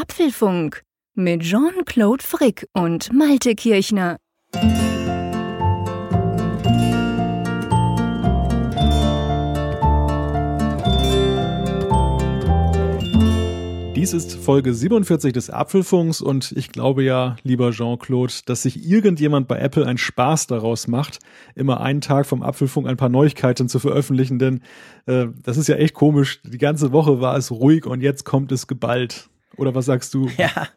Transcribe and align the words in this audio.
Apfelfunk 0.00 0.82
mit 1.14 1.42
Jean-Claude 1.42 2.24
Frick 2.24 2.66
und 2.72 3.12
Malte 3.12 3.54
Kirchner. 3.54 4.16
Dies 13.94 14.14
ist 14.14 14.32
Folge 14.36 14.72
47 14.72 15.34
des 15.34 15.50
Apfelfunks 15.50 16.22
und 16.22 16.52
ich 16.52 16.72
glaube 16.72 17.02
ja, 17.02 17.36
lieber 17.42 17.70
Jean-Claude, 17.70 18.32
dass 18.46 18.62
sich 18.62 18.88
irgendjemand 18.88 19.48
bei 19.48 19.58
Apple 19.58 19.84
einen 19.84 19.98
Spaß 19.98 20.46
daraus 20.46 20.88
macht, 20.88 21.18
immer 21.54 21.82
einen 21.82 22.00
Tag 22.00 22.24
vom 22.24 22.42
Apfelfunk 22.42 22.88
ein 22.88 22.96
paar 22.96 23.10
Neuigkeiten 23.10 23.68
zu 23.68 23.78
veröffentlichen, 23.78 24.38
denn 24.38 24.62
äh, 25.04 25.26
das 25.42 25.58
ist 25.58 25.68
ja 25.68 25.76
echt 25.76 25.92
komisch. 25.92 26.40
Die 26.42 26.56
ganze 26.56 26.92
Woche 26.92 27.20
war 27.20 27.36
es 27.36 27.50
ruhig 27.50 27.84
und 27.84 28.00
jetzt 28.00 28.24
kommt 28.24 28.50
es 28.50 28.66
geballt. 28.66 29.28
Oder 29.60 29.74
was 29.74 29.84
sagst 29.84 30.14
du? 30.14 30.28
Ja, 30.38 30.68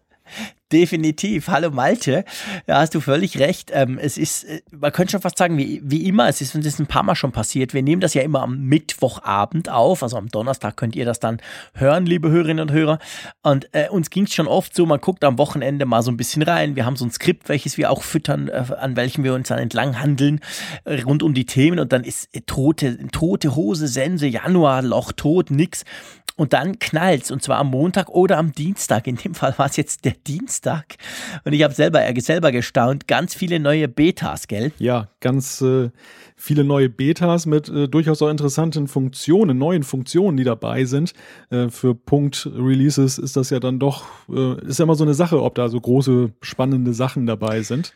Definitiv. 0.71 1.49
Hallo 1.49 1.69
Malte. 1.69 2.25
Ja, 2.65 2.79
hast 2.79 2.95
du 2.95 2.99
völlig 2.99 3.37
recht. 3.37 3.69
Ähm, 3.71 3.99
es 4.01 4.17
ist, 4.17 4.45
äh, 4.45 4.61
man 4.71 4.91
könnte 4.91 5.11
schon 5.11 5.21
fast 5.21 5.37
sagen, 5.37 5.55
wie, 5.55 5.79
wie 5.83 6.07
immer, 6.07 6.27
es 6.27 6.41
ist 6.41 6.55
uns 6.55 6.79
ein 6.79 6.87
paar 6.87 7.03
Mal 7.03 7.13
schon 7.13 7.31
passiert. 7.31 7.75
Wir 7.75 7.83
nehmen 7.83 8.01
das 8.01 8.15
ja 8.15 8.23
immer 8.23 8.41
am 8.41 8.59
Mittwochabend 8.61 9.69
auf. 9.69 10.01
Also 10.01 10.17
am 10.17 10.29
Donnerstag 10.29 10.75
könnt 10.75 10.95
ihr 10.95 11.05
das 11.05 11.19
dann 11.19 11.39
hören, 11.75 12.07
liebe 12.07 12.31
Hörerinnen 12.31 12.67
und 12.67 12.71
Hörer. 12.71 12.97
Und 13.43 13.69
äh, 13.73 13.87
uns 13.89 14.09
ging 14.09 14.23
es 14.23 14.33
schon 14.33 14.47
oft 14.47 14.75
so, 14.75 14.87
man 14.87 14.99
guckt 14.99 15.23
am 15.23 15.37
Wochenende 15.37 15.85
mal 15.85 16.01
so 16.01 16.09
ein 16.09 16.17
bisschen 16.17 16.41
rein. 16.41 16.75
Wir 16.75 16.87
haben 16.87 16.95
so 16.95 17.05
ein 17.05 17.11
Skript, 17.11 17.49
welches 17.49 17.77
wir 17.77 17.91
auch 17.91 18.01
füttern, 18.01 18.47
äh, 18.47 18.65
an 18.79 18.95
welchem 18.95 19.23
wir 19.23 19.35
uns 19.35 19.49
dann 19.49 19.59
entlang 19.59 19.99
handeln, 19.99 20.39
äh, 20.85 21.03
rund 21.03 21.21
um 21.21 21.35
die 21.35 21.45
Themen. 21.45 21.77
Und 21.77 21.93
dann 21.93 22.03
ist 22.03 22.29
tote, 22.47 22.97
tote 23.11 23.55
Hose, 23.55 23.87
Sense, 23.87 24.25
Januar, 24.25 24.81
Loch, 24.81 25.11
tot, 25.11 25.51
nix. 25.51 25.85
Und 26.35 26.53
dann 26.53 26.79
knallt's 26.79 27.29
und 27.29 27.43
zwar 27.43 27.59
am 27.59 27.69
Montag 27.69 28.09
oder 28.09 28.37
am 28.37 28.53
Dienstag. 28.53 29.05
In 29.07 29.17
dem 29.17 29.35
Fall 29.35 29.53
war 29.57 29.67
es 29.67 29.77
jetzt 29.77 30.03
der 30.03 30.15
Dienstag. 30.25 30.95
Und 31.43 31.53
ich 31.53 31.63
habe 31.63 31.73
selber, 31.73 32.03
äh, 32.03 32.19
selber 32.21 32.51
gestaunt, 32.51 33.07
ganz 33.07 33.35
viele 33.35 33.59
neue 33.59 33.87
Betas, 33.87 34.47
gell? 34.47 34.71
Ja, 34.79 35.09
ganz 35.19 35.61
äh, 35.61 35.91
viele 36.35 36.63
neue 36.63 36.89
Betas 36.89 37.45
mit 37.45 37.69
äh, 37.69 37.87
durchaus 37.87 38.21
auch 38.21 38.29
interessanten 38.29 38.87
Funktionen, 38.87 39.57
neuen 39.57 39.83
Funktionen, 39.83 40.37
die 40.37 40.43
dabei 40.43 40.85
sind. 40.85 41.13
Äh, 41.51 41.69
für 41.69 41.93
Punkt-Releases 41.93 43.19
ist 43.19 43.35
das 43.35 43.51
ja 43.51 43.59
dann 43.59 43.77
doch, 43.77 44.05
äh, 44.29 44.59
ist 44.65 44.79
ja 44.79 44.83
immer 44.83 44.95
so 44.95 45.03
eine 45.03 45.13
Sache, 45.13 45.41
ob 45.41 45.55
da 45.55 45.69
so 45.69 45.79
große, 45.79 46.31
spannende 46.41 46.93
Sachen 46.93 47.27
dabei 47.27 47.61
sind. 47.61 47.93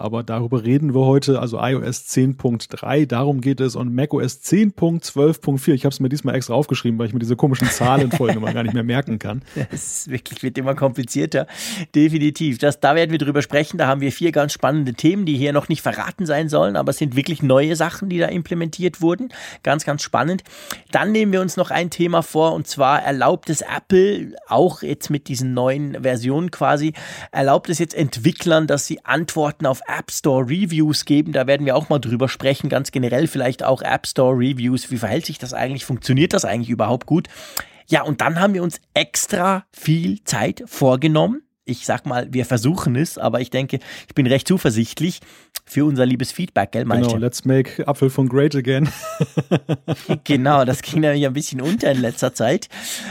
Aber 0.00 0.22
darüber 0.22 0.62
reden 0.62 0.94
wir 0.94 1.04
heute, 1.04 1.40
also 1.40 1.58
iOS 1.58 2.04
10.3, 2.06 3.06
darum 3.06 3.40
geht 3.40 3.60
es 3.60 3.74
und 3.74 3.92
macOS 3.92 4.40
10.12.4. 4.44 5.72
Ich 5.72 5.84
habe 5.84 5.92
es 5.92 5.98
mir 5.98 6.08
diesmal 6.08 6.36
extra 6.36 6.54
aufgeschrieben, 6.54 7.00
weil 7.00 7.08
ich 7.08 7.12
mir 7.12 7.18
diese 7.18 7.34
komischen 7.34 7.66
Zahlenfolgen 7.68 8.36
immer 8.36 8.52
gar 8.52 8.62
nicht 8.62 8.74
mehr 8.74 8.84
merken 8.84 9.18
kann. 9.18 9.42
Es 9.72 10.08
wirklich 10.08 10.42
wird 10.44 10.56
immer 10.56 10.76
komplizierter. 10.76 11.48
Definitiv. 11.96 12.58
Das, 12.58 12.78
da 12.78 12.94
werden 12.94 13.10
wir 13.10 13.18
drüber 13.18 13.42
sprechen. 13.42 13.76
Da 13.76 13.88
haben 13.88 14.00
wir 14.00 14.12
vier 14.12 14.30
ganz 14.30 14.52
spannende 14.52 14.94
Themen, 14.94 15.26
die 15.26 15.36
hier 15.36 15.52
noch 15.52 15.68
nicht 15.68 15.82
verraten 15.82 16.26
sein 16.26 16.48
sollen, 16.48 16.76
aber 16.76 16.90
es 16.90 16.98
sind 16.98 17.16
wirklich 17.16 17.42
neue 17.42 17.74
Sachen, 17.74 18.08
die 18.08 18.18
da 18.18 18.26
implementiert 18.26 19.00
wurden. 19.00 19.30
Ganz, 19.64 19.84
ganz 19.84 20.02
spannend. 20.02 20.44
Dann 20.92 21.10
nehmen 21.10 21.32
wir 21.32 21.40
uns 21.40 21.56
noch 21.56 21.72
ein 21.72 21.90
Thema 21.90 22.22
vor 22.22 22.52
und 22.52 22.68
zwar 22.68 23.02
erlaubt 23.02 23.50
es 23.50 23.62
Apple, 23.62 24.36
auch 24.46 24.82
jetzt 24.82 25.10
mit 25.10 25.26
diesen 25.26 25.54
neuen 25.54 26.02
Versionen 26.02 26.52
quasi, 26.52 26.92
erlaubt 27.32 27.68
es 27.68 27.80
jetzt 27.80 27.94
Entwicklern, 27.94 28.68
dass 28.68 28.86
sie 28.86 29.04
Antworten 29.04 29.66
auf 29.66 29.82
App 29.88 30.10
Store 30.10 30.44
Reviews 30.44 31.04
geben. 31.04 31.32
Da 31.32 31.46
werden 31.46 31.66
wir 31.66 31.74
auch 31.74 31.88
mal 31.88 31.98
drüber 31.98 32.28
sprechen. 32.28 32.68
Ganz 32.68 32.92
generell 32.92 33.26
vielleicht 33.26 33.62
auch 33.64 33.82
App 33.82 34.06
Store 34.06 34.36
Reviews. 34.36 34.90
Wie 34.90 34.98
verhält 34.98 35.26
sich 35.26 35.38
das 35.38 35.54
eigentlich? 35.54 35.84
Funktioniert 35.84 36.32
das 36.32 36.44
eigentlich 36.44 36.70
überhaupt 36.70 37.06
gut? 37.06 37.28
Ja, 37.88 38.02
und 38.02 38.20
dann 38.20 38.38
haben 38.38 38.54
wir 38.54 38.62
uns 38.62 38.80
extra 38.92 39.64
viel 39.72 40.22
Zeit 40.24 40.62
vorgenommen. 40.66 41.42
Ich 41.64 41.86
sag 41.86 42.06
mal, 42.06 42.28
wir 42.30 42.46
versuchen 42.46 42.96
es, 42.96 43.18
aber 43.18 43.40
ich 43.40 43.50
denke, 43.50 43.78
ich 44.06 44.14
bin 44.14 44.26
recht 44.26 44.46
zuversichtlich 44.48 45.20
für 45.68 45.84
unser 45.84 46.06
liebes 46.06 46.32
Feedback, 46.32 46.72
gell, 46.72 46.84
Malte? 46.84 47.08
Genau, 47.08 47.18
let's 47.18 47.44
make 47.44 47.86
Apfel 47.86 48.10
von 48.10 48.28
great 48.28 48.54
again. 48.54 48.88
genau, 50.24 50.64
das 50.64 50.82
ging 50.82 51.00
nämlich 51.00 51.26
ein 51.26 51.32
bisschen 51.32 51.60
unter 51.60 51.90
in 51.90 52.00
letzter 52.00 52.34
Zeit. 52.34 52.68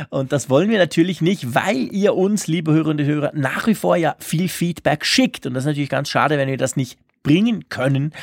Und 0.09 0.31
das 0.31 0.49
wollen 0.49 0.69
wir 0.69 0.77
natürlich 0.77 1.21
nicht, 1.21 1.55
weil 1.55 1.93
ihr 1.93 2.15
uns, 2.15 2.47
liebe 2.47 2.71
Hörerinnen 2.71 3.05
und 3.05 3.11
Hörer, 3.11 3.31
nach 3.33 3.67
wie 3.67 3.75
vor 3.75 3.95
ja 3.95 4.15
viel 4.19 4.49
Feedback 4.49 5.05
schickt. 5.05 5.45
Und 5.45 5.53
das 5.53 5.63
ist 5.63 5.67
natürlich 5.67 5.89
ganz 5.89 6.09
schade, 6.09 6.37
wenn 6.37 6.49
wir 6.49 6.57
das 6.57 6.75
nicht 6.75 6.97
bringen 7.23 7.67
können. 7.69 8.13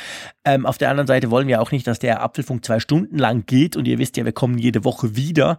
Ähm, 0.43 0.65
auf 0.65 0.77
der 0.77 0.89
anderen 0.89 1.07
Seite 1.07 1.29
wollen 1.29 1.47
wir 1.47 1.61
auch 1.61 1.71
nicht, 1.71 1.85
dass 1.87 1.99
der 1.99 2.21
Apfelfunk 2.21 2.65
zwei 2.65 2.79
Stunden 2.79 3.17
lang 3.17 3.45
geht 3.45 3.75
und 3.77 3.87
ihr 3.87 3.99
wisst 3.99 4.17
ja, 4.17 4.25
wir 4.25 4.31
kommen 4.31 4.57
jede 4.57 4.83
Woche 4.83 5.15
wieder. 5.15 5.57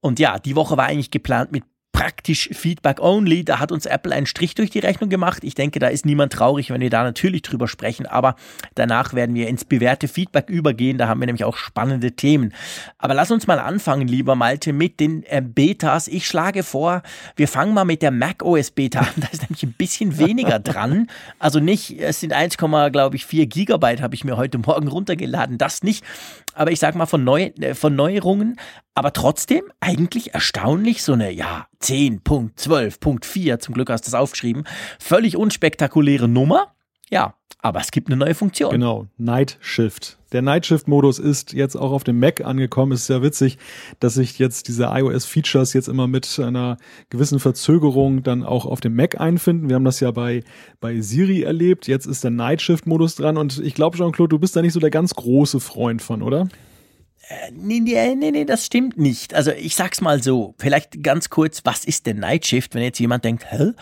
Und 0.00 0.18
ja, 0.18 0.38
die 0.38 0.56
Woche 0.56 0.76
war 0.76 0.86
eigentlich 0.86 1.10
geplant 1.10 1.52
mit 1.52 1.64
praktisch 1.98 2.50
Feedback 2.52 3.00
only. 3.00 3.44
Da 3.44 3.58
hat 3.58 3.72
uns 3.72 3.84
Apple 3.84 4.14
einen 4.14 4.26
Strich 4.26 4.54
durch 4.54 4.70
die 4.70 4.78
Rechnung 4.78 5.10
gemacht. 5.10 5.42
Ich 5.42 5.56
denke, 5.56 5.80
da 5.80 5.88
ist 5.88 6.06
niemand 6.06 6.32
traurig, 6.32 6.70
wenn 6.70 6.80
wir 6.80 6.90
da 6.90 7.02
natürlich 7.02 7.42
drüber 7.42 7.66
sprechen. 7.66 8.06
Aber 8.06 8.36
danach 8.76 9.14
werden 9.14 9.34
wir 9.34 9.48
ins 9.48 9.64
bewährte 9.64 10.06
Feedback 10.06 10.48
übergehen. 10.48 10.96
Da 10.96 11.08
haben 11.08 11.18
wir 11.18 11.26
nämlich 11.26 11.42
auch 11.42 11.56
spannende 11.56 12.12
Themen. 12.12 12.54
Aber 12.98 13.14
lass 13.14 13.32
uns 13.32 13.48
mal 13.48 13.58
anfangen, 13.58 14.06
lieber 14.06 14.36
Malte, 14.36 14.72
mit 14.72 15.00
den 15.00 15.24
äh, 15.24 15.42
Betas. 15.42 16.06
Ich 16.06 16.28
schlage 16.28 16.62
vor, 16.62 17.02
wir 17.34 17.48
fangen 17.48 17.74
mal 17.74 17.84
mit 17.84 18.00
der 18.02 18.12
Mac 18.12 18.44
OS 18.44 18.70
Beta 18.70 19.00
an. 19.00 19.08
Da 19.16 19.26
ist 19.32 19.42
nämlich 19.42 19.64
ein 19.64 19.72
bisschen 19.72 20.18
weniger 20.18 20.60
dran. 20.60 21.08
Also 21.40 21.58
nicht, 21.58 21.98
es 21.98 22.20
sind 22.20 22.32
1, 22.32 22.58
glaube 22.58 23.16
ich, 23.16 23.26
4 23.26 23.46
Gigabyte 23.46 24.00
habe 24.00 24.14
ich 24.14 24.24
mir 24.24 24.36
heute 24.36 24.58
Morgen 24.58 24.86
runtergeladen. 24.86 25.58
Das 25.58 25.82
nicht. 25.82 26.04
Aber 26.58 26.72
ich 26.72 26.80
sag 26.80 26.94
mal 26.94 27.06
von, 27.06 27.22
Neu 27.24 27.52
äh, 27.60 27.74
von 27.74 27.94
Neuerungen 27.94 28.58
aber 28.98 29.12
trotzdem 29.12 29.62
eigentlich 29.78 30.34
erstaunlich 30.34 31.04
so 31.04 31.12
eine, 31.12 31.30
ja, 31.30 31.68
10.12.4, 31.80 33.60
zum 33.60 33.74
Glück 33.74 33.90
hast 33.90 34.06
du 34.06 34.10
das 34.10 34.20
aufgeschrieben, 34.20 34.64
völlig 34.98 35.36
unspektakuläre 35.36 36.26
Nummer. 36.26 36.74
Ja, 37.08 37.34
aber 37.60 37.80
es 37.80 37.92
gibt 37.92 38.08
eine 38.08 38.16
neue 38.16 38.34
Funktion. 38.34 38.72
Genau, 38.72 39.06
Night 39.16 39.56
Shift. 39.60 40.17
Der 40.32 40.42
Night 40.42 40.66
Shift 40.66 40.88
Modus 40.88 41.18
ist 41.18 41.54
jetzt 41.54 41.76
auch 41.76 41.90
auf 41.90 42.04
dem 42.04 42.18
Mac 42.18 42.44
angekommen. 42.44 42.92
Es 42.92 43.02
ist 43.02 43.08
ja 43.08 43.22
witzig, 43.22 43.56
dass 43.98 44.14
sich 44.14 44.38
jetzt 44.38 44.68
diese 44.68 44.84
iOS 44.84 45.24
Features 45.24 45.72
jetzt 45.72 45.88
immer 45.88 46.06
mit 46.06 46.38
einer 46.38 46.76
gewissen 47.08 47.40
Verzögerung 47.40 48.22
dann 48.22 48.44
auch 48.44 48.66
auf 48.66 48.80
dem 48.80 48.94
Mac 48.94 49.18
einfinden. 49.18 49.68
Wir 49.68 49.76
haben 49.76 49.84
das 49.84 50.00
ja 50.00 50.10
bei, 50.10 50.44
bei 50.80 51.00
Siri 51.00 51.42
erlebt. 51.42 51.86
Jetzt 51.88 52.06
ist 52.06 52.24
der 52.24 52.30
Night 52.30 52.60
Shift 52.60 52.86
Modus 52.86 53.14
dran 53.14 53.38
und 53.38 53.58
ich 53.58 53.74
glaube, 53.74 53.96
Jean-Claude, 53.96 54.28
du 54.28 54.38
bist 54.38 54.54
da 54.54 54.60
nicht 54.60 54.74
so 54.74 54.80
der 54.80 54.90
ganz 54.90 55.14
große 55.14 55.60
Freund 55.60 56.02
von, 56.02 56.22
oder? 56.22 56.48
Äh, 57.28 57.50
nee, 57.52 57.80
nee, 57.80 58.14
nee, 58.14 58.30
nee, 58.30 58.44
das 58.46 58.64
stimmt 58.64 58.96
nicht. 58.96 59.34
Also 59.34 59.50
ich 59.50 59.76
sag's 59.76 60.00
mal 60.00 60.22
so, 60.22 60.54
vielleicht 60.58 61.02
ganz 61.02 61.28
kurz, 61.28 61.60
was 61.64 61.84
ist 61.84 62.06
denn 62.06 62.20
Nightshift, 62.20 62.74
wenn 62.74 62.82
jetzt 62.82 62.98
jemand 62.98 63.22
denkt, 63.22 63.44
hä? 63.50 63.72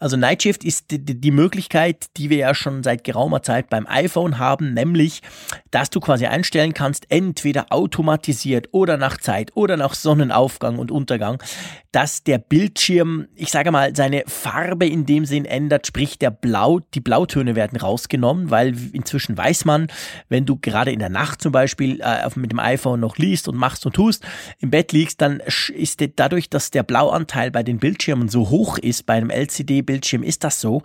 Also 0.00 0.16
Nightshift 0.16 0.64
ist 0.64 0.90
die, 0.90 0.98
die 0.98 1.30
Möglichkeit, 1.30 2.06
die 2.16 2.30
wir 2.30 2.38
ja 2.38 2.54
schon 2.54 2.82
seit 2.82 3.04
geraumer 3.04 3.42
Zeit 3.42 3.70
beim 3.70 3.86
iPhone 3.86 4.38
haben, 4.38 4.74
nämlich, 4.74 5.22
dass 5.70 5.88
du 5.90 6.00
quasi 6.00 6.26
einstellen 6.26 6.74
kannst, 6.74 7.06
entweder 7.08 7.66
automatisiert 7.70 8.70
oder 8.72 8.96
nach 8.96 9.18
Zeit 9.18 9.52
oder 9.54 9.76
nach 9.76 9.94
Sonnenaufgang 9.94 10.78
und 10.78 10.90
Untergang, 10.90 11.40
dass 11.96 12.22
der 12.22 12.36
Bildschirm, 12.36 13.26
ich 13.36 13.50
sage 13.50 13.70
mal, 13.70 13.96
seine 13.96 14.22
Farbe 14.26 14.86
in 14.86 15.06
dem 15.06 15.24
Sinn 15.24 15.46
ändert, 15.46 15.86
sprich 15.86 16.18
der 16.18 16.30
Blau, 16.30 16.80
die 16.92 17.00
Blautöne 17.00 17.56
werden 17.56 17.78
rausgenommen, 17.78 18.50
weil 18.50 18.76
inzwischen 18.92 19.34
weiß 19.34 19.64
man, 19.64 19.86
wenn 20.28 20.44
du 20.44 20.58
gerade 20.60 20.92
in 20.92 20.98
der 20.98 21.08
Nacht 21.08 21.40
zum 21.40 21.52
Beispiel 21.52 22.02
äh, 22.02 22.28
mit 22.34 22.52
dem 22.52 22.58
iPhone 22.60 23.00
noch 23.00 23.16
liest 23.16 23.48
und 23.48 23.56
machst 23.56 23.86
und 23.86 23.94
tust, 23.94 24.26
im 24.58 24.68
Bett 24.68 24.92
liegst, 24.92 25.22
dann 25.22 25.40
ist 25.74 26.04
dadurch, 26.16 26.50
dass 26.50 26.70
der 26.70 26.82
Blauanteil 26.82 27.50
bei 27.50 27.62
den 27.62 27.78
Bildschirmen 27.78 28.28
so 28.28 28.50
hoch 28.50 28.76
ist, 28.76 29.06
bei 29.06 29.14
einem 29.14 29.30
LCD-Bildschirm 29.30 30.22
ist 30.22 30.44
das 30.44 30.60
so, 30.60 30.82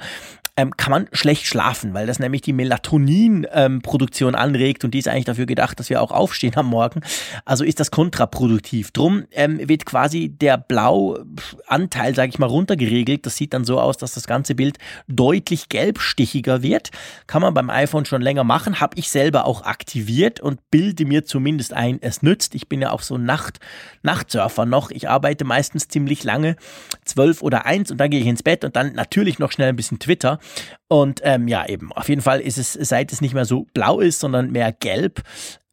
ähm, 0.61 0.77
kann 0.77 0.91
man 0.91 1.07
schlecht 1.11 1.47
schlafen, 1.47 1.93
weil 1.93 2.05
das 2.05 2.19
nämlich 2.19 2.41
die 2.41 2.53
Melatonin-Produktion 2.53 4.33
ähm, 4.33 4.39
anregt 4.39 4.83
und 4.83 4.93
die 4.93 4.99
ist 4.99 5.07
eigentlich 5.07 5.25
dafür 5.25 5.45
gedacht, 5.45 5.79
dass 5.79 5.89
wir 5.89 6.01
auch 6.01 6.11
aufstehen 6.11 6.55
am 6.55 6.67
Morgen. 6.67 7.01
Also 7.45 7.63
ist 7.63 7.79
das 7.79 7.91
kontraproduktiv. 7.91 8.91
Drum 8.91 9.23
ähm, 9.31 9.59
wird 9.67 9.85
quasi 9.85 10.29
der 10.29 10.57
Blauanteil, 10.57 12.15
sage 12.15 12.29
ich 12.29 12.39
mal, 12.39 12.45
runtergeregelt. 12.45 13.25
Das 13.25 13.35
sieht 13.35 13.53
dann 13.53 13.65
so 13.65 13.79
aus, 13.79 13.97
dass 13.97 14.13
das 14.13 14.27
ganze 14.27 14.55
Bild 14.55 14.77
deutlich 15.07 15.69
gelbstichiger 15.69 16.61
wird. 16.61 16.91
Kann 17.27 17.41
man 17.41 17.53
beim 17.53 17.69
iPhone 17.69 18.05
schon 18.05 18.21
länger 18.21 18.43
machen, 18.43 18.79
habe 18.79 18.97
ich 18.97 19.09
selber 19.09 19.45
auch 19.45 19.63
aktiviert 19.63 20.39
und 20.39 20.59
bilde 20.69 21.05
mir 21.05 21.25
zumindest 21.25 21.73
ein, 21.73 21.97
es 22.01 22.21
nützt. 22.21 22.53
Ich 22.55 22.69
bin 22.69 22.81
ja 22.81 22.91
auch 22.91 23.01
so 23.01 23.17
Nacht, 23.17 23.59
Nachtsurfer 24.03 24.65
noch. 24.65 24.91
Ich 24.91 25.09
arbeite 25.09 25.43
meistens 25.43 25.87
ziemlich 25.87 26.23
lange, 26.23 26.55
zwölf 27.03 27.41
oder 27.41 27.65
eins 27.65 27.89
und 27.89 27.97
dann 27.97 28.11
gehe 28.11 28.19
ich 28.19 28.27
ins 28.27 28.43
Bett 28.43 28.63
und 28.63 28.75
dann 28.75 28.93
natürlich 28.93 29.39
noch 29.39 29.51
schnell 29.51 29.69
ein 29.69 29.75
bisschen 29.75 29.99
Twitter. 29.99 30.39
Und 30.87 31.21
ähm, 31.23 31.47
ja, 31.47 31.65
eben, 31.67 31.91
auf 31.93 32.09
jeden 32.09 32.21
Fall 32.21 32.41
ist 32.41 32.57
es, 32.57 32.73
seit 32.73 33.11
es 33.11 33.21
nicht 33.21 33.33
mehr 33.33 33.45
so 33.45 33.67
blau 33.73 33.99
ist, 33.99 34.19
sondern 34.19 34.51
mehr 34.51 34.71
gelb, 34.71 35.21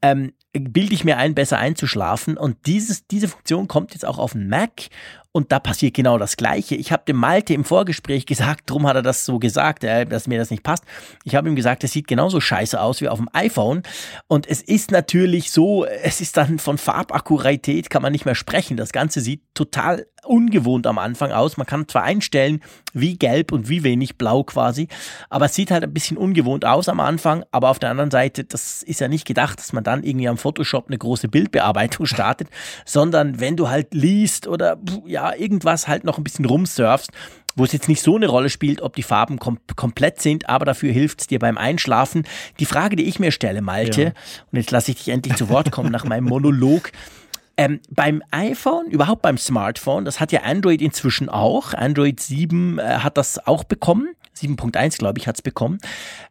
ähm, 0.02 0.32
bilde 0.52 0.94
ich 0.94 1.04
mir 1.04 1.16
ein, 1.16 1.34
besser 1.34 1.58
einzuschlafen. 1.58 2.36
Und 2.36 2.66
dieses, 2.66 3.06
diese 3.06 3.28
Funktion 3.28 3.69
kommt 3.69 3.92
jetzt 3.92 4.04
auch 4.04 4.19
auf 4.19 4.34
Mac. 4.34 4.88
Und 5.32 5.52
da 5.52 5.58
passiert 5.58 5.94
genau 5.94 6.16
das 6.16 6.36
Gleiche. 6.36 6.75
Ich 6.75 6.90
habe 6.90 7.02
dem 7.06 7.16
Malte 7.16 7.52
im 7.52 7.64
Vorgespräch 7.64 8.25
gesagt, 8.25 8.70
drum 8.70 8.86
hat 8.86 8.96
er 8.96 9.02
das 9.02 9.25
so 9.25 9.38
gesagt, 9.38 9.84
äh, 9.84 10.06
dass 10.06 10.26
mir 10.26 10.38
das 10.38 10.50
nicht 10.50 10.62
passt. 10.62 10.84
Ich 11.25 11.34
habe 11.34 11.48
ihm 11.48 11.54
gesagt, 11.54 11.84
es 11.84 11.92
sieht 11.92 12.08
genauso 12.08 12.40
scheiße 12.40 12.80
aus 12.80 13.00
wie 13.00 13.08
auf 13.08 13.19
dem 13.19 13.28
iPhone. 13.34 13.82
Und 14.26 14.48
es 14.48 14.62
ist 14.62 14.90
natürlich 14.90 15.50
so, 15.50 15.84
es 15.84 16.20
ist 16.20 16.36
dann 16.36 16.58
von 16.58 16.78
Farbakkuratität 16.78 17.90
kann 17.90 18.02
man 18.02 18.12
nicht 18.12 18.25
mehr 18.25 18.34
sprechen. 18.34 18.76
Das 18.76 18.92
Ganze 18.92 19.20
sieht 19.20 19.42
total 19.54 20.06
ungewohnt 20.25 20.86
am 20.86 20.98
Anfang 20.98 21.32
aus. 21.32 21.56
Man 21.56 21.66
kann 21.66 21.88
zwar 21.88 22.02
einstellen, 22.02 22.60
wie 22.92 23.16
gelb 23.16 23.52
und 23.52 23.69
wie 23.69 23.82
wenig 23.82 24.16
blau 24.16 24.42
quasi, 24.44 24.88
aber 25.31 25.46
es 25.46 25.54
sieht 25.54 25.70
halt 25.70 25.84
ein 25.84 25.92
bisschen 25.92 26.16
ungewohnt 26.16 26.64
aus 26.64 26.88
am 26.88 27.00
Anfang. 27.00 27.44
Aber 27.50 27.70
auf 27.70 27.78
der 27.78 27.90
anderen 27.90 28.10
Seite, 28.10 28.44
das 28.44 28.82
ist 28.82 29.00
ja 29.00 29.08
nicht 29.08 29.26
gedacht, 29.26 29.58
dass 29.58 29.72
man 29.72 29.84
dann 29.84 30.02
irgendwie 30.02 30.28
am 30.28 30.38
Photoshop 30.38 30.88
eine 30.88 30.98
große 30.98 31.28
Bildbearbeitung 31.28 32.06
startet, 32.06 32.48
sondern 32.84 33.40
wenn 33.40 33.56
du 33.56 33.69
halt 33.69 33.94
liest 33.94 34.46
oder 34.46 34.78
ja, 35.06 35.18
irgendwas 35.38 35.88
halt 35.88 36.05
noch 36.05 36.19
ein 36.19 36.25
bisschen 36.25 36.44
rumsurfst, 36.44 37.11
wo 37.56 37.65
es 37.65 37.73
jetzt 37.73 37.88
nicht 37.88 38.03
so 38.03 38.17
eine 38.17 38.29
Rolle 38.29 38.50
spielt, 38.50 38.81
ob 38.81 38.94
die 38.97 39.03
Farben 39.03 39.38
kom 39.38 39.59
komplett 39.76 40.20
sind, 40.20 40.49
aber 40.49 40.65
dafür 40.65 40.93
hilft 40.93 41.20
es 41.20 41.26
dir 41.26 41.38
beim 41.38 41.59
Einschlafen. 41.59 42.25
Die 42.61 42.67
Frage, 42.67 42.97
die 42.97 43.05
ich 43.05 43.19
mir 43.19 43.32
stelle, 43.32 43.62
Malte, 43.62 44.03
ja. 44.03 44.12
und 44.53 44.59
jetzt 44.59 44.70
lasse 44.70 44.93
ich 44.93 44.99
dich 44.99 45.09
endlich 45.09 45.37
zu 45.37 45.49
Wort 45.49 45.70
kommen 45.70 45.91
nach 45.91 46.05
meinem 46.05 46.25
Monolog, 46.25 46.93
ähm, 47.59 47.81
beim 47.91 48.23
iPhone, 48.31 48.87
überhaupt 48.87 49.23
beim 49.23 49.37
Smartphone, 49.37 50.05
das 50.05 50.20
hat 50.20 50.31
ja 50.31 50.43
Android 50.43 50.81
inzwischen 50.81 51.29
auch. 51.29 51.75
Android 51.75 52.20
7 52.20 52.79
äh, 52.79 52.82
hat 52.82 53.19
das 53.19 53.44
auch 53.47 53.65
bekommen. 53.65 54.15
7.1, 54.37 54.99
glaube 54.99 55.19
ich, 55.19 55.26
hat 55.26 55.35
es 55.35 55.43
bekommen. 55.43 55.79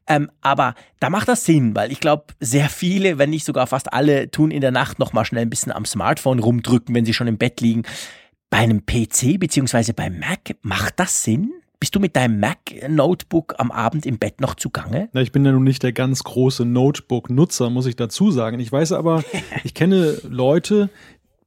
Ähm, 0.08 0.32
aber 0.40 0.76
da 1.02 1.10
macht 1.10 1.28
das 1.28 1.44
Sinn, 1.44 1.76
weil 1.76 1.92
ich 1.92 2.00
glaube, 2.00 2.28
sehr 2.40 2.70
viele, 2.70 3.18
wenn 3.18 3.30
nicht 3.30 3.46
sogar 3.46 3.68
fast 3.68 3.92
alle, 3.92 4.32
tun 4.32 4.52
in 4.52 4.62
der 4.62 4.72
Nacht 4.72 5.00
nochmal 5.00 5.26
schnell 5.26 5.42
ein 5.42 5.50
bisschen 5.50 5.74
am 5.74 5.84
Smartphone 5.84 6.40
rumdrücken, 6.40 6.96
wenn 6.96 7.04
sie 7.04 7.14
schon 7.14 7.28
im 7.28 7.38
Bett 7.38 7.60
liegen. 7.60 7.84
Bei 8.50 8.60
einem 8.60 8.86
PC 8.86 9.40
beziehungsweise 9.40 9.94
beim 9.94 10.20
Mac 10.20 10.56
macht 10.62 11.00
das 11.00 11.24
Sinn? 11.24 11.52
Bist 11.80 11.94
du 11.94 12.00
mit 12.00 12.16
deinem 12.16 12.40
Mac-Notebook 12.40 13.56
am 13.60 13.72
Abend 13.72 14.06
im 14.08 14.18
Bett 14.18 14.42
noch 14.42 14.56
zugange? 14.56 15.10
Na, 15.14 15.22
ich 15.22 15.32
bin 15.32 15.46
ja 15.46 15.52
nun 15.52 15.64
nicht 15.64 15.84
der 15.84 15.94
ganz 15.94 16.24
große 16.24 16.66
Notebook-Nutzer, 16.66 17.70
muss 17.70 17.86
ich 17.86 17.96
dazu 17.96 18.32
sagen. 18.32 18.60
Ich 18.60 18.72
weiß 18.72 18.94
aber, 18.94 19.24
ich 19.64 19.76
kenne 19.76 20.18
Leute, 20.28 20.90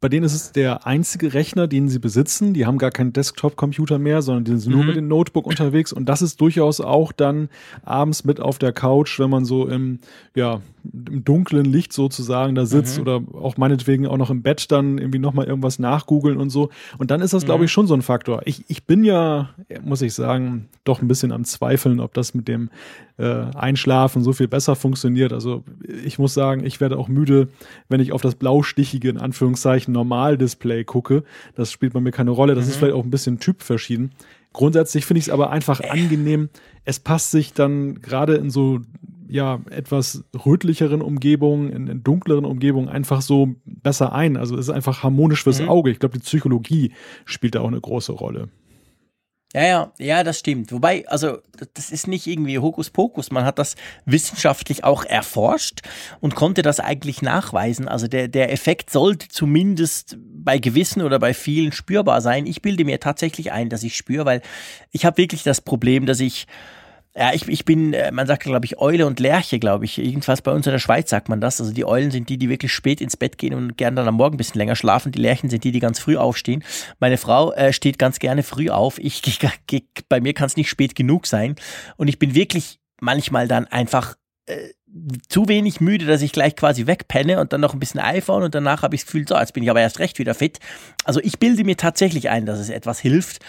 bei 0.00 0.08
denen 0.08 0.24
ist 0.24 0.34
es 0.34 0.52
der 0.52 0.86
einzige 0.86 1.34
Rechner, 1.34 1.66
den 1.66 1.88
sie 1.88 1.98
besitzen. 1.98 2.54
Die 2.54 2.64
haben 2.64 2.78
gar 2.78 2.90
keinen 2.90 3.12
Desktop-Computer 3.12 3.98
mehr, 3.98 4.22
sondern 4.22 4.44
die 4.44 4.56
sind 4.56 4.72
nur 4.72 4.82
mhm. 4.82 4.88
mit 4.88 4.96
dem 4.96 5.08
Notebook 5.08 5.46
unterwegs. 5.46 5.92
Und 5.92 6.08
das 6.08 6.22
ist 6.22 6.40
durchaus 6.40 6.80
auch 6.80 7.12
dann 7.12 7.50
abends 7.82 8.24
mit 8.24 8.40
auf 8.40 8.58
der 8.58 8.72
Couch, 8.72 9.18
wenn 9.18 9.30
man 9.30 9.44
so 9.44 9.66
im, 9.66 9.98
ja, 10.34 10.60
im 10.84 11.24
dunklen 11.24 11.64
Licht 11.64 11.92
sozusagen 11.92 12.54
da 12.54 12.66
sitzt 12.66 12.96
mhm. 12.96 13.02
oder 13.02 13.22
auch 13.34 13.56
meinetwegen 13.56 14.06
auch 14.06 14.16
noch 14.16 14.30
im 14.30 14.42
Bett 14.42 14.70
dann 14.70 14.98
irgendwie 14.98 15.18
nochmal 15.18 15.46
irgendwas 15.46 15.78
nachgoogeln 15.78 16.38
und 16.38 16.50
so. 16.50 16.70
Und 16.98 17.10
dann 17.10 17.20
ist 17.20 17.32
das, 17.32 17.42
mhm. 17.42 17.46
glaube 17.46 17.64
ich, 17.64 17.72
schon 17.72 17.86
so 17.86 17.94
ein 17.94 18.02
Faktor. 18.02 18.42
Ich, 18.44 18.64
ich 18.68 18.84
bin 18.84 19.04
ja, 19.04 19.50
muss 19.82 20.02
ich 20.02 20.14
sagen, 20.14 20.68
doch 20.84 21.02
ein 21.02 21.08
bisschen 21.08 21.32
am 21.32 21.44
Zweifeln, 21.44 22.00
ob 22.00 22.14
das 22.14 22.34
mit 22.34 22.48
dem 22.48 22.70
äh, 23.18 23.24
Einschlafen 23.54 24.22
so 24.22 24.32
viel 24.32 24.48
besser 24.48 24.76
funktioniert. 24.76 25.32
Also 25.32 25.64
ich 26.04 26.18
muss 26.18 26.34
sagen, 26.34 26.64
ich 26.64 26.80
werde 26.80 26.98
auch 26.98 27.08
müde, 27.08 27.48
wenn 27.88 28.00
ich 28.00 28.12
auf 28.12 28.22
das 28.22 28.34
blaustichige, 28.34 29.08
in 29.08 29.18
Anführungszeichen, 29.18 29.92
Normaldisplay 29.92 30.84
gucke. 30.84 31.24
Das 31.54 31.70
spielt 31.70 31.92
bei 31.92 32.00
mir 32.00 32.12
keine 32.12 32.30
Rolle. 32.30 32.54
Das 32.54 32.64
mhm. 32.64 32.70
ist 32.70 32.76
vielleicht 32.76 32.94
auch 32.94 33.04
ein 33.04 33.10
bisschen 33.10 33.38
typverschieden. 33.38 34.12
Grundsätzlich 34.52 35.06
finde 35.06 35.18
ich 35.18 35.26
es 35.26 35.32
aber 35.32 35.50
einfach 35.50 35.80
angenehm. 35.80 36.48
Es 36.84 36.98
passt 36.98 37.30
sich 37.30 37.52
dann 37.52 38.00
gerade 38.00 38.34
in 38.34 38.50
so 38.50 38.80
ja 39.30 39.60
etwas 39.70 40.24
rötlicheren 40.44 41.02
Umgebungen, 41.02 41.70
in, 41.70 41.86
in, 41.86 42.02
dunkleren 42.02 42.44
Umgebungen 42.44 42.88
einfach 42.88 43.22
so 43.22 43.54
besser 43.64 44.12
ein. 44.12 44.36
Also 44.36 44.56
es 44.56 44.68
ist 44.68 44.74
einfach 44.74 45.02
harmonisch 45.02 45.44
fürs 45.44 45.60
mhm. 45.60 45.68
Auge. 45.68 45.90
Ich 45.90 45.98
glaube, 45.98 46.18
die 46.18 46.24
Psychologie 46.24 46.92
spielt 47.24 47.54
da 47.54 47.60
auch 47.60 47.68
eine 47.68 47.80
große 47.80 48.12
Rolle. 48.12 48.48
Ja, 49.52 49.62
ja, 49.64 49.92
ja, 49.98 50.22
das 50.22 50.38
stimmt. 50.38 50.70
Wobei, 50.70 51.08
also 51.08 51.38
das 51.74 51.90
ist 51.90 52.06
nicht 52.06 52.28
irgendwie 52.28 52.60
Hokuspokus. 52.60 53.32
Man 53.32 53.44
hat 53.44 53.58
das 53.58 53.74
wissenschaftlich 54.04 54.84
auch 54.84 55.04
erforscht 55.04 55.80
und 56.20 56.36
konnte 56.36 56.62
das 56.62 56.78
eigentlich 56.78 57.20
nachweisen. 57.20 57.88
Also 57.88 58.06
der, 58.06 58.28
der 58.28 58.52
Effekt 58.52 58.90
sollte 58.90 59.28
zumindest 59.28 60.18
bei 60.20 60.58
gewissen 60.58 61.02
oder 61.02 61.18
bei 61.18 61.34
vielen 61.34 61.72
spürbar 61.72 62.20
sein. 62.20 62.46
Ich 62.46 62.62
bilde 62.62 62.84
mir 62.84 63.00
tatsächlich 63.00 63.50
ein, 63.50 63.68
dass 63.68 63.82
ich 63.82 63.96
spüre, 63.96 64.24
weil 64.24 64.42
ich 64.92 65.04
habe 65.04 65.18
wirklich 65.18 65.42
das 65.42 65.60
Problem, 65.60 66.06
dass 66.06 66.20
ich 66.20 66.46
ja, 67.20 67.34
ich, 67.34 67.46
ich 67.48 67.66
bin, 67.66 67.92
äh, 67.92 68.10
man 68.12 68.26
sagt, 68.26 68.44
glaube 68.44 68.64
ich, 68.64 68.78
Eule 68.78 69.06
und 69.06 69.20
Lerche, 69.20 69.58
glaube 69.58 69.84
ich. 69.84 69.98
Jedenfalls 69.98 70.40
bei 70.40 70.52
uns 70.52 70.66
in 70.66 70.72
der 70.72 70.78
Schweiz 70.78 71.10
sagt 71.10 71.28
man 71.28 71.38
das. 71.38 71.60
Also 71.60 71.70
die 71.70 71.84
Eulen 71.84 72.10
sind 72.10 72.30
die, 72.30 72.38
die 72.38 72.48
wirklich 72.48 72.72
spät 72.72 73.02
ins 73.02 73.14
Bett 73.14 73.36
gehen 73.36 73.52
und 73.52 73.76
gerne 73.76 73.96
dann 73.96 74.08
am 74.08 74.14
Morgen 74.14 74.36
ein 74.36 74.38
bisschen 74.38 74.58
länger 74.58 74.74
schlafen. 74.74 75.12
Die 75.12 75.18
Lerchen 75.18 75.50
sind 75.50 75.62
die, 75.64 75.70
die 75.70 75.80
ganz 75.80 75.98
früh 75.98 76.16
aufstehen. 76.16 76.64
Meine 76.98 77.18
Frau 77.18 77.52
äh, 77.52 77.74
steht 77.74 77.98
ganz 77.98 78.20
gerne 78.20 78.42
früh 78.42 78.70
auf. 78.70 78.98
Ich, 78.98 79.20
ich, 79.26 79.38
ich 79.70 79.84
bei 80.08 80.22
mir 80.22 80.32
kann 80.32 80.46
es 80.46 80.56
nicht 80.56 80.70
spät 80.70 80.94
genug 80.94 81.26
sein. 81.26 81.56
Und 81.98 82.08
ich 82.08 82.18
bin 82.18 82.34
wirklich 82.34 82.80
manchmal 83.02 83.48
dann 83.48 83.66
einfach 83.66 84.16
äh, 84.46 84.70
zu 85.28 85.48
wenig 85.48 85.80
müde, 85.80 86.04
dass 86.06 86.20
ich 86.20 86.32
gleich 86.32 86.56
quasi 86.56 86.86
wegpenne 86.86 87.40
und 87.40 87.52
dann 87.52 87.60
noch 87.60 87.74
ein 87.74 87.80
bisschen 87.80 88.00
iPhone 88.00 88.42
und 88.42 88.54
danach 88.54 88.82
habe 88.82 88.94
ich 88.94 89.02
das 89.02 89.06
Gefühl, 89.06 89.26
so, 89.26 89.36
jetzt 89.36 89.52
bin 89.52 89.62
ich 89.62 89.70
aber 89.70 89.80
erst 89.80 90.00
recht 90.00 90.18
wieder 90.18 90.34
fit. 90.34 90.58
Also 91.04 91.20
ich 91.20 91.38
bilde 91.38 91.64
mir 91.64 91.76
tatsächlich 91.76 92.28
ein, 92.28 92.44
dass 92.44 92.58
es 92.58 92.70
etwas 92.70 92.98
hilft, 92.98 93.40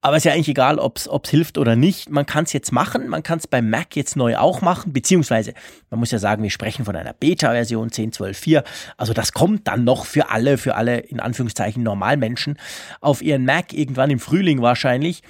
aber 0.00 0.16
es 0.16 0.22
ist 0.22 0.24
ja 0.24 0.32
eigentlich 0.32 0.48
egal, 0.48 0.78
ob 0.78 0.98
es 0.98 1.08
hilft 1.30 1.56
oder 1.56 1.76
nicht. 1.76 2.10
Man 2.10 2.26
kann 2.26 2.44
es 2.44 2.52
jetzt 2.52 2.72
machen, 2.72 3.08
man 3.08 3.22
kann 3.22 3.38
es 3.38 3.46
beim 3.46 3.70
Mac 3.70 3.94
jetzt 3.94 4.16
neu 4.16 4.36
auch 4.36 4.60
machen, 4.60 4.92
beziehungsweise 4.92 5.54
man 5.90 6.00
muss 6.00 6.10
ja 6.10 6.18
sagen, 6.18 6.42
wir 6.42 6.50
sprechen 6.50 6.84
von 6.84 6.96
einer 6.96 7.12
Beta-Version 7.12 7.90
10.12.4, 7.90 8.64
also 8.96 9.12
das 9.12 9.32
kommt 9.32 9.68
dann 9.68 9.84
noch 9.84 10.04
für 10.04 10.30
alle, 10.30 10.58
für 10.58 10.74
alle 10.74 10.98
in 10.98 11.20
Anführungszeichen 11.20 11.82
Normalmenschen 11.82 12.58
auf 13.00 13.22
ihren 13.22 13.44
Mac 13.44 13.72
irgendwann 13.72 14.10
im 14.10 14.18
Frühling 14.18 14.62
wahrscheinlich. 14.62 15.22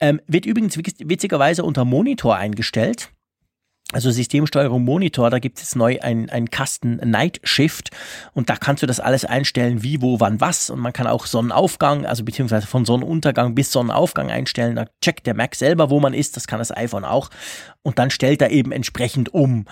Ähm, 0.00 0.20
wird 0.26 0.44
übrigens 0.44 0.76
witzigerweise 0.76 1.64
unter 1.64 1.84
Monitor 1.84 2.36
eingestellt 2.36 3.13
also 3.92 4.10
Systemsteuerung 4.10 4.84
Monitor, 4.84 5.30
da 5.30 5.38
gibt 5.38 5.60
es 5.60 5.76
neu 5.76 6.00
einen, 6.00 6.30
einen 6.30 6.50
Kasten 6.50 6.96
Night 6.96 7.40
Shift 7.44 7.90
und 8.32 8.48
da 8.48 8.56
kannst 8.56 8.82
du 8.82 8.86
das 8.86 8.98
alles 8.98 9.24
einstellen, 9.24 9.82
wie, 9.82 10.00
wo, 10.00 10.20
wann, 10.20 10.40
was 10.40 10.70
und 10.70 10.80
man 10.80 10.92
kann 10.92 11.06
auch 11.06 11.26
Sonnenaufgang, 11.26 12.06
also 12.06 12.24
beziehungsweise 12.24 12.66
von 12.66 12.84
Sonnenuntergang 12.84 13.54
bis 13.54 13.70
Sonnenaufgang 13.70 14.30
einstellen. 14.30 14.76
Da 14.76 14.86
checkt 15.00 15.26
der 15.26 15.34
Mac 15.34 15.54
selber, 15.54 15.90
wo 15.90 16.00
man 16.00 16.14
ist, 16.14 16.36
das 16.36 16.46
kann 16.46 16.58
das 16.58 16.74
iPhone 16.74 17.04
auch 17.04 17.30
und 17.82 17.98
dann 17.98 18.10
stellt 18.10 18.42
er 18.42 18.50
eben 18.50 18.72
entsprechend 18.72 19.32
um. 19.32 19.66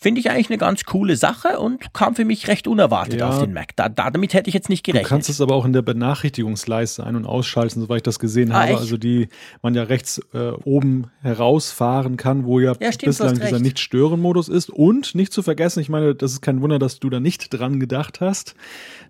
Finde 0.00 0.20
ich 0.20 0.30
eigentlich 0.30 0.48
eine 0.48 0.58
ganz 0.58 0.84
coole 0.84 1.16
Sache 1.16 1.58
und 1.58 1.92
kam 1.92 2.14
für 2.14 2.24
mich 2.24 2.46
recht 2.46 2.68
unerwartet 2.68 3.18
ja, 3.18 3.30
auf 3.30 3.40
den 3.40 3.52
Mac. 3.52 3.74
Da, 3.74 3.88
damit 3.88 4.32
hätte 4.32 4.46
ich 4.46 4.54
jetzt 4.54 4.68
nicht 4.68 4.84
gerechnet. 4.84 5.06
Du 5.06 5.08
kannst 5.08 5.28
es 5.28 5.40
aber 5.40 5.56
auch 5.56 5.64
in 5.64 5.72
der 5.72 5.82
Benachrichtigungsleiste 5.82 7.02
ein- 7.02 7.16
und 7.16 7.26
ausschalten, 7.26 7.80
soweit 7.80 7.96
ich 7.96 8.02
das 8.04 8.20
gesehen 8.20 8.52
ah, 8.52 8.60
habe. 8.60 8.70
Echt? 8.74 8.78
Also 8.78 8.96
die 8.96 9.28
man 9.60 9.74
ja 9.74 9.82
rechts 9.82 10.20
äh, 10.32 10.50
oben 10.62 11.08
herausfahren 11.20 12.16
kann, 12.16 12.44
wo 12.44 12.60
ja, 12.60 12.76
ja 12.78 12.92
stimmt, 12.92 13.08
bislang 13.08 13.40
dieser 13.40 13.58
Nicht-Stören-Modus 13.58 14.48
ist. 14.48 14.70
Und 14.70 15.16
nicht 15.16 15.32
zu 15.32 15.42
vergessen, 15.42 15.80
ich 15.80 15.88
meine, 15.88 16.14
das 16.14 16.30
ist 16.30 16.42
kein 16.42 16.62
Wunder, 16.62 16.78
dass 16.78 17.00
du 17.00 17.10
da 17.10 17.18
nicht 17.18 17.52
dran 17.52 17.80
gedacht 17.80 18.20
hast, 18.20 18.54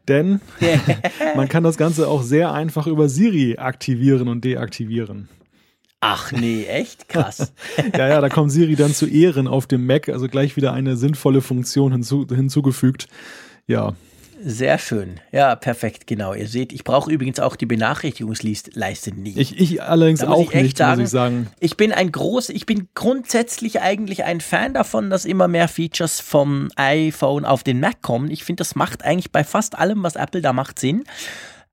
denn 0.09 0.41
man 1.37 1.49
kann 1.49 1.65
das 1.65 1.77
Ganze 1.77 2.09
auch 2.09 2.23
sehr 2.23 2.55
einfach 2.55 2.87
über 2.87 3.11
Siri 3.11 3.59
aktivieren 3.59 4.27
und 4.29 4.43
deaktivieren. 4.43 5.29
Ach 6.01 6.31
nee, 6.31 6.65
echt 6.65 7.09
krass. 7.09 7.53
ja, 7.97 8.09
ja, 8.09 8.21
da 8.21 8.29
kommt 8.29 8.53
Siri 8.53 8.77
dann 8.77 8.95
zu 8.95 9.07
Ehren 9.07 9.49
auf 9.49 9.67
dem 9.67 9.85
Mac, 9.87 10.09
also 10.09 10.29
gleich 10.29 10.57
wieder 10.57 10.73
eine 10.73 10.97
sinnvolle 10.97 11.41
Funktion 11.41 11.93
hinzu, 11.93 12.27
hinzugefügt. 12.29 13.09
Ja. 13.67 13.95
Sehr 14.41 14.79
schön. 14.79 15.19
Ja, 15.33 15.57
perfekt, 15.57 16.07
genau. 16.07 16.33
Ihr 16.33 16.47
seht, 16.47 16.73
ich 16.73 16.85
brauche 16.85 17.11
übrigens 17.11 17.41
auch 17.41 17.57
die 17.57 17.67
Benachrichtigungsleiste 17.67 19.11
nie. 19.11 19.35
Ich, 19.37 19.59
ich 19.59 19.83
allerdings 19.83 20.23
auch 20.23 20.53
ich 20.53 20.63
nicht, 20.63 20.79
sagen, 20.79 21.01
muss 21.01 21.09
ich 21.09 21.13
sagen. 21.13 21.49
Ich 21.59 21.77
bin 21.77 21.91
ein 21.91 22.13
groß, 22.13 22.51
ich 22.51 22.65
bin 22.65 22.89
grundsätzlich 22.95 23.81
eigentlich 23.81 24.23
ein 24.23 24.41
Fan 24.41 24.75
davon, 24.75 25.11
dass 25.11 25.25
immer 25.25 25.49
mehr 25.49 25.67
Features 25.67 26.21
vom 26.21 26.69
iPhone 26.77 27.45
auf 27.45 27.65
den 27.65 27.81
Mac 27.81 28.01
kommen. 28.01 28.31
Ich 28.31 28.45
finde, 28.45 28.61
das 28.61 28.77
macht 28.77 29.05
eigentlich 29.05 29.33
bei 29.33 29.43
fast 29.43 29.77
allem, 29.77 30.05
was 30.05 30.15
Apple 30.15 30.41
da 30.41 30.53
macht, 30.53 30.79
Sinn. 30.79 31.03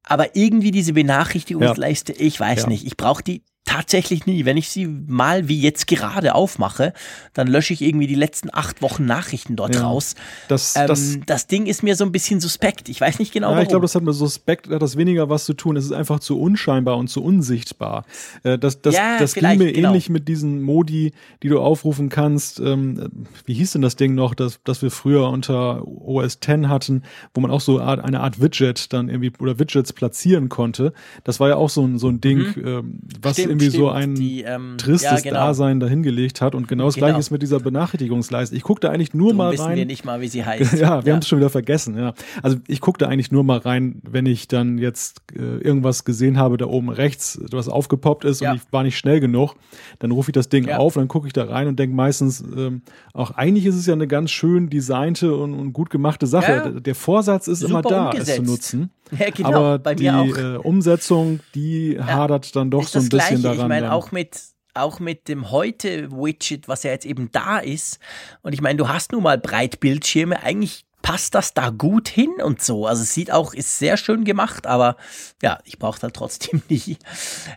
Aber 0.01 0.35
irgendwie 0.35 0.71
diese 0.71 0.93
Benachrichtigungsleiste, 0.93 2.13
ja. 2.13 2.19
ich 2.19 2.39
weiß 2.39 2.63
ja. 2.63 2.69
nicht. 2.69 2.85
Ich 2.85 2.97
brauche 2.97 3.21
die 3.21 3.43
tatsächlich 3.65 4.25
nie. 4.25 4.45
Wenn 4.45 4.57
ich 4.57 4.69
sie 4.69 4.87
mal 4.87 5.47
wie 5.47 5.59
jetzt 5.59 5.87
gerade 5.87 6.35
aufmache, 6.35 6.93
dann 7.33 7.47
lösche 7.47 7.73
ich 7.73 7.81
irgendwie 7.81 8.07
die 8.07 8.15
letzten 8.15 8.49
acht 8.53 8.81
Wochen 8.81 9.05
Nachrichten 9.05 9.55
dort 9.55 9.75
ja, 9.75 9.81
raus. 9.81 10.15
Das, 10.47 10.75
ähm, 10.75 10.87
das, 10.87 11.17
das, 11.25 11.47
Ding 11.47 11.65
ist 11.65 11.83
mir 11.83 11.95
so 11.95 12.05
ein 12.05 12.11
bisschen 12.11 12.39
suspekt. 12.39 12.87
Ich 12.89 13.01
weiß 13.01 13.19
nicht 13.19 13.33
genau, 13.33 13.47
ja, 13.47 13.51
warum. 13.53 13.63
Ich 13.63 13.69
glaube, 13.69 13.83
das 13.83 13.95
hat 13.95 14.03
mit 14.03 14.13
suspekt 14.13 14.69
hat 14.69 14.81
das 14.81 14.97
weniger 14.97 15.29
was 15.29 15.45
zu 15.45 15.53
tun. 15.53 15.75
Es 15.75 15.85
ist 15.85 15.91
einfach 15.91 16.19
zu 16.19 16.39
unscheinbar 16.39 16.97
und 16.97 17.09
zu 17.09 17.23
unsichtbar. 17.23 18.05
Äh, 18.43 18.57
das 18.57 18.81
das, 18.81 18.95
ja, 18.95 19.17
das 19.17 19.33
ging 19.33 19.57
mir 19.57 19.73
genau. 19.73 19.89
ähnlich 19.89 20.09
mit 20.09 20.27
diesen 20.27 20.61
Modi, 20.61 21.13
die 21.41 21.49
du 21.49 21.59
aufrufen 21.59 22.09
kannst. 22.09 22.59
Ähm, 22.59 23.25
wie 23.45 23.55
hieß 23.55 23.73
denn 23.73 23.81
das 23.81 23.95
Ding 23.95 24.13
noch, 24.13 24.35
das, 24.35 24.59
das 24.63 24.81
wir 24.81 24.91
früher 24.91 25.29
unter 25.29 25.85
OS 25.87 26.35
X 26.35 26.47
hatten, 26.67 27.03
wo 27.33 27.41
man 27.41 27.51
auch 27.51 27.61
so 27.61 27.79
eine 27.79 28.19
Art 28.19 28.39
Widget 28.39 28.93
dann 28.93 29.09
irgendwie 29.09 29.31
oder 29.39 29.57
Widgets 29.57 29.91
platzieren 29.91 30.49
konnte. 30.49 30.93
Das 31.23 31.39
war 31.39 31.49
ja 31.49 31.55
auch 31.55 31.69
so 31.69 31.83
ein, 31.83 31.97
so 31.97 32.09
ein 32.09 32.21
Ding, 32.21 32.39
mhm. 32.39 32.63
ähm, 32.65 32.99
was 33.21 33.33
Stimmt 33.33 33.54
irgendwie 33.55 33.69
Stimmt, 33.69 33.83
so 33.83 33.89
ein 33.89 34.15
die, 34.15 34.41
ähm, 34.43 34.75
tristes 34.77 35.23
ja, 35.23 35.31
genau. 35.31 35.47
Dasein 35.47 35.79
dahingelegt 35.79 36.41
hat. 36.41 36.55
Und 36.55 36.67
genau 36.67 36.85
das 36.85 36.95
genau. 36.95 37.07
gleiche 37.07 37.19
ist 37.19 37.31
mit 37.31 37.41
dieser 37.41 37.59
Benachrichtigungsleiste. 37.59 38.55
Ich 38.55 38.63
gucke 38.63 38.81
da 38.81 38.89
eigentlich 38.89 39.13
nur 39.13 39.29
Darum 39.29 39.37
mal 39.37 39.43
rein. 39.47 39.53
wissen 39.53 39.75
wir 39.75 39.85
nicht 39.85 40.05
mal, 40.05 40.21
wie 40.21 40.27
sie 40.27 40.45
heißt. 40.45 40.73
ja, 40.73 41.03
wir 41.03 41.09
ja. 41.09 41.13
haben 41.13 41.21
es 41.21 41.27
schon 41.27 41.39
wieder 41.39 41.49
vergessen. 41.49 41.97
Ja. 41.97 42.13
Also 42.41 42.57
ich 42.67 42.81
gucke 42.81 42.97
da 42.97 43.07
eigentlich 43.07 43.31
nur 43.31 43.43
mal 43.43 43.59
rein, 43.59 44.01
wenn 44.09 44.25
ich 44.25 44.47
dann 44.47 44.77
jetzt 44.77 45.21
äh, 45.33 45.39
irgendwas 45.39 46.05
gesehen 46.05 46.37
habe, 46.37 46.57
da 46.57 46.65
oben 46.65 46.89
rechts, 46.89 47.39
was 47.51 47.69
aufgepoppt 47.69 48.25
ist 48.25 48.41
ja. 48.41 48.51
und 48.51 48.57
ich 48.57 48.63
war 48.71 48.83
nicht 48.83 48.97
schnell 48.97 49.19
genug. 49.19 49.55
Dann 49.99 50.11
rufe 50.11 50.31
ich 50.31 50.33
das 50.33 50.49
Ding 50.49 50.69
auf, 50.69 50.95
dann 50.95 51.07
gucke 51.07 51.27
ich 51.27 51.33
da 51.33 51.45
rein 51.45 51.67
und 51.67 51.79
denke 51.79 51.95
meistens, 51.95 52.43
ähm, 52.55 52.81
auch 53.13 53.31
eigentlich 53.31 53.65
ist 53.65 53.75
es 53.75 53.85
ja 53.85 53.93
eine 53.93 54.07
ganz 54.07 54.31
schön 54.31 54.69
designte 54.69 55.35
und, 55.35 55.53
und 55.53 55.73
gut 55.73 55.89
gemachte 55.89 56.27
Sache. 56.27 56.81
Der 56.81 56.95
Vorsatz 56.95 57.47
ist 57.47 57.59
Super 57.59 57.71
immer 57.71 57.81
da, 57.81 58.05
umgesetzt. 58.09 58.29
es 58.29 58.35
zu 58.35 58.43
nutzen. 58.43 58.89
Ja, 59.19 59.29
genau, 59.29 59.49
Aber 59.49 59.79
bei 59.79 59.95
die 59.95 60.07
äh, 60.07 60.57
Umsetzung, 60.57 61.39
die 61.53 61.93
ja, 61.93 62.05
hadert 62.05 62.55
dann 62.55 62.71
doch 62.71 62.87
so 62.87 62.99
ein 62.99 63.09
bisschen 63.09 63.39
Gleiche. 63.39 63.41
daran. 63.41 63.59
Ich 63.59 63.67
meine, 63.67 63.93
auch 63.93 64.11
mit, 64.11 64.39
auch 64.73 64.99
mit 64.99 65.27
dem 65.27 65.51
Heute-Widget, 65.51 66.67
was 66.67 66.83
ja 66.83 66.91
jetzt 66.91 67.05
eben 67.05 67.31
da 67.31 67.59
ist. 67.59 67.99
Und 68.41 68.53
ich 68.53 68.61
meine, 68.61 68.77
du 68.77 68.87
hast 68.87 69.11
nun 69.11 69.23
mal 69.23 69.37
Breitbildschirme. 69.37 70.41
Eigentlich 70.41 70.85
passt 71.05 71.35
das 71.35 71.53
da 71.53 71.69
gut 71.69 72.07
hin 72.07 72.33
und 72.43 72.63
so. 72.63 72.87
Also 72.87 73.03
es 73.03 73.13
sieht 73.13 73.31
auch, 73.31 73.53
ist 73.53 73.77
sehr 73.77 73.95
schön 73.95 74.23
gemacht, 74.23 74.65
aber 74.65 74.97
ja, 75.43 75.59
ich 75.63 75.77
brauche 75.77 76.01
halt 76.01 76.15
trotzdem 76.15 76.63
nicht. 76.69 76.97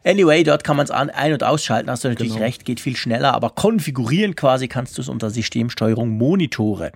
Anyway, 0.04 0.44
dort 0.44 0.64
kann 0.64 0.76
man 0.76 0.84
es 0.84 0.90
ein- 0.90 1.32
und 1.32 1.42
ausschalten, 1.42 1.90
hast 1.90 2.04
du 2.04 2.08
natürlich 2.08 2.34
genau. 2.34 2.44
recht, 2.44 2.66
geht 2.66 2.78
viel 2.78 2.94
schneller, 2.94 3.32
aber 3.32 3.48
konfigurieren 3.48 4.34
quasi 4.34 4.68
kannst 4.68 4.98
du 4.98 5.02
es 5.02 5.08
unter 5.08 5.30
Systemsteuerung 5.30 6.10
Monitore. 6.10 6.92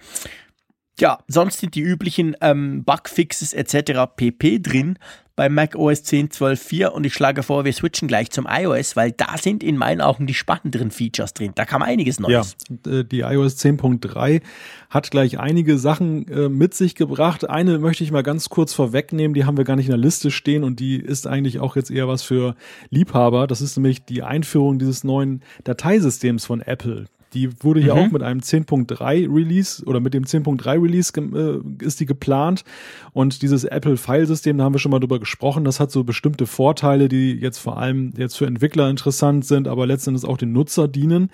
Ja, 1.03 1.19
sonst 1.27 1.59
sind 1.59 1.75
die 1.75 1.81
üblichen 1.81 2.37
ähm, 2.41 2.85
Bugfixes 2.85 3.55
etc. 3.55 4.03
pp 4.15 4.61
drin 4.61 5.01
bei 5.35 5.49
Mac 5.49 5.75
OS 5.75 6.05
10 6.05 6.29
12.4 6.29 6.87
und 6.91 7.03
ich 7.05 7.13
schlage 7.13 7.43
vor, 7.43 7.65
wir 7.65 7.73
switchen 7.73 8.07
gleich 8.07 8.31
zum 8.31 8.47
iOS, 8.49 8.95
weil 8.95 9.11
da 9.11 9.37
sind 9.37 9.65
in 9.65 9.77
meinen 9.77 10.01
Augen 10.01 10.29
die 10.29 10.35
spannenderen 10.35 10.93
Features 10.93 11.35
drin. 11.35 11.51
Da 11.57 11.65
kam 11.65 11.83
einiges 11.83 12.21
Neues. 12.21 12.57
Ja, 12.87 13.01
äh, 13.01 13.05
die 13.05 13.23
iOS 13.23 13.57
10.3 13.57 14.43
hat 14.91 15.11
gleich 15.11 15.41
einige 15.41 15.77
Sachen 15.77 16.29
äh, 16.29 16.49
mit 16.49 16.73
sich 16.75 16.95
gebracht. 16.95 17.51
Eine 17.51 17.81
möchte 17.81 18.05
ich 18.05 18.13
mal 18.13 18.23
ganz 18.23 18.49
kurz 18.49 18.73
vorwegnehmen, 18.73 19.35
die 19.35 19.45
haben 19.45 19.57
wir 19.57 19.65
gar 19.65 19.75
nicht 19.75 19.87
in 19.87 19.93
der 19.93 19.99
Liste 19.99 20.31
stehen 20.31 20.63
und 20.63 20.79
die 20.79 20.99
ist 20.99 21.27
eigentlich 21.27 21.59
auch 21.59 21.75
jetzt 21.75 21.91
eher 21.91 22.07
was 22.07 22.23
für 22.23 22.55
Liebhaber. 22.91 23.49
Das 23.49 23.61
ist 23.61 23.77
nämlich 23.77 24.05
die 24.05 24.23
Einführung 24.23 24.79
dieses 24.79 25.03
neuen 25.03 25.43
Dateisystems 25.65 26.45
von 26.45 26.61
Apple. 26.61 27.07
Die 27.35 27.51
wurde 27.63 27.81
ja 27.81 27.95
mhm. 27.95 28.01
auch 28.01 28.11
mit 28.11 28.23
einem 28.23 28.41
10.3 28.41 29.33
Release 29.33 29.85
oder 29.85 30.01
mit 30.01 30.15
dem 30.15 30.25
10.3 30.25 30.83
Release 30.83 31.13
äh, 31.17 31.85
ist 31.85 32.01
die 32.01 32.07
geplant. 32.07 32.65
Und 33.13 33.43
dieses 33.43 33.65
Apple 33.65 33.97
File-System, 33.97 34.59
da 34.59 34.65
haben 34.65 34.75
wir 34.75 34.79
schon 34.79 34.91
mal 34.91 35.01
drüber 35.01 35.19
gesprochen, 35.19 35.65
das 35.65 35.81
hat 35.81 35.91
so 35.91 36.05
bestimmte 36.05 36.47
Vorteile, 36.47 37.09
die 37.09 37.33
jetzt 37.33 37.59
vor 37.59 37.79
allem 37.79 38.13
jetzt 38.17 38.37
für 38.37 38.47
Entwickler 38.47 38.91
interessant 38.91 39.45
sind, 39.45 39.69
aber 39.69 39.87
letztendlich 39.87 40.29
auch 40.29 40.37
den 40.39 40.53
Nutzer 40.53 40.89
dienen. 40.89 41.31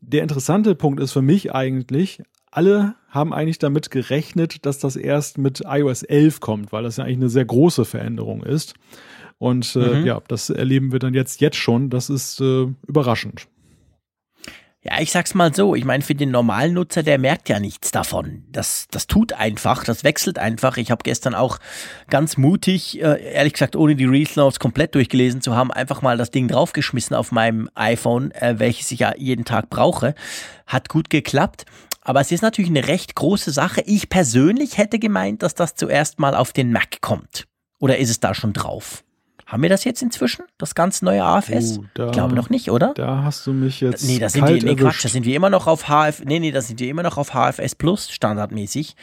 Der 0.00 0.22
interessante 0.22 0.74
Punkt 0.74 1.00
ist 1.00 1.12
für 1.12 1.22
mich 1.22 1.54
eigentlich, 1.54 2.22
alle 2.50 2.94
haben 3.08 3.32
eigentlich 3.32 3.58
damit 3.58 3.90
gerechnet, 3.90 4.64
dass 4.66 4.78
das 4.78 4.96
erst 4.96 5.38
mit 5.38 5.62
iOS 5.66 6.02
11 6.02 6.40
kommt, 6.40 6.72
weil 6.72 6.82
das 6.82 6.96
ja 6.96 7.04
eigentlich 7.04 7.18
eine 7.18 7.28
sehr 7.28 7.44
große 7.44 7.84
Veränderung 7.84 8.42
ist. 8.42 8.74
Und 9.38 9.76
äh, 9.76 10.00
mhm. 10.00 10.06
ja, 10.06 10.20
das 10.26 10.50
erleben 10.50 10.92
wir 10.92 10.98
dann 10.98 11.14
jetzt 11.14 11.40
jetzt 11.40 11.56
schon. 11.56 11.90
Das 11.90 12.10
ist 12.10 12.40
äh, 12.40 12.66
überraschend. 12.86 13.46
Ja, 14.90 15.00
ich 15.00 15.10
sag's 15.12 15.34
mal 15.34 15.54
so. 15.54 15.74
Ich 15.74 15.84
meine, 15.84 16.02
für 16.02 16.14
den 16.14 16.30
normalen 16.30 16.72
Nutzer, 16.72 17.02
der 17.02 17.18
merkt 17.18 17.50
ja 17.50 17.60
nichts 17.60 17.90
davon. 17.90 18.44
Das, 18.50 18.86
das 18.90 19.06
tut 19.06 19.34
einfach, 19.34 19.84
das 19.84 20.02
wechselt 20.02 20.38
einfach. 20.38 20.78
Ich 20.78 20.90
habe 20.90 21.02
gestern 21.02 21.34
auch 21.34 21.58
ganz 22.08 22.38
mutig, 22.38 22.98
äh, 23.02 23.34
ehrlich 23.34 23.52
gesagt, 23.52 23.76
ohne 23.76 23.96
die 23.96 24.06
Reels 24.06 24.58
komplett 24.58 24.94
durchgelesen 24.94 25.42
zu 25.42 25.54
haben, 25.54 25.70
einfach 25.70 26.00
mal 26.00 26.16
das 26.16 26.30
Ding 26.30 26.48
draufgeschmissen 26.48 27.14
auf 27.14 27.32
meinem 27.32 27.68
iPhone, 27.74 28.30
äh, 28.30 28.54
welches 28.58 28.90
ich 28.90 29.00
ja 29.00 29.12
jeden 29.14 29.44
Tag 29.44 29.68
brauche. 29.68 30.14
Hat 30.66 30.88
gut 30.88 31.10
geklappt. 31.10 31.66
Aber 32.00 32.22
es 32.22 32.32
ist 32.32 32.40
natürlich 32.40 32.70
eine 32.70 32.88
recht 32.88 33.14
große 33.14 33.50
Sache. 33.50 33.82
Ich 33.84 34.08
persönlich 34.08 34.78
hätte 34.78 34.98
gemeint, 34.98 35.42
dass 35.42 35.54
das 35.54 35.74
zuerst 35.74 36.18
mal 36.18 36.34
auf 36.34 36.54
den 36.54 36.72
Mac 36.72 37.02
kommt. 37.02 37.46
Oder 37.78 37.98
ist 37.98 38.08
es 38.08 38.20
da 38.20 38.34
schon 38.34 38.54
drauf? 38.54 39.04
Haben 39.48 39.62
wir 39.62 39.70
das 39.70 39.84
jetzt 39.84 40.02
inzwischen? 40.02 40.44
Das 40.58 40.74
ganz 40.74 41.00
neue 41.00 41.24
AFS? 41.24 41.78
Oh, 41.78 42.04
ich 42.04 42.12
glaube 42.12 42.34
noch 42.34 42.50
nicht, 42.50 42.70
oder? 42.70 42.92
Da 42.92 43.22
hast 43.24 43.46
du 43.46 43.54
mich 43.54 43.80
jetzt. 43.80 44.06
Nee, 44.06 44.18
da 44.18 44.28
sind 44.28 44.46
wir, 44.46 44.62
nee, 44.62 44.76
Quatsch, 44.76 45.02
da 45.02 45.08
sind 45.08 45.24
wir 45.24 45.34
immer 45.34 45.48
noch 45.48 45.66
auf 45.66 45.88
HF, 45.88 46.22
nee, 46.26 46.38
nee, 46.38 46.50
da 46.50 46.60
sind 46.60 46.78
wir 46.80 46.88
immer 46.90 47.02
noch 47.02 47.16
auf 47.16 47.30
HFS 47.30 47.74
Plus 47.74 48.10
standardmäßig. 48.10 48.94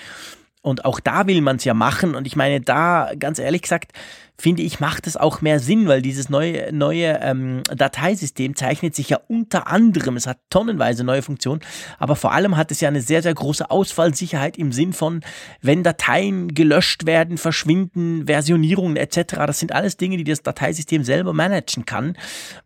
Und 0.61 0.85
auch 0.85 0.99
da 0.99 1.25
will 1.25 1.41
man 1.41 1.55
es 1.55 1.63
ja 1.63 1.73
machen. 1.73 2.13
Und 2.13 2.27
ich 2.27 2.35
meine, 2.35 2.61
da, 2.61 3.11
ganz 3.17 3.39
ehrlich 3.39 3.63
gesagt, 3.63 3.91
finde 4.37 4.63
ich, 4.63 4.79
macht 4.79 5.07
es 5.07 5.15
auch 5.15 5.41
mehr 5.41 5.59
Sinn, 5.59 5.87
weil 5.87 6.01
dieses 6.01 6.29
neue, 6.29 6.71
neue 6.73 7.19
ähm, 7.21 7.61
Dateisystem 7.73 8.55
zeichnet 8.55 8.95
sich 8.95 9.09
ja 9.09 9.19
unter 9.27 9.67
anderem, 9.67 10.17
es 10.17 10.27
hat 10.27 10.39
tonnenweise 10.49 11.03
neue 11.03 11.21
Funktionen, 11.21 11.61
aber 11.99 12.15
vor 12.15 12.33
allem 12.33 12.57
hat 12.57 12.71
es 12.71 12.81
ja 12.81 12.89
eine 12.89 13.01
sehr, 13.01 13.21
sehr 13.21 13.33
große 13.33 13.69
Ausfallsicherheit 13.71 14.57
im 14.57 14.71
Sinn 14.71 14.93
von, 14.93 15.21
wenn 15.61 15.83
Dateien 15.83 16.53
gelöscht 16.53 17.05
werden, 17.05 17.37
verschwinden, 17.37 18.27
Versionierungen 18.27 18.97
etc., 18.97 19.35
das 19.47 19.59
sind 19.59 19.71
alles 19.71 19.97
Dinge, 19.97 20.17
die 20.17 20.23
das 20.23 20.43
Dateisystem 20.43 21.03
selber 21.03 21.33
managen 21.33 21.85
kann. 21.85 22.17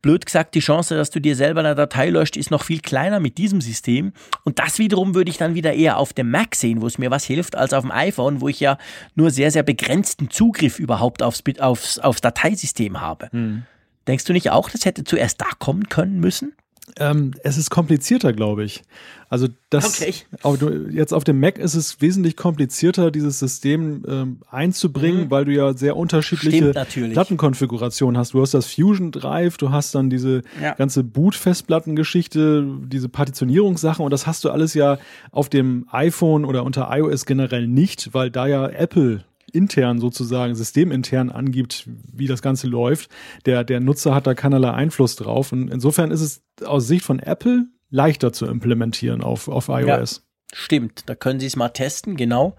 Blöd 0.02 0.26
gesagt, 0.26 0.56
die 0.56 0.60
Chance, 0.60 0.96
dass 0.96 1.12
du 1.12 1.22
dir 1.22 1.36
selber 1.36 1.60
eine 1.60 1.76
Datei 1.76 2.10
löscht, 2.10 2.36
ist 2.36 2.52
noch 2.52 2.64
viel 2.64 2.80
kleiner 2.80 3.20
mit 3.20 3.38
diesem 3.38 3.62
System 3.62 4.14
und 4.44 4.60
das 4.60 4.80
wiederum 4.80 5.14
würde 5.14 5.30
ich 5.30 5.38
dann 5.38 5.54
wieder 5.54 5.74
eher 5.74 5.98
auf 5.98 6.14
dem 6.14 6.32
Mac 6.32 6.56
sehen, 6.56 6.82
wo 6.82 6.88
es 6.88 6.98
mir 6.98 7.12
was 7.12 7.26
hilft, 7.26 7.56
als 7.56 7.74
auf 7.74 7.84
dem 7.84 7.92
iPhone, 7.92 8.42
wo 8.42 8.48
ich 8.48 8.60
ja 8.60 8.78
nur 9.16 9.30
sehr, 9.30 9.52
sehr 9.52 9.64
begrenzten 9.64 10.30
Zugriff 10.30 10.80
überhaupt 10.80 11.22
aufs 11.22 11.42
aufs, 11.62 12.00
aufs 12.00 12.22
Dateisystem 12.22 13.02
habe. 13.02 13.30
Hm. 13.32 13.64
Denkst 14.08 14.26
du 14.26 14.34
nicht 14.34 14.50
auch, 14.52 14.70
das 14.70 14.86
hätte 14.86 15.04
zuerst 15.04 15.42
da 15.42 15.48
kommen 15.60 15.90
können 15.90 16.20
müssen? 16.20 16.54
Ähm, 16.98 17.34
es 17.44 17.58
ist 17.58 17.70
komplizierter, 17.70 18.34
glaube 18.34 18.64
ich. 18.64 18.82
Also 19.30 19.48
das 19.70 20.02
okay. 20.02 20.14
auf, 20.42 20.58
jetzt 20.92 21.14
auf 21.14 21.24
dem 21.24 21.40
Mac 21.40 21.60
ist 21.60 21.76
es 21.76 22.02
wesentlich 22.02 22.36
komplizierter, 22.36 23.12
dieses 23.12 23.38
System 23.38 24.04
ähm, 24.08 24.40
einzubringen, 24.50 25.26
mhm. 25.26 25.32
weil 25.32 25.46
du 25.46 25.54
ja 25.54 25.74
sehr 25.74 25.96
unterschiedliche 25.96 26.72
Plattenkonfigurationen 26.72 28.18
hast. 28.18 28.34
Du 28.34 28.42
hast 28.42 28.54
das 28.54 28.74
Fusion 28.74 29.12
Drive, 29.12 29.58
du 29.58 29.72
hast 29.72 29.94
dann 29.94 30.10
diese 30.10 30.42
ja. 30.62 30.74
ganze 30.74 31.04
Boot-Festplattengeschichte, 31.04 32.66
diese 32.88 33.10
Partitionierungssachen 33.10 34.04
und 34.04 34.12
das 34.12 34.26
hast 34.26 34.44
du 34.44 34.50
alles 34.50 34.74
ja 34.74 34.98
auf 35.32 35.50
dem 35.50 35.86
iPhone 35.92 36.44
oder 36.46 36.64
unter 36.64 36.90
iOS 36.92 37.26
generell 37.26 37.68
nicht, 37.68 38.14
weil 38.14 38.32
da 38.32 38.48
ja 38.48 38.68
Apple 38.68 39.24
intern 39.50 40.00
sozusagen, 40.00 40.56
systemintern 40.56 41.30
angibt, 41.30 41.88
wie 41.88 42.28
das 42.28 42.42
Ganze 42.42 42.68
läuft. 42.68 43.10
Der, 43.46 43.64
der 43.64 43.80
Nutzer 43.80 44.14
hat 44.14 44.28
da 44.28 44.34
keinerlei 44.34 44.72
Einfluss 44.72 45.16
drauf. 45.16 45.52
Und 45.52 45.70
insofern 45.70 46.12
ist 46.12 46.22
es 46.22 46.44
aus 46.66 46.88
Sicht 46.88 47.06
von 47.06 47.20
Apple 47.20 47.68
leichter 47.90 48.32
zu 48.32 48.46
implementieren 48.46 49.22
auf, 49.22 49.48
auf 49.48 49.70
iOS. 49.70 50.18
Ja. 50.18 50.29
Stimmt, 50.52 51.04
da 51.06 51.14
können 51.14 51.40
Sie 51.40 51.46
es 51.46 51.56
mal 51.56 51.70
testen, 51.70 52.16
genau, 52.16 52.56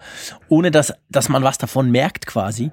ohne 0.48 0.70
dass, 0.70 0.92
dass 1.08 1.28
man 1.28 1.42
was 1.42 1.58
davon 1.58 1.90
merkt 1.90 2.24
quasi. 2.24 2.70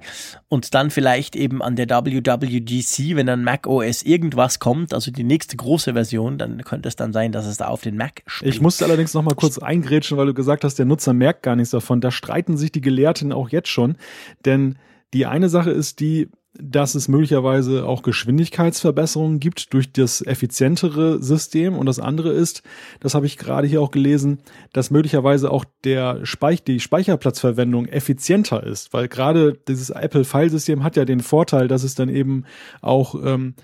Und 0.48 0.74
dann 0.74 0.92
vielleicht 0.92 1.34
eben 1.34 1.60
an 1.60 1.74
der 1.74 1.88
WWDC, 1.88 3.16
wenn 3.16 3.26
dann 3.26 3.42
Mac 3.42 3.66
OS 3.66 4.04
irgendwas 4.04 4.60
kommt, 4.60 4.94
also 4.94 5.10
die 5.10 5.24
nächste 5.24 5.56
große 5.56 5.94
Version, 5.94 6.38
dann 6.38 6.62
könnte 6.62 6.88
es 6.88 6.94
dann 6.94 7.12
sein, 7.12 7.32
dass 7.32 7.46
es 7.46 7.56
da 7.56 7.66
auf 7.66 7.80
den 7.80 7.96
Mac 7.96 8.22
springt. 8.26 8.54
Ich 8.54 8.60
musste 8.60 8.84
allerdings 8.84 9.12
noch 9.12 9.22
mal 9.22 9.34
kurz 9.34 9.58
eingrätschen, 9.58 10.16
weil 10.18 10.26
du 10.26 10.34
gesagt 10.34 10.62
hast, 10.62 10.78
der 10.78 10.86
Nutzer 10.86 11.14
merkt 11.14 11.42
gar 11.42 11.56
nichts 11.56 11.70
davon. 11.70 12.00
Da 12.00 12.12
streiten 12.12 12.56
sich 12.56 12.70
die 12.70 12.80
Gelehrten 12.80 13.32
auch 13.32 13.48
jetzt 13.48 13.68
schon, 13.68 13.96
denn 14.44 14.78
die 15.14 15.26
eine 15.26 15.48
Sache 15.48 15.70
ist 15.70 15.98
die, 15.98 16.28
dass 16.60 16.94
es 16.94 17.08
möglicherweise 17.08 17.86
auch 17.86 18.02
Geschwindigkeitsverbesserungen 18.02 19.40
gibt 19.40 19.72
durch 19.72 19.92
das 19.92 20.22
effizientere 20.22 21.22
System. 21.22 21.76
Und 21.76 21.86
das 21.86 21.98
andere 21.98 22.32
ist, 22.32 22.62
das 23.00 23.14
habe 23.14 23.26
ich 23.26 23.38
gerade 23.38 23.66
hier 23.66 23.80
auch 23.80 23.90
gelesen, 23.90 24.38
dass 24.72 24.90
möglicherweise 24.90 25.50
auch 25.50 25.64
der 25.84 26.24
Speich 26.26 26.64
die 26.64 26.80
Speicherplatzverwendung 26.80 27.86
effizienter 27.86 28.64
ist, 28.64 28.92
weil 28.92 29.08
gerade 29.08 29.54
dieses 29.68 29.90
Apple-File-System 29.90 30.82
hat 30.82 30.96
ja 30.96 31.04
den 31.04 31.20
Vorteil, 31.20 31.68
dass 31.68 31.84
es 31.84 31.94
dann 31.94 32.08
eben 32.08 32.44
auch 32.80 33.14
ähm, 33.24 33.54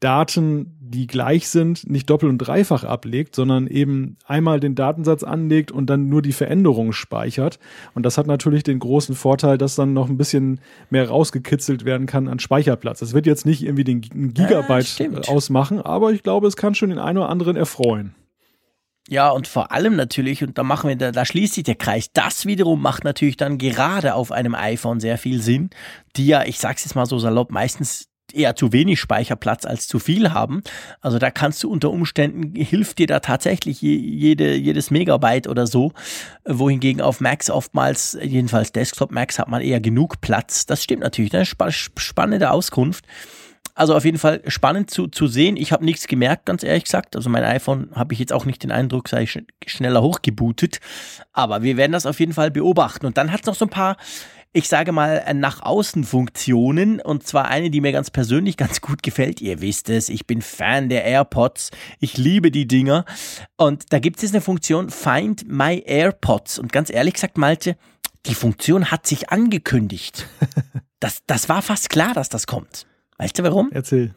Daten, 0.00 0.75
die 0.90 1.06
gleich 1.06 1.48
sind, 1.48 1.88
nicht 1.88 2.08
doppelt 2.10 2.30
und 2.30 2.38
dreifach 2.38 2.84
ablegt, 2.84 3.34
sondern 3.34 3.66
eben 3.66 4.16
einmal 4.24 4.60
den 4.60 4.74
Datensatz 4.74 5.22
anlegt 5.22 5.72
und 5.72 5.86
dann 5.86 6.08
nur 6.08 6.22
die 6.22 6.32
Veränderungen 6.32 6.92
speichert. 6.92 7.58
Und 7.94 8.04
das 8.04 8.18
hat 8.18 8.26
natürlich 8.26 8.62
den 8.62 8.78
großen 8.78 9.14
Vorteil, 9.14 9.58
dass 9.58 9.74
dann 9.74 9.92
noch 9.92 10.08
ein 10.08 10.16
bisschen 10.16 10.60
mehr 10.90 11.08
rausgekitzelt 11.08 11.84
werden 11.84 12.06
kann 12.06 12.28
an 12.28 12.38
Speicherplatz. 12.38 13.00
Das 13.00 13.12
wird 13.12 13.26
jetzt 13.26 13.46
nicht 13.46 13.62
irgendwie 13.62 13.84
den 13.84 14.00
Gigabyte 14.00 14.98
ja, 14.98 15.08
ausmachen, 15.28 15.80
aber 15.80 16.12
ich 16.12 16.22
glaube, 16.22 16.46
es 16.46 16.56
kann 16.56 16.74
schon 16.74 16.90
den 16.90 16.98
einen 16.98 17.18
oder 17.18 17.28
anderen 17.28 17.56
erfreuen. 17.56 18.14
Ja, 19.08 19.30
und 19.30 19.46
vor 19.46 19.70
allem 19.70 19.94
natürlich, 19.94 20.42
und 20.42 20.58
da 20.58 20.64
machen 20.64 20.88
wir, 20.88 20.96
da, 20.96 21.12
da 21.12 21.24
schließt 21.24 21.54
sich 21.54 21.64
der 21.64 21.76
Kreis, 21.76 22.10
das 22.12 22.44
wiederum 22.44 22.82
macht 22.82 23.04
natürlich 23.04 23.36
dann 23.36 23.56
gerade 23.56 24.14
auf 24.14 24.32
einem 24.32 24.56
iPhone 24.56 24.98
sehr 24.98 25.16
viel 25.16 25.40
Sinn, 25.40 25.70
die 26.16 26.26
ja, 26.26 26.44
ich 26.44 26.58
sag's 26.58 26.84
jetzt 26.84 26.96
mal 26.96 27.06
so 27.06 27.18
salopp, 27.18 27.52
meistens 27.52 28.08
eher 28.32 28.56
zu 28.56 28.72
wenig 28.72 29.00
Speicherplatz 29.00 29.64
als 29.64 29.88
zu 29.88 29.98
viel 29.98 30.32
haben. 30.32 30.62
Also 31.00 31.18
da 31.18 31.30
kannst 31.30 31.62
du 31.62 31.70
unter 31.70 31.90
Umständen, 31.90 32.54
hilft 32.54 32.98
dir 32.98 33.06
da 33.06 33.20
tatsächlich 33.20 33.80
jede, 33.80 34.54
jedes 34.54 34.90
Megabyte 34.90 35.48
oder 35.48 35.66
so, 35.66 35.92
wohingegen 36.44 37.00
auf 37.00 37.20
Macs 37.20 37.50
oftmals, 37.50 38.18
jedenfalls 38.20 38.72
Desktop 38.72 39.10
Macs, 39.10 39.38
hat 39.38 39.48
man 39.48 39.62
eher 39.62 39.80
genug 39.80 40.20
Platz. 40.20 40.66
Das 40.66 40.82
stimmt 40.82 41.02
natürlich, 41.02 41.34
eine 41.34 41.46
spannende 41.46 42.50
Auskunft. 42.50 43.04
Also 43.76 43.94
auf 43.94 44.06
jeden 44.06 44.18
Fall 44.18 44.40
spannend 44.46 44.90
zu, 44.90 45.06
zu 45.06 45.26
sehen. 45.26 45.58
Ich 45.58 45.70
habe 45.70 45.84
nichts 45.84 46.06
gemerkt, 46.06 46.46
ganz 46.46 46.62
ehrlich 46.62 46.84
gesagt. 46.84 47.14
Also 47.14 47.28
mein 47.28 47.44
iPhone 47.44 47.90
habe 47.94 48.14
ich 48.14 48.18
jetzt 48.18 48.32
auch 48.32 48.46
nicht 48.46 48.62
den 48.62 48.70
Eindruck, 48.70 49.06
sei 49.06 49.26
sch 49.26 49.40
schneller 49.66 50.00
hochgebootet. 50.00 50.80
Aber 51.34 51.62
wir 51.62 51.76
werden 51.76 51.92
das 51.92 52.06
auf 52.06 52.18
jeden 52.18 52.32
Fall 52.32 52.50
beobachten. 52.50 53.04
Und 53.04 53.18
dann 53.18 53.30
hat 53.30 53.40
es 53.40 53.46
noch 53.46 53.54
so 53.54 53.66
ein 53.66 53.70
paar 53.70 53.98
ich 54.56 54.70
sage 54.70 54.90
mal, 54.90 55.22
nach 55.34 55.60
außen 55.60 56.02
Funktionen 56.04 56.98
und 56.98 57.26
zwar 57.26 57.48
eine, 57.48 57.68
die 57.68 57.82
mir 57.82 57.92
ganz 57.92 58.10
persönlich 58.10 58.56
ganz 58.56 58.80
gut 58.80 59.02
gefällt. 59.02 59.42
Ihr 59.42 59.60
wisst 59.60 59.90
es, 59.90 60.08
ich 60.08 60.26
bin 60.26 60.40
Fan 60.40 60.88
der 60.88 61.04
AirPods. 61.04 61.70
Ich 62.00 62.16
liebe 62.16 62.50
die 62.50 62.66
Dinger. 62.66 63.04
Und 63.58 63.92
da 63.92 63.98
gibt 63.98 64.22
es 64.22 64.32
eine 64.32 64.40
Funktion 64.40 64.88
Find 64.88 65.46
My 65.46 65.82
AirPods. 65.84 66.58
Und 66.58 66.72
ganz 66.72 66.88
ehrlich 66.88 67.14
gesagt, 67.14 67.36
Malte, 67.36 67.76
die 68.24 68.34
Funktion 68.34 68.90
hat 68.90 69.06
sich 69.06 69.30
angekündigt. 69.30 70.26
Das, 70.98 71.22
das 71.26 71.50
war 71.50 71.60
fast 71.60 71.90
klar, 71.90 72.14
dass 72.14 72.30
das 72.30 72.46
kommt. 72.46 72.86
Weißt 73.18 73.38
du 73.38 73.42
warum? 73.42 73.68
Erzähl. 73.70 74.14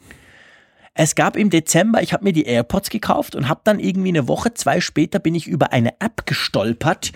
Es 0.93 1.13
gab 1.13 1.36
im 1.36 1.50
Dezember, 1.50 2.01
ich 2.01 2.13
habe 2.13 2.24
mir 2.24 2.31
die 2.31 2.46
AirPods 2.46 2.89
gekauft 2.89 3.36
und 3.36 3.50
habe 3.50 3.60
dann 3.65 3.81
irgendwie 3.81 4.08
eine 4.08 4.29
Woche, 4.29 4.53
zwei 4.53 4.79
später 4.79 5.19
bin 5.19 5.36
ich 5.36 5.46
über 5.46 5.74
eine 5.74 6.00
App 6.00 6.25
gestolpert, 6.25 7.12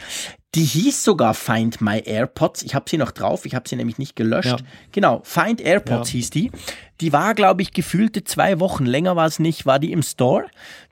die 0.56 0.64
hieß 0.64 1.04
sogar 1.04 1.34
Find 1.34 1.82
My 1.82 2.00
AirPods. 2.00 2.62
Ich 2.62 2.76
habe 2.76 2.88
sie 2.88 2.98
noch 2.98 3.12
drauf, 3.12 3.46
ich 3.46 3.56
habe 3.56 3.68
sie 3.68 3.76
nämlich 3.76 3.98
nicht 3.98 4.16
gelöscht. 4.16 4.46
Ja. 4.46 4.58
Genau, 4.92 5.22
Find 5.24 5.60
AirPods 5.60 6.10
ja. 6.10 6.14
hieß 6.14 6.30
die. 6.30 6.52
Die 7.02 7.12
war, 7.12 7.34
glaube 7.34 7.64
ich, 7.64 7.74
gefühlte 7.74 8.24
zwei 8.24 8.60
Wochen, 8.60 8.86
länger 8.86 9.16
war 9.16 9.26
es 9.26 9.40
nicht, 9.40 9.66
war 9.66 9.80
die 9.80 9.92
im 9.92 10.04
Store. 10.04 10.46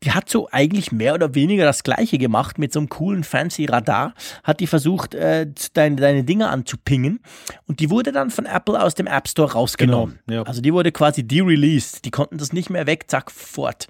Die 0.03 0.11
hat 0.11 0.29
so 0.29 0.49
eigentlich 0.51 0.91
mehr 0.91 1.13
oder 1.13 1.35
weniger 1.35 1.63
das 1.63 1.83
gleiche 1.83 2.17
gemacht 2.17 2.57
mit 2.57 2.73
so 2.73 2.79
einem 2.79 2.89
coolen 2.89 3.23
fancy 3.23 3.65
Radar. 3.65 4.15
Hat 4.43 4.59
die 4.61 4.67
versucht, 4.67 5.13
äh, 5.13 5.47
deine, 5.73 5.95
deine 5.97 6.23
Dinge 6.23 6.49
anzupingen. 6.49 7.19
Und 7.67 7.79
die 7.79 7.91
wurde 7.91 8.11
dann 8.11 8.31
von 8.31 8.47
Apple 8.47 8.81
aus 8.81 8.95
dem 8.95 9.05
App 9.05 9.27
Store 9.27 9.53
rausgenommen. 9.53 10.19
Genau, 10.25 10.41
ja. 10.41 10.47
Also 10.47 10.61
die 10.61 10.73
wurde 10.73 10.91
quasi 10.91 11.23
de-released. 11.23 12.03
Die 12.03 12.11
konnten 12.11 12.39
das 12.39 12.51
nicht 12.51 12.71
mehr 12.71 12.87
weg, 12.87 13.05
zack, 13.07 13.31
fort. 13.31 13.87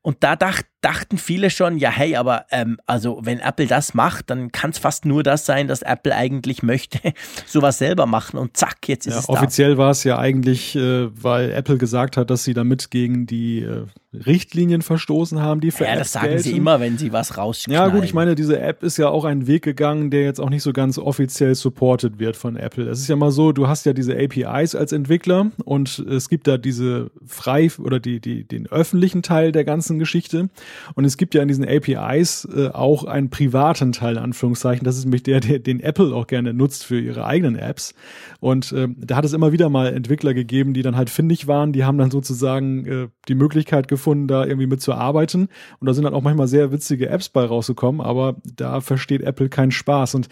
Und 0.00 0.22
da 0.22 0.36
dacht, 0.36 0.64
dachten 0.80 1.18
viele 1.18 1.50
schon, 1.50 1.78
ja, 1.78 1.90
hey, 1.90 2.16
aber 2.16 2.46
ähm, 2.50 2.78
also 2.86 3.20
wenn 3.22 3.40
Apple 3.40 3.66
das 3.66 3.94
macht, 3.94 4.30
dann 4.30 4.52
kann 4.52 4.70
es 4.70 4.78
fast 4.78 5.04
nur 5.04 5.22
das 5.22 5.44
sein, 5.44 5.66
dass 5.66 5.82
Apple 5.82 6.14
eigentlich 6.14 6.62
möchte, 6.62 6.98
sowas 7.46 7.78
selber 7.78 8.06
machen 8.06 8.38
und 8.38 8.56
zack, 8.56 8.88
jetzt 8.88 9.06
ist 9.06 9.14
ja, 9.14 9.20
es 9.20 9.28
Offiziell 9.28 9.76
war 9.78 9.90
es 9.90 10.04
ja 10.04 10.18
eigentlich, 10.18 10.76
äh, 10.76 11.08
weil 11.20 11.50
Apple 11.50 11.78
gesagt 11.78 12.16
hat, 12.16 12.30
dass 12.30 12.44
sie 12.44 12.54
damit 12.54 12.90
gegen 12.90 13.26
die 13.26 13.60
äh, 13.60 13.86
Richtlinien 14.14 14.82
verstoßen 14.82 15.40
haben, 15.40 15.60
die 15.60 15.70
für 15.70 15.84
Ja, 15.84 15.90
Apps 15.90 15.98
das 15.98 16.12
sagen 16.12 16.28
gelten. 16.28 16.42
sie 16.42 16.56
immer, 16.56 16.80
wenn 16.80 16.96
sie 16.96 17.12
was 17.12 17.36
rausknallen. 17.36 17.88
Ja, 17.90 17.94
gut, 17.94 18.04
ich 18.04 18.14
meine, 18.14 18.34
diese 18.34 18.58
App 18.58 18.82
ist 18.82 18.96
ja 18.96 19.08
auch 19.08 19.24
einen 19.24 19.46
Weg 19.46 19.62
gegangen, 19.62 20.10
der 20.10 20.22
jetzt 20.22 20.40
auch 20.40 20.48
nicht 20.48 20.62
so 20.62 20.72
ganz 20.72 20.96
offiziell 20.96 21.54
supported 21.54 22.18
wird 22.18 22.36
von 22.36 22.56
Apple. 22.56 22.88
Es 22.88 23.00
ist 23.00 23.08
ja 23.08 23.16
mal 23.16 23.30
so, 23.32 23.52
du 23.52 23.68
hast 23.68 23.84
ja 23.84 23.92
diese 23.92 24.16
APIs 24.16 24.74
als 24.74 24.92
Entwickler 24.92 25.50
und 25.64 25.98
es 25.98 26.28
gibt 26.28 26.46
da 26.46 26.56
diese 26.56 27.10
frei 27.26 27.68
oder 27.78 28.00
die, 28.00 28.20
die, 28.20 28.44
den 28.44 28.66
öffentlichen 28.68 29.22
Teil 29.22 29.52
der 29.52 29.64
ganzen 29.64 29.98
Geschichte. 29.98 30.48
Und 30.94 31.04
es 31.04 31.16
gibt 31.16 31.34
ja 31.34 31.42
in 31.42 31.48
diesen 31.48 31.66
APIs 31.66 32.48
äh, 32.54 32.68
auch 32.68 33.04
einen 33.04 33.30
privaten 33.30 33.92
Teil, 33.92 34.16
in 34.16 34.22
Anführungszeichen. 34.22 34.84
Das 34.84 34.96
ist 34.96 35.04
nämlich 35.04 35.22
der, 35.22 35.40
der, 35.40 35.58
den 35.58 35.80
Apple 35.80 36.14
auch 36.14 36.26
gerne 36.26 36.54
nutzt 36.54 36.84
für 36.84 37.00
ihre 37.00 37.24
eigenen 37.24 37.56
Apps. 37.56 37.94
Und 38.40 38.72
äh, 38.72 38.88
da 38.96 39.16
hat 39.16 39.24
es 39.24 39.32
immer 39.32 39.52
wieder 39.52 39.68
mal 39.68 39.92
Entwickler 39.92 40.34
gegeben, 40.34 40.74
die 40.74 40.82
dann 40.82 40.96
halt 40.96 41.10
findig 41.10 41.46
waren, 41.46 41.72
die 41.72 41.84
haben 41.84 41.98
dann 41.98 42.10
sozusagen 42.10 42.86
äh, 42.86 43.08
die 43.28 43.34
Möglichkeit 43.34 43.88
gefunden, 43.88 44.28
da 44.28 44.44
irgendwie 44.44 44.66
mitzuarbeiten. 44.66 45.48
Und 45.80 45.86
da 45.86 45.94
sind 45.94 46.04
dann 46.04 46.14
auch 46.14 46.22
manchmal 46.22 46.48
sehr 46.48 46.72
witzige 46.72 47.08
Apps 47.08 47.28
bei 47.28 47.44
rausgekommen, 47.44 48.00
aber 48.00 48.36
da 48.56 48.80
versteht 48.80 49.22
Apple 49.22 49.48
keinen 49.48 49.70
Spaß. 49.70 50.14
Und 50.14 50.28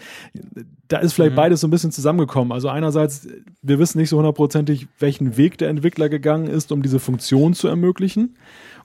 da 0.87 0.97
ist 0.97 1.13
vielleicht 1.13 1.31
mhm. 1.31 1.37
beides 1.37 1.61
so 1.61 1.67
ein 1.67 1.71
bisschen 1.71 1.91
zusammengekommen. 1.91 2.51
Also 2.51 2.69
einerseits, 2.69 3.27
wir 3.61 3.79
wissen 3.79 3.97
nicht 3.99 4.09
so 4.09 4.17
hundertprozentig, 4.17 4.87
welchen 4.99 5.37
Weg 5.37 5.57
der 5.57 5.69
Entwickler 5.69 6.09
gegangen 6.09 6.47
ist, 6.47 6.71
um 6.71 6.81
diese 6.81 6.99
Funktion 6.99 7.53
zu 7.53 7.67
ermöglichen. 7.67 8.35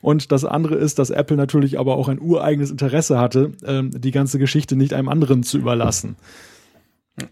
Und 0.02 0.32
das 0.32 0.44
andere 0.44 0.74
ist, 0.74 0.98
dass 0.98 1.08
Apple 1.08 1.38
natürlich 1.38 1.78
aber 1.78 1.96
auch 1.96 2.08
ein 2.08 2.20
ureigenes 2.20 2.70
Interesse 2.70 3.18
hatte, 3.18 3.52
ähm, 3.64 3.90
die 3.94 4.10
ganze 4.10 4.38
Geschichte 4.38 4.76
nicht 4.76 4.92
einem 4.92 5.08
anderen 5.08 5.44
zu 5.44 5.56
überlassen. 5.56 6.16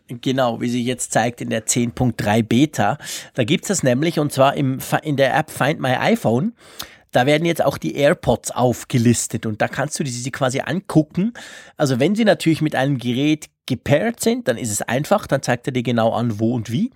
Genau, 0.08 0.60
wie 0.60 0.68
sie 0.68 0.82
jetzt 0.82 1.12
zeigt 1.12 1.40
in 1.40 1.50
der 1.50 1.66
10.3 1.66 2.42
Beta. 2.42 2.98
Da 3.34 3.44
gibt 3.44 3.64
es 3.64 3.68
das 3.68 3.82
nämlich 3.82 4.18
und 4.18 4.32
zwar 4.32 4.56
im, 4.56 4.78
in 5.02 5.16
der 5.16 5.36
App 5.36 5.50
Find 5.50 5.80
My 5.80 5.96
iPhone. 5.98 6.54
Da 7.12 7.26
werden 7.26 7.44
jetzt 7.44 7.64
auch 7.64 7.76
die 7.76 7.96
AirPods 7.96 8.52
aufgelistet 8.52 9.46
und 9.46 9.60
da 9.60 9.66
kannst 9.66 9.98
du 9.98 10.06
sie 10.06 10.30
quasi 10.30 10.60
angucken. 10.60 11.32
Also 11.76 11.98
wenn 11.98 12.14
sie 12.14 12.24
natürlich 12.24 12.62
mit 12.62 12.76
einem 12.76 12.98
Gerät 12.98 13.46
gepaart 13.66 14.20
sind, 14.20 14.46
dann 14.46 14.56
ist 14.56 14.70
es 14.70 14.82
einfach, 14.82 15.26
dann 15.26 15.42
zeigt 15.42 15.66
er 15.66 15.72
dir 15.72 15.82
genau 15.82 16.12
an, 16.12 16.38
wo 16.38 16.54
und 16.54 16.70
wie. 16.70 16.90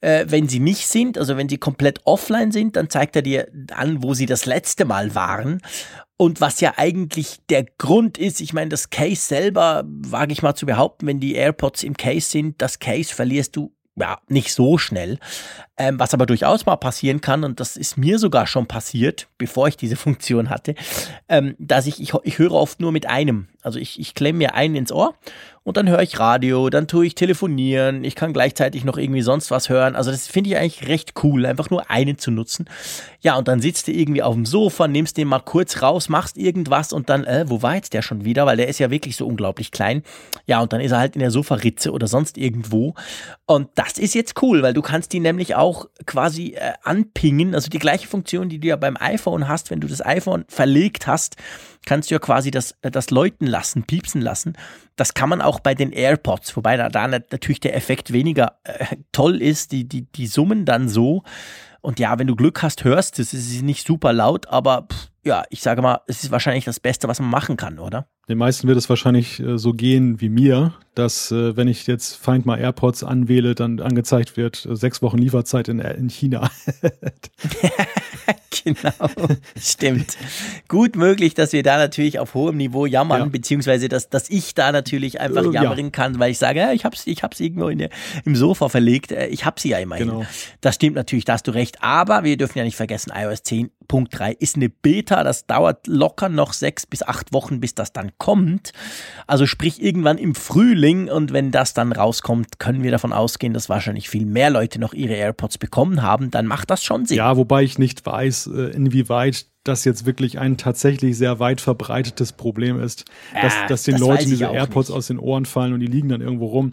Äh, 0.00 0.26
wenn 0.28 0.48
sie 0.48 0.60
nicht 0.60 0.86
sind, 0.86 1.18
also 1.18 1.36
wenn 1.36 1.48
sie 1.48 1.58
komplett 1.58 2.00
offline 2.04 2.52
sind, 2.52 2.76
dann 2.76 2.88
zeigt 2.90 3.16
er 3.16 3.22
dir 3.22 3.48
an, 3.72 4.02
wo 4.02 4.14
sie 4.14 4.26
das 4.26 4.46
letzte 4.46 4.84
Mal 4.84 5.14
waren. 5.14 5.60
Und 6.16 6.40
was 6.40 6.60
ja 6.60 6.74
eigentlich 6.76 7.38
der 7.48 7.64
Grund 7.78 8.18
ist, 8.18 8.40
ich 8.40 8.52
meine, 8.52 8.68
das 8.68 8.90
Case 8.90 9.22
selber, 9.22 9.84
wage 9.86 10.32
ich 10.32 10.42
mal 10.42 10.54
zu 10.54 10.66
behaupten, 10.66 11.06
wenn 11.06 11.20
die 11.20 11.34
AirPods 11.34 11.82
im 11.82 11.96
Case 11.96 12.28
sind, 12.28 12.60
das 12.60 12.78
Case 12.78 13.14
verlierst 13.14 13.56
du 13.56 13.72
ja, 13.96 14.18
nicht 14.28 14.52
so 14.52 14.78
schnell. 14.78 15.18
Ähm, 15.76 15.98
was 15.98 16.14
aber 16.14 16.26
durchaus 16.26 16.66
mal 16.66 16.76
passieren 16.76 17.20
kann, 17.20 17.44
und 17.44 17.60
das 17.60 17.76
ist 17.76 17.96
mir 17.96 18.18
sogar 18.18 18.46
schon 18.46 18.66
passiert, 18.66 19.28
bevor 19.38 19.68
ich 19.68 19.76
diese 19.76 19.96
Funktion 20.04 20.50
hatte, 20.50 20.74
ähm, 21.28 21.54
dass 21.58 21.86
ich, 21.86 22.00
ich, 22.00 22.12
ich 22.22 22.38
höre 22.38 22.52
oft 22.52 22.80
nur 22.80 22.92
mit 22.92 23.06
einem. 23.06 23.48
Also 23.62 23.78
ich, 23.78 23.98
ich 23.98 24.14
klemme 24.14 24.38
mir 24.38 24.54
einen 24.54 24.74
ins 24.74 24.92
Ohr 24.92 25.14
und 25.62 25.76
dann 25.76 25.90
höre 25.90 26.00
ich 26.00 26.18
Radio, 26.18 26.70
dann 26.70 26.88
tue 26.88 27.04
ich 27.06 27.14
telefonieren, 27.14 28.02
ich 28.02 28.14
kann 28.14 28.32
gleichzeitig 28.32 28.84
noch 28.84 28.96
irgendwie 28.96 29.20
sonst 29.20 29.50
was 29.50 29.68
hören. 29.68 29.94
Also 29.94 30.10
das 30.10 30.26
finde 30.26 30.50
ich 30.50 30.56
eigentlich 30.56 30.88
recht 30.88 31.12
cool, 31.22 31.44
einfach 31.44 31.68
nur 31.68 31.90
einen 31.90 32.16
zu 32.16 32.30
nutzen. 32.30 32.64
Ja, 33.20 33.36
und 33.36 33.46
dann 33.46 33.60
sitzt 33.60 33.86
du 33.86 33.92
irgendwie 33.92 34.22
auf 34.22 34.34
dem 34.34 34.46
Sofa, 34.46 34.88
nimmst 34.88 35.18
den 35.18 35.28
mal 35.28 35.40
kurz 35.40 35.82
raus, 35.82 36.08
machst 36.08 36.38
irgendwas 36.38 36.94
und 36.94 37.10
dann, 37.10 37.24
äh, 37.24 37.44
wo 37.46 37.60
war 37.60 37.74
jetzt 37.74 37.92
der 37.92 38.00
schon 38.00 38.24
wieder? 38.24 38.46
Weil 38.46 38.56
der 38.56 38.68
ist 38.68 38.78
ja 38.78 38.90
wirklich 38.90 39.16
so 39.16 39.26
unglaublich 39.26 39.70
klein. 39.70 40.02
Ja, 40.46 40.60
und 40.60 40.72
dann 40.72 40.80
ist 40.80 40.92
er 40.92 40.98
halt 40.98 41.14
in 41.14 41.20
der 41.20 41.30
Sofaritze 41.30 41.92
oder 41.92 42.06
sonst 42.06 42.38
irgendwo. 42.38 42.94
Und 43.44 43.68
das 43.74 43.98
ist 43.98 44.14
jetzt 44.14 44.42
cool, 44.42 44.62
weil 44.62 44.72
du 44.72 44.80
kannst 44.80 45.12
die 45.12 45.20
nämlich 45.20 45.56
auch 45.56 45.86
quasi 46.06 46.54
äh, 46.54 46.72
anpingen. 46.84 47.54
Also 47.54 47.68
die 47.68 47.78
gleiche 47.78 48.08
Funktion, 48.08 48.48
die 48.48 48.60
du 48.60 48.68
ja 48.68 48.76
beim 48.76 48.96
iPhone 48.98 49.46
hast, 49.46 49.70
wenn 49.70 49.80
du 49.80 49.88
das 49.88 50.04
iPhone 50.04 50.46
verlegt 50.48 51.06
hast, 51.06 51.36
kannst 51.86 52.10
du 52.10 52.14
ja 52.14 52.18
quasi 52.18 52.50
das, 52.50 52.74
äh, 52.82 52.90
das 52.90 53.10
läuten 53.10 53.46
lassen, 53.46 53.84
piepsen 53.84 54.20
lassen. 54.20 54.54
Das 54.96 55.14
kann 55.14 55.28
man 55.28 55.40
auch 55.40 55.60
bei 55.60 55.74
den 55.74 55.92
AirPods, 55.92 56.56
wobei 56.56 56.76
da, 56.76 56.88
da 56.88 57.08
natürlich 57.08 57.60
der 57.60 57.76
Effekt 57.76 58.12
weniger 58.12 58.58
äh, 58.64 58.96
toll 59.12 59.40
ist. 59.40 59.72
Die, 59.72 59.88
die, 59.88 60.02
die 60.02 60.26
summen 60.26 60.64
dann 60.64 60.88
so. 60.88 61.22
Und 61.80 61.98
ja, 61.98 62.18
wenn 62.18 62.26
du 62.26 62.36
Glück 62.36 62.62
hast, 62.62 62.84
hörst 62.84 63.18
du 63.18 63.22
es. 63.22 63.32
Es 63.32 63.50
ist 63.50 63.62
nicht 63.62 63.86
super 63.86 64.12
laut, 64.12 64.48
aber 64.48 64.86
pff, 64.90 65.08
ja, 65.24 65.44
ich 65.50 65.62
sage 65.62 65.82
mal, 65.82 66.00
es 66.06 66.24
ist 66.24 66.30
wahrscheinlich 66.30 66.64
das 66.64 66.80
Beste, 66.80 67.08
was 67.08 67.20
man 67.20 67.30
machen 67.30 67.56
kann, 67.56 67.78
oder? 67.78 68.06
Den 68.28 68.38
meisten 68.38 68.68
wird 68.68 68.78
es 68.78 68.88
wahrscheinlich 68.88 69.40
äh, 69.40 69.58
so 69.58 69.72
gehen 69.72 70.20
wie 70.20 70.28
mir, 70.28 70.74
dass 70.94 71.30
äh, 71.30 71.56
wenn 71.56 71.68
ich 71.68 71.86
jetzt 71.86 72.16
Find 72.16 72.46
My 72.46 72.58
AirPods 72.58 73.02
anwähle, 73.02 73.54
dann 73.54 73.80
angezeigt 73.80 74.36
wird, 74.36 74.66
äh, 74.66 74.76
sechs 74.76 75.02
Wochen 75.02 75.18
Lieferzeit 75.18 75.68
in, 75.68 75.78
in 75.78 76.08
China. 76.08 76.50
genau, 78.64 79.28
stimmt. 79.56 80.16
Gut 80.68 80.96
möglich, 80.96 81.34
dass 81.34 81.52
wir 81.52 81.62
da 81.62 81.78
natürlich 81.78 82.18
auf 82.18 82.34
hohem 82.34 82.56
Niveau 82.56 82.84
jammern, 82.86 83.20
ja. 83.20 83.26
beziehungsweise 83.26 83.88
dass, 83.88 84.08
dass 84.08 84.28
ich 84.28 84.54
da 84.54 84.72
natürlich 84.72 85.20
einfach 85.20 85.44
äh, 85.44 85.52
jammern 85.52 85.78
ja. 85.78 85.90
kann, 85.90 86.18
weil 86.18 86.32
ich 86.32 86.38
sage, 86.38 86.58
ja, 86.58 86.72
ich 86.72 86.84
hab's, 86.84 87.06
ich 87.06 87.22
hab's 87.22 87.38
irgendwo 87.38 87.68
in 87.68 87.78
der, 87.78 87.90
im 88.24 88.34
Sofa 88.34 88.68
verlegt. 88.68 89.12
Äh, 89.12 89.26
ich 89.26 89.44
hab 89.44 89.60
sie 89.60 89.70
ja 89.70 89.78
immerhin. 89.78 90.08
Genau. 90.08 90.24
Das 90.60 90.74
stimmt 90.74 90.96
natürlich, 90.96 91.24
da 91.24 91.34
hast 91.34 91.46
du 91.46 91.52
recht. 91.52 91.82
Aber 91.82 92.24
wir 92.24 92.36
dürfen 92.36 92.58
ja 92.58 92.64
nicht 92.64 92.76
vergessen, 92.76 93.12
iOS 93.14 93.40
10.3 93.40 94.36
ist 94.38 94.56
eine 94.56 94.68
Beta. 94.68 95.22
Das 95.22 95.46
dauert 95.46 95.86
locker 95.86 96.28
noch 96.28 96.52
sechs 96.52 96.86
bis 96.86 97.02
acht 97.02 97.32
Wochen, 97.32 97.60
bis 97.60 97.74
das 97.74 97.92
dann 97.92 98.10
kommt. 98.18 98.72
Also 99.28 99.46
sprich 99.46 99.80
irgendwann 99.80 100.18
im 100.18 100.34
Frühling 100.34 101.08
und 101.08 101.32
wenn 101.32 101.52
das 101.52 101.72
dann 101.72 101.92
rauskommt, 101.92 102.58
können 102.58 102.82
wir 102.82 102.90
davon 102.90 103.12
ausgehen, 103.12 103.54
dass 103.54 103.68
wahrscheinlich 103.68 104.10
viel 104.10 104.26
mehr 104.26 104.50
Leute 104.50 104.80
noch 104.80 104.92
ihre 104.92 105.14
AirPods 105.14 105.58
bekommen 105.58 106.02
haben. 106.02 106.32
Dann 106.32 106.46
macht 106.46 106.70
das 106.70 106.82
schon 106.82 107.06
Sinn. 107.06 107.18
Ja, 107.18 107.36
wobei 107.36 107.62
ich 107.62 107.78
nicht 107.78 108.04
weiß, 108.04 108.39
äh, 108.46 108.70
inwieweit 108.70 109.46
das 109.64 109.84
jetzt 109.84 110.06
wirklich 110.06 110.38
ein 110.38 110.56
tatsächlich 110.56 111.16
sehr 111.16 111.38
weit 111.38 111.60
verbreitetes 111.60 112.32
Problem 112.32 112.80
ist, 112.80 113.04
dass, 113.40 113.54
ja, 113.54 113.66
dass 113.66 113.82
den 113.82 113.92
das 113.92 114.00
Leuten 114.00 114.30
diese 114.30 114.46
AirPods 114.46 114.88
nicht. 114.88 114.96
aus 114.96 115.06
den 115.08 115.18
Ohren 115.18 115.44
fallen 115.44 115.74
und 115.74 115.80
die 115.80 115.86
liegen 115.86 116.08
dann 116.08 116.20
irgendwo 116.20 116.46
rum 116.46 116.72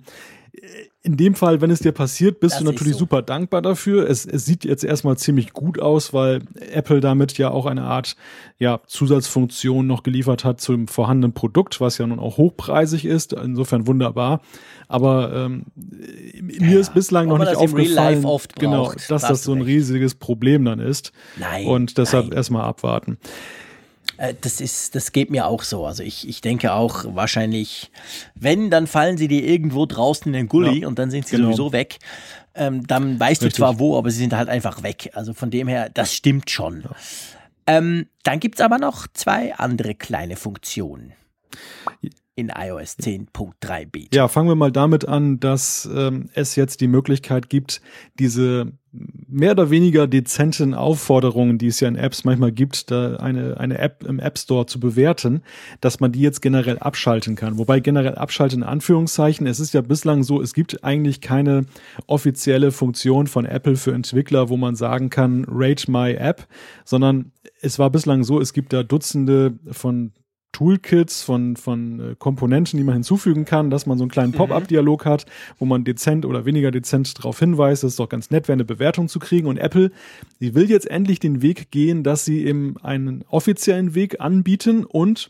in 1.07 1.15
dem 1.15 1.35
Fall, 1.35 1.61
wenn 1.61 1.71
es 1.71 1.79
dir 1.79 1.93
passiert, 1.93 2.41
bist 2.41 2.55
das 2.55 2.59
du 2.59 2.65
natürlich 2.65 2.93
so. 2.93 2.99
super 2.99 3.21
dankbar 3.21 3.61
dafür. 3.61 4.09
Es, 4.09 4.25
es 4.25 4.43
sieht 4.43 4.65
jetzt 4.65 4.83
erstmal 4.83 5.17
ziemlich 5.17 5.53
gut 5.53 5.79
aus, 5.79 6.13
weil 6.13 6.41
Apple 6.69 6.99
damit 6.99 7.37
ja 7.37 7.49
auch 7.49 7.65
eine 7.65 7.83
Art 7.83 8.17
ja, 8.59 8.81
Zusatzfunktion 8.87 9.87
noch 9.87 10.03
geliefert 10.03 10.43
hat 10.43 10.59
zum 10.59 10.89
vorhandenen 10.89 11.31
Produkt, 11.31 11.79
was 11.79 11.97
ja 11.97 12.05
nun 12.05 12.19
auch 12.19 12.35
hochpreisig 12.35 13.05
ist. 13.05 13.31
Insofern 13.31 13.87
wunderbar. 13.87 14.41
Aber 14.89 15.33
ähm, 15.33 15.67
mir 16.41 16.73
ja, 16.73 16.79
ist 16.79 16.93
bislang 16.93 17.29
noch 17.29 17.39
nicht 17.39 17.55
aufgefallen, 17.55 18.25
genau, 18.59 18.91
dass 19.07 19.21
das 19.21 19.43
so 19.43 19.53
ein 19.53 19.59
recht. 19.59 19.69
riesiges 19.69 20.13
Problem 20.13 20.65
dann 20.65 20.81
ist. 20.81 21.13
Nein. 21.37 21.67
Und 21.67 21.97
deshalb 21.97 22.33
erstmal 22.33 22.63
abwarten. 22.63 23.17
Äh, 24.17 24.33
das 24.41 24.61
ist, 24.61 24.95
das 24.95 25.11
geht 25.11 25.29
mir 25.29 25.47
auch 25.47 25.63
so. 25.63 25.85
Also 25.85 26.03
ich, 26.03 26.27
ich 26.27 26.41
denke 26.41 26.73
auch 26.73 27.05
wahrscheinlich, 27.09 27.91
wenn, 28.35 28.69
dann 28.69 28.87
fallen 28.87 29.17
sie 29.17 29.27
dir 29.27 29.43
irgendwo 29.43 29.85
draußen 29.85 30.27
in 30.27 30.33
den 30.33 30.47
Gully 30.47 30.81
ja, 30.81 30.87
und 30.87 30.99
dann 30.99 31.09
sind 31.11 31.27
sie 31.27 31.37
genau. 31.37 31.49
sowieso 31.49 31.71
weg. 31.71 31.99
ähm, 32.55 32.85
dann 32.87 33.19
weißt 33.19 33.43
Richtig. 33.43 33.53
du 33.53 33.57
zwar 33.57 33.79
wo, 33.79 33.97
aber 33.97 34.09
sie 34.11 34.19
sind 34.19 34.33
halt 34.33 34.49
einfach 34.49 34.83
weg. 34.83 35.11
Also 35.13 35.33
von 35.33 35.51
dem 35.51 35.67
her, 35.67 35.89
das 35.89 36.13
stimmt 36.13 36.49
schon. 36.49 36.81
Ja. 36.81 36.91
Ähm, 37.67 38.07
dann 38.23 38.39
gibt 38.39 38.55
es 38.55 38.61
aber 38.61 38.77
noch 38.77 39.07
zwei 39.13 39.53
andere 39.55 39.93
kleine 39.93 40.35
Funktionen 40.35 41.13
in 42.37 42.51
iOS 42.55 42.97
10.3 42.99 43.87
Beta. 43.87 44.15
Ja, 44.15 44.27
fangen 44.27 44.47
wir 44.47 44.55
mal 44.55 44.71
damit 44.71 45.07
an, 45.07 45.39
dass 45.39 45.89
ähm, 45.91 46.29
es 46.33 46.55
jetzt 46.55 46.81
die 46.81 46.87
Möglichkeit 46.87 47.49
gibt, 47.49 47.81
diese 48.19 48.73
mehr 48.91 49.51
oder 49.51 49.71
weniger 49.71 50.07
dezenten 50.07 50.75
Aufforderungen, 50.75 51.57
die 51.57 51.67
es 51.67 51.79
ja 51.79 51.87
in 51.87 51.95
Apps 51.95 52.23
manchmal 52.23 52.51
gibt, 52.51 52.91
da 52.91 53.15
eine, 53.15 53.59
eine 53.59 53.79
App 53.79 54.03
im 54.03 54.19
App 54.19 54.37
Store 54.37 54.67
zu 54.67 54.79
bewerten, 54.79 55.41
dass 55.81 55.99
man 55.99 56.11
die 56.11 56.21
jetzt 56.21 56.41
generell 56.43 56.77
abschalten 56.77 57.35
kann. 57.35 57.57
Wobei 57.57 57.79
generell 57.79 58.15
abschalten 58.15 58.59
in 58.59 58.67
Anführungszeichen, 58.67 59.47
es 59.47 59.59
ist 59.59 59.73
ja 59.73 59.81
bislang 59.81 60.23
so, 60.23 60.39
es 60.39 60.53
gibt 60.53 60.83
eigentlich 60.83 61.21
keine 61.21 61.65
offizielle 62.05 62.71
Funktion 62.71 63.25
von 63.25 63.45
Apple 63.45 63.77
für 63.77 63.93
Entwickler, 63.93 64.49
wo 64.49 64.57
man 64.57 64.75
sagen 64.75 65.09
kann, 65.09 65.43
rate 65.49 65.89
my 65.89 66.13
App, 66.13 66.47
sondern 66.85 67.31
es 67.61 67.79
war 67.79 67.89
bislang 67.89 68.23
so, 68.23 68.39
es 68.39 68.53
gibt 68.53 68.73
da 68.73 68.83
Dutzende 68.83 69.57
von 69.71 70.11
Toolkits, 70.57 71.21
von, 71.21 71.55
von 71.55 71.99
äh, 71.99 72.15
Komponenten, 72.17 72.77
die 72.77 72.83
man 72.83 72.95
hinzufügen 72.95 73.45
kann, 73.45 73.69
dass 73.69 73.85
man 73.85 73.99
so 73.99 74.03
einen 74.03 74.09
kleinen 74.09 74.31
mhm. 74.31 74.37
Pop-up-Dialog 74.37 75.05
hat, 75.05 75.27
wo 75.59 75.65
man 75.65 75.83
dezent 75.83 76.25
oder 76.25 76.45
weniger 76.45 76.71
dezent 76.71 77.19
darauf 77.19 77.37
hinweist, 77.37 77.83
dass 77.83 77.91
es 77.91 77.97
doch 77.97 78.09
ganz 78.09 78.31
nett 78.31 78.47
wäre, 78.47 78.55
eine 78.55 78.65
Bewertung 78.65 79.07
zu 79.07 79.19
kriegen. 79.19 79.45
Und 79.45 79.57
Apple, 79.57 79.91
die 80.39 80.55
will 80.55 80.67
jetzt 80.67 80.89
endlich 80.89 81.19
den 81.19 81.43
Weg 81.43 81.69
gehen, 81.69 82.01
dass 82.01 82.25
sie 82.25 82.43
eben 82.43 82.75
einen 82.81 83.23
offiziellen 83.29 83.93
Weg 83.93 84.19
anbieten 84.19 84.83
und 84.83 85.29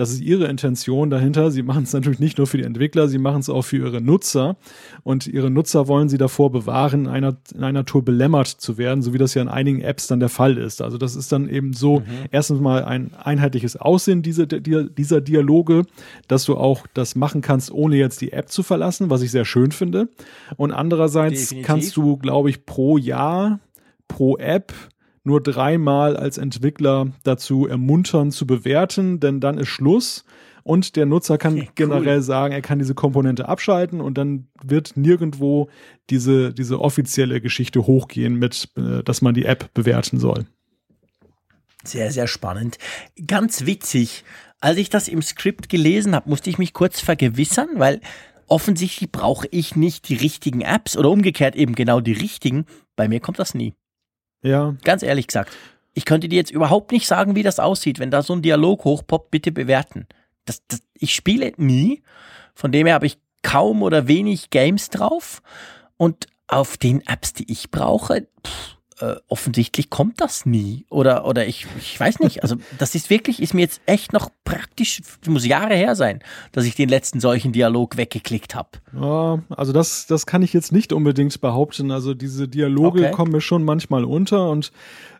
das 0.00 0.12
ist 0.12 0.22
ihre 0.22 0.46
Intention 0.46 1.10
dahinter. 1.10 1.50
Sie 1.50 1.62
machen 1.62 1.82
es 1.82 1.92
natürlich 1.92 2.20
nicht 2.20 2.38
nur 2.38 2.46
für 2.46 2.56
die 2.56 2.64
Entwickler, 2.64 3.06
sie 3.06 3.18
machen 3.18 3.40
es 3.40 3.50
auch 3.50 3.60
für 3.60 3.76
ihre 3.76 4.00
Nutzer. 4.00 4.56
Und 5.02 5.26
ihre 5.26 5.50
Nutzer 5.50 5.88
wollen 5.88 6.08
sie 6.08 6.16
davor 6.16 6.50
bewahren, 6.50 7.02
in 7.02 7.06
einer, 7.06 7.36
in 7.54 7.62
einer 7.62 7.84
Tour 7.84 8.02
belämmert 8.02 8.46
zu 8.46 8.78
werden, 8.78 9.02
so 9.02 9.12
wie 9.12 9.18
das 9.18 9.34
ja 9.34 9.42
in 9.42 9.48
einigen 9.48 9.82
Apps 9.82 10.06
dann 10.06 10.18
der 10.18 10.30
Fall 10.30 10.56
ist. 10.56 10.80
Also 10.80 10.96
das 10.96 11.16
ist 11.16 11.32
dann 11.32 11.50
eben 11.50 11.74
so 11.74 12.00
mhm. 12.00 12.04
erstens 12.30 12.62
mal 12.62 12.82
ein 12.82 13.10
einheitliches 13.12 13.76
Aussehen 13.76 14.22
dieser, 14.22 14.46
dieser 14.46 15.20
Dialoge, 15.20 15.84
dass 16.28 16.46
du 16.46 16.56
auch 16.56 16.86
das 16.94 17.14
machen 17.14 17.42
kannst, 17.42 17.70
ohne 17.70 17.96
jetzt 17.96 18.22
die 18.22 18.32
App 18.32 18.48
zu 18.48 18.62
verlassen, 18.62 19.10
was 19.10 19.20
ich 19.20 19.30
sehr 19.30 19.44
schön 19.44 19.70
finde. 19.70 20.08
Und 20.56 20.72
andererseits 20.72 21.40
Definitiv. 21.40 21.66
kannst 21.66 21.96
du, 21.98 22.16
glaube 22.16 22.48
ich, 22.48 22.64
pro 22.64 22.96
Jahr, 22.96 23.60
pro 24.08 24.38
App 24.38 24.72
nur 25.24 25.42
dreimal 25.42 26.16
als 26.16 26.38
Entwickler 26.38 27.08
dazu 27.24 27.66
ermuntern 27.66 28.30
zu 28.30 28.46
bewerten, 28.46 29.20
denn 29.20 29.40
dann 29.40 29.58
ist 29.58 29.68
Schluss. 29.68 30.24
Und 30.62 30.96
der 30.96 31.06
Nutzer 31.06 31.38
kann 31.38 31.54
okay, 31.54 31.70
generell 31.74 32.18
cool. 32.18 32.22
sagen, 32.22 32.52
er 32.52 32.60
kann 32.60 32.78
diese 32.78 32.94
Komponente 32.94 33.48
abschalten 33.48 34.00
und 34.00 34.18
dann 34.18 34.48
wird 34.62 34.96
nirgendwo 34.96 35.68
diese, 36.10 36.52
diese 36.52 36.80
offizielle 36.80 37.40
Geschichte 37.40 37.86
hochgehen 37.86 38.34
mit, 38.34 38.68
äh, 38.76 39.02
dass 39.02 39.22
man 39.22 39.34
die 39.34 39.46
App 39.46 39.72
bewerten 39.72 40.18
soll. 40.18 40.46
Sehr, 41.82 42.12
sehr 42.12 42.26
spannend. 42.26 42.76
Ganz 43.26 43.64
witzig. 43.64 44.24
Als 44.60 44.76
ich 44.76 44.90
das 44.90 45.08
im 45.08 45.22
Skript 45.22 45.70
gelesen 45.70 46.14
habe, 46.14 46.28
musste 46.28 46.50
ich 46.50 46.58
mich 46.58 46.74
kurz 46.74 47.00
vergewissern, 47.00 47.68
weil 47.76 48.00
offensichtlich 48.46 49.10
brauche 49.10 49.48
ich 49.50 49.76
nicht 49.76 50.08
die 50.10 50.16
richtigen 50.16 50.60
Apps 50.60 50.96
oder 50.96 51.08
umgekehrt 51.08 51.56
eben 51.56 51.74
genau 51.74 52.00
die 52.00 52.12
richtigen. 52.12 52.66
Bei 52.96 53.08
mir 53.08 53.20
kommt 53.20 53.38
das 53.38 53.54
nie. 53.54 53.74
Ja. 54.42 54.74
Ganz 54.84 55.02
ehrlich 55.02 55.26
gesagt. 55.26 55.56
Ich 55.92 56.04
könnte 56.04 56.28
dir 56.28 56.36
jetzt 56.36 56.50
überhaupt 56.50 56.92
nicht 56.92 57.06
sagen, 57.06 57.34
wie 57.34 57.42
das 57.42 57.58
aussieht. 57.58 57.98
Wenn 57.98 58.10
da 58.10 58.22
so 58.22 58.32
ein 58.32 58.42
Dialog 58.42 58.84
hochpoppt, 58.84 59.30
bitte 59.30 59.52
bewerten. 59.52 60.06
Das, 60.44 60.62
das, 60.68 60.80
ich 60.94 61.14
spiele 61.14 61.52
nie. 61.56 62.02
Von 62.54 62.72
dem 62.72 62.86
her 62.86 62.94
habe 62.94 63.06
ich 63.06 63.18
kaum 63.42 63.82
oder 63.82 64.06
wenig 64.06 64.50
Games 64.50 64.90
drauf. 64.90 65.42
Und 65.96 66.26
auf 66.46 66.76
den 66.76 67.06
Apps, 67.06 67.32
die 67.32 67.50
ich 67.50 67.70
brauche, 67.70 68.26
pff, 68.46 68.76
äh, 69.00 69.16
offensichtlich 69.28 69.90
kommt 69.90 70.20
das 70.20 70.46
nie. 70.46 70.84
Oder, 70.90 71.26
oder 71.26 71.46
ich, 71.46 71.66
ich 71.78 71.98
weiß 71.98 72.20
nicht. 72.20 72.42
Also, 72.42 72.56
das 72.78 72.94
ist 72.94 73.10
wirklich, 73.10 73.42
ist 73.42 73.54
mir 73.54 73.62
jetzt 73.62 73.80
echt 73.86 74.12
noch 74.12 74.30
praktisch, 74.44 75.00
muss 75.26 75.46
Jahre 75.46 75.74
her 75.74 75.94
sein, 75.94 76.20
dass 76.52 76.64
ich 76.64 76.74
den 76.74 76.88
letzten 76.88 77.20
solchen 77.20 77.52
Dialog 77.52 77.96
weggeklickt 77.96 78.54
habe. 78.54 78.70
Ja, 78.92 79.42
also 79.48 79.72
das, 79.72 80.06
das 80.06 80.26
kann 80.26 80.42
ich 80.42 80.52
jetzt 80.52 80.72
nicht 80.72 80.92
unbedingt 80.92 81.40
behaupten. 81.40 81.90
Also 81.90 82.14
diese 82.14 82.48
Dialoge 82.48 83.00
okay. 83.00 83.10
kommen 83.10 83.32
mir 83.32 83.40
schon 83.40 83.64
manchmal 83.64 84.04
unter 84.04 84.50
und 84.50 84.72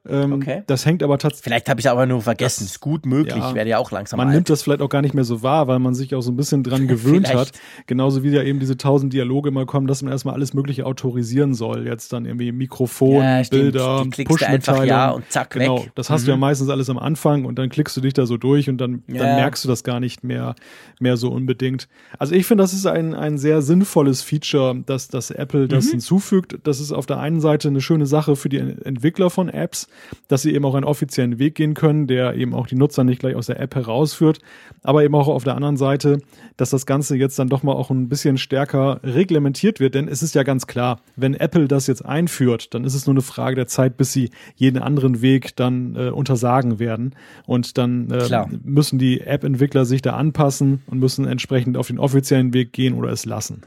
ähm, 0.08 0.32
okay. 0.32 0.62
Das 0.66 0.86
hängt 0.86 1.02
aber 1.02 1.18
tatsächlich. 1.18 1.44
Vielleicht 1.44 1.68
habe 1.68 1.80
ich 1.80 1.86
es 1.86 1.92
aber 1.92 2.06
nur 2.06 2.22
vergessen. 2.22 2.64
Das, 2.64 2.72
ist 2.72 2.80
gut 2.80 3.04
möglich. 3.04 3.36
Ja, 3.36 3.54
werde 3.54 3.70
ja 3.70 3.78
auch 3.78 3.90
langsam. 3.90 4.16
Man 4.16 4.28
alt. 4.28 4.34
nimmt 4.34 4.50
das 4.50 4.62
vielleicht 4.62 4.80
auch 4.80 4.88
gar 4.88 5.02
nicht 5.02 5.14
mehr 5.14 5.24
so 5.24 5.42
wahr, 5.42 5.68
weil 5.68 5.78
man 5.78 5.94
sich 5.94 6.14
auch 6.14 6.22
so 6.22 6.32
ein 6.32 6.36
bisschen 6.36 6.62
dran 6.62 6.88
gewöhnt 6.88 7.32
hat. 7.32 7.52
Genauso 7.86 8.22
wie 8.22 8.30
ja 8.30 8.42
eben 8.42 8.60
diese 8.60 8.76
tausend 8.76 9.12
Dialoge 9.12 9.50
mal 9.50 9.66
kommen, 9.66 9.86
dass 9.86 10.02
man 10.02 10.12
erstmal 10.12 10.34
alles 10.34 10.54
Mögliche 10.54 10.86
autorisieren 10.86 11.54
soll. 11.54 11.86
Jetzt 11.86 12.12
dann 12.12 12.24
irgendwie 12.24 12.50
Mikrofon, 12.52 13.22
ja, 13.22 13.42
Bilder, 13.72 14.04
Push-Mitteilung. 14.24 14.87
Ja 14.87 15.11
und 15.11 15.30
zack, 15.30 15.50
genau. 15.50 15.85
Weg. 15.85 15.92
Das 15.94 16.11
hast 16.11 16.22
mhm. 16.22 16.26
du 16.26 16.30
ja 16.33 16.37
mhm. 16.37 16.40
meistens 16.40 16.68
alles 16.68 16.90
am 16.90 16.98
Anfang 16.98 17.44
und 17.44 17.59
dann 17.59 17.68
klickst 17.68 17.96
du 17.96 18.00
dich 18.00 18.12
da 18.12 18.26
so 18.26 18.37
durch 18.37 18.68
und 18.68 18.78
dann, 18.78 19.02
ja. 19.09 19.18
dann 19.18 19.37
merkst 19.37 19.64
du 19.64 19.68
das 19.68 19.85
gar 19.85 20.00
nicht 20.00 20.24
mehr, 20.24 20.54
mehr 20.98 21.16
so 21.16 21.30
unbedingt. 21.30 21.88
Also 22.18 22.35
ich 22.35 22.46
finde, 22.46 22.62
das 22.62 22.72
ist 22.72 22.87
ein, 22.87 23.14
ein 23.14 23.38
sehr 23.38 23.62
sinnvolles 23.62 24.22
Feature, 24.22 24.83
dass, 24.85 25.09
dass 25.09 25.30
Apple 25.30 25.68
das 25.68 25.87
mhm. 25.87 25.90
hinzufügt. 25.90 26.59
Das 26.64 26.80
ist 26.80 26.92
auf 26.92 27.06
der 27.06 27.20
einen 27.20 27.40
Seite 27.40 27.68
eine 27.68 27.80
schöne 27.80 28.06
Sache 28.06 28.37
für 28.37 28.48
die 28.48 28.59
Entwickler 28.59 29.30
von 29.30 29.48
Apps, 29.48 29.88
dass 30.28 30.42
sie 30.42 30.54
eben 30.54 30.64
auch 30.64 30.74
einen 30.74 30.85
offiziellen 30.85 31.38
Weg 31.38 31.54
gehen 31.54 31.74
können, 31.74 32.06
der 32.06 32.35
eben 32.35 32.54
auch 32.54 32.66
die 32.66 32.76
Nutzer 32.76 33.04
nicht 33.04 33.20
gleich 33.20 33.35
aus 33.35 33.46
der 33.46 33.61
App 33.61 33.74
herausführt, 33.74 34.38
aber 34.83 35.04
eben 35.04 35.14
auch 35.14 35.28
auf 35.28 35.44
der 35.44 35.54
anderen 35.54 35.76
Seite, 35.76 36.18
dass 36.56 36.70
das 36.70 36.87
Ganze 36.87 37.16
jetzt 37.16 37.38
dann 37.38 37.48
doch 37.48 37.62
mal 37.62 37.72
auch 37.72 37.90
ein 37.90 38.09
bisschen 38.09 38.38
stärker 38.38 39.00
reglementiert 39.02 39.80
wird, 39.80 39.94
denn 39.94 40.09
es 40.09 40.22
ist 40.22 40.35
ja 40.35 40.42
ganz 40.42 40.66
klar, 40.66 41.00
wenn 41.16 41.35
Apple 41.35 41.68
das 41.68 41.87
jetzt 41.87 42.04
einführt, 42.04 42.74
dann 42.74 42.85
ist 42.85 42.94
es 42.94 43.06
nur 43.06 43.14
eine 43.14 43.22
Frage 43.22 43.56
der 43.60 43.66
Zeit, 43.66 43.96
bis 43.96 44.12
sie 44.12 44.30
jeden 44.56 44.78
anderen 44.78 45.20
Weg 45.20 45.54
dann 45.54 45.94
äh, 45.94 46.08
untersagen 46.08 46.78
werden 46.78 47.14
und 47.46 47.78
dann 47.78 48.10
äh, 48.10 48.46
müssen 48.64 48.98
die 48.98 49.20
App-Entwickler 49.20 49.84
sich 49.84 50.02
da 50.02 50.14
anpassen 50.14 50.82
und 50.86 50.98
müssen 50.98 51.26
entsprechend 51.26 51.76
auf 51.76 51.88
den 51.88 51.98
offiziellen 51.98 52.54
Weg 52.54 52.72
gehen 52.72 52.94
oder 52.94 53.10
es 53.10 53.26
lassen. 53.26 53.62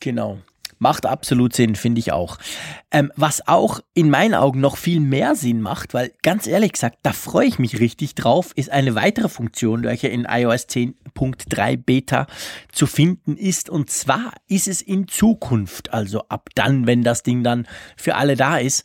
Genau. 0.00 0.38
Macht 0.84 1.06
absolut 1.06 1.54
Sinn, 1.54 1.76
finde 1.76 1.98
ich 1.98 2.12
auch. 2.12 2.36
Ähm, 2.90 3.10
was 3.16 3.48
auch 3.48 3.80
in 3.94 4.10
meinen 4.10 4.34
Augen 4.34 4.60
noch 4.60 4.76
viel 4.76 5.00
mehr 5.00 5.34
Sinn 5.34 5.62
macht, 5.62 5.94
weil 5.94 6.12
ganz 6.22 6.46
ehrlich 6.46 6.72
gesagt, 6.72 6.98
da 7.02 7.14
freue 7.14 7.46
ich 7.46 7.58
mich 7.58 7.80
richtig 7.80 8.14
drauf, 8.14 8.52
ist 8.54 8.68
eine 8.68 8.94
weitere 8.94 9.30
Funktion, 9.30 9.84
welche 9.84 10.08
in 10.08 10.26
iOS 10.28 10.68
10.3 10.68 11.78
Beta 11.78 12.26
zu 12.70 12.86
finden 12.86 13.38
ist. 13.38 13.70
Und 13.70 13.88
zwar 13.88 14.34
ist 14.46 14.68
es 14.68 14.82
in 14.82 15.08
Zukunft, 15.08 15.94
also 15.94 16.28
ab 16.28 16.50
dann, 16.54 16.86
wenn 16.86 17.02
das 17.02 17.22
Ding 17.22 17.42
dann 17.42 17.66
für 17.96 18.16
alle 18.16 18.36
da 18.36 18.58
ist, 18.58 18.84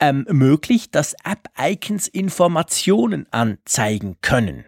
ähm, 0.00 0.26
möglich, 0.28 0.90
dass 0.90 1.14
App-Icons 1.22 2.08
Informationen 2.08 3.28
anzeigen 3.30 4.16
können. 4.22 4.64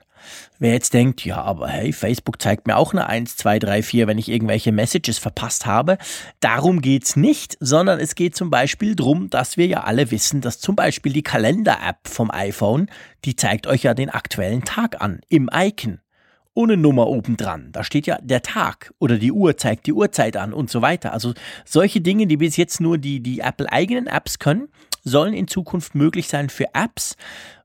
Wer 0.62 0.75
jetzt 0.75 0.92
denkt, 0.92 1.25
ja, 1.25 1.40
aber 1.40 1.68
hey, 1.68 1.90
Facebook 1.90 2.40
zeigt 2.42 2.66
mir 2.66 2.77
auch 2.77 2.92
eine 2.92 3.07
1, 3.07 3.38
2, 3.38 3.59
3, 3.61 3.83
4, 3.83 4.07
wenn 4.07 4.18
ich 4.18 4.29
irgendwelche 4.29 4.73
Messages 4.73 5.16
verpasst 5.16 5.64
habe. 5.64 5.96
Darum 6.40 6.83
geht's 6.83 7.16
nicht, 7.16 7.57
sondern 7.61 7.99
es 7.99 8.14
geht 8.14 8.37
zum 8.37 8.51
Beispiel 8.51 8.94
darum, 8.94 9.31
dass 9.31 9.57
wir 9.57 9.66
ja 9.66 9.85
alle 9.85 10.11
wissen, 10.11 10.42
dass 10.42 10.61
zum 10.61 10.77
Beispiel 10.77 11.14
die 11.14 11.23
Kalender-App 11.23 12.07
vom 12.07 12.31
iPhone, 12.31 12.90
die 13.25 13.37
zeigt 13.37 13.66
euch 13.66 13.85
ja 13.85 13.94
den 13.94 14.11
aktuellen 14.11 14.62
Tag 14.62 15.01
an, 15.01 15.23
im 15.31 15.49
Icon. 15.51 16.01
Ohne 16.53 16.77
Nummer 16.77 17.07
obendran. 17.07 17.73
Da 17.73 17.83
steht 17.83 18.07
ja 18.07 18.18
der 18.20 18.42
Tag 18.42 18.92
oder 18.99 19.16
die 19.16 19.33
Uhr 19.33 19.57
zeigt 19.57 19.87
die 19.87 19.94
Uhrzeit 19.94 20.37
an 20.37 20.53
und 20.53 20.68
so 20.68 20.83
weiter. 20.83 21.14
Also 21.14 21.33
solche 21.64 22.03
Dinge, 22.03 22.27
die 22.27 22.37
bis 22.37 22.59
jetzt 22.59 22.83
nur 22.83 22.99
die, 22.99 23.20
die 23.20 23.40
Apple-eigenen 23.40 24.09
Apps 24.09 24.38
können, 24.38 24.68
sollen 25.05 25.33
in 25.33 25.49
Zukunft 25.49 25.94
möglich 25.94 26.29
sein 26.29 26.51
für 26.51 26.75
Apps. 26.75 27.16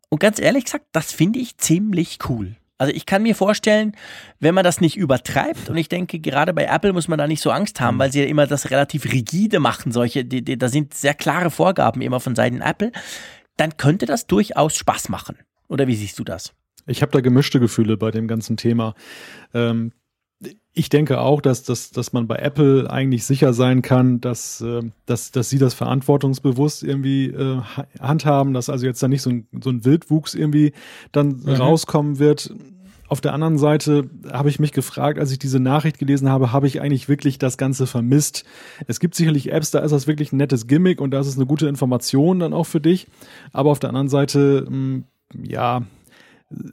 Und 0.08 0.20
ganz 0.20 0.40
ehrlich 0.40 0.64
gesagt, 0.64 0.86
das 0.94 1.12
finde 1.12 1.40
ich 1.40 1.58
ziemlich 1.58 2.20
cool. 2.30 2.56
Also 2.78 2.94
ich 2.94 3.06
kann 3.06 3.24
mir 3.24 3.36
vorstellen, 3.36 3.96
wenn 4.40 4.54
man 4.54 4.64
das 4.64 4.82
nicht 4.82 4.98
übertreibt, 4.98 5.70
und 5.70 5.78
ich 5.78 5.88
denke, 5.88 6.20
gerade 6.20 6.54
bei 6.54 6.66
Apple 6.66 6.92
muss 6.94 7.08
man 7.08 7.18
da 7.18 7.28
nicht 7.28 7.42
so 7.42 7.52
Angst 7.52 7.80
haben, 7.80 7.96
mhm. 7.96 8.00
weil 8.00 8.12
sie 8.12 8.20
ja 8.22 8.26
immer 8.26 8.48
das 8.48 8.70
relativ 8.70 9.06
rigide 9.12 9.60
machen, 9.60 9.92
solche, 9.92 10.26
die, 10.26 10.44
die, 10.44 10.58
da 10.58 10.68
sind 10.68 10.94
sehr 10.94 11.14
klare 11.14 11.52
Vorgaben 11.52 12.02
immer 12.02 12.20
von 12.20 12.36
Seiten 12.36 12.62
Apple, 12.62 12.92
dann 13.58 13.78
könnte 13.78 14.06
das 14.06 14.28
durchaus 14.28 14.76
Spaß 14.76 15.10
machen. 15.10 15.38
Oder 15.68 15.88
wie 15.88 15.96
siehst 15.96 16.20
du 16.20 16.24
das? 16.24 16.54
Ich 16.86 17.02
habe 17.02 17.12
da 17.12 17.22
gemischte 17.22 17.60
Gefühle 17.60 17.98
bei 17.98 18.12
dem 18.12 18.28
ganzen 18.28 18.58
Thema. 18.58 18.94
Ähm, 19.54 19.92
ich 20.78 20.90
denke 20.90 21.22
auch, 21.22 21.40
dass, 21.40 21.64
dass, 21.64 21.92
dass 21.92 22.12
man 22.12 22.28
bei 22.28 22.36
Apple 22.36 22.90
eigentlich 22.92 23.24
sicher 23.24 23.54
sein 23.54 23.82
kann, 23.82 24.20
dass, 24.20 24.60
äh, 24.60 24.82
dass, 25.06 25.32
dass 25.32 25.50
sie 25.50 25.58
das 25.58 25.74
verantwortungsbewusst 25.74 26.84
irgendwie 26.84 27.28
äh, 27.28 27.62
handhaben, 28.00 28.54
dass 28.54 28.70
also 28.70 28.86
jetzt 28.86 29.02
da 29.02 29.08
nicht 29.08 29.22
so 29.22 29.30
ein, 29.30 29.48
so 29.62 29.70
ein 29.70 29.86
Wildwuchs 29.86 30.36
irgendwie 30.36 30.74
dann 31.14 31.42
mhm. 31.44 31.50
rauskommen 31.50 32.20
wird. 32.20 32.54
Auf 33.08 33.22
der 33.22 33.34
anderen 33.34 33.58
Seite 33.58 34.10
habe 34.30 34.50
ich 34.50 34.60
mich 34.60 34.74
gefragt, 34.74 35.18
als 35.18 35.32
ich 35.32 35.40
diese 35.40 35.60
Nachricht 35.60 35.98
gelesen 35.98 36.28
habe, 36.30 36.52
habe 36.52 36.68
ich 36.68 36.82
eigentlich 36.82 37.08
wirklich 37.08 37.38
das 37.38 37.58
Ganze 37.58 37.88
vermisst? 37.88 38.44
Es 38.88 39.00
gibt 39.00 39.16
sicherlich 39.16 39.52
Apps, 39.52 39.72
da 39.72 39.80
ist 39.80 39.92
das 39.92 40.08
wirklich 40.08 40.34
ein 40.34 40.38
nettes 40.38 40.68
Gimmick 40.68 41.00
und 41.00 41.12
da 41.12 41.20
ist 41.22 41.28
es 41.28 41.38
eine 41.38 41.46
gute 41.46 41.68
Information 41.68 42.40
dann 42.40 42.54
auch 42.54 42.66
für 42.66 42.82
dich. 42.82 43.08
Aber 43.54 43.70
auf 43.70 43.80
der 43.80 43.90
anderen 43.90 44.10
Seite, 44.10 44.66
mh, 44.68 44.70
hm, 44.70 45.04
ja, 45.44 45.84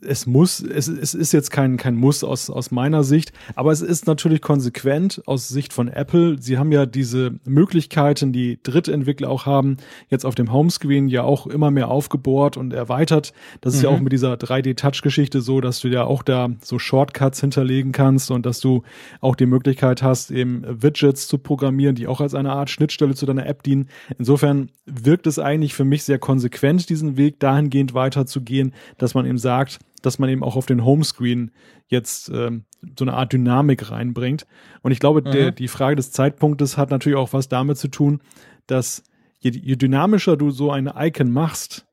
es 0.02 0.26
muss, 0.26 0.60
es, 0.60 0.86
es 0.86 1.14
ist 1.14 1.32
jetzt 1.32 1.50
kein, 1.50 1.78
kein 1.78 1.96
Muss 1.96 2.24
aus, 2.24 2.50
aus 2.50 2.70
meiner 2.70 3.04
Sicht, 3.04 3.32
aber 3.54 3.72
es 3.72 3.80
ist 3.80 4.06
natürlich 4.06 4.42
konsequent 4.42 5.22
aus 5.24 5.48
Sicht 5.48 5.72
von 5.72 5.88
Apple. 5.88 6.36
Sie 6.40 6.58
haben 6.58 6.72
ja 6.72 6.84
diese 6.84 7.32
Möglichkeiten, 7.44 8.32
die 8.32 8.62
Drittentwickler 8.62 9.30
auch 9.30 9.46
haben, 9.46 9.78
jetzt 10.08 10.26
auf 10.26 10.34
dem 10.34 10.52
Homescreen 10.52 11.08
ja 11.08 11.22
auch 11.22 11.46
immer 11.46 11.70
mehr 11.70 11.88
aufgebohrt 11.88 12.58
und 12.58 12.74
erweitert. 12.74 13.32
Das 13.62 13.74
ist 13.74 13.80
mhm. 13.80 13.84
ja 13.84 13.90
auch 13.96 14.00
mit 14.00 14.12
dieser 14.12 14.34
3D-Touch-Geschichte 14.34 15.40
so, 15.40 15.62
dass 15.62 15.80
du 15.80 15.88
ja 15.88 16.04
auch 16.04 16.22
da 16.22 16.50
so 16.62 16.78
Shortcuts 16.78 17.40
hinterlegen 17.40 17.92
kannst 17.92 18.30
und 18.30 18.44
dass 18.44 18.60
du 18.60 18.82
auch 19.20 19.36
die 19.36 19.46
Möglichkeit 19.46 20.02
hast, 20.02 20.30
eben 20.30 20.64
Widgets 20.66 21.28
zu 21.28 21.38
programmieren, 21.38 21.94
die 21.94 22.06
auch 22.06 22.20
als 22.20 22.34
eine 22.34 22.52
Art 22.52 22.68
Schnittstelle 22.68 23.14
zu 23.14 23.24
deiner 23.24 23.46
App 23.46 23.62
dienen. 23.62 23.88
Insofern 24.18 24.70
wirkt 24.84 25.26
es 25.26 25.38
eigentlich 25.38 25.74
für 25.74 25.84
mich 25.84 26.04
sehr 26.04 26.18
konsequent, 26.18 26.90
diesen 26.90 27.16
Weg 27.16 27.40
dahingehend 27.40 27.94
weiterzugehen, 27.94 28.74
dass 28.98 29.14
man 29.14 29.24
eben 29.24 29.38
sagt, 29.38 29.71
dass 30.02 30.18
man 30.18 30.28
eben 30.28 30.42
auch 30.42 30.56
auf 30.56 30.66
den 30.66 30.84
Homescreen 30.84 31.50
jetzt 31.88 32.30
ähm, 32.34 32.64
so 32.98 33.04
eine 33.04 33.14
Art 33.14 33.32
Dynamik 33.32 33.90
reinbringt. 33.90 34.46
Und 34.82 34.92
ich 34.92 35.00
glaube, 35.00 35.22
mhm. 35.22 35.32
der, 35.32 35.50
die 35.52 35.68
Frage 35.68 35.96
des 35.96 36.10
Zeitpunktes 36.10 36.76
hat 36.76 36.90
natürlich 36.90 37.18
auch 37.18 37.32
was 37.32 37.48
damit 37.48 37.78
zu 37.78 37.88
tun, 37.88 38.20
dass 38.66 39.04
je, 39.40 39.50
je 39.50 39.76
dynamischer 39.76 40.36
du 40.36 40.50
so 40.50 40.70
ein 40.70 40.90
Icon 40.94 41.30
machst, 41.30 41.86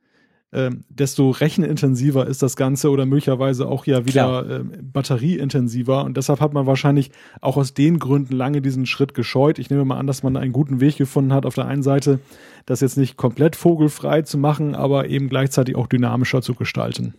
ähm, 0.51 0.83
desto 0.89 1.29
rechenintensiver 1.29 2.25
ist 2.25 2.41
das 2.41 2.55
Ganze 2.55 2.89
oder 2.89 3.05
möglicherweise 3.05 3.67
auch 3.67 3.85
ja 3.85 4.07
wieder 4.07 4.61
ähm, 4.61 4.71
batterieintensiver. 4.81 6.03
Und 6.03 6.17
deshalb 6.17 6.41
hat 6.41 6.53
man 6.53 6.65
wahrscheinlich 6.65 7.11
auch 7.39 7.55
aus 7.55 7.75
den 7.75 7.99
Gründen 7.99 8.35
lange 8.35 8.61
diesen 8.61 8.87
Schritt 8.87 9.13
gescheut. 9.13 9.59
Ich 9.59 9.69
nehme 9.69 9.85
mal 9.85 9.97
an, 9.97 10.07
dass 10.07 10.23
man 10.23 10.37
einen 10.37 10.51
guten 10.51 10.79
Weg 10.79 10.97
gefunden 10.97 11.33
hat, 11.33 11.45
auf 11.45 11.53
der 11.53 11.67
einen 11.67 11.83
Seite 11.83 12.19
das 12.65 12.81
jetzt 12.81 12.97
nicht 12.97 13.15
komplett 13.15 13.55
vogelfrei 13.55 14.23
zu 14.23 14.39
machen, 14.39 14.73
aber 14.73 15.07
eben 15.07 15.29
gleichzeitig 15.29 15.75
auch 15.75 15.87
dynamischer 15.87 16.41
zu 16.41 16.55
gestalten. 16.55 17.13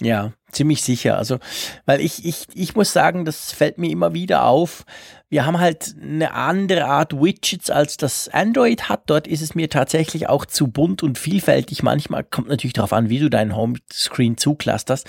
Ja, 0.00 0.32
ziemlich 0.52 0.82
sicher. 0.82 1.16
Also, 1.16 1.38
weil 1.86 2.00
ich, 2.00 2.24
ich, 2.24 2.46
ich 2.54 2.74
muss 2.74 2.92
sagen, 2.92 3.24
das 3.24 3.52
fällt 3.52 3.78
mir 3.78 3.90
immer 3.90 4.12
wieder 4.14 4.44
auf. 4.44 4.84
Wir 5.28 5.44
haben 5.44 5.58
halt 5.58 5.96
eine 6.00 6.34
andere 6.34 6.84
Art 6.84 7.20
Widgets, 7.20 7.70
als 7.70 7.96
das 7.96 8.28
Android 8.28 8.88
hat. 8.88 9.04
Dort 9.06 9.26
ist 9.26 9.42
es 9.42 9.54
mir 9.54 9.68
tatsächlich 9.68 10.28
auch 10.28 10.46
zu 10.46 10.68
bunt 10.68 11.02
und 11.02 11.18
vielfältig. 11.18 11.82
Manchmal 11.82 12.24
kommt 12.24 12.48
natürlich 12.48 12.74
darauf 12.74 12.92
an, 12.92 13.08
wie 13.08 13.18
du 13.18 13.28
deinen 13.28 13.56
Homescreen 13.56 14.36
zuklusterst. 14.36 15.08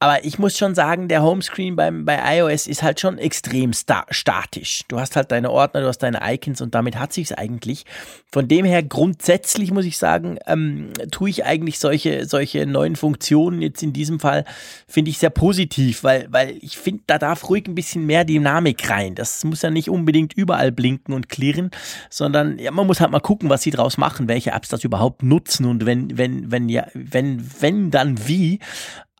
Aber 0.00 0.24
ich 0.24 0.38
muss 0.38 0.58
schon 0.58 0.74
sagen, 0.74 1.08
der 1.08 1.22
Homescreen 1.22 1.76
beim, 1.76 2.04
bei 2.04 2.38
iOS 2.38 2.66
ist 2.66 2.82
halt 2.82 3.00
schon 3.00 3.16
extrem 3.18 3.72
sta 3.72 4.04
statisch. 4.10 4.82
Du 4.88 5.00
hast 5.00 5.16
halt 5.16 5.30
deine 5.30 5.50
Ordner, 5.50 5.80
du 5.80 5.86
hast 5.86 5.98
deine 5.98 6.20
Icons 6.22 6.60
und 6.60 6.74
damit 6.74 6.98
hat 6.98 7.12
sich's 7.12 7.32
eigentlich. 7.32 7.84
Von 8.30 8.48
dem 8.48 8.64
her 8.64 8.82
grundsätzlich 8.82 9.70
muss 9.70 9.84
ich 9.84 9.96
sagen, 9.96 10.38
ähm, 10.46 10.90
tue 11.10 11.30
ich 11.30 11.44
eigentlich 11.44 11.78
solche, 11.78 12.26
solche 12.26 12.66
neuen 12.66 12.96
Funktionen 12.96 13.62
jetzt 13.62 13.82
in 13.82 13.92
diesem 13.92 14.20
Fall, 14.20 14.44
finde 14.88 15.10
ich 15.10 15.18
sehr 15.18 15.30
positiv, 15.30 16.04
weil, 16.04 16.26
weil 16.30 16.58
ich 16.60 16.76
finde, 16.76 17.04
da 17.06 17.18
darf 17.18 17.48
ruhig 17.48 17.66
ein 17.66 17.74
bisschen 17.74 18.04
mehr 18.04 18.24
Dynamik 18.24 18.90
rein. 18.90 19.14
Das 19.14 19.44
muss 19.44 19.62
ja 19.62 19.70
nicht 19.70 19.88
unbedingt 19.88 20.32
überall 20.34 20.72
blinken 20.72 21.14
und 21.14 21.28
klirren, 21.28 21.70
sondern 22.10 22.58
ja, 22.58 22.70
man 22.70 22.86
muss 22.86 23.00
halt 23.00 23.10
mal 23.10 23.20
gucken, 23.20 23.48
was 23.48 23.62
sie 23.62 23.70
draus 23.70 23.96
machen, 23.96 24.28
welche 24.28 24.50
Apps 24.50 24.68
das 24.68 24.84
überhaupt 24.84 25.22
nutzen 25.22 25.66
und 25.66 25.86
wenn, 25.86 26.18
wenn, 26.18 26.50
wenn, 26.50 26.68
ja, 26.68 26.86
wenn, 26.94 27.42
wenn, 27.60 27.90
dann 27.90 28.26
wie. 28.28 28.58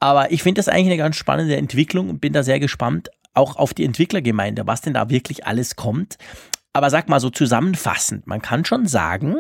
Aber 0.05 0.31
ich 0.31 0.43
finde 0.43 0.59
das 0.59 0.69
eigentlich 0.69 0.89
eine 0.89 0.99
ganz 0.99 1.17
spannende 1.17 1.57
Entwicklung 1.57 2.11
und 2.11 2.21
bin 2.21 2.35
da 2.35 2.43
sehr 2.43 2.61
gespannt, 2.61 3.09
auch 3.33 3.57
auf 3.57 3.73
die 3.73 3.87
Entwicklergemeinde, 3.87 4.67
was 4.67 4.83
denn 4.83 4.93
da 4.93 5.09
wirklich 5.09 5.47
alles 5.47 5.77
kommt. 5.77 6.19
Aber 6.75 6.91
sag 6.91 7.09
mal 7.09 7.21
so 7.21 7.31
zusammenfassend, 7.31 8.27
man 8.27 8.43
kann 8.43 8.67
schon 8.67 8.87
sagen, 8.87 9.37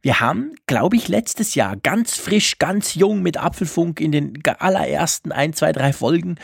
wir 0.00 0.18
haben, 0.18 0.56
glaube 0.66 0.96
ich, 0.96 1.06
letztes 1.06 1.54
Jahr 1.54 1.76
ganz 1.76 2.16
frisch, 2.16 2.58
ganz 2.58 2.96
jung 2.96 3.22
mit 3.22 3.36
Apfelfunk 3.36 4.00
in 4.00 4.10
den 4.10 4.42
allerersten 4.58 5.30
ein, 5.30 5.52
zwei, 5.52 5.70
drei 5.70 5.92
Folgen 5.92 6.34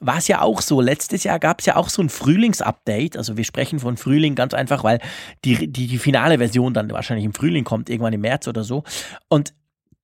war 0.00 0.16
es 0.16 0.26
ja 0.26 0.40
auch 0.40 0.62
so. 0.62 0.80
Letztes 0.80 1.22
Jahr 1.22 1.38
gab 1.38 1.60
es 1.60 1.66
ja 1.66 1.76
auch 1.76 1.90
so 1.90 2.00
ein 2.00 2.08
Frühlingsupdate. 2.08 3.18
Also 3.18 3.36
wir 3.36 3.44
sprechen 3.44 3.78
von 3.78 3.98
Frühling 3.98 4.34
ganz 4.34 4.54
einfach, 4.54 4.84
weil 4.84 5.00
die, 5.44 5.70
die, 5.70 5.86
die 5.86 5.98
finale 5.98 6.38
Version 6.38 6.72
dann 6.72 6.90
wahrscheinlich 6.90 7.26
im 7.26 7.34
Frühling 7.34 7.64
kommt, 7.64 7.90
irgendwann 7.90 8.14
im 8.14 8.22
März 8.22 8.48
oder 8.48 8.64
so. 8.64 8.84
Und 9.28 9.52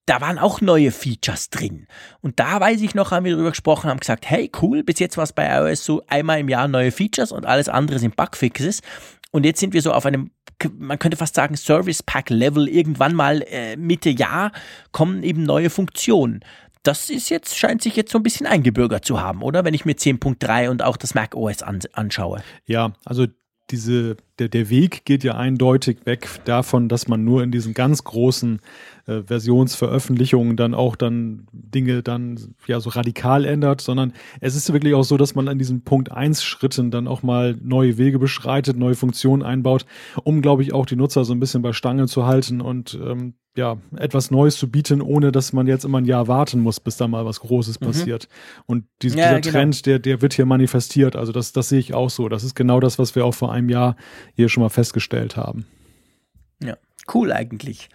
da 0.09 0.21
waren 0.21 0.38
auch 0.38 0.61
neue 0.61 0.90
Features 0.90 1.51
drin. 1.51 1.87
Und 2.21 2.40
da 2.40 2.61
weiß 2.61 2.81
ich 2.81 2.94
noch, 2.94 3.11
haben 3.11 3.25
wir 3.25 3.33
darüber 3.33 3.51
gesprochen, 3.51 3.90
haben 3.90 4.01
gesagt, 4.01 4.29
hey, 4.29 4.51
cool, 4.62 4.83
bis 4.83 4.99
jetzt 4.99 5.16
war 5.16 5.25
es 5.25 5.33
bei 5.33 5.47
iOS 5.47 5.85
so 5.85 6.03
einmal 6.07 6.40
im 6.40 6.49
Jahr 6.49 6.68
neue 6.68 6.92
Features 6.92 7.33
und 7.33 7.44
alles 7.44 7.68
andere 7.68 7.99
sind 7.99 8.16
Bugfixes. 8.16 8.81
Und 9.31 9.44
jetzt 9.44 9.61
sind 9.61 9.75
wir 9.75 9.83
so 9.83 9.92
auf 9.92 10.07
einem, 10.07 10.31
man 10.79 10.99
könnte 10.99 11.16
fast 11.18 11.35
sagen, 11.35 11.57
Service 11.57 12.03
Pack 12.03 12.31
Level. 12.31 12.68
Irgendwann 12.68 13.14
mal 13.14 13.42
äh, 13.49 13.77
Mitte 13.77 14.09
Jahr 14.09 14.53
kommen 14.92 15.23
eben 15.23 15.42
neue 15.42 15.68
Funktionen. 15.68 16.40
Das 16.83 17.11
ist 17.11 17.29
jetzt, 17.29 17.59
scheint 17.59 17.83
sich 17.83 17.97
jetzt 17.97 18.11
so 18.11 18.18
ein 18.18 18.23
bisschen 18.23 18.47
eingebürgert 18.47 19.05
zu 19.05 19.21
haben, 19.21 19.42
oder? 19.42 19.64
Wenn 19.64 19.75
ich 19.75 19.85
mir 19.85 19.94
10.3 19.94 20.71
und 20.71 20.83
auch 20.83 20.97
das 20.97 21.14
Mac 21.14 21.35
OS 21.35 21.62
an, 21.62 21.81
anschaue. 21.92 22.42
Ja, 22.64 22.94
also 23.05 23.27
diese, 23.71 24.16
der, 24.38 24.48
der 24.48 24.70
Weg 24.70 25.05
geht 25.05 25.24
ja 25.24 25.37
eindeutig 25.37 25.98
weg 26.05 26.29
davon, 26.44 26.88
dass 26.88 27.09
man 27.09 27.24
nur 27.24 27.42
in 27.42 27.51
diesen 27.51 27.74
ganz 27.74 28.05
großen 28.05 28.61
äh, 29.07 29.22
Versionsveröffentlichungen 29.22 30.57
dann 30.57 30.74
auch 30.74 30.96
dann 30.96 31.46
Dinge 31.53 32.03
dann 32.03 32.55
ja 32.66 32.81
so 32.81 32.90
radikal 32.90 33.44
ändert, 33.44 33.81
sondern 33.81 34.12
es 34.40 34.55
ist 34.55 34.72
wirklich 34.72 34.94
auch 34.94 35.05
so, 35.05 35.16
dass 35.16 35.35
man 35.35 35.48
an 35.48 35.59
diesen 35.59 35.83
Punkt 35.83 36.12
1 36.12 36.42
Schritten 36.42 36.90
dann 36.90 37.09
auch 37.09 37.22
mal 37.22 37.57
neue 37.62 37.98
Wege 37.98 38.18
beschreitet, 38.18 38.77
neue 38.77 38.94
Funktionen 38.94 39.42
einbaut, 39.42 39.87
um 40.24 40.42
glaube 40.42 40.62
ich 40.62 40.72
auch 40.72 40.87
die 40.87 40.96
Nutzer 40.96 41.24
so 41.24 41.33
ein 41.33 41.40
bisschen 41.40 41.62
bei 41.62 41.72
Stange 41.72 42.07
zu 42.07 42.27
halten 42.27 42.61
und 42.61 42.98
ähm, 43.03 43.35
ja, 43.59 43.77
etwas 43.96 44.31
Neues 44.31 44.57
zu 44.57 44.70
bieten, 44.70 45.03
ohne 45.03 45.33
dass 45.33 45.53
man 45.53 45.66
jetzt 45.66 45.85
immer 45.85 45.98
ein 45.98 46.05
Jahr 46.05 46.29
warten 46.29 46.61
muss, 46.61 46.79
bis 46.79 46.96
da 46.96 47.09
mal 47.09 47.24
was 47.24 47.40
Großes 47.40 47.81
mhm. 47.81 47.87
passiert. 47.87 48.29
Und 48.66 48.85
dies, 49.03 49.14
ja, 49.14 49.35
dieser 49.35 49.40
genau. 49.40 49.53
Trend, 49.53 49.87
der, 49.87 49.98
der 49.98 50.22
wird 50.22 50.35
hier 50.35 50.46
manifestiert. 50.46 51.16
Also 51.16 51.33
das, 51.33 51.53
das 51.53 51.68
sehe 51.68 51.81
ich 51.81 51.92
auch 51.92 52.09
so. 52.09 52.29
Das 52.29 52.44
ist 52.44 52.55
genau 52.55 52.79
das, 52.79 53.01
was 53.01 53.16
wir 53.16 53.27
auch 53.27 53.35
vor 53.35 53.53
einem 53.53 53.68
Jahr 53.68 53.96
hier 54.38 54.48
schon 54.48 54.62
mal 54.62 54.68
festgestellt 54.68 55.37
haben. 55.37 55.66
Ja, 56.62 56.77
cool 57.12 57.33
eigentlich. 57.33 57.88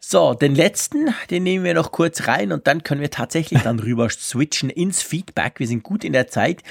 So, 0.00 0.34
den 0.34 0.56
letzten, 0.56 1.14
den 1.30 1.44
nehmen 1.44 1.64
wir 1.64 1.74
noch 1.74 1.92
kurz 1.92 2.26
rein 2.26 2.50
und 2.50 2.66
dann 2.66 2.82
können 2.82 3.00
wir 3.00 3.12
tatsächlich 3.12 3.62
dann 3.62 3.78
rüber 3.78 4.10
switchen 4.10 4.70
ins 4.70 5.02
Feedback. 5.02 5.60
Wir 5.60 5.68
sind 5.68 5.84
gut 5.84 6.02
in 6.02 6.12
der 6.12 6.26
Zeit. 6.26 6.64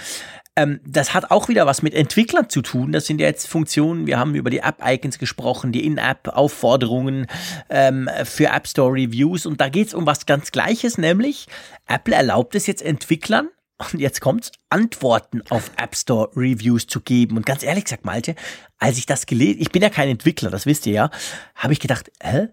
Ähm, 0.58 0.82
das 0.86 1.14
hat 1.14 1.32
auch 1.32 1.48
wieder 1.48 1.66
was 1.66 1.82
mit 1.82 1.94
Entwicklern 1.94 2.50
zu 2.50 2.62
tun. 2.62 2.92
Das 2.92 3.06
sind 3.06 3.22
ja 3.22 3.28
jetzt 3.28 3.48
Funktionen. 3.48 4.08
Wir 4.08 4.20
haben 4.20 4.36
über 4.36 4.50
die 4.50 4.60
App-Icons 4.60 5.20
gesprochen, 5.20 5.72
die 5.72 5.86
In-App-Aufforderungen 5.86 7.28
ähm, 7.70 8.10
für 8.26 8.48
App 8.48 8.68
Store 8.68 8.92
Reviews. 8.92 9.46
Und 9.46 9.62
da 9.62 9.70
geht 9.70 9.88
es 9.88 9.94
um 9.94 10.06
was 10.06 10.26
ganz 10.26 10.52
Gleiches, 10.52 10.98
nämlich 10.98 11.48
Apple 11.88 12.14
erlaubt 12.14 12.56
es 12.56 12.68
jetzt 12.68 12.82
Entwicklern, 12.82 13.48
und 13.78 14.00
jetzt 14.00 14.22
kommt's, 14.22 14.52
Antworten 14.70 15.42
auf 15.50 15.72
App 15.78 15.96
Store 15.96 16.30
Reviews 16.36 16.88
zu 16.88 17.00
geben. 17.02 17.38
Und 17.38 17.46
ganz 17.46 17.64
ehrlich 17.64 17.86
gesagt, 17.86 18.06
Malte, 18.06 18.36
als 18.80 18.98
ich 18.98 19.06
das 19.06 19.26
gelesen, 19.26 19.62
ich 19.62 19.72
bin 19.72 19.82
ja 19.82 19.90
kein 19.90 20.10
Entwickler, 20.10 20.50
das 20.50 20.66
wisst 20.66 20.86
ihr 20.88 20.94
ja, 20.94 21.12
habe 21.56 21.74
ich 21.74 21.80
gedacht, 21.80 22.12
hä? 22.22 22.50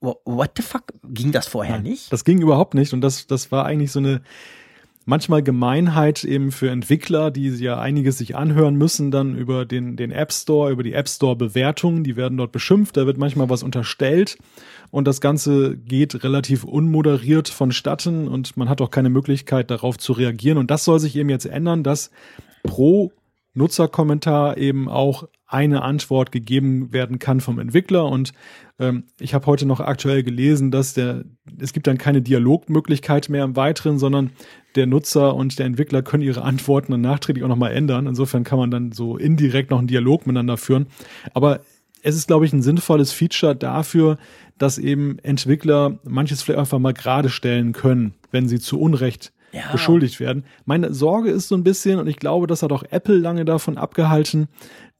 What 0.00 0.52
the 0.56 0.62
fuck? 0.62 0.92
Ging 1.02 1.32
das 1.32 1.48
vorher 1.48 1.80
nicht? 1.80 2.12
Das 2.12 2.24
ging 2.24 2.40
überhaupt 2.40 2.74
nicht. 2.74 2.92
Und 2.92 3.00
das, 3.00 3.26
das 3.26 3.50
war 3.50 3.64
eigentlich 3.64 3.90
so 3.90 3.98
eine, 3.98 4.22
manchmal 5.06 5.42
Gemeinheit 5.42 6.24
eben 6.24 6.52
für 6.52 6.68
Entwickler, 6.68 7.30
die 7.30 7.48
ja 7.48 7.78
einiges 7.80 8.18
sich 8.18 8.36
anhören 8.36 8.74
müssen, 8.74 9.10
dann 9.10 9.36
über 9.36 9.64
den, 9.64 9.96
den 9.96 10.10
App 10.10 10.32
Store, 10.32 10.70
über 10.70 10.82
die 10.82 10.92
App 10.92 11.08
Store 11.08 11.36
Bewertungen, 11.36 12.04
die 12.04 12.16
werden 12.16 12.36
dort 12.36 12.52
beschimpft, 12.52 12.96
da 12.96 13.06
wird 13.06 13.16
manchmal 13.16 13.48
was 13.48 13.62
unterstellt 13.62 14.36
und 14.90 15.06
das 15.06 15.20
Ganze 15.20 15.76
geht 15.76 16.22
relativ 16.24 16.64
unmoderiert 16.64 17.48
vonstatten 17.48 18.28
und 18.28 18.56
man 18.56 18.68
hat 18.68 18.82
auch 18.82 18.90
keine 18.90 19.08
Möglichkeit 19.08 19.70
darauf 19.70 19.96
zu 19.96 20.12
reagieren 20.12 20.58
und 20.58 20.70
das 20.70 20.84
soll 20.84 20.98
sich 20.98 21.16
eben 21.16 21.30
jetzt 21.30 21.46
ändern, 21.46 21.82
dass 21.82 22.10
pro 22.64 23.12
Nutzerkommentar 23.54 24.58
eben 24.58 24.88
auch 24.88 25.28
eine 25.46 25.82
Antwort 25.82 26.32
gegeben 26.32 26.92
werden 26.92 27.18
kann 27.18 27.40
vom 27.40 27.58
Entwickler. 27.58 28.06
Und 28.06 28.32
ähm, 28.78 29.04
ich 29.18 29.32
habe 29.32 29.46
heute 29.46 29.64
noch 29.64 29.80
aktuell 29.80 30.22
gelesen, 30.22 30.70
dass 30.70 30.92
der, 30.92 31.24
es 31.58 31.72
gibt 31.72 31.86
dann 31.86 31.98
keine 31.98 32.20
Dialogmöglichkeit 32.20 33.28
mehr 33.28 33.44
im 33.44 33.56
Weiteren, 33.56 33.98
sondern 33.98 34.32
der 34.76 34.86
Nutzer 34.86 35.34
und 35.34 35.58
der 35.58 35.66
Entwickler 35.66 36.02
können 36.02 36.22
ihre 36.22 36.42
Antworten 36.42 36.92
dann 36.92 37.00
nachträglich 37.00 37.44
auch 37.44 37.48
nochmal 37.48 37.72
ändern. 37.72 38.06
Insofern 38.06 38.44
kann 38.44 38.58
man 38.58 38.70
dann 38.70 38.92
so 38.92 39.16
indirekt 39.16 39.70
noch 39.70 39.78
einen 39.78 39.88
Dialog 39.88 40.26
miteinander 40.26 40.56
führen. 40.56 40.86
Aber 41.34 41.60
es 42.02 42.14
ist, 42.14 42.28
glaube 42.28 42.46
ich, 42.46 42.52
ein 42.52 42.62
sinnvolles 42.62 43.12
Feature 43.12 43.56
dafür, 43.56 44.18
dass 44.58 44.78
eben 44.78 45.18
Entwickler 45.20 45.98
manches 46.04 46.42
vielleicht 46.42 46.60
einfach 46.60 46.78
mal 46.78 46.92
gerade 46.92 47.28
stellen 47.28 47.72
können, 47.72 48.14
wenn 48.30 48.48
sie 48.48 48.60
zu 48.60 48.78
Unrecht 48.80 49.32
ja. 49.52 49.72
beschuldigt 49.72 50.20
werden. 50.20 50.44
Meine 50.64 50.92
Sorge 50.94 51.30
ist 51.30 51.48
so 51.48 51.56
ein 51.56 51.64
bisschen, 51.64 51.98
und 51.98 52.06
ich 52.06 52.16
glaube, 52.16 52.46
das 52.46 52.62
hat 52.62 52.72
auch 52.72 52.84
Apple 52.90 53.16
lange 53.16 53.44
davon 53.44 53.78
abgehalten, 53.78 54.48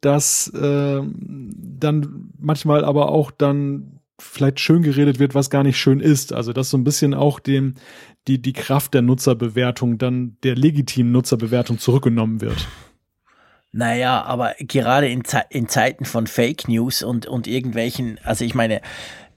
dass 0.00 0.48
äh, 0.48 1.02
dann 1.02 2.30
manchmal 2.38 2.84
aber 2.84 3.10
auch 3.10 3.30
dann 3.30 4.00
vielleicht 4.18 4.60
schön 4.60 4.82
geredet 4.82 5.18
wird, 5.18 5.34
was 5.34 5.50
gar 5.50 5.62
nicht 5.62 5.78
schön 5.78 6.00
ist. 6.00 6.32
Also 6.32 6.52
dass 6.52 6.70
so 6.70 6.78
ein 6.78 6.84
bisschen 6.84 7.14
auch 7.14 7.38
dem 7.38 7.74
die 8.26 8.40
die 8.40 8.52
Kraft 8.52 8.94
der 8.94 9.02
Nutzerbewertung 9.02 9.98
dann 9.98 10.36
der 10.42 10.54
legitimen 10.54 11.12
Nutzerbewertung 11.12 11.78
zurückgenommen 11.78 12.40
wird. 12.40 12.66
Naja, 13.72 14.22
aber 14.22 14.54
gerade 14.58 15.08
in, 15.08 15.24
Ze 15.24 15.42
in 15.50 15.68
Zeiten 15.68 16.06
von 16.06 16.26
Fake 16.26 16.66
News 16.66 17.02
und, 17.02 17.26
und 17.26 17.46
irgendwelchen, 17.46 18.18
also 18.24 18.44
ich 18.44 18.54
meine, 18.54 18.80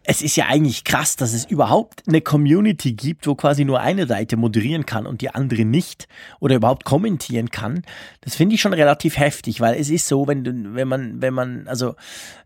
es 0.03 0.21
ist 0.21 0.37
ja 0.37 0.45
eigentlich 0.47 0.85
krass, 0.85 1.17
dass 1.17 1.33
es 1.33 1.45
überhaupt 1.45 2.03
eine 2.07 2.21
Community 2.21 2.93
gibt, 2.93 3.27
wo 3.27 3.35
quasi 3.35 3.65
nur 3.65 3.81
eine 3.81 4.07
Seite 4.07 4.37
moderieren 4.37 4.85
kann 4.85 5.05
und 5.05 5.21
die 5.21 5.29
andere 5.29 5.65
nicht 5.65 6.07
oder 6.39 6.55
überhaupt 6.55 6.85
kommentieren 6.85 7.51
kann. 7.51 7.83
Das 8.21 8.35
finde 8.35 8.55
ich 8.55 8.61
schon 8.61 8.73
relativ 8.73 9.17
heftig, 9.17 9.61
weil 9.61 9.79
es 9.79 9.89
ist 9.89 10.07
so, 10.07 10.27
wenn 10.27 10.73
wenn 10.73 10.87
man, 10.87 11.21
wenn 11.21 11.33
man, 11.33 11.67
also 11.67 11.95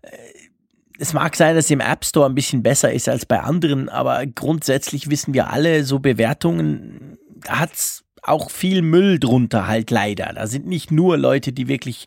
äh, 0.02 0.10
es 1.00 1.14
mag 1.14 1.36
sein, 1.36 1.56
dass 1.56 1.66
es 1.66 1.72
im 1.72 1.80
App 1.80 2.06
Store 2.06 2.28
ein 2.28 2.36
bisschen 2.36 2.64
besser 2.64 2.92
ist 2.92 3.10
als 3.10 3.26
bei 3.26 3.40
anderen, 3.40 3.90
aber 3.90 4.26
grundsätzlich 4.26 5.10
wissen 5.10 5.34
wir 5.34 5.50
alle, 5.50 5.84
so 5.84 6.00
Bewertungen 6.00 7.18
hat's 7.48 8.03
auch 8.24 8.50
viel 8.50 8.82
Müll 8.82 9.20
drunter 9.20 9.68
halt 9.68 9.92
leider. 9.92 10.32
Da 10.34 10.48
sind 10.48 10.66
nicht 10.66 10.92
nur 10.92 11.18
Leute, 11.18 11.52
die 11.52 11.68
wirklich 11.68 12.06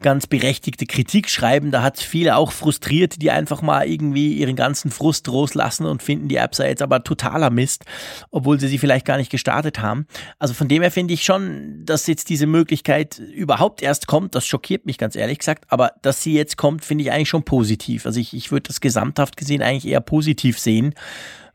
ganz 0.00 0.26
berechtigte 0.26 0.86
Kritik 0.86 1.28
schreiben, 1.28 1.72
da 1.72 1.82
hat 1.82 1.96
es 1.96 2.02
viele 2.02 2.36
auch 2.36 2.52
Frustrierte, 2.52 3.18
die 3.18 3.30
einfach 3.30 3.62
mal 3.62 3.86
irgendwie 3.88 4.34
ihren 4.34 4.54
ganzen 4.54 4.90
Frust 4.90 5.26
loslassen 5.26 5.86
und 5.86 6.02
finden, 6.02 6.28
die 6.28 6.36
App 6.36 6.54
sei 6.54 6.68
jetzt 6.68 6.82
aber 6.82 7.02
totaler 7.02 7.50
Mist, 7.50 7.84
obwohl 8.30 8.60
sie 8.60 8.68
sie 8.68 8.78
vielleicht 8.78 9.06
gar 9.06 9.16
nicht 9.16 9.30
gestartet 9.30 9.80
haben. 9.80 10.06
Also 10.38 10.54
von 10.54 10.68
dem 10.68 10.82
her 10.82 10.90
finde 10.90 11.14
ich 11.14 11.24
schon, 11.24 11.84
dass 11.84 12.06
jetzt 12.06 12.28
diese 12.28 12.46
Möglichkeit 12.46 13.18
überhaupt 13.18 13.82
erst 13.82 14.06
kommt, 14.06 14.34
das 14.34 14.46
schockiert 14.46 14.86
mich 14.86 14.98
ganz 14.98 15.16
ehrlich 15.16 15.38
gesagt, 15.38 15.64
aber 15.68 15.92
dass 16.02 16.22
sie 16.22 16.34
jetzt 16.34 16.56
kommt, 16.56 16.84
finde 16.84 17.02
ich 17.02 17.10
eigentlich 17.10 17.28
schon 17.28 17.44
positiv. 17.44 18.06
Also 18.06 18.20
ich, 18.20 18.34
ich 18.34 18.52
würde 18.52 18.68
das 18.68 18.80
gesamthaft 18.80 19.36
gesehen 19.36 19.62
eigentlich 19.62 19.90
eher 19.90 20.00
positiv 20.00 20.58
sehen 20.58 20.94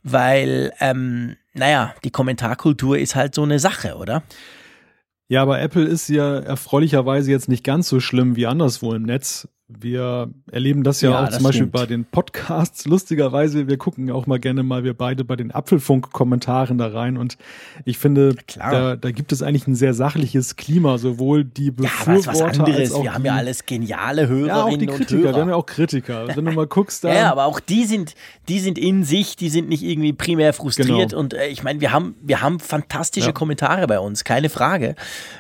weil, 0.04 0.74
ähm, 0.80 1.36
naja, 1.54 1.94
die 2.04 2.12
Kommentarkultur 2.12 2.98
ist 2.98 3.16
halt 3.16 3.36
so 3.36 3.44
eine 3.44 3.60
Sache, 3.60 3.96
oder? 3.96 4.24
Ja, 5.28 5.42
aber 5.44 5.62
Apple 5.62 5.86
ist 5.86 6.10
ja 6.10 6.40
erfreulicherweise 6.40 7.32
jetzt 7.32 7.48
nicht 7.48 7.64
ganz 7.64 7.88
so 7.88 8.00
schlimm 8.00 8.36
wie 8.36 8.48
anderswo 8.48 8.94
im 8.94 9.04
Netz. 9.04 9.48
Wir 9.80 10.30
erleben 10.52 10.84
das 10.84 11.02
ja, 11.02 11.12
ja 11.12 11.20
auch 11.20 11.26
das 11.26 11.36
zum 11.36 11.44
Beispiel 11.44 11.62
stimmt. 11.62 11.72
bei 11.72 11.86
den 11.86 12.06
Podcasts. 12.06 12.86
Lustigerweise, 12.86 13.68
wir 13.68 13.78
gucken 13.78 14.12
auch 14.12 14.28
mal 14.28 14.40
gerne 14.40 14.64
mal 14.64 14.84
wir 14.84 14.94
beide 14.94 15.24
bei 15.24 15.36
den 15.36 15.52
Apfelfunk-Kommentaren 15.52 16.78
da 16.78 16.88
rein 16.88 17.18
und 17.18 17.38
ich 17.86 17.98
finde, 17.98 18.36
da, 18.56 18.96
da 18.96 19.12
gibt 19.12 19.32
es 19.32 19.42
eigentlich 19.42 19.68
ein 19.68 19.76
sehr 19.76 19.94
sachliches 19.94 20.56
Klima, 20.56 20.98
sowohl 20.98 21.44
die 21.44 21.72
Befürworter 21.72 22.22
ja, 22.22 22.28
was 22.28 22.60
anderes. 22.60 22.80
als 22.80 22.92
auch 22.94 23.04
Wir 23.04 23.14
haben 23.14 23.26
ja 23.26 23.36
alles 23.36 23.66
geniale 23.66 24.28
Hörerinnen 24.28 24.48
ja, 24.48 24.64
auch 24.64 24.78
die 24.78 24.86
Kritiker. 24.88 25.34
Wir 25.34 25.42
haben 25.42 25.50
ja 25.50 25.56
auch 25.56 25.66
Kritiker. 25.66 26.28
Wenn 26.36 26.46
du 26.46 26.52
mal 26.52 26.68
guckst, 26.68 27.04
da 27.04 27.14
ja, 27.14 27.32
aber 27.32 27.46
auch 27.46 27.60
die 27.60 27.86
sind, 27.86 28.16
die 28.50 28.60
sind 28.60 28.78
in 28.78 29.04
sich, 29.04 29.36
die 29.36 29.50
sind 29.50 29.70
nicht 29.70 29.84
irgendwie 29.84 30.14
primär 30.14 30.54
frustriert 30.54 31.10
genau. 31.12 31.20
und 31.20 31.34
äh, 31.34 31.48
ich 31.48 31.64
meine, 31.64 31.82
wir 31.82 31.92
haben, 31.92 32.16
wir 32.22 32.42
haben 32.42 32.60
fantastische 32.60 33.28
ja. 33.28 33.34
Kommentare 33.34 33.88
bei 33.88 34.00
uns, 34.00 34.24
keine 34.24 34.50
Frage. 34.50 34.96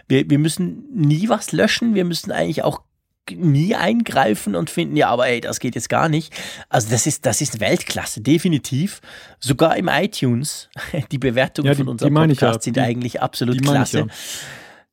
Wir, 0.07 0.29
wir 0.29 0.39
müssen 0.39 0.85
nie 0.93 1.29
was 1.29 1.51
löschen, 1.51 1.95
wir 1.95 2.05
müssen 2.05 2.31
eigentlich 2.31 2.63
auch 2.63 2.81
nie 3.29 3.75
eingreifen 3.75 4.55
und 4.55 4.69
finden, 4.69 4.97
ja, 4.97 5.09
aber 5.09 5.27
ey, 5.27 5.41
das 5.41 5.59
geht 5.59 5.75
jetzt 5.75 5.89
gar 5.89 6.09
nicht. 6.09 6.33
Also 6.69 6.89
das 6.89 7.07
ist, 7.07 7.25
das 7.25 7.41
ist 7.41 7.59
Weltklasse, 7.59 8.21
definitiv. 8.21 9.01
Sogar 9.39 9.77
im 9.77 9.87
iTunes, 9.87 10.69
die 11.11 11.17
Bewertungen 11.17 11.67
ja, 11.67 11.73
die, 11.73 11.79
von 11.79 11.87
unserem 11.87 12.13
Podcast 12.13 12.41
ja. 12.41 12.61
sind 12.61 12.77
die, 12.77 12.81
eigentlich 12.81 13.21
absolut 13.21 13.61
klasse. 13.61 13.99
Ja. 13.99 14.07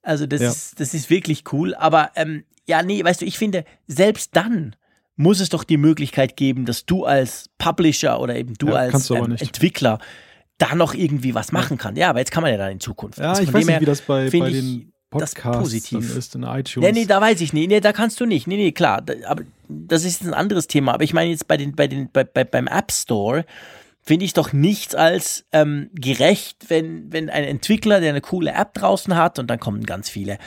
Also 0.02 0.26
das, 0.26 0.40
ist, 0.40 0.80
das 0.80 0.94
ist 0.94 1.10
wirklich 1.10 1.44
cool. 1.52 1.74
Aber 1.74 2.10
ähm, 2.16 2.44
ja, 2.66 2.82
nee, 2.82 3.02
weißt 3.02 3.22
du, 3.22 3.26
ich 3.26 3.38
finde, 3.38 3.64
selbst 3.86 4.36
dann 4.36 4.76
muss 5.16 5.40
es 5.40 5.48
doch 5.48 5.64
die 5.64 5.78
Möglichkeit 5.78 6.36
geben, 6.36 6.64
dass 6.64 6.86
du 6.86 7.04
als 7.04 7.50
Publisher 7.58 8.20
oder 8.20 8.36
eben 8.36 8.54
du 8.54 8.74
als 8.74 9.10
ähm, 9.10 9.36
Entwickler 9.38 9.98
da 10.58 10.74
noch 10.74 10.94
irgendwie 10.94 11.34
was 11.34 11.52
machen 11.52 11.78
kannst. 11.78 11.98
Ja, 11.98 12.10
aber 12.10 12.20
jetzt 12.20 12.30
kann 12.30 12.42
man 12.42 12.52
ja 12.52 12.58
dann 12.58 12.72
in 12.72 12.80
Zukunft. 12.80 13.18
Ja, 13.18 13.30
also 13.30 13.42
ich 13.42 13.52
weiß 13.52 13.66
nicht, 13.66 13.80
wie 13.80 13.84
das 13.84 14.02
bei, 14.02 14.30
bei 14.30 14.50
den 14.50 14.92
Podcast 15.10 15.58
positiv. 15.58 16.16
ist 16.16 16.34
in 16.34 16.42
iTunes. 16.42 16.86
Nee, 16.86 16.92
nee, 16.92 17.06
da 17.06 17.20
weiß 17.20 17.40
ich 17.40 17.52
nicht. 17.52 17.68
Nee, 17.68 17.80
da 17.80 17.92
kannst 17.92 18.20
du 18.20 18.26
nicht. 18.26 18.46
Nee, 18.46 18.56
nee, 18.56 18.72
klar. 18.72 19.00
Da, 19.02 19.14
aber 19.26 19.44
das 19.68 20.04
ist 20.04 20.22
ein 20.22 20.34
anderes 20.34 20.66
Thema. 20.66 20.94
Aber 20.94 21.04
ich 21.04 21.14
meine 21.14 21.30
jetzt 21.30 21.48
bei 21.48 21.56
den, 21.56 21.74
bei 21.74 21.86
den, 21.86 22.10
bei, 22.12 22.24
bei, 22.24 22.44
beim 22.44 22.66
App 22.66 22.92
Store 22.92 23.44
finde 24.02 24.24
ich 24.24 24.32
doch 24.32 24.52
nichts 24.52 24.94
als 24.94 25.44
ähm, 25.52 25.90
gerecht, 25.94 26.66
wenn, 26.68 27.12
wenn 27.12 27.30
ein 27.30 27.44
Entwickler, 27.44 28.00
der 28.00 28.10
eine 28.10 28.20
coole 28.20 28.52
App 28.52 28.74
draußen 28.74 29.16
hat 29.16 29.38
und 29.38 29.48
dann 29.48 29.60
kommen 29.60 29.84
ganz 29.84 30.08
viele 30.08 30.38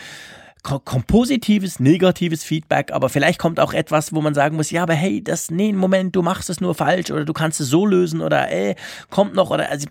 kommt 0.64 1.08
positives, 1.08 1.80
negatives 1.80 2.44
Feedback, 2.44 2.92
aber 2.92 3.10
vielleicht 3.10 3.40
kommt 3.40 3.60
auch 3.60 3.74
etwas, 3.74 4.14
wo 4.14 4.22
man 4.22 4.34
sagen 4.34 4.56
muss, 4.56 4.70
ja, 4.70 4.84
aber 4.84 4.94
hey, 4.94 5.24
das, 5.24 5.50
nee, 5.50 5.74
Moment, 5.74 6.16
du 6.16 6.22
machst 6.22 6.50
es 6.50 6.62
nur 6.62 6.76
falsch 6.76 7.10
oder 7.10 7.26
du 7.26 7.34
kannst 7.34 7.60
es 7.60 7.70
so 7.70 7.86
lösen 7.86 8.22
oder 8.22 8.50
ey, 8.52 8.76
kommt 9.10 9.34
noch 9.34 9.50
oder 9.50 9.70
also 9.70 9.88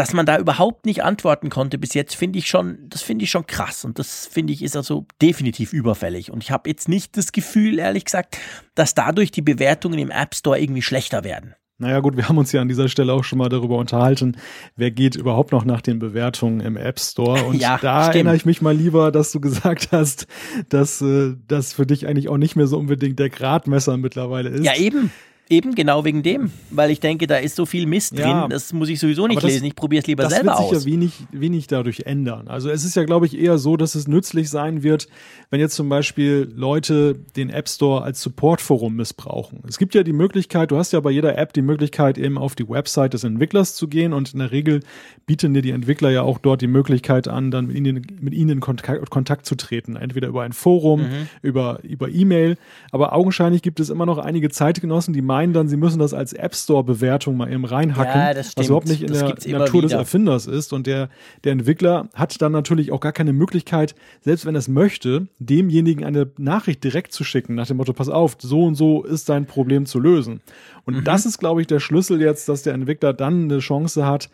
dass 0.00 0.14
man 0.14 0.24
da 0.24 0.38
überhaupt 0.38 0.86
nicht 0.86 1.04
antworten 1.04 1.50
konnte 1.50 1.76
bis 1.76 1.92
jetzt, 1.92 2.16
finde 2.16 2.38
ich 2.38 2.48
schon, 2.48 2.78
das 2.88 3.02
finde 3.02 3.24
ich 3.24 3.30
schon 3.30 3.46
krass 3.46 3.84
und 3.84 3.98
das 3.98 4.26
finde 4.26 4.54
ich 4.54 4.62
ist 4.62 4.74
also 4.74 5.04
definitiv 5.20 5.74
überfällig 5.74 6.32
und 6.32 6.42
ich 6.42 6.50
habe 6.50 6.70
jetzt 6.70 6.88
nicht 6.88 7.18
das 7.18 7.32
Gefühl, 7.32 7.78
ehrlich 7.78 8.06
gesagt, 8.06 8.38
dass 8.74 8.94
dadurch 8.94 9.30
die 9.30 9.42
Bewertungen 9.42 9.98
im 9.98 10.10
App 10.10 10.34
Store 10.34 10.58
irgendwie 10.58 10.80
schlechter 10.80 11.22
werden. 11.22 11.54
Naja 11.76 12.00
gut, 12.00 12.16
wir 12.16 12.30
haben 12.30 12.38
uns 12.38 12.50
ja 12.50 12.62
an 12.62 12.68
dieser 12.68 12.88
Stelle 12.88 13.12
auch 13.12 13.24
schon 13.24 13.36
mal 13.38 13.50
darüber 13.50 13.76
unterhalten, 13.76 14.38
wer 14.74 14.90
geht 14.90 15.16
überhaupt 15.16 15.52
noch 15.52 15.66
nach 15.66 15.82
den 15.82 15.98
Bewertungen 15.98 16.60
im 16.60 16.78
App 16.78 16.98
Store. 16.98 17.44
Und 17.46 17.60
ja, 17.60 17.78
da 17.82 18.04
stimmt. 18.04 18.14
erinnere 18.14 18.36
ich 18.36 18.46
mich 18.46 18.62
mal 18.62 18.74
lieber, 18.74 19.12
dass 19.12 19.32
du 19.32 19.40
gesagt 19.40 19.88
hast, 19.92 20.26
dass 20.70 21.02
äh, 21.02 21.34
das 21.46 21.74
für 21.74 21.84
dich 21.84 22.06
eigentlich 22.06 22.30
auch 22.30 22.38
nicht 22.38 22.56
mehr 22.56 22.66
so 22.66 22.78
unbedingt 22.78 23.18
der 23.18 23.28
Gradmesser 23.28 23.98
mittlerweile 23.98 24.48
ist. 24.48 24.64
Ja, 24.64 24.74
eben. 24.76 25.10
Eben 25.50 25.74
genau 25.74 26.04
wegen 26.04 26.22
dem, 26.22 26.52
weil 26.70 26.92
ich 26.92 27.00
denke, 27.00 27.26
da 27.26 27.36
ist 27.36 27.56
so 27.56 27.66
viel 27.66 27.84
Mist 27.84 28.16
ja, 28.16 28.42
drin, 28.42 28.50
das 28.50 28.72
muss 28.72 28.88
ich 28.88 29.00
sowieso 29.00 29.26
nicht 29.26 29.42
das, 29.42 29.50
lesen. 29.50 29.64
Ich 29.64 29.74
probiere 29.74 30.00
es 30.00 30.06
lieber 30.06 30.30
selber 30.30 30.52
aus. 30.52 30.70
Das 30.70 30.70
wird 30.70 30.82
sich 30.82 30.92
ja 30.92 30.94
wenig, 30.94 31.12
wenig 31.32 31.66
dadurch 31.66 32.02
ändern. 32.06 32.46
Also 32.46 32.70
es 32.70 32.84
ist 32.84 32.94
ja, 32.94 33.02
glaube 33.02 33.26
ich, 33.26 33.36
eher 33.36 33.58
so, 33.58 33.76
dass 33.76 33.96
es 33.96 34.06
nützlich 34.06 34.48
sein 34.48 34.84
wird, 34.84 35.08
wenn 35.50 35.58
jetzt 35.58 35.74
zum 35.74 35.88
Beispiel 35.88 36.48
Leute 36.54 37.16
den 37.34 37.50
App 37.50 37.68
Store 37.68 38.02
als 38.02 38.22
Supportforum 38.22 38.94
missbrauchen. 38.94 39.64
Es 39.66 39.78
gibt 39.78 39.96
ja 39.96 40.04
die 40.04 40.12
Möglichkeit, 40.12 40.70
du 40.70 40.76
hast 40.76 40.92
ja 40.92 41.00
bei 41.00 41.10
jeder 41.10 41.36
App 41.36 41.52
die 41.52 41.62
Möglichkeit, 41.62 42.16
eben 42.16 42.38
auf 42.38 42.54
die 42.54 42.68
Website 42.68 43.14
des 43.14 43.24
Entwicklers 43.24 43.74
zu 43.74 43.88
gehen 43.88 44.12
und 44.12 44.32
in 44.32 44.38
der 44.38 44.52
Regel 44.52 44.84
bieten 45.26 45.52
dir 45.52 45.62
die 45.62 45.72
Entwickler 45.72 46.10
ja 46.10 46.22
auch 46.22 46.38
dort 46.38 46.60
die 46.60 46.68
Möglichkeit 46.68 47.26
an, 47.26 47.50
dann 47.50 47.66
mit 47.66 47.76
ihnen, 47.76 48.06
mit 48.20 48.34
ihnen 48.34 48.50
in 48.50 48.60
Kontakt, 48.60 49.10
Kontakt 49.10 49.46
zu 49.46 49.56
treten. 49.56 49.96
Entweder 49.96 50.28
über 50.28 50.42
ein 50.42 50.52
Forum, 50.52 51.00
mhm. 51.00 51.28
über, 51.42 51.80
über 51.82 52.08
E-Mail. 52.08 52.56
Aber 52.92 53.12
augenscheinlich 53.14 53.62
gibt 53.62 53.80
es 53.80 53.90
immer 53.90 54.06
noch 54.06 54.18
einige 54.18 54.48
Zeitgenossen, 54.50 55.12
die 55.12 55.22
meinen, 55.22 55.39
meinen 55.40 55.54
dann, 55.54 55.68
sie 55.68 55.78
müssen 55.78 55.98
das 55.98 56.12
als 56.12 56.34
App 56.34 56.54
Store-Bewertung 56.54 57.36
mal 57.36 57.50
eben 57.50 57.64
reinhacken, 57.64 58.20
ja, 58.20 58.36
was 58.36 58.66
überhaupt 58.66 58.88
nicht 58.88 59.02
in 59.02 59.08
das 59.08 59.20
der 59.42 59.58
Natur 59.58 59.80
des 59.80 59.92
Erfinders 59.92 60.46
ist. 60.46 60.74
Und 60.74 60.86
der, 60.86 61.08
der 61.44 61.52
Entwickler 61.52 62.10
hat 62.14 62.40
dann 62.42 62.52
natürlich 62.52 62.92
auch 62.92 63.00
gar 63.00 63.12
keine 63.12 63.32
Möglichkeit, 63.32 63.94
selbst 64.20 64.44
wenn 64.44 64.54
er 64.54 64.58
es 64.58 64.68
möchte, 64.68 65.28
demjenigen 65.38 66.04
eine 66.04 66.30
Nachricht 66.36 66.84
direkt 66.84 67.12
zu 67.12 67.24
schicken, 67.24 67.54
nach 67.54 67.66
dem 67.66 67.78
Motto, 67.78 67.94
pass 67.94 68.10
auf, 68.10 68.36
so 68.38 68.64
und 68.64 68.74
so 68.74 69.02
ist 69.02 69.30
dein 69.30 69.46
Problem 69.46 69.86
zu 69.86 69.98
lösen. 69.98 70.42
Und 70.84 70.96
mhm. 70.96 71.04
das 71.04 71.24
ist, 71.24 71.38
glaube 71.38 71.62
ich, 71.62 71.66
der 71.66 71.80
Schlüssel 71.80 72.20
jetzt, 72.20 72.48
dass 72.48 72.62
der 72.62 72.74
Entwickler 72.74 73.14
dann 73.14 73.44
eine 73.44 73.60
Chance 73.60 74.04
hat, 74.06 74.28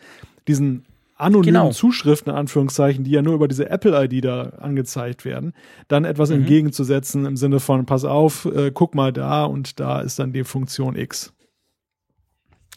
diesen 0.48 0.84
anonymen 1.16 1.54
genau. 1.54 1.72
Zuschriften, 1.72 2.32
in 2.32 2.38
Anführungszeichen, 2.38 3.04
die 3.04 3.10
ja 3.10 3.22
nur 3.22 3.34
über 3.34 3.48
diese 3.48 3.70
Apple-ID 3.70 4.24
da 4.24 4.42
angezeigt 4.58 5.24
werden, 5.24 5.52
dann 5.88 6.04
etwas 6.04 6.30
mhm. 6.30 6.36
entgegenzusetzen 6.36 7.24
im 7.24 7.36
Sinne 7.36 7.60
von, 7.60 7.86
pass 7.86 8.04
auf, 8.04 8.44
äh, 8.46 8.70
guck 8.72 8.94
mal 8.94 9.12
da 9.12 9.44
und 9.44 9.80
da 9.80 10.00
ist 10.00 10.18
dann 10.18 10.32
die 10.32 10.44
Funktion 10.44 10.96
X. 10.96 11.32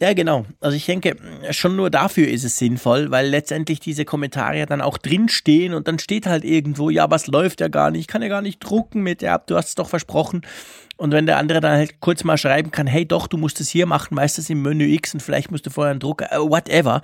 Ja, 0.01 0.13
genau. 0.13 0.45
Also 0.61 0.77
ich 0.77 0.85
denke, 0.85 1.17
schon 1.51 1.75
nur 1.75 1.89
dafür 1.89 2.29
ist 2.29 2.45
es 2.45 2.57
sinnvoll, 2.57 3.11
weil 3.11 3.27
letztendlich 3.27 3.81
diese 3.81 4.05
Kommentare 4.05 4.65
dann 4.65 4.79
auch 4.79 4.97
drinstehen 4.97 5.73
und 5.73 5.89
dann 5.89 5.99
steht 5.99 6.25
halt 6.25 6.45
irgendwo, 6.45 6.89
ja, 6.89 7.11
was 7.11 7.27
läuft 7.27 7.59
ja 7.59 7.67
gar 7.67 7.91
nicht, 7.91 8.01
ich 8.01 8.07
kann 8.07 8.21
ja 8.21 8.29
gar 8.29 8.41
nicht 8.41 8.59
drucken 8.59 9.01
mit 9.01 9.21
der 9.21 9.33
App, 9.33 9.47
du 9.47 9.57
hast 9.57 9.69
es 9.69 9.75
doch 9.75 9.89
versprochen. 9.89 10.41
Und 10.99 11.13
wenn 11.13 11.25
der 11.25 11.37
andere 11.37 11.61
dann 11.61 11.77
halt 11.77 12.01
kurz 12.01 12.25
mal 12.25 12.37
schreiben 12.37 12.71
kann, 12.71 12.85
hey 12.85 13.05
doch, 13.05 13.27
du 13.27 13.37
musst 13.37 13.61
es 13.61 13.69
hier 13.69 13.85
machen, 13.85 14.15
meistens 14.15 14.49
im 14.49 14.61
Menü 14.61 14.83
X 14.95 15.13
und 15.13 15.21
vielleicht 15.21 15.49
musst 15.49 15.65
du 15.65 15.69
vorher 15.69 15.91
einen 15.91 16.01
Drucker, 16.01 16.27
uh, 16.37 16.49
whatever, 16.49 17.01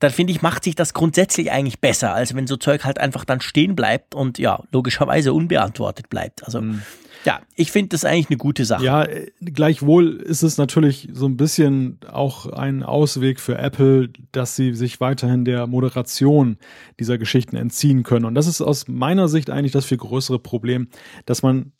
dann 0.00 0.10
finde 0.10 0.34
ich, 0.34 0.42
macht 0.42 0.64
sich 0.64 0.74
das 0.74 0.92
grundsätzlich 0.92 1.50
eigentlich 1.50 1.80
besser, 1.80 2.12
als 2.12 2.34
wenn 2.34 2.46
so 2.46 2.58
Zeug 2.58 2.84
halt 2.84 2.98
einfach 2.98 3.24
dann 3.24 3.40
stehen 3.40 3.74
bleibt 3.74 4.14
und 4.14 4.38
ja, 4.38 4.62
logischerweise 4.70 5.32
unbeantwortet 5.32 6.10
bleibt. 6.10 6.44
Also 6.44 6.60
mhm. 6.60 6.82
Ja, 7.24 7.40
ich 7.56 7.72
finde 7.72 7.90
das 7.90 8.04
eigentlich 8.04 8.30
eine 8.30 8.36
gute 8.36 8.64
Sache. 8.64 8.84
Ja, 8.84 9.06
gleichwohl 9.40 10.16
ist 10.16 10.42
es 10.42 10.56
natürlich 10.56 11.08
so 11.12 11.26
ein 11.26 11.36
bisschen 11.36 11.98
auch 12.10 12.46
ein 12.46 12.82
Ausweg 12.82 13.40
für 13.40 13.58
Apple, 13.58 14.10
dass 14.32 14.56
sie 14.56 14.74
sich 14.74 15.00
weiterhin 15.00 15.44
der 15.44 15.66
Moderation 15.66 16.58
dieser 17.00 17.18
Geschichten 17.18 17.56
entziehen 17.56 18.02
können. 18.02 18.24
Und 18.24 18.34
das 18.34 18.46
ist 18.46 18.60
aus 18.60 18.86
meiner 18.88 19.28
Sicht 19.28 19.50
eigentlich 19.50 19.72
das 19.72 19.84
viel 19.84 19.98
größere 19.98 20.38
Problem, 20.38 20.88
dass 21.26 21.42
man 21.42 21.72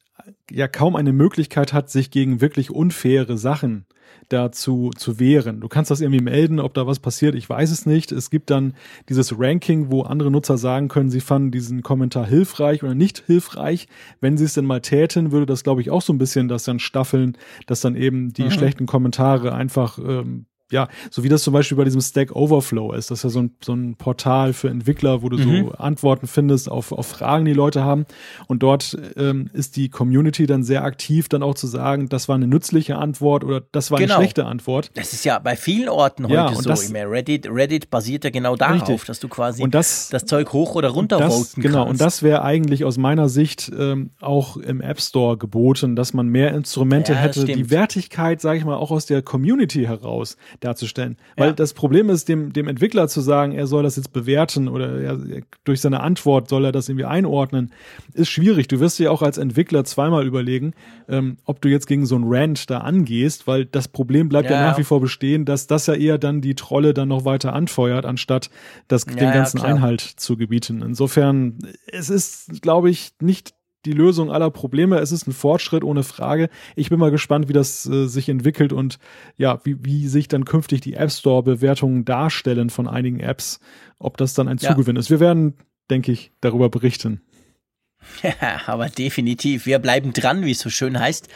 ja 0.51 0.69
kaum 0.69 0.97
eine 0.97 1.13
Möglichkeit 1.13 1.73
hat, 1.73 1.91
sich 1.91 2.11
gegen 2.11 2.41
wirklich 2.41 2.71
unfaire 2.71 3.37
Sachen 3.37 3.87
dazu 4.29 4.91
zu 4.97 5.19
wehren. 5.19 5.61
Du 5.61 5.69
kannst 5.69 5.91
das 5.91 6.01
irgendwie 6.01 6.23
melden, 6.23 6.61
ob 6.61 6.75
da 6.75 6.87
was 6.87 6.99
passiert, 6.99 7.35
ich 7.35 7.49
weiß 7.49 7.71
es 7.71 7.87
nicht. 7.87 8.13
Es 8.13 8.31
gibt 8.31 8.51
dann 8.51 8.75
dieses 9.09 9.39
Ranking, 9.39 9.91
wo 9.91 10.03
andere 10.03 10.31
Nutzer 10.31 10.59
sagen 10.59 10.89
können, 10.89 11.11
sie 11.11 11.21
fanden 11.21 11.51
diesen 11.51 11.83
Kommentar 11.83 12.27
hilfreich 12.27 12.83
oder 12.83 12.95
nicht 12.95 13.23
hilfreich. 13.27 13.89
Wenn 14.21 14.37
sie 14.37 14.45
es 14.45 14.55
denn 14.55 14.67
mal 14.67 14.81
täten, 14.81 15.33
würde 15.33 15.47
das, 15.47 15.65
glaube 15.65 15.81
ich, 15.81 15.91
auch 15.91 16.03
so 16.03 16.13
ein 16.13 16.19
bisschen 16.19 16.49
das 16.49 16.65
dann 16.65 16.79
staffeln, 16.79 17.37
dass 17.67 17.81
dann 17.81 17.97
eben 17.97 18.33
die 18.33 18.45
mhm. 18.45 18.51
schlechten 18.51 18.87
Kommentare 18.87 19.55
einfach 19.55 19.99
ähm, 19.99 20.47
ja, 20.71 20.89
so 21.11 21.25
wie 21.25 21.29
das 21.29 21.43
zum 21.43 21.55
Beispiel 21.55 21.77
bei 21.77 21.85
diesem 21.85 22.01
Stack 22.01 22.35
Overflow 22.35 22.93
ist. 22.93 23.11
Das 23.11 23.21
ist 23.21 23.25
ja 23.25 23.31
so 23.31 23.41
ein, 23.41 23.55
so 23.65 23.73
ein 23.73 23.97
Portal 23.97 24.53
für 24.53 24.69
Entwickler, 24.69 25.23
wo 25.23 25.29
du 25.31 25.39
mhm. 25.39 25.67
so 25.67 25.73
Antworten 25.73 26.27
findest 26.27 26.71
auf, 26.71 26.93
auf 26.93 27.07
Fragen, 27.07 27.47
die 27.47 27.55
Leute 27.55 27.85
haben. 27.85 28.05
Und 28.49 28.63
dort 28.63 28.97
ähm, 29.17 29.49
ist 29.55 29.77
die 29.77 29.89
Community 29.89 30.47
dann 30.47 30.63
sehr 30.63 30.85
aktiv, 30.85 31.29
dann 31.29 31.43
auch 31.43 31.55
zu 31.55 31.67
sagen, 31.67 32.09
das 32.09 32.29
war 32.29 32.35
eine 32.35 32.47
nützliche 32.47 32.97
Antwort 32.97 33.45
oder 33.45 33.63
das 33.73 33.91
war 33.91 33.99
genau. 33.99 34.15
eine 34.15 34.25
schlechte 34.25 34.45
Antwort. 34.45 34.91
Das 34.95 35.13
ist 35.13 35.25
ja 35.25 35.39
bei 35.39 35.57
vielen 35.57 35.89
Orten 35.89 36.25
heute 36.25 36.35
ja, 36.35 36.55
so. 36.55 36.69
Das, 36.69 36.93
Reddit, 36.93 37.49
Reddit 37.51 37.91
basiert 37.91 38.25
ja 38.25 38.31
genau 38.31 38.57
darauf, 38.57 38.89
richtig. 38.89 39.07
dass 39.07 39.21
du 39.21 39.29
quasi 39.29 39.65
das, 39.71 40.09
das, 40.11 40.27
Zeug 40.27 40.53
hoch 40.53 40.75
oder 40.75 40.89
runter 40.89 41.19
das, 41.19 41.35
voten 41.35 41.63
Genau, 41.63 41.85
kannst. 41.85 41.91
und 41.93 42.01
das 42.01 42.23
wäre 42.23 42.43
eigentlich 42.43 42.85
aus 42.85 42.99
meiner 42.99 43.29
Sicht 43.29 43.71
ähm, 43.77 44.11
auch 44.21 44.57
im 44.59 44.81
App 44.83 45.01
Store 45.01 45.39
geboten, 45.39 45.97
dass 45.97 46.13
man 46.13 46.29
mehr 46.29 46.55
Instrumente 46.55 47.13
ja, 47.13 47.19
hätte, 47.19 47.45
die 47.45 47.71
Wertigkeit, 47.71 48.41
sage 48.41 48.59
ich 48.59 48.65
mal, 48.65 48.77
auch 48.77 48.91
aus 48.91 49.07
der 49.07 49.23
Community 49.23 49.85
heraus 49.85 50.37
darzustellen. 50.61 51.17
Weil 51.37 51.49
ja. 51.49 51.53
das 51.53 51.75
Problem 51.75 52.11
ist, 52.11 52.29
dem, 52.29 52.53
dem 52.53 52.69
Entwickler 52.69 53.09
zu 53.09 53.21
sagen, 53.21 53.53
er 53.53 53.67
soll 53.67 53.83
das 53.83 53.97
jetzt 53.97 54.13
bewerten 54.13 54.69
oder 54.69 55.01
er, 55.01 55.19
durch 55.65 55.81
seine 55.81 56.01
Antwort 56.01 56.49
soll 56.49 56.65
er 56.65 56.73
das 56.73 56.89
irgendwie 56.89 57.05
einordnen, 57.05 57.73
ist 58.15 58.29
schwierig. 58.29 58.69
Du 58.69 58.81
wirst 58.81 58.99
dir 58.99 59.13
auch 59.13 59.23
als 59.23 59.39
Entwickler 59.39 59.85
zweimal 59.85 60.27
überlegen, 60.27 60.75
ähm, 61.09 61.37
ob 61.45 61.61
du 61.61 61.69
jetzt 61.69 61.87
gegen 61.87 62.07
so 62.07 62.17
ein 62.17 62.25
Rant 62.27 62.71
da 62.71 62.79
angehst, 62.79 63.47
weil 63.47 63.65
das 63.65 63.89
Problem 63.89 64.29
bleibt 64.29 64.51
ja, 64.51 64.57
ja 64.57 64.67
nach 64.69 64.79
wie 64.79 64.85
vor 64.85 65.01
bestehen, 65.01 65.45
dass 65.45 65.67
das 65.67 65.87
ja 65.87 65.95
eher 65.95 66.19
dann 66.19 66.41
die 66.41 66.55
Trolle 66.55 66.95
dann 66.95 67.09
noch 67.09 67.25
weiter 67.25 67.53
anfeuert, 67.53 68.05
anstatt 68.05 68.51
das, 68.89 69.07
ja, 69.07 69.15
den 69.15 69.33
ganzen 69.33 69.61
Einhalt 69.61 70.01
zu 70.01 70.37
gebieten. 70.37 70.83
Insofern, 70.83 71.59
es 71.87 72.11
ist, 72.11 72.63
glaube 72.63 72.91
ich, 72.91 73.13
nicht 73.21 73.55
die 73.85 73.93
Lösung 73.93 74.31
aller 74.31 74.51
Probleme. 74.51 74.99
Es 74.99 75.13
ist 75.13 75.27
ein 75.27 75.33
Fortschritt 75.33 75.85
ohne 75.85 76.03
Frage. 76.03 76.49
Ich 76.77 76.91
bin 76.91 76.99
mal 76.99 77.11
gespannt, 77.11 77.49
wie 77.49 77.53
das 77.53 77.87
äh, 77.87 78.07
sich 78.07 78.29
entwickelt 78.29 78.73
und 78.73 78.99
ja, 79.37 79.61
wie, 79.65 79.77
wie 79.85 80.09
sich 80.09 80.29
dann 80.29 80.45
künftig 80.45 80.81
die 80.81 80.95
App 80.95 81.11
Store 81.11 81.43
Bewertungen 81.43 82.05
darstellen 82.05 82.71
von 82.71 82.89
einigen 82.89 83.21
Apps, 83.21 83.61
ob 83.99 84.17
das 84.17 84.35
dann 84.35 84.49
ein 84.49 84.59
Zugewinn 84.59 84.97
ja. 84.97 85.01
ist. 85.01 85.11
Wir 85.11 85.21
werden, 85.21 85.55
denke 85.91 86.13
ich, 86.13 86.33
darüber 86.41 86.69
berichten. 86.69 87.21
Ja, 88.23 88.61
aber 88.67 88.89
definitiv. 88.89 89.67
Wir 89.67 89.79
bleiben 89.79 90.13
dran, 90.13 90.45
wie 90.45 90.53
es 90.53 90.61
so 90.61 90.71
schön 90.71 90.99
heißt. 90.99 91.29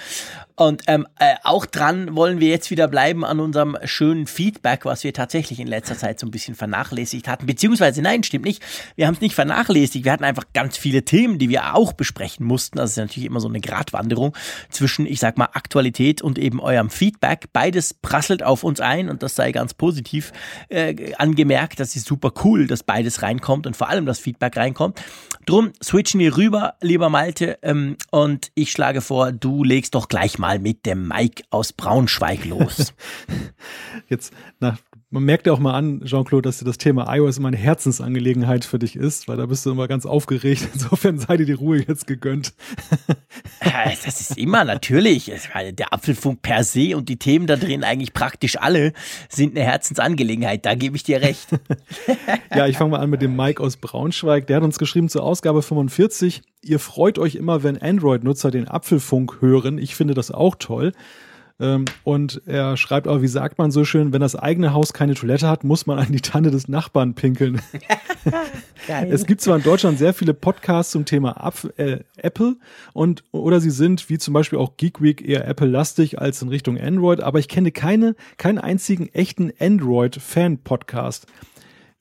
Und 0.56 0.82
ähm, 0.86 1.06
äh, 1.18 1.34
auch 1.44 1.66
dran 1.66 2.14
wollen 2.14 2.40
wir 2.40 2.48
jetzt 2.48 2.70
wieder 2.70 2.88
bleiben 2.88 3.24
an 3.24 3.40
unserem 3.40 3.76
schönen 3.84 4.26
Feedback, 4.26 4.84
was 4.84 5.02
wir 5.04 5.12
tatsächlich 5.12 5.60
in 5.60 5.66
letzter 5.66 5.96
Zeit 5.96 6.20
so 6.20 6.26
ein 6.26 6.30
bisschen 6.30 6.54
vernachlässigt 6.54 7.26
hatten. 7.28 7.46
Beziehungsweise, 7.46 8.02
nein, 8.02 8.22
stimmt 8.22 8.44
nicht. 8.44 8.62
Wir 8.94 9.06
haben 9.06 9.14
es 9.14 9.20
nicht 9.20 9.34
vernachlässigt. 9.34 10.04
Wir 10.04 10.12
hatten 10.12 10.24
einfach 10.24 10.44
ganz 10.52 10.76
viele 10.76 11.04
Themen, 11.04 11.38
die 11.38 11.48
wir 11.48 11.74
auch 11.74 11.92
besprechen 11.92 12.46
mussten. 12.46 12.78
Das 12.78 12.90
ist 12.90 12.96
natürlich 12.98 13.26
immer 13.26 13.40
so 13.40 13.48
eine 13.48 13.60
Gratwanderung 13.60 14.36
zwischen, 14.70 15.06
ich 15.06 15.20
sag 15.20 15.38
mal, 15.38 15.48
Aktualität 15.52 16.22
und 16.22 16.38
eben 16.38 16.60
eurem 16.60 16.90
Feedback. 16.90 17.48
Beides 17.52 17.94
prasselt 17.94 18.42
auf 18.42 18.62
uns 18.62 18.80
ein 18.80 19.08
und 19.08 19.22
das 19.22 19.34
sei 19.34 19.52
ganz 19.52 19.74
positiv 19.74 20.32
äh, 20.68 21.14
angemerkt. 21.14 21.80
Das 21.80 21.96
ist 21.96 22.06
super 22.06 22.32
cool, 22.44 22.66
dass 22.66 22.82
beides 22.82 23.22
reinkommt 23.22 23.66
und 23.66 23.76
vor 23.76 23.88
allem 23.88 24.06
das 24.06 24.18
Feedback 24.18 24.56
reinkommt. 24.56 25.00
Drum 25.44 25.72
switchen 25.82 26.20
wir 26.20 26.36
rüber, 26.36 26.74
lieber 26.80 27.08
Malte, 27.08 27.58
ähm, 27.62 27.96
und 28.10 28.52
ich 28.54 28.70
schlage 28.70 29.00
vor, 29.00 29.32
du 29.32 29.64
legst 29.64 29.94
doch 29.94 30.08
gleich 30.08 30.38
mal 30.38 30.51
mit 30.58 30.86
dem 30.86 31.08
Mike 31.08 31.44
aus 31.50 31.72
Braunschweig 31.72 32.44
los. 32.44 32.94
Jetzt 34.08 34.32
nach 34.60 34.78
man 35.12 35.24
merkt 35.24 35.46
ja 35.46 35.52
auch 35.52 35.58
mal 35.58 35.74
an, 35.74 36.00
Jean-Claude, 36.06 36.48
dass 36.48 36.58
dir 36.58 36.64
das 36.64 36.78
Thema 36.78 37.14
iOS 37.14 37.36
immer 37.36 37.48
eine 37.48 37.58
Herzensangelegenheit 37.58 38.64
für 38.64 38.78
dich 38.78 38.96
ist, 38.96 39.28
weil 39.28 39.36
da 39.36 39.44
bist 39.44 39.66
du 39.66 39.70
immer 39.70 39.86
ganz 39.86 40.06
aufgeregt. 40.06 40.66
Insofern 40.72 41.18
sei 41.18 41.36
dir 41.36 41.44
die 41.44 41.52
Ruhe 41.52 41.84
jetzt 41.86 42.06
gegönnt. 42.06 42.54
das 43.60 44.20
ist 44.22 44.38
immer 44.38 44.64
natürlich. 44.64 45.30
Der 45.54 45.92
Apfelfunk 45.92 46.40
per 46.40 46.64
se 46.64 46.96
und 46.96 47.10
die 47.10 47.18
Themen 47.18 47.46
da 47.46 47.56
drin 47.56 47.84
eigentlich 47.84 48.14
praktisch 48.14 48.58
alle 48.58 48.94
sind 49.28 49.54
eine 49.54 49.66
Herzensangelegenheit. 49.66 50.64
Da 50.64 50.74
gebe 50.74 50.96
ich 50.96 51.02
dir 51.02 51.20
recht. 51.20 51.48
ja, 52.54 52.66
ich 52.66 52.78
fange 52.78 52.92
mal 52.92 53.00
an 53.00 53.10
mit 53.10 53.20
dem 53.20 53.36
Mike 53.36 53.62
aus 53.62 53.76
Braunschweig. 53.76 54.46
Der 54.46 54.56
hat 54.56 54.64
uns 54.64 54.78
geschrieben 54.78 55.10
zur 55.10 55.24
Ausgabe 55.24 55.60
45. 55.60 56.40
Ihr 56.62 56.78
freut 56.78 57.18
euch 57.18 57.34
immer, 57.34 57.62
wenn 57.62 57.76
Android-Nutzer 57.76 58.50
den 58.50 58.66
Apfelfunk 58.66 59.42
hören. 59.42 59.76
Ich 59.76 59.94
finde 59.94 60.14
das 60.14 60.30
auch 60.30 60.54
toll. 60.58 60.94
Ähm, 61.60 61.84
und 62.04 62.42
er 62.46 62.76
schreibt 62.76 63.08
auch, 63.08 63.22
wie 63.22 63.28
sagt 63.28 63.58
man 63.58 63.70
so 63.70 63.84
schön, 63.84 64.12
wenn 64.12 64.20
das 64.20 64.36
eigene 64.36 64.72
Haus 64.72 64.92
keine 64.92 65.14
Toilette 65.14 65.48
hat, 65.48 65.64
muss 65.64 65.86
man 65.86 65.98
an 65.98 66.12
die 66.12 66.20
Tanne 66.20 66.50
des 66.50 66.68
Nachbarn 66.68 67.14
pinkeln. 67.14 67.60
es 69.10 69.26
gibt 69.26 69.40
zwar 69.40 69.56
in 69.56 69.62
Deutschland 69.62 69.98
sehr 69.98 70.14
viele 70.14 70.34
Podcasts 70.34 70.92
zum 70.92 71.04
Thema 71.04 71.52
äh, 71.76 71.98
Apple 72.16 72.56
und 72.92 73.24
oder 73.32 73.60
sie 73.60 73.70
sind 73.70 74.08
wie 74.08 74.18
zum 74.18 74.34
Beispiel 74.34 74.58
auch 74.58 74.76
Geek 74.76 75.00
Week 75.02 75.26
eher 75.26 75.46
Apple-lastig 75.46 76.20
als 76.20 76.42
in 76.42 76.48
Richtung 76.48 76.78
Android, 76.80 77.20
aber 77.20 77.38
ich 77.38 77.48
kenne 77.48 77.72
keine, 77.72 78.16
keinen 78.36 78.58
einzigen 78.58 79.08
echten 79.12 79.52
Android-Fan-Podcast. 79.58 81.26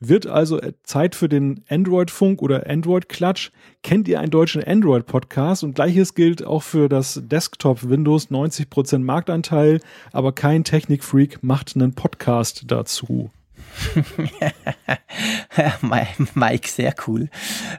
Wird 0.04 0.26
also 0.26 0.60
Zeit 0.82 1.14
für 1.14 1.30
den 1.30 1.64
Android-Funk 1.70 2.42
oder 2.42 2.68
Android-Klatsch. 2.68 3.52
Kennt 3.84 4.08
ihr 4.08 4.20
einen 4.20 4.32
deutschen 4.32 4.64
Android-Podcast? 4.64 5.64
Und 5.64 5.76
gleiches 5.76 6.16
gilt 6.16 6.44
auch 6.44 6.64
für 6.64 6.90
das 6.90 7.22
Desktop-Windows. 7.24 8.32
90% 8.32 8.98
Marktanteil, 9.00 9.80
aber 10.12 10.34
kein 10.34 10.64
Technik-Freak 10.64 11.44
macht 11.44 11.76
einen 11.76 11.94
Podcast 11.94 12.64
dazu. 12.68 13.30
Mike, 16.34 16.68
sehr 16.68 16.94
cool. 17.08 17.30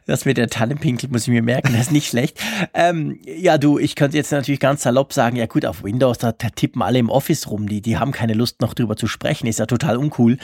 Das 0.06 0.24
mit 0.24 0.36
der 0.36 0.48
Tannenpinkel 0.48 1.08
muss 1.10 1.22
ich 1.22 1.28
mir 1.28 1.42
merken, 1.42 1.72
das 1.72 1.82
ist 1.82 1.92
nicht 1.92 2.08
schlecht. 2.08 2.38
Ähm, 2.74 3.18
ja, 3.24 3.58
du, 3.58 3.78
ich 3.78 3.94
könnte 3.96 4.16
jetzt 4.16 4.32
natürlich 4.32 4.60
ganz 4.60 4.82
salopp 4.82 5.12
sagen, 5.12 5.36
ja 5.36 5.46
gut, 5.46 5.64
auf 5.64 5.82
Windows, 5.82 6.18
da, 6.18 6.32
da, 6.32 6.48
tippen 6.50 6.82
alle 6.82 6.98
im 6.98 7.10
Office 7.10 7.48
rum, 7.50 7.68
die, 7.68 7.80
die 7.80 7.98
haben 7.98 8.12
keine 8.12 8.34
Lust 8.34 8.60
noch 8.60 8.74
drüber 8.74 8.96
zu 8.96 9.06
sprechen, 9.06 9.46
ist 9.46 9.58
ja 9.58 9.66
total 9.66 9.96
uncool. 9.96 10.38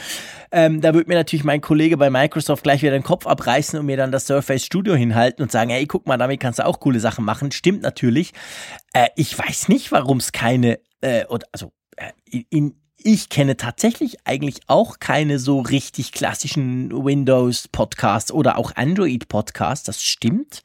Ähm, 0.51 0.81
da 0.81 0.93
würde 0.93 1.09
mir 1.09 1.15
natürlich 1.15 1.43
mein 1.43 1.61
Kollege 1.61 1.97
bei 1.97 2.09
Microsoft 2.09 2.63
gleich 2.63 2.81
wieder 2.81 2.93
den 2.93 3.03
Kopf 3.03 3.27
abreißen 3.27 3.79
und 3.79 3.85
mir 3.85 3.97
dann 3.97 4.11
das 4.11 4.27
Surface 4.27 4.65
Studio 4.65 4.95
hinhalten 4.95 5.43
und 5.43 5.51
sagen, 5.51 5.69
hey, 5.69 5.85
guck 5.85 6.07
mal, 6.07 6.17
damit 6.17 6.39
kannst 6.39 6.59
du 6.59 6.65
auch 6.65 6.79
coole 6.79 6.99
Sachen 6.99 7.25
machen. 7.25 7.51
Stimmt 7.51 7.81
natürlich. 7.81 8.33
Äh, 8.93 9.09
ich 9.15 9.37
weiß 9.37 9.69
nicht, 9.69 9.91
warum 9.91 10.17
es 10.17 10.31
keine, 10.31 10.79
äh, 11.01 11.25
oder, 11.25 11.47
also, 11.51 11.71
äh, 11.97 12.43
in, 12.49 12.78
ich 13.01 13.29
kenne 13.29 13.57
tatsächlich 13.57 14.17
eigentlich 14.25 14.61
auch 14.67 14.99
keine 14.99 15.39
so 15.39 15.61
richtig 15.61 16.11
klassischen 16.11 16.91
Windows-Podcasts 16.91 18.31
oder 18.31 18.57
auch 18.57 18.75
Android-Podcasts. 18.75 19.85
Das 19.85 20.03
stimmt. 20.03 20.63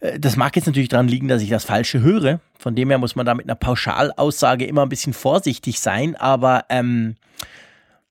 Äh, 0.00 0.20
das 0.20 0.36
mag 0.36 0.54
jetzt 0.56 0.66
natürlich 0.66 0.90
daran 0.90 1.08
liegen, 1.08 1.28
dass 1.28 1.42
ich 1.42 1.48
das 1.48 1.64
Falsche 1.64 2.00
höre. 2.00 2.40
Von 2.58 2.74
dem 2.74 2.90
her 2.90 2.98
muss 2.98 3.16
man 3.16 3.24
da 3.24 3.34
mit 3.34 3.46
einer 3.46 3.54
Pauschalaussage 3.54 4.66
immer 4.66 4.82
ein 4.82 4.88
bisschen 4.90 5.14
vorsichtig 5.14 5.80
sein. 5.80 6.16
Aber 6.16 6.66
ähm, 6.68 7.16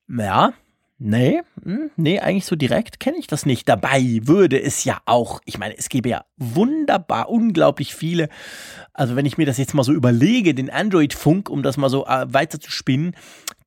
ja, 0.08 0.52
Nee, 1.00 1.42
hm, 1.62 1.92
nee, 1.96 2.18
eigentlich 2.18 2.44
so 2.44 2.56
direkt 2.56 2.98
kenne 2.98 3.18
ich 3.18 3.28
das 3.28 3.46
nicht. 3.46 3.68
Dabei 3.68 4.18
würde 4.22 4.60
es 4.60 4.82
ja 4.82 4.98
auch, 5.06 5.40
ich 5.44 5.56
meine, 5.56 5.78
es 5.78 5.88
gäbe 5.88 6.08
ja 6.08 6.24
wunderbar, 6.36 7.28
unglaublich 7.28 7.94
viele, 7.94 8.28
also 8.94 9.14
wenn 9.14 9.24
ich 9.24 9.38
mir 9.38 9.46
das 9.46 9.58
jetzt 9.58 9.74
mal 9.74 9.84
so 9.84 9.92
überlege, 9.92 10.54
den 10.54 10.70
Android-Funk, 10.70 11.50
um 11.50 11.62
das 11.62 11.76
mal 11.76 11.88
so 11.88 12.04
äh, 12.04 12.26
weiter 12.32 12.58
zu 12.58 12.72
spinnen, 12.72 13.14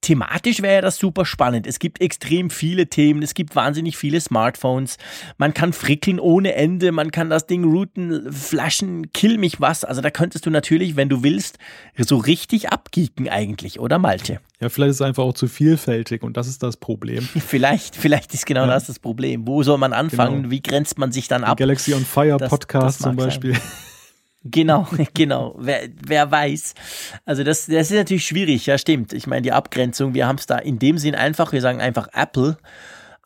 thematisch 0.01 0.61
wäre 0.61 0.81
das 0.81 0.97
super 0.97 1.25
spannend. 1.25 1.67
Es 1.67 1.79
gibt 1.79 2.01
extrem 2.01 2.49
viele 2.49 2.87
Themen, 2.87 3.21
es 3.21 3.33
gibt 3.33 3.55
wahnsinnig 3.55 3.97
viele 3.97 4.19
Smartphones. 4.19 4.97
Man 5.37 5.53
kann 5.53 5.73
frickeln 5.73 6.19
ohne 6.19 6.55
Ende, 6.55 6.91
man 6.91 7.11
kann 7.11 7.29
das 7.29 7.47
Ding 7.47 7.63
routen, 7.63 8.31
flashen, 8.33 9.11
kill 9.13 9.37
mich 9.37 9.61
was. 9.61 9.83
Also 9.83 10.01
da 10.01 10.09
könntest 10.09 10.45
du 10.45 10.49
natürlich, 10.49 10.95
wenn 10.95 11.09
du 11.09 11.23
willst, 11.23 11.59
so 11.97 12.17
richtig 12.17 12.69
abgeeken 12.69 13.29
eigentlich, 13.29 13.79
oder 13.79 13.99
Malte? 13.99 14.39
Ja, 14.59 14.69
vielleicht 14.69 14.91
ist 14.91 14.95
es 14.97 15.01
einfach 15.01 15.23
auch 15.23 15.33
zu 15.33 15.47
vielfältig 15.47 16.23
und 16.23 16.37
das 16.37 16.47
ist 16.47 16.61
das 16.61 16.77
Problem. 16.77 17.27
Vielleicht, 17.47 17.95
vielleicht 17.95 18.33
ist 18.33 18.45
genau 18.45 18.61
ja. 18.61 18.67
das 18.67 18.85
das 18.85 18.99
Problem. 18.99 19.47
Wo 19.47 19.63
soll 19.63 19.77
man 19.77 19.91
anfangen? 19.93 20.43
Genau. 20.43 20.51
Wie 20.51 20.61
grenzt 20.61 20.97
man 20.97 21.11
sich 21.11 21.27
dann 21.27 21.43
ab? 21.43 21.57
Galaxy 21.57 21.93
on 21.93 22.05
Fire 22.05 22.37
das, 22.37 22.49
Podcast 22.49 22.99
das 22.99 23.07
zum 23.07 23.15
Beispiel. 23.15 23.53
Sein. 23.53 23.61
Genau, 24.43 24.87
genau. 25.13 25.55
Wer, 25.59 25.89
wer 26.05 26.31
weiß. 26.31 26.73
Also 27.25 27.43
das, 27.43 27.67
das 27.67 27.91
ist 27.91 27.97
natürlich 27.97 28.25
schwierig, 28.25 28.65
ja 28.65 28.77
stimmt. 28.77 29.13
Ich 29.13 29.27
meine, 29.27 29.43
die 29.43 29.51
Abgrenzung, 29.51 30.13
wir 30.13 30.27
haben 30.27 30.37
es 30.37 30.45
da 30.45 30.57
in 30.57 30.79
dem 30.79 30.97
Sinn 30.97 31.15
einfach, 31.15 31.51
wir 31.51 31.61
sagen 31.61 31.79
einfach 31.79 32.07
Apple, 32.13 32.57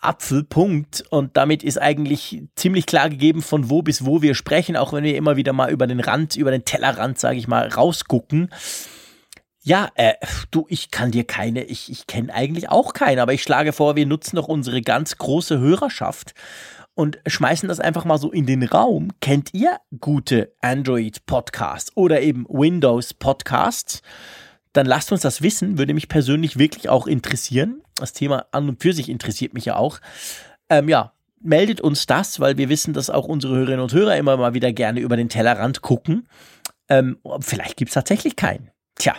Apfelpunkt 0.02 1.04
und 1.10 1.36
damit 1.36 1.64
ist 1.64 1.82
eigentlich 1.82 2.44
ziemlich 2.56 2.86
klar 2.86 3.10
gegeben, 3.10 3.42
von 3.42 3.70
wo 3.70 3.82
bis 3.82 4.06
wo 4.06 4.22
wir 4.22 4.36
sprechen, 4.36 4.76
auch 4.76 4.94
wenn 4.94 5.04
wir 5.04 5.16
immer 5.16 5.36
wieder 5.36 5.54
mal 5.54 5.72
über 5.72 5.88
den 5.88 6.00
Rand, 6.00 6.36
über 6.36 6.52
den 6.52 6.66
Tellerrand, 6.66 7.18
sage 7.18 7.38
ich 7.38 7.48
mal, 7.48 7.68
rausgucken. 7.68 8.50
Ja, 9.64 9.90
äh, 9.96 10.14
du, 10.52 10.68
ich 10.70 10.92
kann 10.92 11.10
dir 11.10 11.24
keine, 11.24 11.64
ich, 11.64 11.92
ich 11.92 12.06
kenne 12.06 12.32
eigentlich 12.32 12.70
auch 12.70 12.94
keine, 12.94 13.24
aber 13.24 13.34
ich 13.34 13.42
schlage 13.42 13.74
vor, 13.74 13.96
wir 13.96 14.06
nutzen 14.06 14.36
doch 14.36 14.48
unsere 14.48 14.82
ganz 14.84 15.18
große 15.18 15.58
Hörerschaft 15.58 16.36
und 16.96 17.20
schmeißen 17.28 17.70
das 17.70 17.80
einfach 17.80 18.06
mal 18.06 18.18
so 18.18 18.32
in 18.32 18.46
den 18.46 18.64
Raum. 18.64 19.10
Kennt 19.22 19.54
ihr 19.54 19.78
gute 20.00 20.54
Android-Podcasts 20.62 21.92
oder 21.96 22.22
eben 22.22 22.46
Windows-Podcasts? 22.50 24.02
Dann 24.74 24.86
lasst 24.86 25.12
uns 25.12 25.22
das 25.22 25.42
wissen, 25.42 25.78
würde 25.78 25.94
mich 25.94 26.10
persönlich 26.10 26.58
wirklich 26.58 26.90
auch 26.90 27.06
interessieren. 27.08 27.82
Das 27.96 28.14
Thema 28.14 28.46
an 28.52 28.68
und 28.68 28.82
für 28.82 28.94
sich 28.94 29.10
interessiert 29.10 29.54
mich 29.54 29.66
ja 29.66 29.76
auch. 29.76 30.00
Ähm, 30.70 30.90
ja, 30.90 31.14
meldet 31.42 31.80
uns 31.82 32.06
das, 32.08 32.40
weil 32.40 32.58
wir 32.58 32.70
wissen, 32.70 32.94
dass 32.94 33.10
auch 33.10 33.26
unsere 33.26 33.56
Hörerinnen 33.56 33.82
und 33.82 33.94
Hörer 33.94 34.18
immer 34.18 34.36
mal 34.38 34.54
wieder 34.54 34.74
gerne 34.74 35.00
über 35.00 35.16
den 35.16 35.30
Tellerrand 35.30 35.82
gucken. 35.82 36.28
Ähm, 36.90 37.18
vielleicht 37.40 37.78
gibt 37.78 37.90
es 37.90 37.94
tatsächlich 37.94 38.36
keinen. 38.36 38.72
Tja, 38.96 39.16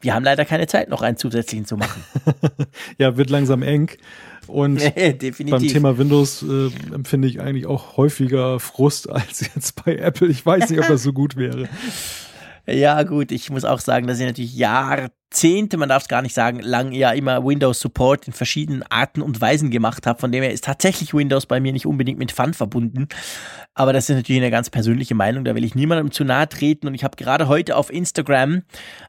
Wir 0.00 0.14
haben 0.14 0.24
leider 0.24 0.44
keine 0.44 0.66
Zeit, 0.66 0.88
noch 0.88 1.02
einen 1.02 1.16
zusätzlichen 1.16 1.66
zu 1.66 1.76
machen. 1.76 2.04
ja, 2.98 3.16
wird 3.16 3.30
langsam 3.30 3.62
eng. 3.62 3.90
Und 4.48 4.80
beim 5.50 5.66
Thema 5.66 5.98
Windows 5.98 6.42
äh, 6.42 6.70
empfinde 6.94 7.28
ich 7.28 7.40
eigentlich 7.40 7.66
auch 7.66 7.96
häufiger 7.96 8.60
Frust 8.60 9.10
als 9.10 9.40
jetzt 9.54 9.84
bei 9.84 9.96
Apple. 9.96 10.28
Ich 10.28 10.44
weiß 10.44 10.70
nicht, 10.70 10.80
ob 10.80 10.88
das 10.88 11.02
so 11.02 11.12
gut 11.12 11.36
wäre. 11.36 11.68
Ja, 12.68 13.04
gut, 13.04 13.30
ich 13.30 13.48
muss 13.48 13.64
auch 13.64 13.78
sagen, 13.78 14.08
dass 14.08 14.18
ich 14.18 14.26
natürlich 14.26 14.56
Jahrzehnte, 15.32 15.76
man 15.76 15.88
darf 15.88 16.04
es 16.04 16.08
gar 16.08 16.22
nicht 16.22 16.34
sagen, 16.34 16.60
lang 16.60 16.92
ja 16.92 17.10
immer 17.10 17.44
Windows 17.44 17.80
Support 17.80 18.26
in 18.26 18.32
verschiedenen 18.32 18.82
Arten 18.84 19.20
und 19.20 19.40
Weisen 19.40 19.70
gemacht 19.70 20.06
habe. 20.06 20.18
Von 20.18 20.32
dem 20.32 20.42
her 20.42 20.52
ist 20.52 20.64
tatsächlich 20.64 21.12
Windows 21.12 21.46
bei 21.46 21.60
mir 21.60 21.72
nicht 21.72 21.84
unbedingt 21.84 22.18
mit 22.18 22.32
Fun 22.32 22.54
verbunden. 22.54 23.08
Aber 23.78 23.92
das 23.92 24.08
ist 24.08 24.16
natürlich 24.16 24.40
eine 24.40 24.50
ganz 24.50 24.70
persönliche 24.70 25.14
Meinung, 25.14 25.44
da 25.44 25.54
will 25.54 25.62
ich 25.62 25.74
niemandem 25.74 26.10
zu 26.10 26.24
nahe 26.24 26.48
treten. 26.48 26.86
Und 26.86 26.94
ich 26.94 27.04
habe 27.04 27.16
gerade 27.16 27.46
heute 27.46 27.76
auf 27.76 27.92
Instagram 27.92 28.62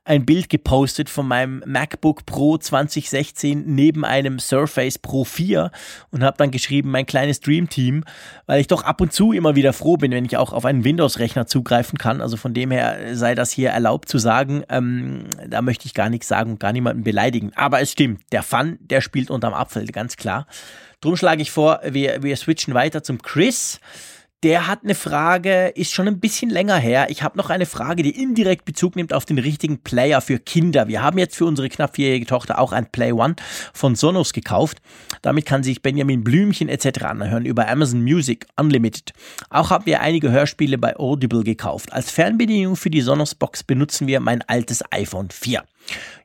ein 0.04 0.26
Bild 0.26 0.50
gepostet 0.50 1.10
von 1.10 1.26
meinem 1.26 1.64
MacBook 1.66 2.26
Pro 2.26 2.58
2016 2.58 3.64
neben 3.66 4.04
einem 4.04 4.40
Surface 4.40 5.00
Pro 5.00 5.24
4 5.24 5.72
und 6.12 6.22
habe 6.22 6.36
dann 6.36 6.52
geschrieben, 6.52 6.92
mein 6.92 7.06
kleines 7.06 7.40
Dream 7.40 7.70
Team, 7.70 8.04
weil 8.46 8.60
ich 8.60 8.68
doch 8.68 8.84
ab 8.84 9.00
und 9.00 9.14
zu 9.14 9.32
immer 9.32 9.56
wieder 9.56 9.72
froh 9.72 9.96
bin, 9.96 10.12
wenn 10.12 10.26
ich 10.26 10.36
auch 10.36 10.52
auf 10.52 10.66
einen 10.66 10.84
Windows-Rechner 10.84 11.48
zugreifen 11.48 11.98
kann. 11.98 12.20
Also 12.20 12.36
von 12.36 12.54
dem 12.54 12.70
her 12.70 13.16
sei 13.16 13.36
das 13.36 13.52
hier 13.52 13.70
erlaubt 13.70 14.10
zu 14.10 14.18
sagen. 14.18 14.64
Ähm, 14.68 15.28
da 15.48 15.62
möchte 15.62 15.86
ich 15.86 15.94
gar 15.94 16.07
nichts 16.10 16.28
sagen 16.28 16.52
und 16.52 16.60
gar 16.60 16.74
niemanden 16.74 17.04
beleidigen. 17.04 17.52
Aber 17.56 17.82
es 17.82 17.92
stimmt, 17.92 18.22
der 18.32 18.44
Fun, 18.44 18.78
der 18.82 19.02
spielt 19.02 19.30
unterm 19.30 19.54
Apfel, 19.54 19.86
ganz 19.88 20.18
klar. 20.18 20.48
Drum 21.02 21.16
schlage 21.16 21.42
ich 21.42 21.52
vor, 21.52 21.80
wir, 21.84 22.24
wir 22.24 22.36
switchen 22.36 22.74
weiter 22.74 23.04
zum 23.04 23.22
Chris. 23.22 23.80
Der 24.44 24.68
hat 24.68 24.84
eine 24.84 24.94
Frage, 24.94 25.70
ist 25.70 25.92
schon 25.92 26.08
ein 26.08 26.20
bisschen 26.20 26.52
länger 26.52 26.78
her. 26.78 27.08
Ich 27.10 27.24
habe 27.24 27.40
noch 27.40 27.50
eine 27.50 27.66
Frage, 27.66 28.04
die 28.04 28.22
indirekt 28.22 28.66
Bezug 28.66 28.96
nimmt 28.96 29.12
auf 29.12 29.26
den 29.26 29.40
richtigen 29.40 29.82
Player 29.82 30.22
für 30.22 30.38
Kinder. 30.38 30.88
Wir 30.88 31.02
haben 31.02 31.18
jetzt 31.18 31.36
für 31.36 31.46
unsere 31.46 31.70
knapp 31.70 31.96
vierjährige 31.96 32.28
Tochter 32.28 32.60
auch 32.60 32.72
ein 32.72 32.92
Play 32.92 33.14
One 33.14 33.36
von 33.74 33.96
Sonos 33.96 34.34
gekauft. 34.34 34.78
Damit 35.24 35.48
kann 35.48 35.64
sich 35.64 35.82
Benjamin 35.82 36.24
Blümchen 36.24 36.70
etc. 36.70 37.06
anhören 37.06 37.48
über 37.48 37.68
Amazon 37.68 38.04
Music 38.04 38.46
Unlimited. 38.56 39.12
Auch 39.50 39.72
haben 39.72 39.88
wir 39.88 40.02
einige 40.02 40.30
Hörspiele 40.30 40.78
bei 40.78 40.96
Audible 40.98 41.44
gekauft. 41.44 41.92
Als 41.92 42.12
Fernbedienung 42.12 42.76
für 42.76 42.92
die 42.92 43.02
Sonos 43.02 43.34
Box 43.34 43.64
benutzen 43.64 44.06
wir 44.06 44.20
mein 44.20 44.44
altes 44.44 44.84
iPhone 44.92 45.32
4. 45.32 45.64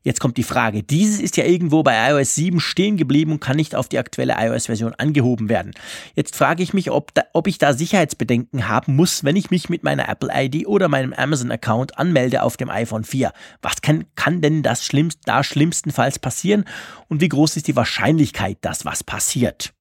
Jetzt 0.02 0.18
kommt 0.18 0.36
die 0.36 0.42
Frage. 0.42 0.82
Dieses 0.82 1.20
ist 1.20 1.36
ja 1.36 1.44
irgendwo 1.44 1.82
bei 1.82 2.10
iOS 2.10 2.34
7 2.34 2.58
stehen 2.58 2.96
geblieben 2.96 3.32
und 3.32 3.40
kann 3.40 3.56
nicht 3.56 3.76
auf 3.76 3.88
die 3.88 3.98
aktuelle 3.98 4.34
iOS-Version 4.36 4.94
angehoben 4.94 5.48
werden. 5.48 5.72
Jetzt 6.16 6.34
frage 6.34 6.62
ich 6.62 6.74
mich, 6.74 6.90
ob, 6.90 7.14
da, 7.14 7.22
ob 7.32 7.46
ich 7.46 7.58
da 7.58 7.72
Sicherheitsbedenken 8.02 8.68
haben 8.68 8.96
muss, 8.96 9.22
wenn 9.22 9.36
ich 9.36 9.50
mich 9.50 9.68
mit 9.68 9.84
meiner 9.84 10.08
Apple-ID 10.08 10.66
oder 10.66 10.88
meinem 10.88 11.12
Amazon-Account 11.12 11.98
anmelde 11.98 12.42
auf 12.42 12.56
dem 12.56 12.68
iPhone 12.68 13.04
4. 13.04 13.32
Was 13.60 13.80
kann, 13.80 14.04
kann 14.16 14.40
denn 14.40 14.62
das 14.62 14.84
schlimmst, 14.84 15.20
da 15.24 15.44
schlimmstenfalls 15.44 16.18
passieren 16.18 16.64
und 17.08 17.20
wie 17.20 17.28
groß 17.28 17.56
ist 17.56 17.68
die 17.68 17.76
Wahrscheinlichkeit, 17.76 18.58
dass 18.62 18.84
was 18.84 19.04
passiert? 19.04 19.72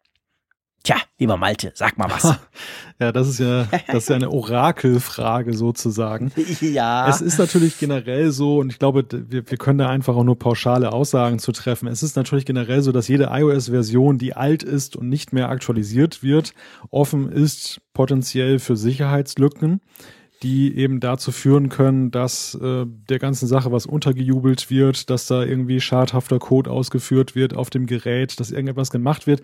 Tja, 0.83 0.95
lieber 1.19 1.37
Malte, 1.37 1.71
sag 1.75 1.97
mal 1.97 2.09
was. 2.09 2.35
Ja, 2.99 3.11
das 3.11 3.27
ist 3.27 3.39
ja, 3.39 3.67
das 3.87 4.03
ist 4.03 4.09
ja 4.09 4.15
eine 4.15 4.29
Orakelfrage 4.29 5.53
sozusagen. 5.53 6.31
Ja. 6.61 7.09
Es 7.09 7.19
ist 7.19 7.39
natürlich 7.39 7.79
generell 7.79 8.31
so, 8.31 8.59
und 8.59 8.71
ich 8.71 8.77
glaube, 8.77 9.03
wir, 9.11 9.49
wir 9.49 9.57
können 9.57 9.79
da 9.79 9.89
einfach 9.89 10.15
auch 10.15 10.23
nur 10.23 10.37
pauschale 10.37 10.91
Aussagen 10.91 11.39
zu 11.39 11.51
treffen. 11.51 11.87
Es 11.87 12.03
ist 12.03 12.15
natürlich 12.15 12.45
generell 12.45 12.83
so, 12.83 12.91
dass 12.91 13.07
jede 13.07 13.29
iOS-Version, 13.31 14.19
die 14.19 14.35
alt 14.35 14.61
ist 14.61 14.95
und 14.95 15.09
nicht 15.09 15.33
mehr 15.33 15.49
aktualisiert 15.49 16.21
wird, 16.21 16.53
offen 16.91 17.31
ist 17.31 17.81
potenziell 17.93 18.59
für 18.59 18.77
Sicherheitslücken 18.77 19.81
die 20.43 20.75
eben 20.75 20.99
dazu 20.99 21.31
führen 21.31 21.69
können, 21.69 22.09
dass 22.09 22.55
äh, 22.55 22.85
der 23.09 23.19
ganzen 23.19 23.47
Sache 23.47 23.71
was 23.71 23.85
untergejubelt 23.85 24.71
wird, 24.71 25.09
dass 25.09 25.27
da 25.27 25.43
irgendwie 25.43 25.79
schadhafter 25.79 26.39
Code 26.39 26.71
ausgeführt 26.71 27.35
wird 27.35 27.55
auf 27.55 27.69
dem 27.69 27.85
Gerät, 27.85 28.39
dass 28.39 28.51
irgendetwas 28.51 28.89
gemacht 28.89 29.27
wird. 29.27 29.41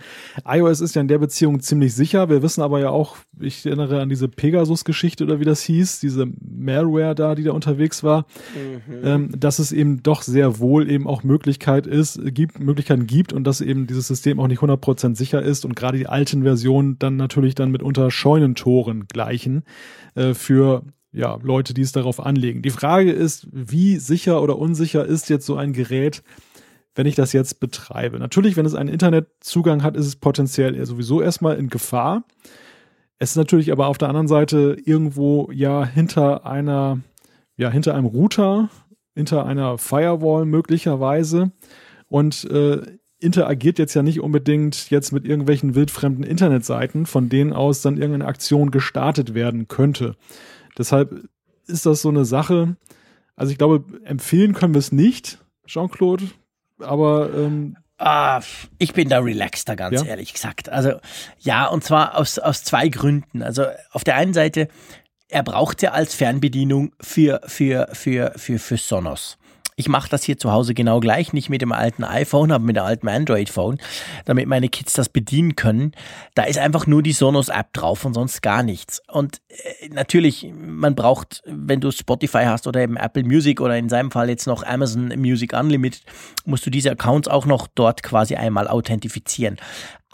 iOS 0.48 0.82
ist 0.82 0.96
ja 0.96 1.02
in 1.02 1.08
der 1.08 1.20
Beziehung 1.20 1.60
ziemlich 1.60 1.94
sicher. 1.94 2.30
Wir 2.30 2.42
wissen 2.42 2.62
aber 2.64 2.80
ja 2.80 2.90
auch, 2.90 3.18
ich 3.40 3.66
erinnere 3.66 4.02
an 4.02 4.10
diese 4.10 4.28
Pegasus-Geschichte 4.28 5.24
oder 5.24 5.40
wie 5.40 5.46
das 5.46 5.62
hieß, 5.62 6.00
diese 6.00 6.26
Malware 6.42 7.14
da, 7.14 7.36
die 7.36 7.44
da 7.44 7.52
unterwegs 7.52 8.04
war, 8.04 8.26
mhm. 8.56 8.94
ähm, 9.04 9.40
dass 9.40 9.60
es 9.60 9.72
eben 9.72 10.02
doch 10.02 10.24
sehr 10.24 10.58
wohl 10.58 10.90
eben 10.90 11.06
auch 11.06 11.24
Möglichkeit 11.24 11.86
ist, 11.86 12.20
gibt, 12.34 12.60
Möglichkeiten 12.60 13.06
gibt 13.06 13.34
und 13.34 13.44
dass 13.44 13.62
eben 13.62 13.86
dieses 13.86 14.08
System 14.08 14.40
auch 14.40 14.48
nicht 14.48 14.62
100% 14.62 15.16
sicher 15.16 15.44
ist 15.44 15.64
und 15.64 15.76
gerade 15.76 16.00
die 16.00 16.08
alten 16.08 16.42
Versionen 16.42 16.98
dann 16.98 17.18
natürlich 17.18 17.54
dann 17.54 17.70
mitunter 17.70 18.10
Scheunentoren 18.10 19.06
gleichen 19.08 19.64
äh, 20.16 20.34
für 20.34 20.84
ja, 21.18 21.40
Leute, 21.42 21.74
die 21.74 21.82
es 21.82 21.92
darauf 21.92 22.24
anlegen. 22.24 22.62
Die 22.62 22.70
Frage 22.70 23.12
ist, 23.12 23.48
wie 23.52 23.98
sicher 23.98 24.42
oder 24.42 24.58
unsicher 24.58 25.04
ist 25.04 25.30
jetzt 25.30 25.46
so 25.46 25.56
ein 25.56 25.74
Gerät, 25.74 26.22
wenn 26.96 27.08
ich 27.08 27.16
das 27.16 27.34
jetzt 27.34 27.60
betreibe? 27.60 28.20
Natürlich, 28.20 28.56
wenn 28.56 28.66
es 28.66 28.76
einen 28.76 28.90
Internetzugang 28.90 29.82
hat, 29.82 29.98
ist 29.98 30.06
es 30.06 30.16
potenziell 30.16 30.86
sowieso 30.86 31.22
erstmal 31.22 31.58
in 31.58 31.70
Gefahr. 31.70 32.24
Es 33.18 33.32
ist 33.32 33.36
natürlich 33.36 33.72
aber 33.72 33.88
auf 33.88 33.98
der 33.98 34.10
anderen 34.10 34.28
Seite 34.28 34.78
irgendwo 34.86 35.50
ja 35.52 35.84
hinter 35.86 36.46
einer, 36.46 37.00
ja, 37.56 37.72
hinter 37.72 37.96
einem 37.96 38.06
Router, 38.06 38.70
hinter 39.16 39.46
einer 39.48 39.80
Firewall 39.80 40.46
möglicherweise 40.46 41.52
und 42.08 42.44
äh, 42.52 42.82
interagiert 43.20 43.80
jetzt 43.80 43.96
ja 43.96 44.04
nicht 44.04 44.22
unbedingt 44.22 44.92
jetzt 44.92 45.12
mit 45.12 45.26
irgendwelchen 45.26 45.74
wildfremden 45.74 46.24
Internetseiten, 46.24 47.08
von 47.08 47.30
denen 47.30 47.54
aus 47.54 47.82
dann 47.82 47.98
irgendeine 47.98 48.28
Aktion 48.28 48.70
gestartet 48.70 49.34
werden 49.34 49.68
könnte. 49.68 50.16
Deshalb 50.78 51.28
ist 51.68 51.86
das 51.86 52.02
so 52.02 52.10
eine 52.10 52.26
Sache. 52.26 52.76
Also 53.36 53.52
ich 53.52 53.58
glaube, 53.58 53.84
empfehlen 54.04 54.54
können 54.54 54.74
wir 54.74 54.80
es 54.80 54.92
nicht, 54.92 55.40
Jean-Claude, 55.66 56.26
aber 56.80 57.34
ähm, 57.34 57.78
Ah, 58.00 58.42
ich 58.78 58.94
bin 58.94 59.10
da 59.10 59.20
relaxter, 59.20 59.76
ganz 59.76 60.02
ja? 60.02 60.08
ehrlich 60.08 60.34
gesagt. 60.34 60.70
Also 60.70 61.00
ja, 61.40 61.66
und 61.66 61.84
zwar 61.84 62.16
aus, 62.16 62.38
aus 62.38 62.64
zwei 62.64 62.90
Gründen. 62.90 63.42
Also 63.42 63.66
auf 63.92 64.04
der 64.04 64.16
einen 64.16 64.34
Seite, 64.34 64.68
er 65.30 65.42
braucht 65.42 65.82
ja 65.82 65.92
als 65.92 66.14
Fernbedienung 66.14 66.94
für, 67.02 67.42
für, 67.46 67.90
für, 67.94 68.34
für, 68.36 68.60
für 68.60 68.78
Sonos. 68.78 69.40
Ich 69.80 69.88
mache 69.90 70.10
das 70.10 70.24
hier 70.24 70.40
zu 70.40 70.52
Hause 70.52 70.74
genau 70.74 71.00
gleich, 71.00 71.34
nicht 71.34 71.52
mit 71.52 71.62
dem 71.62 71.72
alten 71.72 72.04
iPhone, 72.04 72.52
aber 72.52 72.64
mit 72.64 72.76
dem 72.76 72.84
alten 72.84 73.08
Android-Phone, 73.08 73.78
damit 74.26 74.48
meine 74.48 74.70
Kids 74.70 74.94
das 74.94 75.08
bedienen 75.08 75.56
können. 75.56 75.92
Da 76.34 76.46
ist 76.46 76.58
einfach 76.58 76.88
nur 76.88 77.04
die 77.04 77.14
Sonos-App 77.14 77.74
drauf 77.74 78.04
und 78.04 78.16
sonst 78.16 78.42
gar 78.42 78.64
nichts. 78.64 79.04
Und 79.08 79.40
äh, 79.50 79.90
natürlich, 79.90 80.52
man 80.52 80.96
braucht, 80.96 81.44
wenn 81.46 81.80
du 81.80 81.92
Spotify 81.92 82.46
hast 82.46 82.66
oder 82.66 82.82
eben 82.82 82.98
Apple 82.98 83.24
Music 83.24 83.62
oder 83.62 83.78
in 83.78 83.88
seinem 83.88 84.10
Fall 84.10 84.30
jetzt 84.30 84.48
noch 84.48 84.64
Amazon 84.64 85.10
Music 85.16 85.54
Unlimited, 85.54 86.02
musst 86.44 86.66
du 86.66 86.72
diese 86.72 86.90
Accounts 86.90 87.28
auch 87.28 87.46
noch 87.46 87.68
dort 87.68 88.02
quasi 88.02 88.36
einmal 88.36 88.68
authentifizieren. 88.68 89.58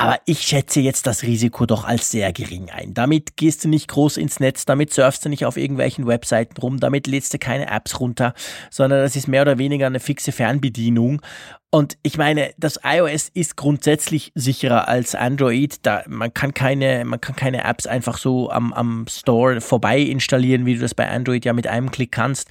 Aber 0.04 0.20
ich 0.26 0.42
schätze 0.42 0.82
jetzt 0.82 1.08
das 1.08 1.24
Risiko 1.24 1.66
doch 1.66 1.86
als 1.86 2.12
sehr 2.12 2.34
gering 2.34 2.70
ein. 2.70 2.94
Damit 2.94 3.38
gehst 3.38 3.64
du 3.64 3.70
nicht 3.70 3.88
groß 3.88 4.18
ins 4.18 4.40
Netz, 4.40 4.66
damit 4.66 4.94
surfst 4.94 5.24
du 5.24 5.30
nicht 5.30 5.46
auf 5.46 5.56
irgendwelchen 5.56 6.08
Webseiten 6.08 6.58
rum, 6.58 6.80
damit 6.80 7.08
lädst 7.08 7.34
du 7.34 7.40
keine 7.40 7.72
Apps 7.72 8.00
runter, 8.00 8.34
sondern 8.70 9.00
das 9.00 9.16
ist 9.16 9.28
mehr 9.28 9.44
oder 9.44 9.58
weniger 9.58 9.88
eine 9.88 10.00
fixe 10.00 10.32
Fernbedienung. 10.32 11.22
Und 11.70 11.98
ich 12.04 12.18
meine, 12.18 12.54
das 12.58 12.80
iOS 12.84 13.30
ist 13.34 13.56
grundsätzlich 13.56 14.32
sicherer 14.36 14.88
als 14.88 15.16
Android. 15.16 15.78
Da 15.84 16.04
man 16.08 16.34
kann 16.34 16.54
keine, 16.54 17.04
man 17.06 17.20
kann 17.20 17.36
keine 17.36 17.64
Apps 17.64 17.88
einfach 17.88 18.18
so 18.18 18.52
am, 18.52 18.74
am 18.74 19.06
Store 19.10 19.60
vorbei 19.60 20.00
installieren, 20.00 20.66
wie 20.66 20.76
du 20.76 20.82
das 20.82 20.94
bei 20.94 21.10
Android 21.10 21.46
ja 21.46 21.54
mit 21.54 21.66
einem 21.66 21.90
Klick 21.90 22.12
kannst. 22.12 22.48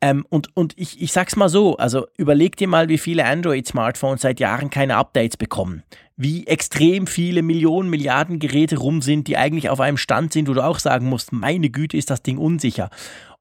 Ähm, 0.00 0.26
und 0.28 0.54
und 0.54 0.74
ich, 0.76 1.00
ich 1.00 1.12
sag's 1.12 1.36
mal 1.36 1.48
so, 1.48 1.76
also 1.76 2.06
überleg 2.16 2.56
dir 2.56 2.68
mal, 2.68 2.88
wie 2.88 2.98
viele 2.98 3.24
Android-Smartphones 3.24 4.22
seit 4.22 4.40
Jahren 4.40 4.70
keine 4.70 4.96
Updates 4.96 5.36
bekommen. 5.36 5.82
Wie 6.16 6.46
extrem 6.46 7.06
viele 7.06 7.42
Millionen, 7.42 7.90
Milliarden 7.90 8.38
Geräte 8.38 8.76
rum 8.76 9.02
sind, 9.02 9.26
die 9.28 9.36
eigentlich 9.36 9.70
auf 9.70 9.80
einem 9.80 9.96
Stand 9.96 10.32
sind, 10.32 10.48
wo 10.48 10.54
du 10.54 10.64
auch 10.64 10.78
sagen 10.78 11.08
musst, 11.08 11.32
meine 11.32 11.70
Güte, 11.70 11.96
ist 11.96 12.10
das 12.10 12.22
Ding 12.22 12.38
unsicher. 12.38 12.90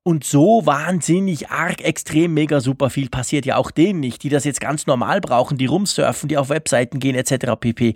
Und 0.05 0.25
so 0.25 0.65
wahnsinnig 0.65 1.49
arg, 1.49 1.81
extrem, 1.81 2.33
mega 2.33 2.59
super 2.59 2.89
viel 2.89 3.07
passiert 3.07 3.45
ja 3.45 3.55
auch 3.55 3.71
denen 3.71 4.01
nicht, 4.01 4.21
die 4.23 4.29
das 4.29 4.43
jetzt 4.43 4.59
ganz 4.59 4.85
normal 4.85 5.21
brauchen, 5.21 5.57
die 5.57 5.65
rumsurfen, 5.65 6.27
die 6.27 6.37
auf 6.37 6.49
Webseiten 6.49 6.99
gehen 6.99 7.15
etc. 7.15 7.53
pp. 7.57 7.93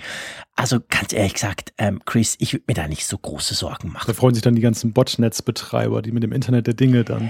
Also 0.56 0.80
ganz 0.90 1.12
ehrlich 1.12 1.34
gesagt, 1.34 1.74
ähm, 1.78 2.02
Chris, 2.06 2.38
ich 2.40 2.54
würde 2.54 2.64
mir 2.70 2.76
da 2.76 2.88
nicht 2.88 3.06
so 3.06 3.18
große 3.18 3.56
Sorgen 3.56 3.92
machen. 3.92 4.08
Da 4.08 4.14
freuen 4.14 4.36
sich 4.36 4.42
dann 4.42 4.56
die 4.56 4.62
ganzen 4.62 4.94
Botnetzbetreiber, 4.94 6.02
die 6.02 6.14
mit 6.14 6.24
dem 6.24 6.32
Internet 6.32 6.68
der 6.68 6.76
Dinge 6.76 7.04
dann 7.04 7.30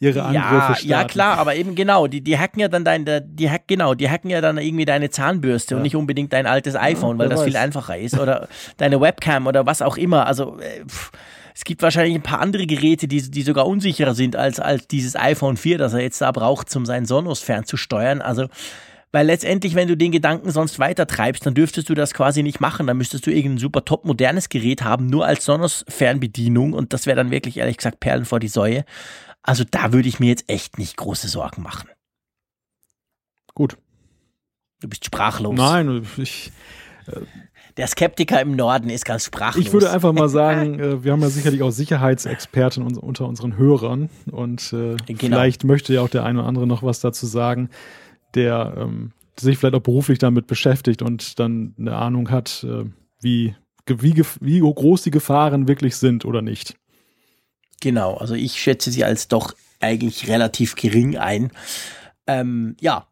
ihre 0.00 0.22
Angriffe 0.22 0.44
ja, 0.44 0.74
starten. 0.74 0.88
Ja, 0.88 1.04
klar, 1.04 1.38
aber 1.38 1.54
eben 1.54 1.74
genau, 1.74 2.06
die, 2.06 2.20
die 2.20 2.38
hacken 2.38 2.60
ja 2.60 2.68
dann 2.68 2.84
dein, 2.84 3.04
die 3.04 3.50
hack, 3.50 3.62
genau, 3.66 3.94
die 3.94 4.10
hacken 4.10 4.30
ja 4.30 4.40
dann 4.40 4.58
irgendwie 4.58 4.84
deine 4.84 5.10
Zahnbürste 5.10 5.74
ja. 5.74 5.76
und 5.76 5.82
nicht 5.82 5.96
unbedingt 5.96 6.32
dein 6.32 6.46
altes 6.46 6.76
iPhone, 6.76 7.16
ja, 7.16 7.20
weil 7.20 7.28
das 7.28 7.40
weiß. 7.40 7.46
viel 7.46 7.56
einfacher 7.56 7.98
ist 7.98 8.18
oder 8.18 8.48
deine 8.76 9.00
Webcam 9.00 9.46
oder 9.46 9.66
was 9.66 9.82
auch 9.82 9.96
immer. 9.96 10.26
Also 10.26 10.58
äh, 10.60 10.84
pff, 10.86 11.10
es 11.54 11.64
gibt 11.64 11.82
wahrscheinlich 11.82 12.14
ein 12.14 12.22
paar 12.22 12.40
andere 12.40 12.66
Geräte, 12.66 13.08
die, 13.08 13.30
die 13.30 13.42
sogar 13.42 13.66
unsicherer 13.66 14.14
sind 14.14 14.36
als, 14.36 14.60
als 14.60 14.86
dieses 14.88 15.16
iPhone 15.16 15.56
4, 15.56 15.78
das 15.78 15.94
er 15.94 16.00
jetzt 16.00 16.20
da 16.20 16.30
braucht, 16.30 16.74
um 16.76 16.84
seinen 16.84 17.06
Sonos 17.06 17.40
fernzusteuern. 17.40 18.20
Also 18.20 18.48
weil 19.16 19.26
letztendlich, 19.26 19.74
wenn 19.74 19.88
du 19.88 19.96
den 19.96 20.12
Gedanken 20.12 20.50
sonst 20.50 20.78
weiter 20.78 21.06
treibst, 21.06 21.46
dann 21.46 21.54
dürftest 21.54 21.88
du 21.88 21.94
das 21.94 22.12
quasi 22.12 22.42
nicht 22.42 22.60
machen. 22.60 22.86
Dann 22.86 22.98
müsstest 22.98 23.26
du 23.26 23.30
irgendein 23.30 23.56
super 23.56 23.82
top 23.82 24.04
modernes 24.04 24.50
Gerät 24.50 24.84
haben, 24.84 25.06
nur 25.06 25.24
als 25.24 25.46
Sonos-Fernbedienung 25.46 26.74
und 26.74 26.92
das 26.92 27.06
wäre 27.06 27.16
dann 27.16 27.30
wirklich, 27.30 27.56
ehrlich 27.56 27.78
gesagt, 27.78 28.00
Perlen 28.00 28.26
vor 28.26 28.40
die 28.40 28.48
Säue. 28.48 28.84
Also 29.46 29.64
da 29.64 29.92
würde 29.92 30.08
ich 30.08 30.18
mir 30.18 30.26
jetzt 30.26 30.50
echt 30.50 30.76
nicht 30.76 30.96
große 30.96 31.28
Sorgen 31.28 31.62
machen. 31.62 31.88
gut. 33.54 33.78
Du 34.80 34.88
bist 34.88 35.04
sprachlos. 35.06 35.54
Nein, 35.56 36.06
ich. 36.18 36.52
Der 37.76 37.86
Skeptiker 37.86 38.40
im 38.40 38.56
Norden 38.56 38.90
ist 38.90 39.04
ganz 39.04 39.24
sprachlos. 39.24 39.64
Ich 39.64 39.72
würde 39.72 39.90
einfach 39.90 40.12
mal 40.12 40.28
sagen, 40.42 40.80
äh, 40.80 41.04
wir 41.04 41.12
haben 41.12 41.22
ja 41.22 41.28
sicherlich 41.28 41.62
auch 41.62 41.70
Sicherheitsexperten 41.70 42.82
un 42.82 42.98
unter 42.98 43.26
unseren 43.26 43.56
Hörern 43.56 44.10
und 44.30 44.72
äh, 44.72 44.96
genau. 45.06 45.18
vielleicht 45.18 45.62
möchte 45.62 45.94
ja 45.94 46.02
auch 46.02 46.08
der 46.08 46.24
eine 46.24 46.40
oder 46.40 46.48
andere 46.48 46.66
noch 46.66 46.82
was 46.82 47.00
dazu 47.00 47.26
sagen, 47.26 47.70
der 48.34 48.74
ähm, 48.76 49.12
sich 49.38 49.58
vielleicht 49.58 49.76
auch 49.76 49.80
beruflich 49.80 50.18
damit 50.18 50.48
beschäftigt 50.48 51.02
und 51.02 51.38
dann 51.38 51.74
eine 51.78 51.94
Ahnung 51.94 52.30
hat, 52.30 52.64
äh, 52.68 52.84
wie, 53.20 53.54
wie, 53.86 54.22
wie 54.40 54.60
groß 54.60 55.02
die 55.02 55.10
Gefahren 55.10 55.68
wirklich 55.68 55.96
sind 55.96 56.24
oder 56.24 56.42
nicht. 56.42 56.76
Genau, 57.80 58.14
also 58.14 58.34
ich 58.34 58.60
schätze 58.60 58.90
sie 58.90 59.04
als 59.04 59.28
doch 59.28 59.54
eigentlich 59.80 60.28
relativ 60.28 60.74
gering 60.76 61.16
ein. 61.16 61.52
Ähm, 62.26 62.76
ja, 62.80 63.06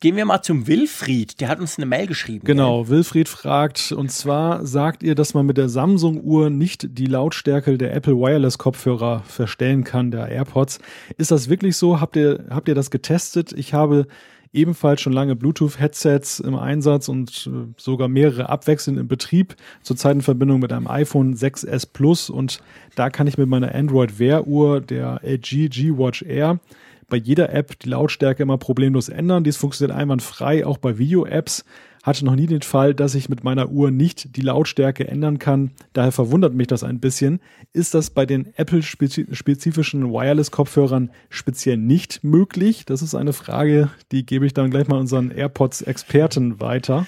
Gehen 0.00 0.14
wir 0.14 0.26
mal 0.26 0.42
zum 0.42 0.68
Wilfried, 0.68 1.40
der 1.40 1.48
hat 1.48 1.58
uns 1.58 1.76
eine 1.76 1.84
Mail 1.84 2.06
geschrieben. 2.06 2.44
Genau, 2.44 2.84
gell? 2.84 2.90
Wilfried 2.90 3.28
fragt, 3.28 3.90
und 3.90 4.12
zwar 4.12 4.64
sagt 4.64 5.02
ihr, 5.02 5.16
dass 5.16 5.34
man 5.34 5.44
mit 5.44 5.56
der 5.56 5.68
Samsung-Uhr 5.68 6.50
nicht 6.50 6.96
die 6.96 7.06
Lautstärke 7.06 7.76
der 7.76 7.92
Apple 7.92 8.14
Wireless-Kopfhörer 8.14 9.24
verstellen 9.26 9.82
kann, 9.82 10.12
der 10.12 10.28
AirPods. 10.28 10.78
Ist 11.16 11.32
das 11.32 11.48
wirklich 11.48 11.76
so? 11.76 12.00
Habt 12.00 12.14
ihr, 12.14 12.44
habt 12.48 12.68
ihr 12.68 12.76
das 12.76 12.92
getestet? 12.92 13.52
Ich 13.52 13.74
habe 13.74 14.06
ebenfalls 14.52 15.00
schon 15.00 15.12
lange 15.12 15.36
Bluetooth-Headsets 15.36 16.40
im 16.40 16.56
Einsatz 16.56 17.08
und 17.08 17.48
äh, 17.48 17.72
sogar 17.76 18.08
mehrere 18.08 18.48
abwechselnd 18.48 18.98
im 18.98 19.08
Betrieb, 19.08 19.56
zurzeit 19.82 20.14
in 20.14 20.22
Verbindung 20.22 20.60
mit 20.60 20.72
einem 20.72 20.86
iPhone 20.86 21.34
6S 21.34 21.88
Plus 21.92 22.30
und 22.30 22.60
da 22.94 23.10
kann 23.10 23.26
ich 23.26 23.38
mit 23.38 23.48
meiner 23.48 23.74
Android 23.74 24.18
Wear 24.18 24.46
Uhr, 24.46 24.80
der 24.80 25.20
LG 25.22 25.68
G-Watch 25.68 26.22
Air, 26.22 26.60
bei 27.08 27.16
jeder 27.16 27.52
App 27.52 27.78
die 27.78 27.88
Lautstärke 27.88 28.42
immer 28.42 28.58
problemlos 28.58 29.08
ändern. 29.08 29.44
Dies 29.44 29.56
funktioniert 29.56 29.96
einwandfrei, 29.96 30.66
auch 30.66 30.78
bei 30.78 30.98
Video-Apps. 30.98 31.64
Hatte 32.08 32.24
noch 32.24 32.36
nie 32.36 32.46
den 32.46 32.62
Fall, 32.62 32.94
dass 32.94 33.14
ich 33.14 33.28
mit 33.28 33.44
meiner 33.44 33.68
Uhr 33.68 33.90
nicht 33.90 34.34
die 34.34 34.40
Lautstärke 34.40 35.06
ändern 35.06 35.38
kann. 35.38 35.72
Daher 35.92 36.10
verwundert 36.10 36.54
mich 36.54 36.66
das 36.66 36.82
ein 36.82 37.00
bisschen. 37.00 37.38
Ist 37.74 37.92
das 37.92 38.08
bei 38.08 38.24
den 38.24 38.48
Apple-spezifischen 38.56 40.10
Wireless-Kopfhörern 40.10 41.10
speziell 41.28 41.76
nicht 41.76 42.24
möglich? 42.24 42.86
Das 42.86 43.02
ist 43.02 43.14
eine 43.14 43.34
Frage, 43.34 43.90
die 44.10 44.24
gebe 44.24 44.46
ich 44.46 44.54
dann 44.54 44.70
gleich 44.70 44.88
mal 44.88 44.98
unseren 44.98 45.30
AirPods-Experten 45.30 46.62
weiter. 46.62 47.06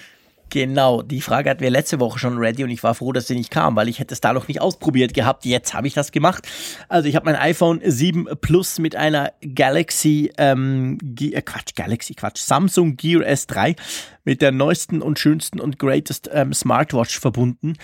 Genau, 0.51 1.03
die 1.03 1.20
Frage 1.20 1.48
hatten 1.48 1.61
wir 1.61 1.70
letzte 1.70 2.01
Woche 2.01 2.18
schon 2.18 2.36
ready 2.36 2.64
und 2.64 2.70
ich 2.70 2.82
war 2.82 2.94
froh, 2.94 3.12
dass 3.12 3.28
sie 3.28 3.36
nicht 3.36 3.53
kam, 3.53 3.76
weil 3.76 3.88
ich 3.88 4.01
hätte 4.01 4.12
es 4.12 4.20
da 4.20 4.32
noch 4.32 4.48
nicht 4.48 4.61
ausprobiert 4.61 5.14
gehabt. 5.14 5.44
Jetzt 5.44 5.74
habe 5.74 5.86
ich 5.86 5.94
das 5.94 6.11
gemacht. 6.11 6.46
Also 6.88 7.09
ich 7.09 7.14
habe 7.14 7.26
mein 7.26 7.36
iPhone 7.36 7.80
7 7.84 8.26
Plus 8.40 8.80
mit 8.80 8.96
einer 8.96 9.32
Galaxy, 9.55 10.32
ähm, 10.38 10.98
G 11.03 11.32
äh, 11.32 11.42
Quatsch, 11.42 11.76
Galaxy, 11.76 12.14
Quatsch, 12.14 12.38
Samsung 12.38 12.96
Gear 12.96 13.22
S3 13.22 13.76
mit 14.24 14.42
der 14.42 14.51
neuesten 14.51 15.03
und 15.03 15.20
schönsten 15.20 15.61
und 15.61 15.78
greatest 15.78 16.28
ähm, 16.32 16.53
Smartwatch 16.53 17.20
verbunden. 17.20 17.74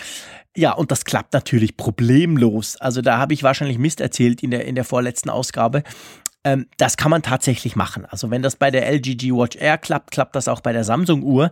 Ja, 0.55 0.73
und 0.73 0.91
das 0.91 1.05
klappt 1.05 1.33
natürlich 1.33 1.77
problemlos. 1.77 2.75
Also 2.77 3.01
da 3.01 3.17
habe 3.17 3.33
ich 3.33 3.43
wahrscheinlich 3.43 3.77
Mist 3.77 4.01
erzählt 4.01 4.43
in 4.43 4.51
der, 4.51 4.65
in 4.65 4.75
der 4.75 4.83
vorletzten 4.83 5.29
Ausgabe. 5.29 5.83
Ähm, 6.43 6.67
das 6.77 6.97
kann 6.97 7.11
man 7.11 7.23
tatsächlich 7.23 7.75
machen. 7.75 8.05
Also 8.05 8.29
wenn 8.31 8.41
das 8.41 8.55
bei 8.55 8.71
der 8.71 8.87
LG 8.87 9.17
G 9.17 9.31
Watch 9.31 9.57
Air 9.57 9.77
klappt, 9.77 10.11
klappt 10.11 10.35
das 10.35 10.47
auch 10.47 10.61
bei 10.61 10.71
der 10.71 10.83
Samsung 10.83 11.23
Uhr. 11.23 11.51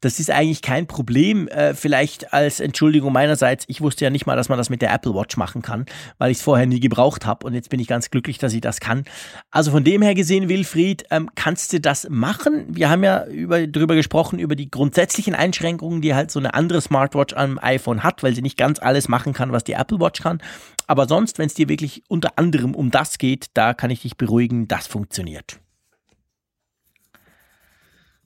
Das 0.00 0.20
ist 0.20 0.30
eigentlich 0.30 0.60
kein 0.60 0.86
Problem. 0.86 1.48
Äh, 1.48 1.74
vielleicht 1.74 2.32
als 2.32 2.60
Entschuldigung 2.60 3.12
meinerseits, 3.12 3.64
ich 3.68 3.80
wusste 3.80 4.04
ja 4.04 4.10
nicht 4.10 4.26
mal, 4.26 4.36
dass 4.36 4.48
man 4.48 4.58
das 4.58 4.70
mit 4.70 4.82
der 4.82 4.92
Apple 4.92 5.14
Watch 5.14 5.36
machen 5.36 5.62
kann, 5.62 5.86
weil 6.18 6.30
ich 6.30 6.38
es 6.38 6.42
vorher 6.42 6.66
nie 6.66 6.80
gebraucht 6.80 7.24
habe 7.26 7.46
und 7.46 7.54
jetzt 7.54 7.70
bin 7.70 7.80
ich 7.80 7.86
ganz 7.86 8.10
glücklich, 8.10 8.38
dass 8.38 8.52
ich 8.52 8.60
das 8.60 8.80
kann. 8.80 9.04
Also 9.50 9.70
von 9.70 9.84
dem 9.84 10.02
her 10.02 10.14
gesehen, 10.14 10.48
Wilfried, 10.48 11.04
ähm, 11.10 11.30
kannst 11.34 11.72
du 11.72 11.80
das 11.80 12.08
machen? 12.10 12.66
Wir 12.68 12.90
haben 12.90 13.04
ja 13.04 13.24
über, 13.26 13.66
darüber 13.66 13.94
gesprochen, 13.94 14.38
über 14.38 14.56
die 14.56 14.70
grundsätzlichen 14.70 15.34
Einschränkungen, 15.34 16.02
die 16.02 16.14
halt 16.14 16.30
so 16.30 16.38
eine 16.38 16.54
andere 16.54 16.80
Smartwatch 16.80 17.34
am 17.34 17.58
iPhone 17.62 18.02
hat, 18.02 18.22
weil 18.22 18.34
sie 18.34 18.42
nicht 18.42 18.58
ganz 18.58 18.78
alles 18.78 19.08
machen 19.08 19.32
kann, 19.32 19.52
was 19.52 19.64
die 19.64 19.72
Apple 19.72 20.00
Watch 20.00 20.20
kann. 20.20 20.42
Aber 20.86 21.08
sonst, 21.08 21.38
wenn 21.38 21.46
es 21.46 21.54
dir 21.54 21.68
wirklich 21.68 22.02
unter 22.08 22.38
anderem 22.38 22.74
um 22.74 22.90
das 22.90 23.18
geht, 23.18 23.46
da 23.54 23.74
kann 23.74 23.90
ich 23.90 24.02
dich 24.02 24.16
beruhigen, 24.16 24.68
das 24.68 24.86
funktioniert. 24.86 25.60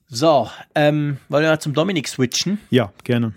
So, 0.07 0.49
ähm, 0.73 1.17
wollen 1.29 1.43
wir 1.43 1.51
mal 1.51 1.59
zum 1.59 1.73
Dominik 1.73 2.07
switchen? 2.07 2.59
Ja, 2.71 2.91
gerne. 3.03 3.33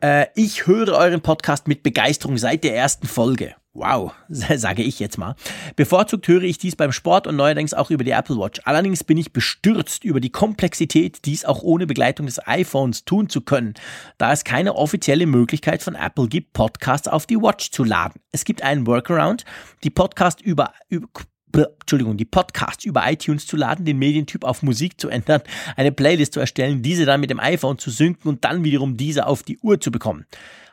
Äh, 0.00 0.26
ich 0.34 0.66
höre 0.66 0.94
euren 0.94 1.22
Podcast 1.22 1.66
mit 1.66 1.82
Begeisterung 1.82 2.36
seit 2.36 2.64
der 2.64 2.76
ersten 2.76 3.06
Folge. 3.06 3.54
Wow, 3.78 4.12
sage 4.28 4.82
ich 4.82 4.98
jetzt 4.98 5.18
mal. 5.18 5.36
Bevorzugt 5.76 6.26
höre 6.26 6.42
ich 6.42 6.58
dies 6.58 6.74
beim 6.74 6.90
Sport 6.90 7.28
und 7.28 7.36
neuerdings 7.36 7.74
auch 7.74 7.90
über 7.90 8.02
die 8.02 8.10
Apple 8.10 8.36
Watch. 8.36 8.60
Allerdings 8.64 9.04
bin 9.04 9.16
ich 9.16 9.32
bestürzt 9.32 10.02
über 10.02 10.18
die 10.18 10.30
Komplexität, 10.30 11.24
dies 11.24 11.44
auch 11.44 11.62
ohne 11.62 11.86
Begleitung 11.86 12.26
des 12.26 12.44
iPhones 12.44 13.04
tun 13.04 13.28
zu 13.28 13.40
können, 13.40 13.74
da 14.18 14.32
es 14.32 14.42
keine 14.42 14.74
offizielle 14.74 15.26
Möglichkeit 15.26 15.84
von 15.84 15.94
Apple 15.94 16.26
gibt, 16.26 16.54
Podcasts 16.54 17.06
auf 17.06 17.26
die 17.26 17.36
Watch 17.36 17.70
zu 17.70 17.84
laden. 17.84 18.20
Es 18.32 18.44
gibt 18.44 18.62
einen 18.62 18.84
Workaround, 18.84 19.44
die 19.84 19.90
Podcast 19.90 20.40
über, 20.40 20.72
über 20.88 21.06
Entschuldigung, 21.52 22.16
die 22.16 22.24
Podcasts 22.24 22.84
über 22.84 23.08
iTunes 23.08 23.46
zu 23.46 23.56
laden, 23.56 23.84
den 23.84 23.98
Medientyp 23.98 24.42
auf 24.42 24.64
Musik 24.64 25.00
zu 25.00 25.08
ändern, 25.08 25.42
eine 25.76 25.92
Playlist 25.92 26.32
zu 26.32 26.40
erstellen, 26.40 26.82
diese 26.82 27.04
dann 27.04 27.20
mit 27.20 27.30
dem 27.30 27.38
iPhone 27.38 27.78
zu 27.78 27.90
synken 27.90 28.28
und 28.28 28.44
dann 28.44 28.64
wiederum 28.64 28.96
diese 28.96 29.26
auf 29.28 29.44
die 29.44 29.58
Uhr 29.58 29.80
zu 29.80 29.92
bekommen. 29.92 30.26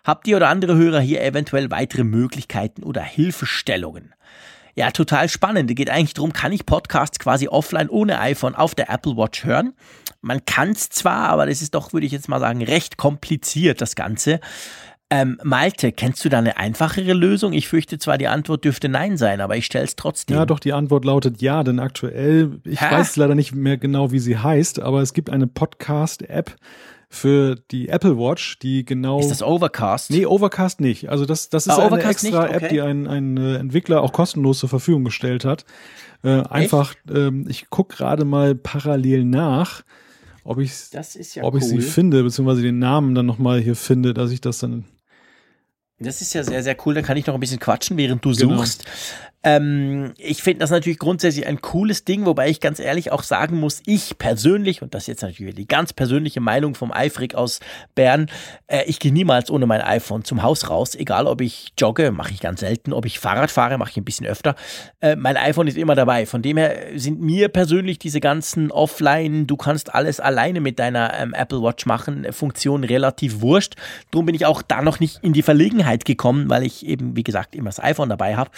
Habt 0.05 0.27
ihr 0.27 0.37
oder 0.37 0.49
andere 0.49 0.77
Hörer 0.77 0.99
hier 0.99 1.23
eventuell 1.23 1.71
weitere 1.71 2.03
Möglichkeiten 2.03 2.83
oder 2.83 3.01
Hilfestellungen? 3.01 4.13
Ja, 4.75 4.91
total 4.91 5.29
spannend. 5.29 5.71
Es 5.71 5.75
geht 5.75 5.89
eigentlich 5.89 6.13
darum, 6.13 6.31
kann 6.31 6.51
ich 6.51 6.67
Podcasts 6.67 7.17
quasi 7.17 7.47
offline 7.47 7.89
ohne 7.89 8.19
iPhone 8.19 8.53
auf 8.53 8.75
der 8.75 8.89
Apple 8.91 9.17
Watch 9.17 9.45
hören? 9.45 9.73
Man 10.21 10.45
kann 10.45 10.71
es 10.71 10.89
zwar, 10.89 11.29
aber 11.29 11.47
das 11.47 11.63
ist 11.63 11.73
doch, 11.73 11.91
würde 11.91 12.05
ich 12.05 12.11
jetzt 12.11 12.29
mal 12.29 12.39
sagen, 12.39 12.61
recht 12.63 12.97
kompliziert, 12.97 13.81
das 13.81 13.95
Ganze. 13.95 14.39
Ähm, 15.09 15.39
Malte, 15.43 15.91
kennst 15.91 16.23
du 16.25 16.29
da 16.29 16.39
eine 16.39 16.57
einfachere 16.57 17.13
Lösung? 17.13 17.53
Ich 17.53 17.67
fürchte 17.67 17.97
zwar, 17.97 18.17
die 18.17 18.27
Antwort 18.27 18.65
dürfte 18.65 18.89
Nein 18.89 19.17
sein, 19.17 19.39
aber 19.39 19.55
ich 19.55 19.65
stelle 19.65 19.85
es 19.85 19.95
trotzdem. 19.95 20.35
Ja, 20.37 20.45
doch, 20.45 20.59
die 20.59 20.73
Antwort 20.73 21.05
lautet 21.05 21.41
ja, 21.41 21.63
denn 21.63 21.79
aktuell, 21.79 22.59
ich 22.63 22.81
Hä? 22.81 22.91
weiß 22.91 23.15
leider 23.15 23.33
nicht 23.33 23.55
mehr 23.55 23.77
genau, 23.77 24.11
wie 24.11 24.19
sie 24.19 24.37
heißt, 24.37 24.79
aber 24.79 25.01
es 25.01 25.13
gibt 25.13 25.29
eine 25.29 25.47
Podcast-App, 25.47 26.55
für 27.15 27.55
die 27.71 27.89
Apple 27.89 28.17
Watch, 28.17 28.59
die 28.59 28.85
genau. 28.85 29.19
Ist 29.19 29.29
das 29.29 29.41
Overcast? 29.41 30.11
Nee, 30.11 30.25
Overcast 30.25 30.81
nicht. 30.81 31.09
Also 31.09 31.25
das, 31.25 31.49
das 31.49 31.65
ist 31.65 31.73
ah, 31.73 31.87
eine 31.87 32.03
extra 32.03 32.43
okay. 32.43 32.53
App, 32.53 32.69
die 32.69 32.81
ein, 32.81 33.07
ein 33.07 33.37
äh, 33.37 33.55
Entwickler 33.55 34.01
auch 34.01 34.13
kostenlos 34.13 34.59
zur 34.59 34.69
Verfügung 34.69 35.03
gestellt 35.03 35.45
hat. 35.45 35.65
Äh, 36.23 36.41
einfach, 36.43 36.93
ähm, 37.09 37.45
ich 37.47 37.69
gucke 37.69 37.95
gerade 37.95 38.25
mal 38.25 38.55
parallel 38.55 39.25
nach, 39.25 39.83
ob 40.43 40.59
ich, 40.59 40.71
ja 40.91 41.43
ob 41.43 41.53
cool. 41.53 41.59
ich 41.59 41.65
sie 41.65 41.81
finde, 41.81 42.23
beziehungsweise 42.23 42.61
den 42.61 42.79
Namen 42.79 43.15
dann 43.15 43.25
nochmal 43.25 43.59
hier 43.59 43.75
finde, 43.75 44.13
dass 44.13 44.31
ich 44.31 44.41
das 44.41 44.59
dann 44.59 44.85
das 45.97 46.21
ist 46.21 46.33
ja 46.33 46.43
sehr, 46.43 46.61
sehr 46.61 46.75
cool. 46.85 46.93
Da 46.93 47.01
kann 47.01 47.15
ich 47.15 47.25
noch 47.25 47.33
ein 47.33 47.39
bisschen 47.39 47.59
quatschen, 47.59 47.95
während 47.95 48.23
du 48.25 48.33
genau. 48.33 48.57
suchst. 48.57 48.83
Ähm, 49.45 50.15
ich 50.17 50.41
finde 50.41 50.61
das 50.61 50.71
natürlich 50.71 50.97
grundsätzlich 50.97 51.45
ein 51.45 51.61
cooles 51.61 52.03
Ding, 52.03 52.25
wobei 52.25 52.49
ich 52.49 52.59
ganz 52.59 52.79
ehrlich 52.79 53.11
auch 53.11 53.21
sagen 53.21 53.59
muss, 53.59 53.83
ich 53.85 54.17
persönlich, 54.17 54.81
und 54.81 54.95
das 54.95 55.03
ist 55.03 55.07
jetzt 55.07 55.21
natürlich 55.21 55.53
die 55.53 55.67
ganz 55.67 55.93
persönliche 55.93 56.41
Meinung 56.41 56.73
vom 56.73 56.91
Eifrig 56.91 57.35
aus 57.35 57.59
Bern, 57.93 58.25
äh, 58.65 58.83
ich 58.87 58.99
gehe 58.99 59.13
niemals 59.13 59.51
ohne 59.51 59.67
mein 59.67 59.81
iPhone 59.81 60.23
zum 60.23 60.41
Haus 60.41 60.67
raus, 60.71 60.95
egal 60.95 61.27
ob 61.27 61.41
ich 61.41 61.73
jogge, 61.77 62.11
mache 62.11 62.31
ich 62.33 62.39
ganz 62.39 62.61
selten, 62.61 62.91
ob 62.91 63.05
ich 63.05 63.19
Fahrrad 63.19 63.51
fahre, 63.51 63.77
mache 63.77 63.91
ich 63.91 63.97
ein 63.97 64.03
bisschen 64.03 64.25
öfter. 64.25 64.55
Äh, 64.99 65.15
mein 65.15 65.37
iPhone 65.37 65.67
ist 65.67 65.77
immer 65.77 65.93
dabei. 65.93 66.25
Von 66.25 66.41
dem 66.41 66.57
her 66.57 66.75
sind 66.95 67.21
mir 67.21 67.49
persönlich 67.49 67.99
diese 67.99 68.19
ganzen 68.19 68.71
Offline, 68.71 69.45
du 69.45 69.57
kannst 69.57 69.93
alles 69.93 70.19
alleine 70.19 70.59
mit 70.59 70.79
deiner 70.79 71.13
ähm, 71.13 71.35
Apple 71.35 71.61
Watch 71.61 71.85
machen, 71.85 72.25
Funktionen 72.31 72.83
relativ 72.83 73.41
wurscht. 73.41 73.75
Darum 74.09 74.25
bin 74.25 74.33
ich 74.33 74.47
auch 74.47 74.63
da 74.63 74.81
noch 74.81 74.99
nicht 74.99 75.19
in 75.21 75.33
die 75.33 75.43
Verlegenheit 75.43 76.03
gekommen, 76.03 76.49
weil 76.49 76.63
ich 76.63 76.83
eben, 76.83 77.15
wie 77.15 77.23
gesagt, 77.23 77.53
immer 77.53 77.69
das 77.69 77.79
iPhone 77.79 78.09
dabei 78.09 78.35
habe. 78.35 78.49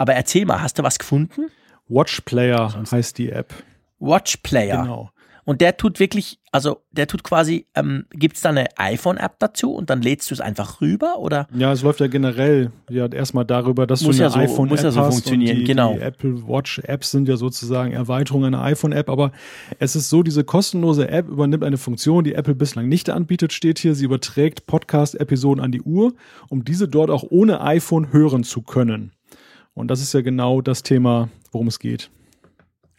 Aber 0.00 0.14
erzähl 0.14 0.46
mal, 0.46 0.62
hast 0.62 0.78
du 0.78 0.82
was 0.82 0.98
gefunden? 0.98 1.50
Watch 1.86 2.22
Player 2.22 2.72
heißt 2.90 3.18
die 3.18 3.30
App. 3.30 3.52
Watch 3.98 4.38
Player. 4.38 4.80
Genau. 4.80 5.10
Und 5.44 5.60
der 5.60 5.76
tut 5.76 6.00
wirklich, 6.00 6.38
also 6.52 6.80
der 6.90 7.06
tut 7.06 7.22
quasi, 7.22 7.66
ähm, 7.74 8.06
gibt 8.10 8.36
es 8.36 8.40
da 8.40 8.48
eine 8.48 8.68
iPhone-App 8.78 9.38
dazu 9.40 9.74
und 9.74 9.90
dann 9.90 10.00
lädst 10.00 10.30
du 10.30 10.34
es 10.34 10.40
einfach 10.40 10.80
rüber 10.80 11.18
oder? 11.18 11.48
Ja, 11.52 11.70
es 11.72 11.82
läuft 11.82 12.00
ja 12.00 12.06
generell 12.06 12.70
ja 12.88 13.08
erstmal 13.08 13.44
darüber, 13.44 13.86
dass 13.86 14.00
muss 14.00 14.16
du 14.16 14.24
eine 14.24 14.32
ja 14.32 14.46
so, 14.46 14.52
iPhone-App 14.52 14.82
ja 14.82 14.90
so 14.90 15.00
hast 15.00 15.12
funktionieren, 15.12 15.58
die, 15.58 15.64
genau. 15.64 15.92
die 15.92 16.00
Apple 16.00 16.48
Watch-Apps 16.48 17.10
sind 17.10 17.28
ja 17.28 17.36
sozusagen 17.36 17.92
Erweiterungen 17.92 18.54
einer 18.54 18.64
iPhone-App, 18.64 19.10
aber 19.10 19.32
es 19.78 19.96
ist 19.96 20.08
so, 20.08 20.22
diese 20.22 20.44
kostenlose 20.44 21.10
App 21.10 21.28
übernimmt 21.28 21.64
eine 21.64 21.76
Funktion, 21.76 22.24
die 22.24 22.34
Apple 22.34 22.54
bislang 22.54 22.88
nicht 22.88 23.10
anbietet, 23.10 23.52
steht 23.52 23.78
hier, 23.78 23.94
sie 23.94 24.06
überträgt 24.06 24.66
Podcast-Episoden 24.66 25.62
an 25.62 25.72
die 25.72 25.82
Uhr, 25.82 26.14
um 26.48 26.64
diese 26.64 26.88
dort 26.88 27.10
auch 27.10 27.24
ohne 27.28 27.60
iPhone 27.60 28.14
hören 28.14 28.44
zu 28.44 28.62
können. 28.62 29.12
Und 29.80 29.88
das 29.88 30.00
ist 30.00 30.12
ja 30.12 30.20
genau 30.20 30.60
das 30.60 30.82
Thema, 30.82 31.28
worum 31.52 31.66
es 31.66 31.78
geht. 31.78 32.10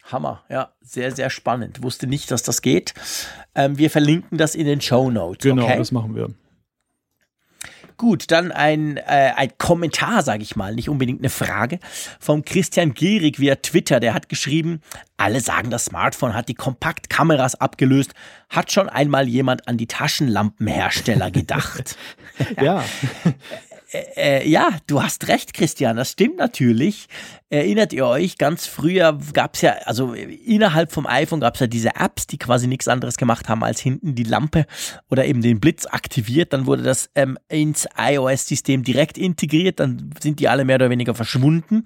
Hammer, 0.04 0.42
ja, 0.50 0.72
sehr, 0.82 1.12
sehr 1.12 1.30
spannend. 1.30 1.82
Wusste 1.82 2.06
nicht, 2.06 2.30
dass 2.30 2.42
das 2.42 2.60
geht. 2.60 2.92
Ähm, 3.54 3.78
wir 3.78 3.88
verlinken 3.88 4.36
das 4.36 4.54
in 4.54 4.66
den 4.66 4.80
Show 4.80 5.10
Notes. 5.10 5.44
Genau, 5.44 5.64
okay? 5.64 5.78
das 5.78 5.92
machen 5.92 6.14
wir. 6.14 6.28
Gut, 7.96 8.32
dann 8.32 8.50
ein, 8.50 8.96
äh, 8.96 9.32
ein 9.36 9.52
Kommentar, 9.58 10.22
sage 10.22 10.42
ich 10.42 10.56
mal, 10.56 10.74
nicht 10.74 10.88
unbedingt 10.88 11.20
eine 11.20 11.28
Frage, 11.30 11.78
vom 12.18 12.44
Christian 12.44 12.94
Gierig 12.94 13.38
via 13.38 13.56
Twitter. 13.56 14.00
Der 14.00 14.12
hat 14.12 14.28
geschrieben, 14.28 14.80
alle 15.16 15.40
sagen, 15.40 15.70
das 15.70 15.84
Smartphone 15.84 16.34
hat 16.34 16.48
die 16.48 16.54
Kompaktkameras 16.54 17.54
abgelöst. 17.54 18.12
Hat 18.48 18.72
schon 18.72 18.88
einmal 18.88 19.28
jemand 19.28 19.68
an 19.68 19.76
die 19.76 19.86
Taschenlampenhersteller 19.86 21.30
gedacht? 21.30 21.96
ja. 22.60 22.82
Äh, 23.92 24.04
äh, 24.16 24.48
ja, 24.48 24.70
du 24.86 25.02
hast 25.02 25.28
recht, 25.28 25.52
Christian, 25.52 25.96
das 25.96 26.12
stimmt 26.12 26.38
natürlich. 26.38 27.08
Erinnert 27.50 27.92
ihr 27.92 28.06
euch, 28.06 28.38
ganz 28.38 28.66
früher 28.66 29.18
gab 29.34 29.54
es 29.54 29.60
ja, 29.60 29.72
also 29.84 30.14
innerhalb 30.14 30.90
vom 30.90 31.06
iPhone 31.06 31.40
gab 31.40 31.54
es 31.54 31.60
ja 31.60 31.66
diese 31.66 31.96
Apps, 31.96 32.26
die 32.26 32.38
quasi 32.38 32.66
nichts 32.66 32.88
anderes 32.88 33.18
gemacht 33.18 33.48
haben, 33.50 33.62
als 33.62 33.80
hinten 33.80 34.14
die 34.14 34.22
Lampe 34.22 34.66
oder 35.10 35.26
eben 35.26 35.42
den 35.42 35.60
Blitz 35.60 35.84
aktiviert. 35.84 36.54
Dann 36.54 36.64
wurde 36.66 36.82
das 36.82 37.10
ähm, 37.14 37.36
ins 37.48 37.86
iOS-System 37.98 38.82
direkt 38.82 39.18
integriert, 39.18 39.80
dann 39.80 40.14
sind 40.20 40.40
die 40.40 40.48
alle 40.48 40.64
mehr 40.64 40.76
oder 40.76 40.90
weniger 40.90 41.14
verschwunden. 41.14 41.84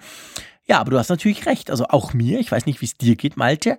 Ja, 0.69 0.79
aber 0.79 0.93
du 0.93 0.99
hast 0.99 1.09
natürlich 1.09 1.47
recht. 1.47 1.71
Also 1.71 1.87
auch 1.89 2.13
mir, 2.13 2.39
ich 2.39 2.53
weiß 2.53 2.67
nicht, 2.67 2.81
wie 2.81 2.87
es 2.87 2.97
dir 2.97 3.17
geht, 3.17 3.37
Malte. 3.37 3.79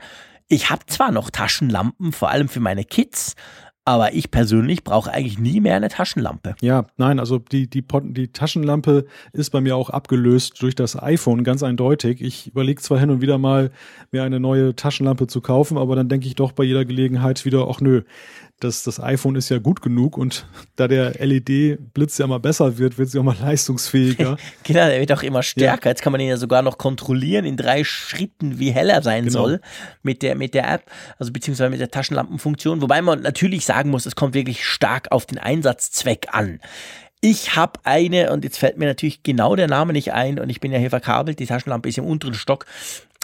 Ich 0.49 0.69
habe 0.69 0.85
zwar 0.85 1.11
noch 1.11 1.29
Taschenlampen, 1.29 2.13
vor 2.13 2.29
allem 2.29 2.47
für 2.47 2.61
meine 2.61 2.85
Kids, 2.85 3.35
aber 3.87 4.13
ich 4.13 4.31
persönlich 4.31 4.83
brauche 4.83 5.13
eigentlich 5.13 5.39
nie 5.39 5.61
mehr 5.61 5.77
eine 5.77 5.87
Taschenlampe. 5.87 6.55
Ja, 6.59 6.87
nein, 6.97 7.19
also 7.19 7.39
die, 7.39 7.69
die, 7.69 7.85
die 8.09 8.27
Taschenlampe 8.27 9.05
ist 9.31 9.51
bei 9.51 9.61
mir 9.61 9.77
auch 9.77 9.89
abgelöst 9.89 10.61
durch 10.61 10.75
das 10.75 11.01
iPhone, 11.01 11.45
ganz 11.45 11.63
eindeutig. 11.63 12.19
Ich 12.19 12.47
überlege 12.47 12.81
zwar 12.81 12.99
hin 12.99 13.09
und 13.11 13.21
wieder 13.21 13.37
mal, 13.37 13.71
mir 14.11 14.23
eine 14.23 14.41
neue 14.41 14.75
Taschenlampe 14.75 15.27
zu 15.27 15.39
kaufen, 15.39 15.77
aber 15.77 15.95
dann 15.95 16.09
denke 16.09 16.27
ich 16.27 16.35
doch 16.35 16.51
bei 16.51 16.65
jeder 16.65 16.83
Gelegenheit 16.83 17.45
wieder, 17.45 17.69
ach 17.69 17.79
nö, 17.79 18.01
das, 18.59 18.83
das 18.83 18.99
iPhone 18.99 19.35
ist 19.35 19.49
ja 19.49 19.59
gut 19.59 19.81
genug 19.81 20.17
und 20.17 20.47
da 20.77 20.87
der 20.87 21.13
LED-Blitz 21.23 22.17
ja 22.17 22.25
immer 22.25 22.39
besser 22.39 22.79
wird, 22.79 22.97
wird 22.97 23.09
sie 23.09 23.19
auch 23.19 23.23
mal 23.23 23.37
leistungsfähiger. 23.39 24.37
genau, 24.63 24.87
der 24.87 24.99
wird 24.99 25.11
auch 25.11 25.21
immer 25.21 25.43
stärker. 25.43 25.85
Ja. 25.85 25.91
Jetzt 25.91 26.01
kann 26.01 26.11
man 26.11 26.21
ihn 26.21 26.29
ja 26.29 26.37
sogar 26.37 26.63
noch 26.63 26.79
kontrollieren 26.79 27.45
in 27.45 27.55
drei 27.55 27.83
Schritten, 27.83 28.57
wie 28.57 28.71
hell 28.71 28.89
er 28.89 29.03
sein 29.03 29.25
genau. 29.25 29.39
soll 29.39 29.61
mit 30.01 30.23
der, 30.23 30.35
mit 30.35 30.55
der 30.55 30.67
App, 30.71 30.89
also 31.19 31.31
beziehungsweise 31.31 31.69
mit 31.69 31.79
der 31.79 31.91
Taschenlampenfunktion. 31.91 32.81
Wobei 32.81 33.01
man 33.03 33.21
natürlich 33.21 33.63
sagen 33.63 33.91
muss, 33.91 34.07
es 34.07 34.15
kommt 34.15 34.33
wirklich 34.33 34.65
stark 34.65 35.11
auf 35.11 35.27
den 35.27 35.37
Einsatzzweck 35.37 36.27
an. 36.31 36.59
Ich 37.21 37.55
habe 37.55 37.79
eine, 37.83 38.31
und 38.31 38.43
jetzt 38.43 38.57
fällt 38.57 38.77
mir 38.77 38.85
natürlich 38.85 39.21
genau 39.21 39.55
der 39.55 39.67
Name 39.67 39.93
nicht 39.93 40.13
ein, 40.13 40.39
und 40.39 40.49
ich 40.49 40.59
bin 40.59 40.71
ja 40.71 40.79
hier 40.79 40.89
verkabelt, 40.89 41.39
die 41.39 41.47
Taschenlampe 41.47 41.89
ist 41.89 41.97
im 41.97 42.05
unteren 42.05 42.35
Stock 42.35 42.65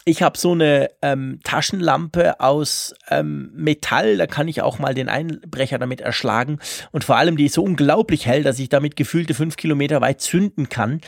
ich 0.06 0.22
habe 0.22 0.38
so 0.38 0.52
eine 0.52 0.90
ähm, 1.02 1.40
Taschenlampe 1.44 2.40
aus 2.40 2.94
ähm, 3.10 3.52
Metall, 3.54 4.18
da 4.18 4.28
kann 4.28 4.48
ich 4.48 4.62
auch 4.62 4.78
mal 4.80 4.94
den 4.94 5.08
Einbrecher 5.08 5.80
damit 5.80 6.02
erschlagen. 6.02 6.60
Und 6.92 7.04
vor 7.04 7.18
allem, 7.18 7.38
die 7.38 7.46
ist 7.46 7.54
so 7.54 7.64
unglaublich 7.64 8.26
hell, 8.26 8.44
dass 8.44 8.60
ich 8.60 8.70
damit 8.70 8.96
gefühlte 8.96 9.34
fünf 9.34 9.56
Kilometer 9.56 10.02
weit 10.02 10.20
zünden 10.20 10.68
kann. 10.68 11.00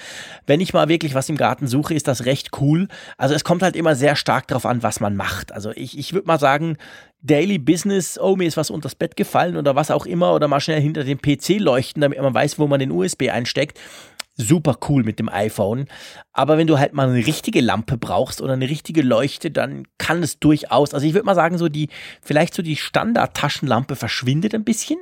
Wenn 0.45 0.61
ich 0.61 0.73
mal 0.73 0.87
wirklich 0.87 1.13
was 1.13 1.27
im 1.29 1.37
Garten 1.37 1.67
suche, 1.67 1.93
ist 1.93 2.07
das 2.07 2.25
recht 2.25 2.51
cool. 2.61 2.87
Also 3.17 3.35
es 3.35 3.43
kommt 3.43 3.63
halt 3.63 3.75
immer 3.75 3.95
sehr 3.95 4.15
stark 4.15 4.47
darauf 4.47 4.65
an, 4.65 4.81
was 4.81 4.99
man 4.99 5.15
macht. 5.15 5.51
Also 5.51 5.71
ich, 5.71 5.97
ich 5.97 6.13
würde 6.13 6.27
mal 6.27 6.39
sagen, 6.39 6.77
Daily 7.21 7.57
Business, 7.57 8.19
oh, 8.19 8.35
mir 8.35 8.47
ist 8.47 8.55
was 8.55 8.69
unters 8.69 8.95
Bett 8.95 9.17
gefallen 9.17 9.57
oder 9.57 9.75
was 9.75 9.91
auch 9.91 10.05
immer, 10.05 10.33
oder 10.33 10.47
mal 10.47 10.59
schnell 10.59 10.79
hinter 10.79 11.03
dem 11.03 11.19
PC 11.19 11.59
leuchten, 11.59 12.01
damit 12.01 12.21
man 12.21 12.33
weiß, 12.33 12.59
wo 12.59 12.67
man 12.67 12.79
den 12.79 12.91
USB 12.91 13.29
einsteckt 13.29 13.79
super 14.35 14.77
cool 14.89 15.03
mit 15.03 15.19
dem 15.19 15.29
iPhone. 15.29 15.85
Aber 16.33 16.57
wenn 16.57 16.67
du 16.67 16.77
halt 16.77 16.93
mal 16.93 17.09
eine 17.09 17.25
richtige 17.25 17.61
Lampe 17.61 17.97
brauchst 17.97 18.41
oder 18.41 18.53
eine 18.53 18.69
richtige 18.69 19.01
Leuchte, 19.01 19.51
dann 19.51 19.87
kann 19.97 20.21
es 20.23 20.39
durchaus, 20.39 20.93
also 20.93 21.05
ich 21.05 21.13
würde 21.13 21.25
mal 21.25 21.35
sagen, 21.35 21.57
so 21.57 21.69
die, 21.69 21.89
vielleicht 22.21 22.53
so 22.53 22.61
die 22.61 22.75
Standard-Taschenlampe 22.75 23.95
verschwindet 23.95 24.53
ein 24.53 24.63
bisschen. 24.63 24.99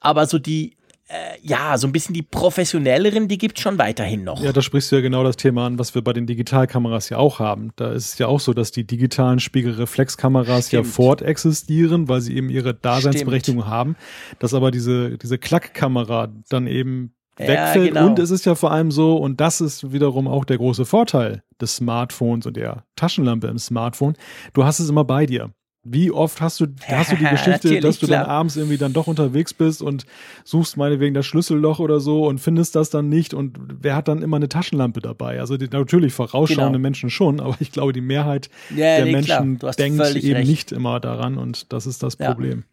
Aber 0.00 0.26
so 0.26 0.38
die, 0.38 0.76
äh, 1.08 1.38
ja, 1.42 1.76
so 1.78 1.86
ein 1.86 1.92
bisschen 1.92 2.14
die 2.14 2.22
professionelleren, 2.22 3.28
die 3.28 3.38
gibt 3.38 3.58
es 3.58 3.62
schon 3.62 3.78
weiterhin 3.78 4.24
noch. 4.24 4.42
Ja, 4.42 4.52
da 4.52 4.62
sprichst 4.62 4.90
du 4.92 4.96
ja 4.96 5.02
genau 5.02 5.22
das 5.22 5.36
Thema 5.36 5.66
an, 5.66 5.78
was 5.78 5.94
wir 5.94 6.02
bei 6.02 6.12
den 6.12 6.26
Digitalkameras 6.26 7.08
ja 7.08 7.18
auch 7.18 7.38
haben. 7.38 7.70
Da 7.76 7.92
ist 7.92 8.14
es 8.14 8.18
ja 8.18 8.26
auch 8.26 8.40
so, 8.40 8.54
dass 8.54 8.70
die 8.70 8.86
digitalen 8.86 9.38
Spiegelreflexkameras 9.38 10.72
ja 10.72 10.82
fort 10.84 11.22
existieren, 11.22 12.08
weil 12.08 12.20
sie 12.20 12.36
eben 12.36 12.50
ihre 12.50 12.74
Daseinsberechtigung 12.74 13.62
Stimmt. 13.62 13.74
haben. 13.74 13.96
Dass 14.38 14.54
aber 14.54 14.70
diese, 14.70 15.18
diese 15.18 15.38
Klackkamera 15.38 16.32
dann 16.48 16.66
eben 16.66 17.14
wegfällt. 17.36 17.94
Genau. 17.94 18.06
Und 18.06 18.18
es 18.18 18.30
ist 18.30 18.44
ja 18.44 18.54
vor 18.54 18.72
allem 18.72 18.90
so, 18.90 19.16
und 19.16 19.40
das 19.40 19.60
ist 19.60 19.92
wiederum 19.92 20.28
auch 20.28 20.44
der 20.44 20.58
große 20.58 20.84
Vorteil 20.84 21.42
des 21.60 21.76
Smartphones 21.76 22.46
und 22.46 22.56
der 22.56 22.84
Taschenlampe 22.96 23.46
im 23.46 23.58
Smartphone, 23.58 24.14
du 24.52 24.64
hast 24.64 24.80
es 24.80 24.88
immer 24.88 25.04
bei 25.04 25.26
dir. 25.26 25.50
Wie 25.84 26.12
oft 26.12 26.40
hast 26.40 26.60
du, 26.60 26.66
hast 26.86 27.10
du 27.10 27.16
die 27.16 27.24
Geschichte, 27.24 27.80
dass 27.80 27.98
du 27.98 28.06
dann 28.06 28.26
abends 28.26 28.56
irgendwie 28.56 28.78
dann 28.78 28.92
doch 28.92 29.08
unterwegs 29.08 29.52
bist 29.52 29.82
und 29.82 30.06
suchst 30.44 30.76
meinetwegen 30.76 31.12
das 31.12 31.26
Schlüsselloch 31.26 31.80
oder 31.80 31.98
so 31.98 32.26
und 32.26 32.38
findest 32.38 32.76
das 32.76 32.90
dann 32.90 33.08
nicht 33.08 33.34
und 33.34 33.58
wer 33.80 33.96
hat 33.96 34.06
dann 34.06 34.22
immer 34.22 34.36
eine 34.36 34.48
Taschenlampe 34.48 35.00
dabei? 35.00 35.40
Also 35.40 35.56
die, 35.56 35.68
natürlich 35.68 36.12
vorausschauende 36.12 36.78
genau. 36.78 36.82
Menschen 36.82 37.10
schon, 37.10 37.40
aber 37.40 37.56
ich 37.58 37.72
glaube, 37.72 37.92
die 37.92 38.00
Mehrheit 38.00 38.48
ja, 38.70 38.96
der 38.96 39.06
nee, 39.06 39.12
Menschen 39.12 39.58
denkt 39.58 40.14
eben 40.16 40.36
recht. 40.36 40.48
nicht 40.48 40.72
immer 40.72 41.00
daran 41.00 41.36
und 41.36 41.72
das 41.72 41.86
ist 41.86 42.04
das 42.04 42.14
Problem. 42.14 42.58
Ja. 42.60 42.71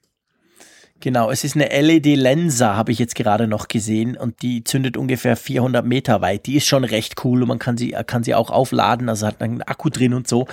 Genau, 1.02 1.32
es 1.32 1.46
ist 1.46 1.56
eine 1.56 1.70
LED-Lensa, 1.70 2.76
habe 2.76 2.92
ich 2.92 3.00
jetzt 3.00 3.16
gerade 3.16 3.48
noch 3.48 3.70
gesehen 3.70 4.18
und 4.18 4.42
die 4.42 4.66
zündet 4.66 4.98
ungefähr 4.98 5.38
400 5.38 5.86
Meter 5.86 6.20
weit. 6.20 6.46
Die 6.46 6.58
ist 6.58 6.68
schon 6.68 6.84
recht 6.84 7.24
cool 7.24 7.42
und 7.42 7.48
man 7.48 7.60
kann 7.60 7.78
sie, 7.78 7.92
kann 8.06 8.24
sie 8.24 8.36
auch 8.36 8.50
aufladen, 8.50 9.08
also 9.08 9.26
hat 9.26 9.42
einen 9.42 9.62
Akku 9.62 9.90
drin 9.90 10.14
und 10.14 10.28
so. 10.28 10.48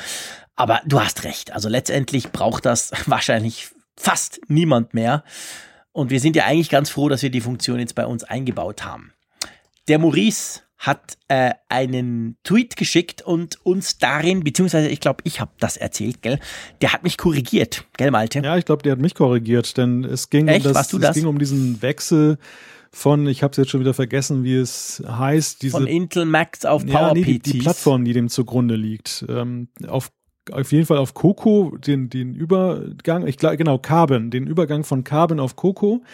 Aber 0.55 0.81
du 0.87 1.01
hast 1.01 1.25
recht, 1.25 1.53
also 1.53 1.69
letztendlich 1.69 2.31
braucht 2.31 2.65
das 2.65 2.93
wahrscheinlich 3.07 3.71
fast 3.97 4.41
niemand 4.47 4.95
mehr. 4.95 5.25
Und 5.91 6.11
wir 6.11 6.21
sind 6.21 6.37
ja 6.37 6.45
eigentlich 6.45 6.71
ganz 6.71 6.91
froh, 6.91 7.09
dass 7.09 7.23
wir 7.23 7.31
die 7.31 7.41
Funktion 7.41 7.81
jetzt 7.81 7.97
bei 7.97 8.07
uns 8.07 8.23
eingebaut 8.23 8.85
haben. 8.85 9.13
Der 9.89 9.99
Maurice 9.99 10.61
hat 10.79 11.16
äh, 11.29 11.53
einen 11.68 12.37
Tweet 12.45 12.77
geschickt 12.77 13.22
und 13.22 13.64
uns 13.64 13.99
darin, 13.99 14.45
beziehungsweise 14.45 14.89
ich 14.89 15.01
glaube, 15.01 15.22
ich 15.24 15.41
habe 15.41 15.53
das 15.59 15.77
erzählt, 15.77 16.22
gell? 16.22 16.39
Der 16.81 16.93
hat 16.93 17.03
mich 17.03 17.16
korrigiert, 17.16 17.85
gell, 17.97 18.11
Malte? 18.11 18.41
Ja, 18.41 18.57
ich 18.57 18.64
glaube, 18.64 18.83
der 18.83 18.93
hat 18.93 19.01
mich 19.01 19.14
korrigiert, 19.14 19.77
denn 19.77 20.05
es 20.05 20.29
ging, 20.29 20.49
Echt? 20.49 20.66
Um, 20.66 20.74
das, 20.74 20.93
es 20.93 21.01
das? 21.01 21.16
ging 21.16 21.27
um 21.27 21.39
diesen 21.39 21.81
Wechsel 21.81 22.39
von, 22.91 23.27
ich 23.27 23.43
habe 23.43 23.53
es 23.53 23.57
jetzt 23.57 23.70
schon 23.70 23.81
wieder 23.81 23.95
vergessen, 23.95 24.45
wie 24.45 24.55
es 24.55 25.03
heißt. 25.07 25.62
Diese, 25.62 25.72
von 25.72 25.87
Intel 25.87 26.24
Max 26.24 26.64
auf 26.64 26.85
PowerPC. 26.85 26.95
Ja, 26.95 27.12
nee, 27.14 27.24
die, 27.24 27.39
die, 27.39 27.59
Plattform, 27.59 28.05
die 28.05 28.12
dem 28.12 28.29
zugrunde 28.29 28.77
liegt. 28.77 29.24
Ähm, 29.29 29.68
auf 29.87 30.11
auf 30.53 30.70
jeden 30.70 30.87
Fall 30.87 30.99
auf 30.99 31.14
Coco 31.14 31.77
den, 31.77 32.09
den 32.09 32.35
Übergang, 32.35 33.27
ich 33.27 33.37
glaube, 33.37 33.57
genau, 33.57 33.79
Carbon, 33.79 34.31
den 34.31 34.47
Übergang 34.47 34.85
von 34.85 35.03
Carbon 35.03 35.41
auf 35.41 35.57
Coco. 35.57 36.05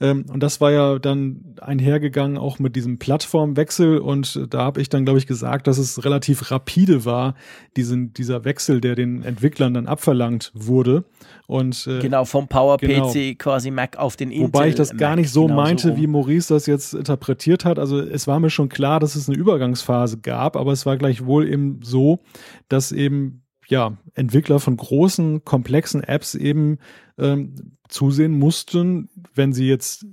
Ähm, 0.00 0.26
und 0.32 0.42
das 0.42 0.60
war 0.60 0.70
ja 0.70 0.98
dann 0.98 1.56
einhergegangen 1.60 2.38
auch 2.38 2.58
mit 2.58 2.76
diesem 2.76 2.98
Plattformwechsel. 2.98 3.98
Und 3.98 4.46
da 4.50 4.58
habe 4.60 4.80
ich 4.80 4.88
dann, 4.88 5.04
glaube 5.04 5.18
ich, 5.18 5.26
gesagt, 5.26 5.66
dass 5.66 5.78
es 5.78 6.04
relativ 6.04 6.50
rapide 6.50 7.04
war, 7.04 7.34
diesen, 7.76 8.12
dieser 8.12 8.44
Wechsel, 8.44 8.80
der 8.80 8.94
den 8.94 9.22
Entwicklern 9.22 9.74
dann 9.74 9.86
abverlangt 9.86 10.52
wurde. 10.54 11.04
Und, 11.46 11.86
äh, 11.86 12.00
genau, 12.00 12.24
vom 12.24 12.46
PowerPC 12.46 12.86
genau. 12.86 13.34
quasi 13.38 13.70
Mac 13.70 13.96
auf 13.96 14.16
den 14.16 14.30
Intel. 14.30 14.48
Wobei 14.48 14.68
ich 14.68 14.74
das 14.74 14.96
gar 14.96 15.16
nicht 15.16 15.30
so 15.30 15.48
meinte, 15.48 15.90
so 15.90 15.96
wie 15.96 16.06
Maurice 16.06 16.54
das 16.54 16.66
jetzt 16.66 16.94
interpretiert 16.94 17.64
hat. 17.64 17.78
Also 17.78 18.00
es 18.00 18.26
war 18.26 18.38
mir 18.38 18.50
schon 18.50 18.68
klar, 18.68 19.00
dass 19.00 19.16
es 19.16 19.28
eine 19.28 19.38
Übergangsphase 19.38 20.18
gab, 20.18 20.56
aber 20.56 20.72
es 20.72 20.86
war 20.86 20.96
gleichwohl 20.96 21.48
eben 21.48 21.80
so, 21.82 22.20
dass 22.68 22.92
eben 22.92 23.42
ja, 23.68 23.96
Entwickler 24.14 24.60
von 24.60 24.76
großen, 24.76 25.44
komplexen 25.44 26.02
Apps 26.02 26.34
eben 26.34 26.78
ähm, 27.18 27.76
zusehen 27.88 28.32
mussten, 28.32 29.08
wenn 29.34 29.52
sie 29.52 29.68
jetzt 29.68 30.06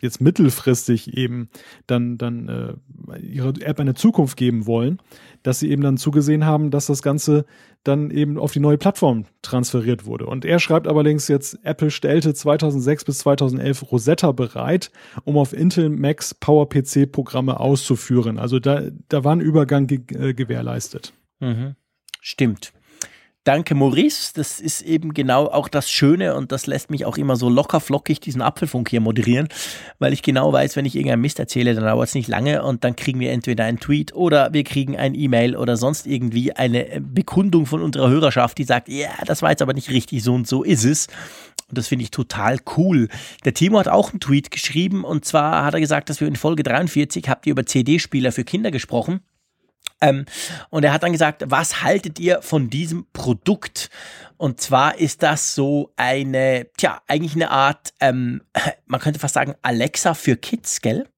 jetzt 0.00 0.20
mittelfristig 0.20 1.16
eben 1.16 1.48
dann 1.88 2.18
dann 2.18 2.48
äh, 2.48 3.18
ihre 3.18 3.48
App 3.62 3.80
eine 3.80 3.94
Zukunft 3.94 4.36
geben 4.36 4.66
wollen, 4.66 5.00
dass 5.42 5.58
sie 5.58 5.70
eben 5.70 5.82
dann 5.82 5.96
zugesehen 5.96 6.44
haben, 6.44 6.70
dass 6.70 6.86
das 6.86 7.02
Ganze 7.02 7.46
dann 7.82 8.10
eben 8.10 8.38
auf 8.38 8.52
die 8.52 8.60
neue 8.60 8.78
Plattform 8.78 9.24
transferiert 9.42 10.06
wurde. 10.06 10.26
Und 10.26 10.44
er 10.44 10.60
schreibt 10.60 10.86
allerdings 10.86 11.26
jetzt, 11.26 11.58
Apple 11.64 11.90
stellte 11.90 12.32
2006 12.32 13.04
bis 13.06 13.18
2011 13.18 13.90
Rosetta 13.90 14.30
bereit, 14.30 14.92
um 15.24 15.36
auf 15.36 15.52
Intel 15.52 15.88
Max 15.88 16.32
PowerPC 16.32 17.10
Programme 17.10 17.58
auszuführen. 17.58 18.38
Also 18.38 18.60
da 18.60 18.82
da 19.08 19.24
war 19.24 19.34
ein 19.34 19.40
Übergang 19.40 19.88
ge 19.88 20.02
äh, 20.14 20.32
gewährleistet. 20.32 21.12
Mhm. 21.40 21.74
Stimmt. 22.20 22.72
Danke, 23.48 23.74
Maurice. 23.74 24.32
Das 24.34 24.60
ist 24.60 24.82
eben 24.82 25.14
genau 25.14 25.46
auch 25.46 25.68
das 25.68 25.90
Schöne 25.90 26.34
und 26.34 26.52
das 26.52 26.66
lässt 26.66 26.90
mich 26.90 27.06
auch 27.06 27.16
immer 27.16 27.34
so 27.34 27.48
locker 27.48 27.80
flockig 27.80 28.20
diesen 28.20 28.42
Apfelfunk 28.42 28.90
hier 28.90 29.00
moderieren, 29.00 29.48
weil 29.98 30.12
ich 30.12 30.20
genau 30.20 30.52
weiß, 30.52 30.76
wenn 30.76 30.84
ich 30.84 30.94
irgendeinen 30.94 31.22
Mist 31.22 31.38
erzähle, 31.38 31.74
dann 31.74 31.84
dauert 31.84 32.08
es 32.08 32.14
nicht 32.14 32.28
lange 32.28 32.62
und 32.62 32.84
dann 32.84 32.94
kriegen 32.94 33.20
wir 33.20 33.32
entweder 33.32 33.64
einen 33.64 33.80
Tweet 33.80 34.14
oder 34.14 34.52
wir 34.52 34.64
kriegen 34.64 34.98
ein 34.98 35.14
E-Mail 35.14 35.56
oder 35.56 35.78
sonst 35.78 36.06
irgendwie 36.06 36.52
eine 36.52 37.00
Bekundung 37.00 37.64
von 37.64 37.80
unserer 37.80 38.10
Hörerschaft, 38.10 38.58
die 38.58 38.64
sagt, 38.64 38.90
ja, 38.90 39.08
das 39.24 39.40
war 39.40 39.48
jetzt 39.48 39.62
aber 39.62 39.72
nicht 39.72 39.88
richtig, 39.88 40.22
so 40.22 40.34
und 40.34 40.46
so 40.46 40.62
ist 40.62 40.84
es. 40.84 41.06
Und 41.70 41.78
das 41.78 41.88
finde 41.88 42.02
ich 42.02 42.10
total 42.10 42.58
cool. 42.76 43.08
Der 43.46 43.54
Timo 43.54 43.78
hat 43.78 43.88
auch 43.88 44.10
einen 44.10 44.20
Tweet 44.20 44.50
geschrieben 44.50 45.04
und 45.04 45.24
zwar 45.24 45.64
hat 45.64 45.72
er 45.72 45.80
gesagt, 45.80 46.10
dass 46.10 46.20
wir 46.20 46.28
in 46.28 46.36
Folge 46.36 46.64
43 46.64 47.26
habt 47.30 47.46
ihr 47.46 47.52
über 47.52 47.64
CD-Spieler 47.64 48.30
für 48.30 48.44
Kinder 48.44 48.70
gesprochen. 48.70 49.20
Ähm, 50.00 50.26
und 50.70 50.84
er 50.84 50.92
hat 50.92 51.02
dann 51.02 51.12
gesagt, 51.12 51.44
was 51.46 51.82
haltet 51.82 52.18
ihr 52.18 52.42
von 52.42 52.70
diesem 52.70 53.06
Produkt? 53.12 53.90
Und 54.36 54.60
zwar 54.60 54.98
ist 54.98 55.22
das 55.22 55.54
so 55.54 55.92
eine, 55.96 56.68
tja, 56.76 57.02
eigentlich 57.08 57.34
eine 57.34 57.50
Art, 57.50 57.92
ähm, 58.00 58.42
man 58.86 59.00
könnte 59.00 59.18
fast 59.18 59.34
sagen, 59.34 59.54
Alexa 59.62 60.14
für 60.14 60.36
Kids, 60.36 60.80
gell? 60.80 61.08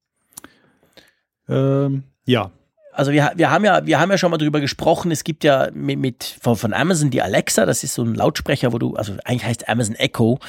Ähm, 1.47 2.03
ja, 2.25 2.51
also 2.93 3.11
wir, 3.11 3.31
wir 3.35 3.49
haben 3.49 3.65
ja, 3.65 3.85
wir 3.85 3.99
haben 3.99 4.11
ja 4.11 4.17
schon 4.17 4.31
mal 4.31 4.37
drüber 4.37 4.59
gesprochen. 4.59 5.11
Es 5.11 5.23
gibt 5.23 5.43
ja 5.43 5.69
mit, 5.73 5.99
mit 5.99 6.37
von, 6.41 6.55
von 6.55 6.73
Amazon 6.73 7.09
die 7.09 7.21
Alexa. 7.21 7.65
Das 7.65 7.83
ist 7.83 7.93
so 7.93 8.03
ein 8.03 8.15
Lautsprecher, 8.15 8.73
wo 8.73 8.77
du, 8.77 8.95
also 8.95 9.13
eigentlich 9.23 9.45
heißt 9.45 9.69
Amazon 9.69 9.95
Echo. 9.95 10.39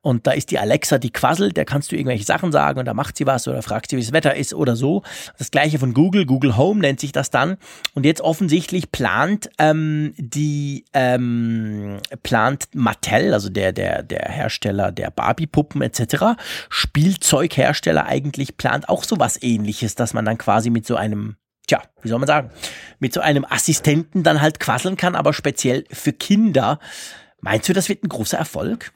Und 0.00 0.26
da 0.26 0.32
ist 0.32 0.50
die 0.50 0.58
Alexa, 0.58 0.98
die 0.98 1.10
quasselt. 1.10 1.56
Da 1.56 1.64
kannst 1.64 1.92
du 1.92 1.96
irgendwelche 1.96 2.24
Sachen 2.24 2.52
sagen 2.52 2.78
und 2.78 2.86
da 2.86 2.94
macht 2.94 3.16
sie 3.16 3.26
was 3.26 3.46
oder 3.48 3.62
fragt 3.62 3.90
sie, 3.90 3.96
wie 3.96 4.02
das 4.02 4.12
Wetter 4.12 4.34
ist 4.34 4.54
oder 4.54 4.76
so. 4.76 5.02
Das 5.38 5.50
gleiche 5.50 5.78
von 5.78 5.94
Google. 5.94 6.26
Google 6.26 6.56
Home 6.56 6.80
nennt 6.80 7.00
sich 7.00 7.12
das 7.12 7.30
dann. 7.30 7.56
Und 7.94 8.04
jetzt 8.04 8.20
offensichtlich 8.20 8.90
plant 8.90 9.50
ähm, 9.58 10.14
die 10.16 10.84
ähm, 10.94 11.98
plant 12.22 12.68
Mattel, 12.74 13.34
also 13.34 13.48
der 13.48 13.72
der 13.72 14.02
der 14.02 14.28
Hersteller 14.28 14.92
der 14.92 15.10
Barbie-Puppen 15.10 15.82
etc. 15.82 16.36
Spielzeughersteller 16.68 18.06
eigentlich 18.06 18.56
plant 18.56 18.88
auch 18.88 19.04
sowas 19.04 19.40
Ähnliches, 19.42 19.94
dass 19.94 20.14
man 20.14 20.24
dann 20.24 20.38
quasi 20.38 20.70
mit 20.70 20.86
so 20.86 20.96
einem 20.96 21.36
tja, 21.66 21.82
wie 22.02 22.08
soll 22.08 22.18
man 22.18 22.26
sagen, 22.26 22.50
mit 22.98 23.12
so 23.12 23.20
einem 23.20 23.44
Assistenten 23.48 24.22
dann 24.22 24.40
halt 24.40 24.60
quasseln 24.60 24.96
kann, 24.96 25.14
aber 25.14 25.32
speziell 25.32 25.84
für 25.90 26.12
Kinder. 26.12 26.78
Meinst 27.40 27.68
du, 27.68 27.72
das 27.72 27.88
wird 27.88 28.04
ein 28.04 28.08
großer 28.08 28.38
Erfolg? 28.38 28.92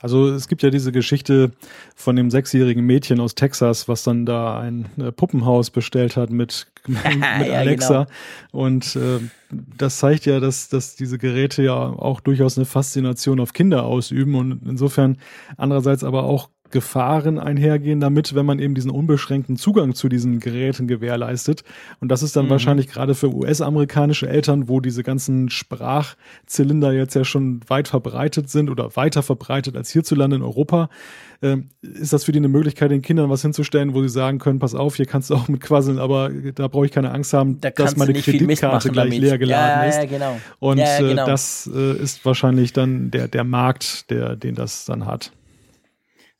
Also 0.00 0.30
es 0.30 0.48
gibt 0.48 0.62
ja 0.64 0.70
diese 0.70 0.90
Geschichte 0.90 1.52
von 1.94 2.16
dem 2.16 2.28
sechsjährigen 2.28 2.84
Mädchen 2.84 3.20
aus 3.20 3.36
Texas, 3.36 3.86
was 3.86 4.02
dann 4.02 4.26
da 4.26 4.58
ein 4.58 4.86
äh, 4.98 5.12
Puppenhaus 5.12 5.70
bestellt 5.70 6.16
hat 6.16 6.30
mit, 6.30 6.66
mit 6.86 6.98
ja, 7.20 7.58
Alexa. 7.58 8.04
Genau. 8.04 8.64
Und 8.64 8.96
äh, 8.96 9.20
das 9.50 9.98
zeigt 9.98 10.26
ja, 10.26 10.40
dass, 10.40 10.68
dass 10.68 10.96
diese 10.96 11.18
Geräte 11.18 11.62
ja 11.62 11.74
auch 11.74 12.20
durchaus 12.20 12.58
eine 12.58 12.64
Faszination 12.64 13.38
auf 13.38 13.52
Kinder 13.52 13.84
ausüben 13.84 14.34
und 14.34 14.60
insofern 14.66 15.18
andererseits 15.56 16.02
aber 16.02 16.24
auch 16.24 16.50
Gefahren 16.70 17.38
einhergehen 17.38 18.00
damit, 18.00 18.34
wenn 18.34 18.46
man 18.46 18.58
eben 18.58 18.74
diesen 18.74 18.90
unbeschränkten 18.90 19.56
Zugang 19.56 19.94
zu 19.94 20.08
diesen 20.08 20.40
Geräten 20.40 20.88
gewährleistet. 20.88 21.62
Und 22.00 22.08
das 22.08 22.22
ist 22.22 22.34
dann 22.36 22.46
mhm. 22.46 22.50
wahrscheinlich 22.50 22.88
gerade 22.88 23.14
für 23.14 23.32
US-amerikanische 23.32 24.28
Eltern, 24.28 24.68
wo 24.68 24.80
diese 24.80 25.02
ganzen 25.02 25.50
Sprachzylinder 25.50 26.92
jetzt 26.92 27.14
ja 27.14 27.24
schon 27.24 27.60
weit 27.68 27.86
verbreitet 27.88 28.50
sind 28.50 28.70
oder 28.70 28.96
weiter 28.96 29.22
verbreitet 29.22 29.76
als 29.76 29.90
hierzulande 29.90 30.36
in 30.36 30.42
Europa, 30.42 30.88
äh, 31.42 31.58
ist 31.82 32.12
das 32.12 32.24
für 32.24 32.32
die 32.32 32.38
eine 32.38 32.48
Möglichkeit, 32.48 32.90
den 32.90 33.02
Kindern 33.02 33.30
was 33.30 33.42
hinzustellen, 33.42 33.94
wo 33.94 34.02
sie 34.02 34.08
sagen 34.08 34.38
können, 34.38 34.58
pass 34.58 34.74
auf, 34.74 34.96
hier 34.96 35.06
kannst 35.06 35.30
du 35.30 35.34
auch 35.34 35.48
mit 35.48 35.60
quasseln, 35.60 35.98
aber 35.98 36.30
da 36.30 36.66
brauche 36.68 36.86
ich 36.86 36.92
keine 36.92 37.12
Angst 37.12 37.32
haben, 37.34 37.60
da 37.60 37.70
dass 37.70 37.96
meine 37.96 38.14
Kreditkarte 38.14 38.90
gleich 38.90 39.10
damit. 39.10 39.20
leer 39.20 39.38
geladen 39.38 39.82
ja, 39.82 39.88
ist. 39.88 39.96
Ja, 39.96 40.04
genau. 40.06 40.40
Und 40.58 40.78
ja, 40.78 40.98
äh, 40.98 41.02
genau. 41.02 41.24
Äh, 41.24 41.26
das 41.26 41.70
äh, 41.72 41.96
ist 41.98 42.24
wahrscheinlich 42.24 42.72
dann 42.72 43.10
der, 43.10 43.28
der 43.28 43.44
Markt, 43.44 44.10
der, 44.10 44.34
den 44.34 44.54
das 44.54 44.86
dann 44.86 45.06
hat. 45.06 45.32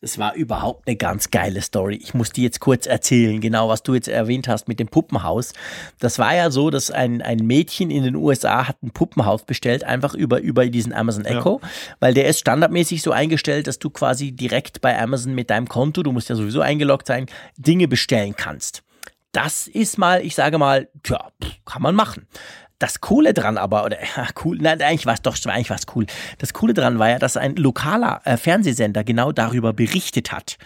Das 0.05 0.19
war 0.19 0.35
überhaupt 0.35 0.87
eine 0.87 0.97
ganz 0.97 1.31
geile 1.31 1.63
Story. 1.63 1.95
Ich 1.95 2.13
muss 2.13 2.29
die 2.29 2.43
jetzt 2.43 2.61
kurz 2.61 2.85
erzählen, 2.85 3.41
genau 3.41 3.71
was 3.71 3.83
du 3.83 3.95
jetzt 3.95 4.07
erwähnt 4.07 4.49
hast 4.49 4.69
mit 4.69 4.79
dem 4.79 4.87
Puppenhaus. 4.87 5.55
Das 5.99 6.19
war 6.19 6.35
ja 6.35 6.51
so, 6.51 6.69
dass 6.69 6.91
ein, 6.91 7.23
ein 7.23 7.39
Mädchen 7.39 7.91
in 7.91 8.03
den 8.05 8.15
USA 8.15 8.69
hat 8.69 8.83
ein 8.83 8.91
Puppenhaus 8.91 9.45
bestellt, 9.45 9.83
einfach 9.83 10.13
über, 10.15 10.43
über 10.43 10.67
diesen 10.67 10.93
Amazon 10.93 11.25
Echo, 11.25 11.59
ja. 11.63 11.69
weil 12.01 12.13
der 12.13 12.27
ist 12.27 12.41
standardmäßig 12.41 13.01
so 13.01 13.13
eingestellt, 13.13 13.67
dass 13.67 13.79
du 13.79 13.89
quasi 13.89 14.33
direkt 14.33 14.83
bei 14.83 15.01
Amazon 15.01 15.35
mit 15.35 15.49
deinem 15.49 15.71
Konto, 15.71 16.03
du 16.03 16.13
musst 16.13 16.29
ja 16.29 16.37
sowieso 16.37 16.61
eingeloggt 16.61 17.07
sein, 17.07 17.25
Dinge 17.57 17.89
bestellen 17.89 18.37
kannst. 18.37 18.83
Das 19.33 19.67
ist 19.69 19.97
mal, 19.97 20.21
ich 20.21 20.35
sage 20.35 20.59
mal, 20.59 20.91
tja, 21.03 21.31
kann 21.65 21.81
man 21.81 21.95
machen. 21.95 22.29
Das 22.85 23.01
Coole 23.01 23.33
dran 23.33 23.57
aber, 23.57 23.87
oder 23.87 23.99
ja, 23.99 24.27
cool, 24.45 24.59
nein, 24.61 24.83
eigentlich 24.83 25.07
war 25.07 25.15
es 25.15 25.23
doch, 25.23 25.35
eigentlich 25.47 25.71
war 25.71 25.79
es 25.79 25.87
cool. 25.97 26.05
Das 26.37 26.53
Coole 26.53 26.75
dran 26.75 26.99
war 26.99 27.09
ja, 27.09 27.19
dass 27.19 27.39
ein 27.39 27.57
lokaler 27.57 28.21
äh, 28.25 28.37
Fernsehsender 28.37 29.05
genau 29.05 29.33
darüber 29.33 29.73
berichtet 29.73 30.33
hat. 30.33 30.59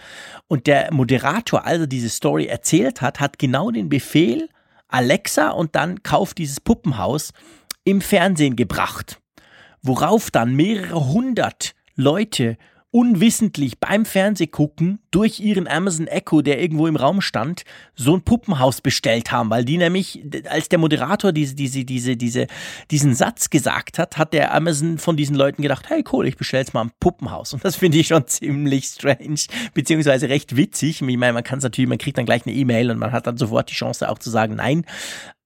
Und 0.49 0.67
der 0.67 0.93
Moderator, 0.93 1.65
als 1.65 1.79
er 1.79 1.87
diese 1.87 2.09
Story 2.09 2.47
erzählt 2.47 3.01
hat, 3.01 3.21
hat 3.21 3.39
genau 3.39 3.71
den 3.71 3.87
Befehl 3.87 4.49
Alexa 4.89 5.51
und 5.51 5.77
dann 5.77 6.03
kauft 6.03 6.39
dieses 6.39 6.59
Puppenhaus 6.59 7.31
im 7.85 8.01
Fernsehen 8.01 8.57
gebracht. 8.57 9.21
Worauf 9.81 10.29
dann 10.29 10.53
mehrere 10.57 11.07
hundert 11.07 11.73
Leute 11.95 12.57
unwissentlich 12.91 13.79
beim 13.79 14.03
Fernsehgucken 14.03 14.99
durch 15.11 15.39
ihren 15.39 15.67
Amazon 15.67 16.07
Echo, 16.07 16.41
der 16.41 16.61
irgendwo 16.61 16.87
im 16.87 16.95
Raum 16.95 17.21
stand, 17.21 17.63
so 17.95 18.15
ein 18.15 18.21
Puppenhaus 18.21 18.81
bestellt 18.81 19.31
haben, 19.31 19.49
weil 19.49 19.65
die 19.65 19.77
nämlich, 19.77 20.23
als 20.49 20.69
der 20.69 20.79
Moderator 20.79 21.31
diese, 21.31 21.55
diese, 21.55 21.85
diese, 21.85 22.15
diese, 22.15 22.47
diesen 22.91 23.15
Satz 23.15 23.49
gesagt 23.49 23.99
hat, 23.99 24.17
hat 24.17 24.33
der 24.33 24.53
Amazon 24.53 24.97
von 24.97 25.17
diesen 25.17 25.35
Leuten 25.35 25.61
gedacht, 25.61 25.89
hey 25.89 26.03
cool, 26.11 26.27
ich 26.27 26.37
bestelle 26.37 26.61
jetzt 26.61 26.73
mal 26.73 26.81
ein 26.81 26.91
Puppenhaus. 26.99 27.53
Und 27.53 27.65
das 27.65 27.75
finde 27.75 27.97
ich 27.97 28.07
schon 28.07 28.27
ziemlich 28.27 28.85
strange, 28.85 29.39
beziehungsweise 29.73 30.29
recht 30.29 30.55
witzig. 30.55 31.01
Ich 31.01 31.17
meine, 31.17 31.33
man 31.33 31.43
kann 31.43 31.59
es 31.59 31.63
natürlich, 31.63 31.89
man 31.89 31.97
kriegt 31.97 32.17
dann 32.17 32.25
gleich 32.25 32.45
eine 32.45 32.55
E-Mail 32.55 32.91
und 32.91 32.99
man 32.99 33.11
hat 33.11 33.27
dann 33.27 33.37
sofort 33.37 33.69
die 33.69 33.75
Chance 33.75 34.09
auch 34.09 34.19
zu 34.19 34.29
sagen, 34.29 34.55
nein, 34.55 34.85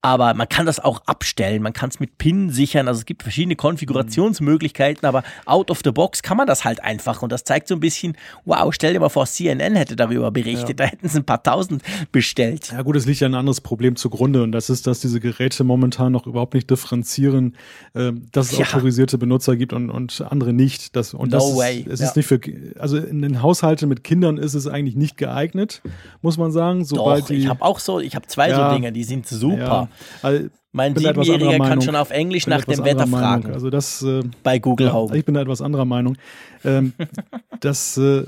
aber 0.06 0.34
man 0.34 0.50
kann 0.50 0.66
das 0.66 0.82
auch 0.82 1.02
abstellen, 1.06 1.64
man 1.64 1.72
kann 1.72 1.90
es 1.90 2.02
mit 2.02 2.18
PIN 2.18 2.50
sichern, 2.50 2.90
also 2.90 3.00
es 3.00 3.06
gibt 3.06 3.24
verschiedene 3.24 3.56
Konfigurationsmöglichkeiten, 3.56 5.08
aber 5.08 5.24
out 5.46 5.72
of 5.72 5.80
the 5.82 5.92
box 5.92 6.22
kann 6.22 6.36
man 6.36 6.46
das 6.46 6.66
halt 6.66 6.84
einfach 6.84 7.22
und 7.22 7.32
das 7.32 7.46
zeigt 7.46 7.70
so 7.70 7.76
ein 7.76 7.80
bisschen, 7.80 8.18
wow, 8.44 8.74
stell 8.74 8.92
dir 8.92 9.00
mal 9.00 9.08
vor, 9.08 9.26
CNN 9.26 9.53
hätte 9.60 9.96
darüber 9.96 10.32
berichtet, 10.32 10.70
ja. 10.70 10.76
da 10.76 10.84
hätten 10.86 11.08
sie 11.08 11.20
ein 11.20 11.26
paar 11.26 11.42
tausend 11.44 11.82
bestellt. 12.12 12.72
Ja 12.72 12.82
gut, 12.82 12.96
es 12.96 13.06
liegt 13.06 13.20
ja 13.20 13.28
ein 13.28 13.36
anderes 13.36 13.62
Problem 13.62 13.96
zugrunde 13.96 14.44
und 14.44 14.52
das 14.52 14.70
ist, 14.70 14.88
dass 14.88 15.00
diese 15.00 15.20
Geräte 15.20 15.64
momentan 15.64 16.12
noch 16.12 16.28
überhaupt 16.28 16.54
nicht 16.54 16.70
differenzieren, 16.70 17.56
äh, 17.94 18.12
dass 18.32 18.52
es 18.52 18.58
ja. 18.58 18.66
autorisierte 18.66 19.18
Benutzer 19.18 19.56
gibt 19.56 19.74
und, 19.74 19.90
und 19.90 20.22
andere 20.30 20.54
nicht. 20.54 20.96
Das, 20.96 21.14
und 21.14 21.32
no 21.32 21.38
das 21.38 21.56
way. 21.56 21.80
Ist, 21.80 21.94
es 21.94 22.00
ja. 22.00 22.08
ist 22.08 22.16
nicht 22.16 22.28
für, 22.28 22.40
also 22.80 22.98
in 22.98 23.22
den 23.22 23.42
Haushalten 23.42 23.90
mit 23.90 24.04
Kindern 24.04 24.38
ist 24.38 24.54
es 24.54 24.68
eigentlich 24.68 24.96
nicht 24.96 25.18
geeignet, 25.18 25.82
muss 26.22 26.38
man 26.38 26.52
sagen. 26.52 26.86
Sobald 26.86 27.24
Doch, 27.24 27.28
die, 27.28 27.36
ich 27.36 27.48
habe 27.48 27.62
auch 27.62 27.80
so, 27.80 28.00
ich 28.00 28.16
habe 28.16 28.28
zwei 28.28 28.54
so 28.54 28.76
Dinge, 28.76 28.92
die 28.92 29.04
sind 29.04 29.28
super. 29.28 29.90
Also, 30.22 30.50
mein 30.76 30.96
Siebenjähriger 30.96 31.60
kann 31.60 31.82
schon 31.84 31.96
auf 31.96 32.10
Englisch 32.10 32.48
nach 32.48 32.66
dem 32.66 32.84
Wetter 32.84 33.06
fragen. 33.06 33.54
Also 33.54 33.70
das 33.70 34.02
äh, 34.02 34.22
bei 34.42 34.58
Google 34.58 34.88
ja, 34.88 34.94
Home. 34.94 35.16
Ich 35.16 35.24
bin 35.24 35.36
da 35.36 35.42
etwas 35.42 35.62
anderer 35.62 35.86
Meinung. 35.86 36.18
Ähm, 36.66 36.94
das 37.60 37.96
äh, 37.98 38.24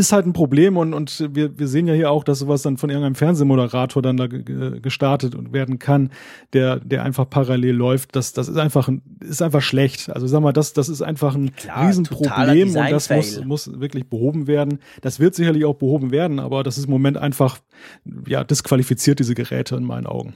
ist 0.00 0.12
halt 0.12 0.26
ein 0.26 0.32
Problem 0.32 0.76
und, 0.76 0.94
und 0.94 1.28
wir, 1.32 1.56
wir 1.58 1.68
sehen 1.68 1.86
ja 1.86 1.94
hier 1.94 2.10
auch, 2.10 2.24
dass 2.24 2.40
sowas 2.40 2.62
dann 2.62 2.76
von 2.76 2.90
irgendeinem 2.90 3.14
Fernsehmoderator 3.14 4.02
dann 4.02 4.16
da 4.16 4.26
gestartet 4.26 5.34
werden 5.52 5.78
kann, 5.78 6.10
der, 6.52 6.80
der 6.80 7.04
einfach 7.04 7.28
parallel 7.28 7.74
läuft. 7.74 8.16
Das, 8.16 8.32
das 8.32 8.48
ist 8.48 8.56
einfach, 8.56 8.88
ist 9.20 9.42
einfach 9.42 9.62
schlecht. 9.62 10.10
Also 10.10 10.26
sag 10.26 10.40
mal, 10.40 10.52
das, 10.52 10.72
das 10.72 10.88
ist 10.88 11.02
einfach 11.02 11.36
ein 11.36 11.54
Klar, 11.54 11.86
Riesenproblem 11.86 12.68
und 12.70 12.90
das 12.90 13.10
muss, 13.10 13.44
muss 13.44 13.80
wirklich 13.80 14.08
behoben 14.08 14.46
werden. 14.46 14.80
Das 15.02 15.20
wird 15.20 15.34
sicherlich 15.34 15.64
auch 15.64 15.76
behoben 15.76 16.10
werden, 16.10 16.40
aber 16.40 16.62
das 16.64 16.78
ist 16.78 16.86
im 16.86 16.90
Moment 16.90 17.18
einfach, 17.18 17.58
ja, 18.26 18.42
disqualifiziert 18.42 19.20
diese 19.20 19.34
Geräte 19.34 19.76
in 19.76 19.84
meinen 19.84 20.06
Augen. 20.06 20.34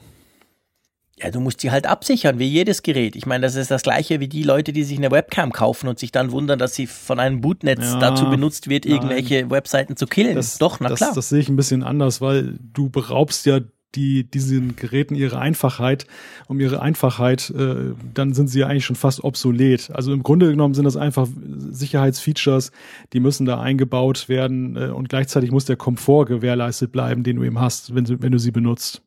Ja, 1.20 1.30
du 1.30 1.38
musst 1.38 1.60
sie 1.60 1.70
halt 1.70 1.86
absichern, 1.86 2.40
wie 2.40 2.48
jedes 2.48 2.82
Gerät. 2.82 3.14
Ich 3.14 3.24
meine, 3.24 3.42
das 3.42 3.54
ist 3.54 3.70
das 3.70 3.82
gleiche 3.82 4.18
wie 4.18 4.26
die 4.26 4.42
Leute, 4.42 4.72
die 4.72 4.82
sich 4.82 4.98
eine 4.98 5.12
Webcam 5.12 5.52
kaufen 5.52 5.88
und 5.88 5.98
sich 5.98 6.10
dann 6.10 6.32
wundern, 6.32 6.58
dass 6.58 6.74
sie 6.74 6.88
von 6.88 7.20
einem 7.20 7.40
Bootnetz 7.40 7.92
ja, 7.92 7.98
dazu 8.00 8.28
benutzt 8.28 8.68
wird, 8.68 8.84
irgendwelche 8.84 9.42
nein. 9.42 9.50
Webseiten 9.50 9.96
zu 9.96 10.06
killen. 10.06 10.34
Das, 10.34 10.58
Doch, 10.58 10.80
na 10.80 10.88
das, 10.88 10.98
klar. 10.98 11.12
Das 11.14 11.28
sehe 11.28 11.38
ich 11.38 11.48
ein 11.48 11.56
bisschen 11.56 11.84
anders, 11.84 12.20
weil 12.20 12.58
du 12.60 12.90
beraubst 12.90 13.46
ja 13.46 13.60
die 13.94 14.28
diesen 14.28 14.74
Geräten 14.74 15.14
ihre 15.14 15.38
Einfachheit, 15.38 16.06
um 16.48 16.58
ihre 16.60 16.82
Einfachheit, 16.82 17.50
äh, 17.50 17.94
dann 18.12 18.34
sind 18.34 18.48
sie 18.48 18.60
ja 18.60 18.66
eigentlich 18.66 18.84
schon 18.84 18.96
fast 18.96 19.22
obsolet. 19.22 19.90
Also 19.92 20.12
im 20.12 20.22
Grunde 20.22 20.50
genommen 20.50 20.74
sind 20.74 20.84
das 20.84 20.96
einfach 20.96 21.28
Sicherheitsfeatures, 21.70 22.72
die 23.12 23.20
müssen 23.20 23.46
da 23.46 23.60
eingebaut 23.60 24.28
werden 24.28 24.76
äh, 24.76 24.86
und 24.86 25.08
gleichzeitig 25.08 25.52
muss 25.52 25.64
der 25.64 25.76
Komfort 25.76 26.26
gewährleistet 26.26 26.92
bleiben, 26.92 27.22
den 27.22 27.36
du 27.36 27.44
eben 27.44 27.60
hast, 27.60 27.94
wenn, 27.94 28.22
wenn 28.22 28.32
du 28.32 28.38
sie 28.38 28.50
benutzt. 28.50 29.02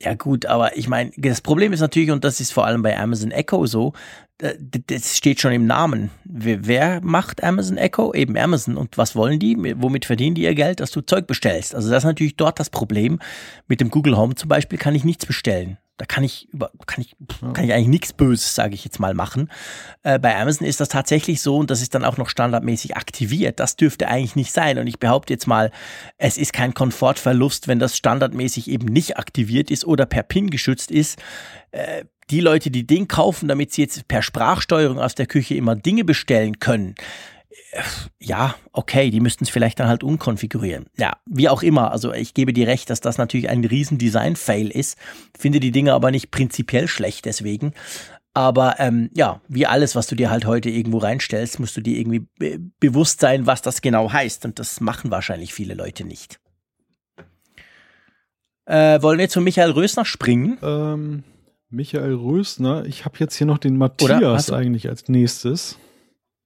Ja 0.00 0.14
gut, 0.14 0.46
aber 0.46 0.76
ich 0.76 0.88
meine, 0.88 1.12
das 1.16 1.40
Problem 1.40 1.72
ist 1.72 1.80
natürlich, 1.80 2.10
und 2.10 2.24
das 2.24 2.40
ist 2.40 2.52
vor 2.52 2.66
allem 2.66 2.82
bei 2.82 2.98
Amazon 2.98 3.30
Echo 3.30 3.66
so, 3.66 3.92
das 4.38 5.16
steht 5.16 5.40
schon 5.40 5.52
im 5.52 5.66
Namen. 5.66 6.10
Wer 6.24 7.00
macht 7.02 7.44
Amazon 7.44 7.76
Echo? 7.76 8.12
Eben 8.14 8.36
Amazon. 8.36 8.76
Und 8.76 8.98
was 8.98 9.14
wollen 9.14 9.38
die? 9.38 9.56
Womit 9.76 10.04
verdienen 10.04 10.34
die 10.34 10.42
ihr 10.42 10.54
Geld? 10.54 10.80
Dass 10.80 10.90
du 10.90 11.02
Zeug 11.02 11.26
bestellst. 11.26 11.74
Also 11.74 11.88
das 11.90 11.98
ist 11.98 12.06
natürlich 12.06 12.36
dort 12.36 12.58
das 12.58 12.70
Problem. 12.70 13.20
Mit 13.68 13.80
dem 13.80 13.90
Google 13.90 14.16
Home 14.16 14.34
zum 14.34 14.48
Beispiel 14.48 14.78
kann 14.78 14.94
ich 14.94 15.04
nichts 15.04 15.24
bestellen. 15.24 15.78
Da 15.96 16.06
kann 16.06 16.24
ich 16.24 16.48
über, 16.52 16.72
kann 16.86 17.02
ich, 17.02 17.14
kann 17.52 17.64
ich 17.64 17.72
eigentlich 17.72 17.86
nichts 17.86 18.12
Böses, 18.12 18.56
sage 18.56 18.74
ich 18.74 18.84
jetzt 18.84 18.98
mal, 18.98 19.14
machen. 19.14 19.48
Äh, 20.02 20.18
bei 20.18 20.36
Amazon 20.36 20.66
ist 20.66 20.80
das 20.80 20.88
tatsächlich 20.88 21.40
so 21.40 21.56
und 21.56 21.70
das 21.70 21.82
ist 21.82 21.94
dann 21.94 22.04
auch 22.04 22.16
noch 22.16 22.28
standardmäßig 22.28 22.96
aktiviert. 22.96 23.60
Das 23.60 23.76
dürfte 23.76 24.08
eigentlich 24.08 24.34
nicht 24.34 24.52
sein. 24.52 24.78
Und 24.78 24.88
ich 24.88 24.98
behaupte 24.98 25.32
jetzt 25.32 25.46
mal, 25.46 25.70
es 26.18 26.36
ist 26.36 26.52
kein 26.52 26.74
Komfortverlust, 26.74 27.68
wenn 27.68 27.78
das 27.78 27.96
standardmäßig 27.96 28.68
eben 28.68 28.86
nicht 28.86 29.18
aktiviert 29.18 29.70
ist 29.70 29.84
oder 29.84 30.04
per 30.04 30.24
PIN 30.24 30.50
geschützt 30.50 30.90
ist. 30.90 31.22
Äh, 31.70 32.06
die 32.30 32.40
Leute, 32.40 32.70
die 32.70 32.86
Ding 32.86 33.08
kaufen, 33.08 33.48
damit 33.48 33.72
sie 33.72 33.82
jetzt 33.82 34.08
per 34.08 34.22
Sprachsteuerung 34.22 34.98
aus 34.98 35.14
der 35.14 35.26
Küche 35.26 35.54
immer 35.54 35.76
Dinge 35.76 36.04
bestellen 36.04 36.58
können, 36.58 36.94
ja, 38.20 38.54
okay, 38.72 39.10
die 39.10 39.20
müssten 39.20 39.44
es 39.44 39.50
vielleicht 39.50 39.80
dann 39.80 39.88
halt 39.88 40.02
umkonfigurieren. 40.02 40.86
Ja, 40.96 41.16
wie 41.26 41.48
auch 41.48 41.62
immer. 41.62 41.92
Also 41.92 42.12
ich 42.12 42.34
gebe 42.34 42.52
dir 42.52 42.66
recht, 42.66 42.90
dass 42.90 43.00
das 43.00 43.18
natürlich 43.18 43.48
ein 43.48 43.64
riesen 43.64 43.98
Design-Fail 43.98 44.70
ist. 44.70 44.98
Finde 45.36 45.60
die 45.60 45.72
Dinge 45.72 45.92
aber 45.92 46.10
nicht 46.10 46.30
prinzipiell 46.30 46.88
schlecht 46.88 47.24
deswegen. 47.24 47.72
Aber 48.32 48.76
ähm, 48.78 49.10
ja, 49.14 49.40
wie 49.48 49.66
alles, 49.66 49.94
was 49.94 50.08
du 50.08 50.16
dir 50.16 50.30
halt 50.30 50.44
heute 50.44 50.68
irgendwo 50.68 50.98
reinstellst, 50.98 51.60
musst 51.60 51.76
du 51.76 51.80
dir 51.80 51.96
irgendwie 51.96 52.26
be 52.38 52.58
bewusst 52.80 53.20
sein, 53.20 53.46
was 53.46 53.62
das 53.62 53.80
genau 53.80 54.12
heißt. 54.12 54.44
Und 54.44 54.58
das 54.58 54.80
machen 54.80 55.10
wahrscheinlich 55.10 55.54
viele 55.54 55.74
Leute 55.74 56.04
nicht. 56.04 56.40
Äh, 58.66 59.00
wollen 59.02 59.18
wir 59.18 59.28
zu 59.28 59.40
Michael 59.40 59.72
Rösner 59.72 60.04
springen? 60.04 60.58
Ähm, 60.62 61.24
Michael 61.74 62.14
Rösner, 62.14 62.84
ich 62.86 63.04
habe 63.04 63.16
jetzt 63.18 63.34
hier 63.34 63.46
noch 63.46 63.58
den 63.58 63.76
Matthias 63.76 64.50
eigentlich 64.50 64.88
als 64.88 65.08
nächstes. 65.08 65.76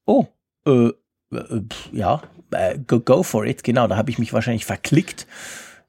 Oh, 0.06 0.26
äh, 0.66 0.88
äh, 0.88 1.62
ja, 1.92 2.22
äh, 2.50 2.78
go, 2.78 2.98
go 3.00 3.22
for 3.22 3.44
it, 3.44 3.62
genau, 3.62 3.86
da 3.86 3.96
habe 3.96 4.10
ich 4.10 4.18
mich 4.18 4.32
wahrscheinlich 4.32 4.64
verklickt. 4.64 5.26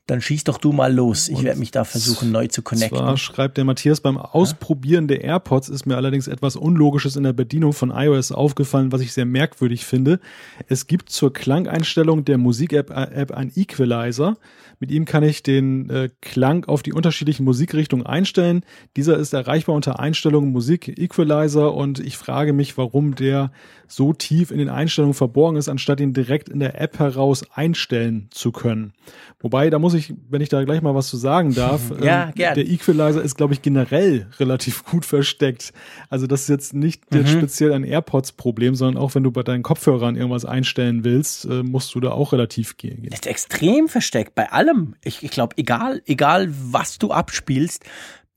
Dann 0.10 0.22
schieß 0.22 0.44
doch 0.46 0.58
du 0.58 0.72
mal 0.72 0.92
los. 0.92 1.30
Ich 1.30 1.44
werde 1.44 1.60
mich 1.60 1.70
da 1.70 1.84
versuchen, 1.84 2.32
neu 2.32 2.48
zu 2.48 2.64
connecten. 2.64 2.98
Zwar 2.98 3.16
schreibt 3.16 3.58
der 3.58 3.64
Matthias, 3.64 4.02
beim 4.02 4.18
Ausprobieren 4.18 5.08
der 5.08 5.24
AirPods 5.24 5.70
ist 5.70 5.86
mir 5.86 5.98
allerdings 5.98 6.28
etwas 6.28 6.56
Unlogisches 6.56 7.16
in 7.16 7.22
der 7.22 7.34
Bedienung 7.34 7.74
von 7.74 7.92
iOS 7.92 8.32
aufgefallen, 8.32 8.92
was 8.92 9.02
ich 9.02 9.14
sehr 9.14 9.26
merkwürdig 9.26 9.86
finde. 9.86 10.20
Es 10.68 10.88
gibt 10.88 11.10
zur 11.12 11.32
Klangeinstellung 11.32 12.26
der 12.26 12.40
Musik-App 12.40 12.90
App 12.90 13.32
ein 13.34 13.52
Equalizer. 13.56 14.38
Mit 14.80 14.90
ihm 14.90 15.06
kann 15.06 15.24
ich 15.24 15.44
den 15.44 15.90
äh, 15.92 16.10
Klang 16.22 16.66
auf 16.66 16.82
die 16.82 16.94
unterschiedlichen 16.94 17.44
Musikrichtungen 17.44 18.06
einstellen. 18.06 18.64
Dieser 18.96 19.18
ist 19.18 19.34
erreichbar 19.34 19.76
unter 19.76 20.00
Einstellungen 20.00 20.52
Musik 20.52 20.88
Equalizer 20.88 21.76
und 21.76 22.00
ich 22.00 22.18
frage 22.18 22.54
mich, 22.54 22.78
warum 22.80 23.14
der 23.14 23.52
so 23.90 24.14
tief 24.14 24.52
in 24.52 24.60
den 24.60 24.70
Einstellungen 24.70 25.14
verborgen 25.14 25.58
ist, 25.58 25.68
anstatt 25.68 26.00
ihn 26.00 26.14
direkt 26.14 26.48
in 26.48 26.60
der 26.60 26.80
App 26.80 27.00
heraus 27.00 27.44
einstellen 27.54 28.28
zu 28.32 28.52
können. 28.52 28.94
Wobei, 29.40 29.70
da 29.70 29.80
muss 29.80 29.94
ich, 29.94 30.14
wenn 30.30 30.42
ich 30.42 30.50
da 30.50 30.64
gleich 30.64 30.82
mal 30.82 30.96
was 30.96 31.08
zu 31.08 31.18
sagen 31.18 31.54
darf, 31.56 31.82
ja, 32.02 32.28
ähm, 32.28 32.34
der 32.36 32.68
Equalizer 32.68 33.22
ist, 33.22 33.36
glaube 33.36 33.54
ich, 33.54 33.62
generell 33.62 34.28
relativ 34.40 34.86
gut 34.86 35.06
versteckt. 35.06 35.74
Also 36.10 36.28
das 36.28 36.42
ist 36.42 36.50
jetzt 36.50 36.74
nicht 36.74 37.12
mhm. 37.14 37.26
speziell 37.26 37.74
ein 37.74 37.84
AirPods-Problem, 37.84 38.76
sondern 38.76 39.02
auch 39.02 39.16
wenn 39.16 39.24
du 39.24 39.32
bei 39.32 39.44
deinen 39.44 39.64
Kopfhörern 39.64 40.16
irgendwas 40.16 40.46
einstellen 40.46 41.04
willst, 41.04 41.46
äh, 41.46 41.64
musst 41.64 41.96
du 41.96 42.00
da 42.00 42.12
auch 42.12 42.32
relativ 42.32 42.78
gehen. 42.78 43.08
Das 43.10 43.20
ist 43.20 43.28
extrem 43.28 43.88
versteckt 43.88 44.36
bei 44.36 44.52
allem. 44.52 44.96
Ich, 45.04 45.24
ich 45.24 45.32
glaube, 45.32 45.58
egal, 45.58 46.02
egal 46.06 46.54
was 46.72 47.00
du 47.00 47.12
abspielst, 47.12 47.84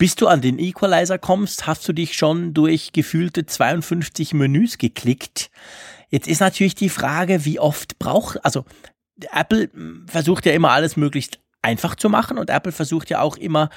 bis 0.03 0.17
du 0.17 0.27
an 0.27 0.41
den 0.41 0.59
Equalizer 0.59 1.17
kommst, 1.17 1.69
hast 1.69 1.87
du 1.87 1.93
dich 1.93 2.15
schon 2.15 2.55
durch 2.55 2.91
gefühlte 2.93 3.47
52 3.47 4.35
Menüs 4.35 4.77
geklickt. 4.77 5.49
Jetzt 6.09 6.27
ist 6.27 6.41
natürlich 6.41 6.75
die 6.75 6.89
Frage, 6.89 7.45
wie 7.45 7.61
oft 7.61 8.01
braucht, 8.01 8.45
also 8.45 8.65
Apple 9.31 9.71
versucht 10.09 10.45
ja 10.45 10.55
immer 10.55 10.73
alles 10.73 10.97
möglichst 10.97 11.39
einfach 11.63 11.95
zu 11.95 12.09
machen 12.09 12.37
und 12.37 12.51
Apple 12.51 12.73
versucht 12.73 13.11
ja 13.11 13.21
auch 13.21 13.37
immer, 13.37 13.71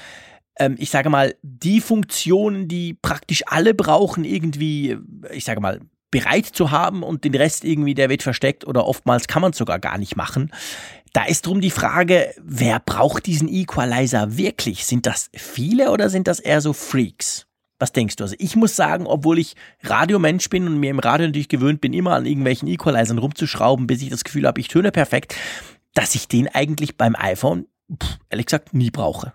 ähm, 0.57 0.73
ich 0.79 0.89
sage 0.89 1.11
mal, 1.11 1.35
die 1.43 1.79
Funktionen, 1.79 2.67
die 2.67 2.95
praktisch 2.95 3.43
alle 3.45 3.75
brauchen, 3.75 4.25
irgendwie, 4.25 4.97
ich 5.29 5.45
sage 5.45 5.61
mal, 5.61 5.79
bereit 6.09 6.47
zu 6.47 6.71
haben 6.71 7.03
und 7.03 7.23
den 7.23 7.35
Rest 7.35 7.63
irgendwie, 7.63 7.93
der 7.93 8.09
wird 8.09 8.23
versteckt 8.23 8.65
oder 8.65 8.87
oftmals 8.87 9.27
kann 9.27 9.43
man 9.43 9.51
es 9.51 9.59
sogar 9.59 9.77
gar 9.77 9.99
nicht 9.99 10.15
machen. 10.15 10.51
Da 11.15 11.23
ist 11.23 11.45
drum 11.45 11.61
die 11.61 11.71
Frage, 11.71 12.33
wer 12.43 12.81
braucht 12.81 13.25
diesen 13.25 13.47
Equalizer 13.47 14.35
wirklich? 14.35 14.85
Sind 14.85 15.05
das 15.05 15.29
viele 15.33 15.91
oder 15.91 16.09
sind 16.09 16.27
das 16.27 16.41
eher 16.41 16.59
so 16.59 16.73
Freaks? 16.73 17.47
Was 17.79 17.93
denkst 17.93 18.17
du? 18.17 18.25
Also 18.25 18.35
ich 18.37 18.57
muss 18.57 18.75
sagen, 18.75 19.07
obwohl 19.07 19.39
ich 19.39 19.55
Radiomensch 19.81 20.49
bin 20.49 20.67
und 20.67 20.77
mir 20.77 20.89
im 20.89 20.99
Radio 20.99 21.27
natürlich 21.27 21.47
gewöhnt 21.47 21.79
bin, 21.79 21.93
immer 21.93 22.15
an 22.15 22.25
irgendwelchen 22.25 22.67
Equalizern 22.67 23.17
rumzuschrauben, 23.17 23.87
bis 23.87 24.01
ich 24.01 24.09
das 24.09 24.25
Gefühl 24.25 24.45
habe, 24.45 24.59
ich 24.59 24.67
töne 24.67 24.91
perfekt, 24.91 25.35
dass 25.93 26.15
ich 26.15 26.27
den 26.27 26.49
eigentlich 26.49 26.97
beim 26.97 27.15
iPhone, 27.15 27.67
pff, 27.89 28.17
ehrlich 28.29 28.47
gesagt, 28.47 28.73
nie 28.73 28.91
brauche. 28.91 29.31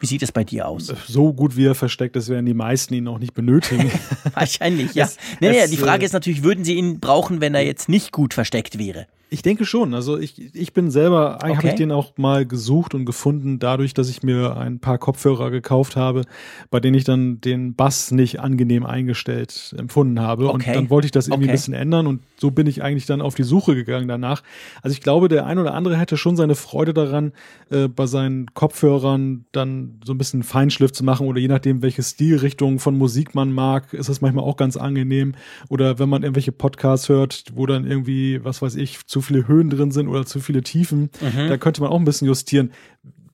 Wie 0.00 0.06
sieht 0.06 0.22
es 0.22 0.32
bei 0.32 0.44
dir 0.44 0.66
aus? 0.66 0.94
So 1.08 1.34
gut 1.34 1.58
wie 1.58 1.66
er 1.66 1.74
versteckt 1.74 2.16
ist, 2.16 2.30
werden 2.30 2.46
die 2.46 2.54
meisten 2.54 2.94
ihn 2.94 3.06
auch 3.06 3.18
nicht 3.18 3.34
benötigen. 3.34 3.92
Wahrscheinlich, 4.32 4.94
ja. 4.94 5.04
Es, 5.08 5.18
nee, 5.40 5.58
es, 5.58 5.70
die 5.70 5.76
Frage 5.76 6.04
äh, 6.04 6.06
ist 6.06 6.14
natürlich, 6.14 6.42
würden 6.42 6.64
sie 6.64 6.76
ihn 6.76 7.00
brauchen, 7.00 7.42
wenn 7.42 7.54
er 7.54 7.66
jetzt 7.66 7.90
nicht 7.90 8.12
gut 8.12 8.32
versteckt 8.32 8.78
wäre? 8.78 9.06
Ich 9.30 9.42
denke 9.42 9.64
schon. 9.64 9.94
Also 9.94 10.18
ich, 10.18 10.54
ich 10.54 10.72
bin 10.72 10.90
selber, 10.90 11.42
eigentlich 11.42 11.50
okay. 11.50 11.56
habe 11.56 11.68
ich 11.68 11.74
den 11.74 11.92
auch 11.92 12.16
mal 12.16 12.46
gesucht 12.46 12.94
und 12.94 13.04
gefunden, 13.04 13.58
dadurch, 13.58 13.92
dass 13.92 14.08
ich 14.08 14.22
mir 14.22 14.56
ein 14.56 14.78
paar 14.78 14.98
Kopfhörer 14.98 15.50
gekauft 15.50 15.96
habe, 15.96 16.22
bei 16.70 16.80
denen 16.80 16.94
ich 16.94 17.04
dann 17.04 17.40
den 17.40 17.74
Bass 17.74 18.10
nicht 18.10 18.40
angenehm 18.40 18.86
eingestellt 18.86 19.74
empfunden 19.76 20.20
habe. 20.20 20.48
Okay. 20.48 20.54
Und 20.54 20.76
dann 20.76 20.90
wollte 20.90 21.06
ich 21.06 21.12
das 21.12 21.28
irgendwie 21.28 21.44
okay. 21.44 21.50
ein 21.50 21.56
bisschen 21.56 21.74
ändern 21.74 22.06
und 22.06 22.22
so 22.38 22.50
bin 22.50 22.66
ich 22.66 22.82
eigentlich 22.82 23.06
dann 23.06 23.20
auf 23.20 23.34
die 23.34 23.42
Suche 23.42 23.74
gegangen 23.74 24.08
danach. 24.08 24.42
Also 24.82 24.94
ich 24.94 25.00
glaube, 25.00 25.28
der 25.28 25.46
ein 25.46 25.58
oder 25.58 25.74
andere 25.74 25.98
hätte 25.98 26.16
schon 26.16 26.36
seine 26.36 26.54
Freude 26.54 26.94
daran, 26.94 27.32
äh, 27.70 27.88
bei 27.88 28.06
seinen 28.06 28.54
Kopfhörern 28.54 29.44
dann 29.52 30.00
so 30.04 30.14
ein 30.14 30.18
bisschen 30.18 30.42
Feinschliff 30.42 30.92
zu 30.92 31.04
machen 31.04 31.26
oder 31.26 31.40
je 31.40 31.48
nachdem, 31.48 31.82
welche 31.82 32.02
Stilrichtung 32.02 32.78
von 32.78 32.96
Musik 32.96 33.34
man 33.34 33.52
mag, 33.52 33.92
ist 33.92 34.08
das 34.08 34.20
manchmal 34.20 34.44
auch 34.44 34.56
ganz 34.56 34.76
angenehm. 34.76 35.34
Oder 35.68 35.98
wenn 35.98 36.08
man 36.08 36.22
irgendwelche 36.22 36.52
Podcasts 36.52 37.08
hört, 37.08 37.44
wo 37.54 37.66
dann 37.66 37.86
irgendwie, 37.86 38.42
was 38.44 38.62
weiß 38.62 38.76
ich, 38.76 39.06
zu 39.06 39.17
zu 39.18 39.22
viele 39.22 39.48
Höhen 39.48 39.68
drin 39.70 39.90
sind 39.90 40.08
oder 40.08 40.24
zu 40.24 40.40
viele 40.40 40.62
Tiefen. 40.62 41.10
Mhm. 41.20 41.48
Da 41.48 41.56
könnte 41.56 41.80
man 41.80 41.90
auch 41.90 41.98
ein 41.98 42.04
bisschen 42.04 42.28
justieren, 42.28 42.70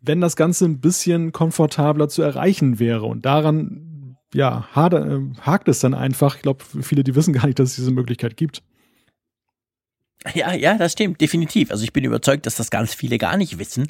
wenn 0.01 0.21
das 0.21 0.37
Ganze 0.37 0.65
ein 0.65 0.81
bisschen 0.81 1.33
komfortabler 1.33 2.09
zu 2.09 2.23
erreichen 2.23 2.79
wäre. 2.79 3.05
Und 3.05 3.27
daran, 3.27 4.17
ja, 4.33 4.67
äh, 4.75 5.21
hakt 5.41 5.69
es 5.69 5.81
dann 5.81 5.95
einfach. 5.95 6.37
Ich 6.37 6.43
glaube, 6.43 6.65
viele, 6.81 7.05
die 7.05 7.15
wissen 7.15 7.35
gar 7.35 7.47
nicht, 7.47 7.59
dass 7.59 7.71
es 7.71 7.77
diese 7.77 7.91
Möglichkeit 7.91 8.37
gibt. 8.37 8.63
Ja, 10.35 10.55
ja, 10.55 10.79
das 10.79 10.93
stimmt, 10.93 11.21
definitiv. 11.21 11.71
Also 11.71 11.85
ich 11.85 11.93
bin 11.93 12.03
überzeugt, 12.03 12.47
dass 12.47 12.57
das 12.57 12.71
ganz 12.71 12.95
viele 12.95 13.19
gar 13.19 13.37
nicht 13.37 13.59
wissen 13.59 13.89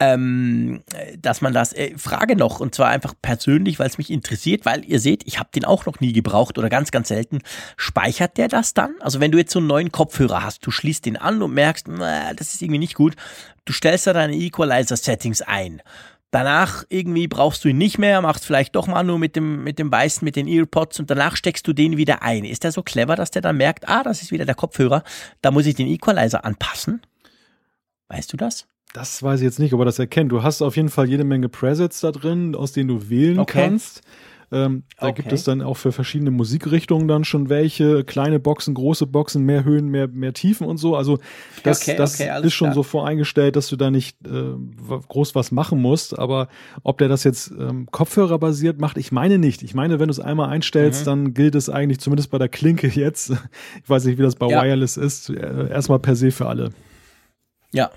ähm, 0.00 0.82
dass 1.18 1.40
man 1.40 1.52
das, 1.52 1.72
äh, 1.72 1.96
frage 1.98 2.36
noch, 2.36 2.60
und 2.60 2.74
zwar 2.74 2.88
einfach 2.88 3.14
persönlich, 3.20 3.78
weil 3.78 3.88
es 3.88 3.98
mich 3.98 4.10
interessiert, 4.10 4.64
weil 4.64 4.84
ihr 4.84 5.00
seht, 5.00 5.26
ich 5.26 5.38
habe 5.38 5.50
den 5.54 5.64
auch 5.64 5.86
noch 5.86 6.00
nie 6.00 6.12
gebraucht 6.12 6.56
oder 6.56 6.68
ganz, 6.68 6.90
ganz 6.90 7.08
selten. 7.08 7.40
Speichert 7.76 8.36
der 8.36 8.48
das 8.48 8.74
dann? 8.74 8.94
Also 9.00 9.18
wenn 9.20 9.32
du 9.32 9.38
jetzt 9.38 9.52
so 9.52 9.58
einen 9.58 9.68
neuen 9.68 9.90
Kopfhörer 9.90 10.44
hast, 10.44 10.64
du 10.64 10.70
schließt 10.70 11.06
den 11.06 11.16
an 11.16 11.42
und 11.42 11.52
merkst, 11.52 11.88
das 11.88 12.54
ist 12.54 12.62
irgendwie 12.62 12.78
nicht 12.78 12.94
gut, 12.94 13.16
du 13.64 13.72
stellst 13.72 14.06
da 14.06 14.12
deine 14.12 14.36
Equalizer-Settings 14.36 15.42
ein. 15.42 15.82
Danach 16.30 16.84
irgendwie 16.90 17.26
brauchst 17.26 17.64
du 17.64 17.68
ihn 17.68 17.78
nicht 17.78 17.98
mehr, 17.98 18.20
machst 18.20 18.44
vielleicht 18.44 18.76
doch 18.76 18.86
mal 18.86 19.02
nur 19.02 19.18
mit 19.18 19.34
dem, 19.34 19.64
mit 19.64 19.78
dem 19.78 19.90
Weißen, 19.90 20.24
mit 20.24 20.36
den 20.36 20.46
Earpods 20.46 21.00
und 21.00 21.10
danach 21.10 21.36
steckst 21.36 21.66
du 21.66 21.72
den 21.72 21.96
wieder 21.96 22.22
ein. 22.22 22.44
Ist 22.44 22.64
der 22.64 22.72
so 22.72 22.82
clever, 22.82 23.16
dass 23.16 23.30
der 23.30 23.42
dann 23.42 23.56
merkt, 23.56 23.88
ah, 23.88 24.02
das 24.02 24.22
ist 24.22 24.30
wieder 24.30 24.44
der 24.44 24.54
Kopfhörer, 24.54 25.02
da 25.40 25.50
muss 25.50 25.66
ich 25.66 25.74
den 25.74 25.88
Equalizer 25.88 26.44
anpassen? 26.44 27.00
Weißt 28.08 28.32
du 28.32 28.36
das? 28.36 28.66
Das 28.94 29.22
weiß 29.22 29.40
ich 29.40 29.44
jetzt 29.44 29.58
nicht, 29.58 29.74
ob 29.74 29.80
er 29.80 29.84
das 29.84 29.98
erkennt. 29.98 30.32
Du 30.32 30.42
hast 30.42 30.62
auf 30.62 30.76
jeden 30.76 30.88
Fall 30.88 31.08
jede 31.08 31.24
Menge 31.24 31.48
Presets 31.48 32.00
da 32.00 32.10
drin, 32.10 32.54
aus 32.54 32.72
denen 32.72 32.88
du 32.88 33.10
wählen 33.10 33.38
okay. 33.38 33.68
kannst. 33.68 34.02
Ähm, 34.50 34.84
da 34.98 35.08
okay. 35.08 35.16
gibt 35.16 35.32
es 35.32 35.44
dann 35.44 35.60
auch 35.60 35.76
für 35.76 35.92
verschiedene 35.92 36.30
Musikrichtungen 36.30 37.06
dann 37.06 37.24
schon 37.24 37.50
welche, 37.50 38.02
kleine 38.04 38.40
Boxen, 38.40 38.72
große 38.72 39.06
Boxen, 39.06 39.44
mehr 39.44 39.62
Höhen, 39.64 39.88
mehr, 39.88 40.08
mehr 40.08 40.32
Tiefen 40.32 40.66
und 40.66 40.78
so. 40.78 40.96
Also 40.96 41.18
das, 41.64 41.82
okay, 41.82 41.96
das 41.96 42.14
okay, 42.14 42.46
ist 42.46 42.54
schon 42.54 42.68
klar. 42.68 42.74
so 42.74 42.82
voreingestellt, 42.82 43.56
dass 43.56 43.68
du 43.68 43.76
da 43.76 43.90
nicht 43.90 44.16
äh, 44.26 44.54
groß 45.08 45.34
was 45.34 45.52
machen 45.52 45.82
musst. 45.82 46.18
Aber 46.18 46.48
ob 46.82 46.96
der 46.96 47.08
das 47.08 47.24
jetzt 47.24 47.50
ähm, 47.50 47.88
Kopfhörer 47.90 48.38
basiert 48.38 48.80
macht, 48.80 48.96
ich 48.96 49.12
meine 49.12 49.36
nicht. 49.36 49.62
Ich 49.62 49.74
meine, 49.74 50.00
wenn 50.00 50.08
du 50.08 50.12
es 50.12 50.20
einmal 50.20 50.48
einstellst, 50.48 51.02
mhm. 51.02 51.04
dann 51.04 51.34
gilt 51.34 51.54
es 51.54 51.68
eigentlich 51.68 52.00
zumindest 52.00 52.30
bei 52.30 52.38
der 52.38 52.48
Klinke 52.48 52.88
jetzt. 52.88 53.32
Ich 53.82 53.90
weiß 53.90 54.04
nicht, 54.04 54.18
wie 54.18 54.22
das 54.22 54.36
bei 54.36 54.48
ja. 54.48 54.62
Wireless 54.62 54.96
ist. 54.96 55.30
Äh, 55.30 55.70
erstmal 55.70 55.98
per 55.98 56.16
se 56.16 56.30
für 56.30 56.46
alle. 56.46 56.70
Ja, 57.72 57.90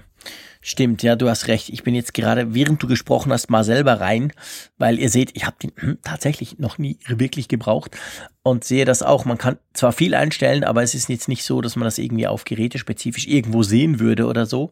Stimmt, 0.63 1.01
ja, 1.01 1.15
du 1.15 1.27
hast 1.27 1.47
recht. 1.47 1.69
Ich 1.69 1.81
bin 1.81 1.95
jetzt 1.95 2.13
gerade, 2.13 2.53
während 2.53 2.81
du 2.83 2.87
gesprochen 2.87 3.31
hast, 3.33 3.49
mal 3.49 3.63
selber 3.63 3.99
rein, 3.99 4.31
weil 4.77 4.99
ihr 4.99 5.09
seht, 5.09 5.35
ich 5.35 5.45
habe 5.47 5.57
den 5.61 5.97
tatsächlich 6.03 6.59
noch 6.59 6.77
nie 6.77 6.99
wirklich 7.07 7.47
gebraucht 7.47 7.97
und 8.43 8.63
sehe 8.63 8.85
das 8.85 9.01
auch. 9.01 9.25
Man 9.25 9.39
kann 9.39 9.57
zwar 9.73 9.91
viel 9.91 10.13
einstellen, 10.13 10.63
aber 10.63 10.83
es 10.83 10.93
ist 10.93 11.09
jetzt 11.09 11.27
nicht 11.27 11.43
so, 11.43 11.61
dass 11.61 11.75
man 11.75 11.85
das 11.85 11.97
irgendwie 11.97 12.27
auf 12.27 12.45
Geräte 12.45 12.77
spezifisch 12.77 13.25
irgendwo 13.25 13.63
sehen 13.63 13.99
würde 13.99 14.27
oder 14.27 14.45
so. 14.45 14.71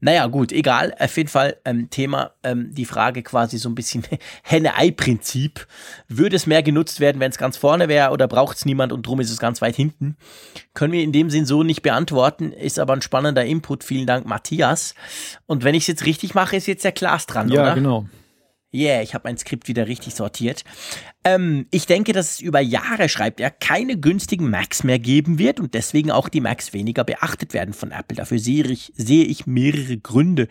Naja, 0.00 0.26
gut, 0.26 0.50
egal. 0.52 0.94
Auf 0.98 1.16
jeden 1.16 1.28
Fall 1.28 1.56
ähm, 1.64 1.90
Thema, 1.90 2.32
ähm, 2.42 2.74
die 2.74 2.86
Frage 2.86 3.22
quasi 3.22 3.58
so 3.58 3.68
ein 3.68 3.74
bisschen 3.74 4.02
Henne-Ei-Prinzip. 4.42 5.66
Würde 6.08 6.36
es 6.36 6.46
mehr 6.46 6.62
genutzt 6.62 7.00
werden, 7.00 7.20
wenn 7.20 7.30
es 7.30 7.38
ganz 7.38 7.56
vorne 7.56 7.88
wäre 7.88 8.10
oder 8.10 8.26
braucht 8.26 8.56
es 8.56 8.64
niemand 8.64 8.92
und 8.92 9.06
drum 9.06 9.20
ist 9.20 9.30
es 9.30 9.38
ganz 9.38 9.60
weit 9.60 9.76
hinten? 9.76 10.16
Können 10.74 10.92
wir 10.92 11.02
in 11.02 11.12
dem 11.12 11.30
Sinn 11.30 11.46
so 11.46 11.62
nicht 11.62 11.82
beantworten, 11.82 12.52
ist 12.52 12.78
aber 12.78 12.94
ein 12.94 13.02
spannender 13.02 13.44
Input. 13.44 13.84
Vielen 13.84 14.06
Dank, 14.06 14.26
Matthias. 14.26 14.94
Und 15.46 15.64
wenn 15.64 15.74
ich 15.74 15.82
es 15.82 15.88
jetzt 15.88 16.06
richtig 16.06 16.34
mache, 16.34 16.56
ist 16.56 16.66
jetzt 16.66 16.84
der 16.84 16.92
Klaas 16.92 17.26
dran, 17.26 17.48
ja, 17.48 17.60
oder? 17.60 17.68
Ja, 17.68 17.74
genau. 17.74 18.06
Yeah, 18.72 19.02
ich 19.02 19.14
habe 19.14 19.28
mein 19.28 19.36
Skript 19.36 19.66
wieder 19.66 19.88
richtig 19.88 20.14
sortiert. 20.14 20.64
Ähm, 21.24 21.66
ich 21.72 21.86
denke, 21.86 22.12
dass 22.12 22.34
es 22.34 22.40
über 22.40 22.60
Jahre, 22.60 23.08
schreibt 23.08 23.40
er, 23.40 23.50
keine 23.50 23.98
günstigen 23.98 24.48
Macs 24.48 24.84
mehr 24.84 25.00
geben 25.00 25.38
wird 25.38 25.58
und 25.58 25.74
deswegen 25.74 26.12
auch 26.12 26.28
die 26.28 26.40
Macs 26.40 26.72
weniger 26.72 27.02
beachtet 27.02 27.52
werden 27.52 27.74
von 27.74 27.90
Apple. 27.90 28.16
Dafür 28.16 28.38
sehe 28.38 28.64
ich, 28.64 28.92
sehe 28.96 29.24
ich 29.24 29.46
mehrere 29.46 29.98
Gründe. 29.98 30.46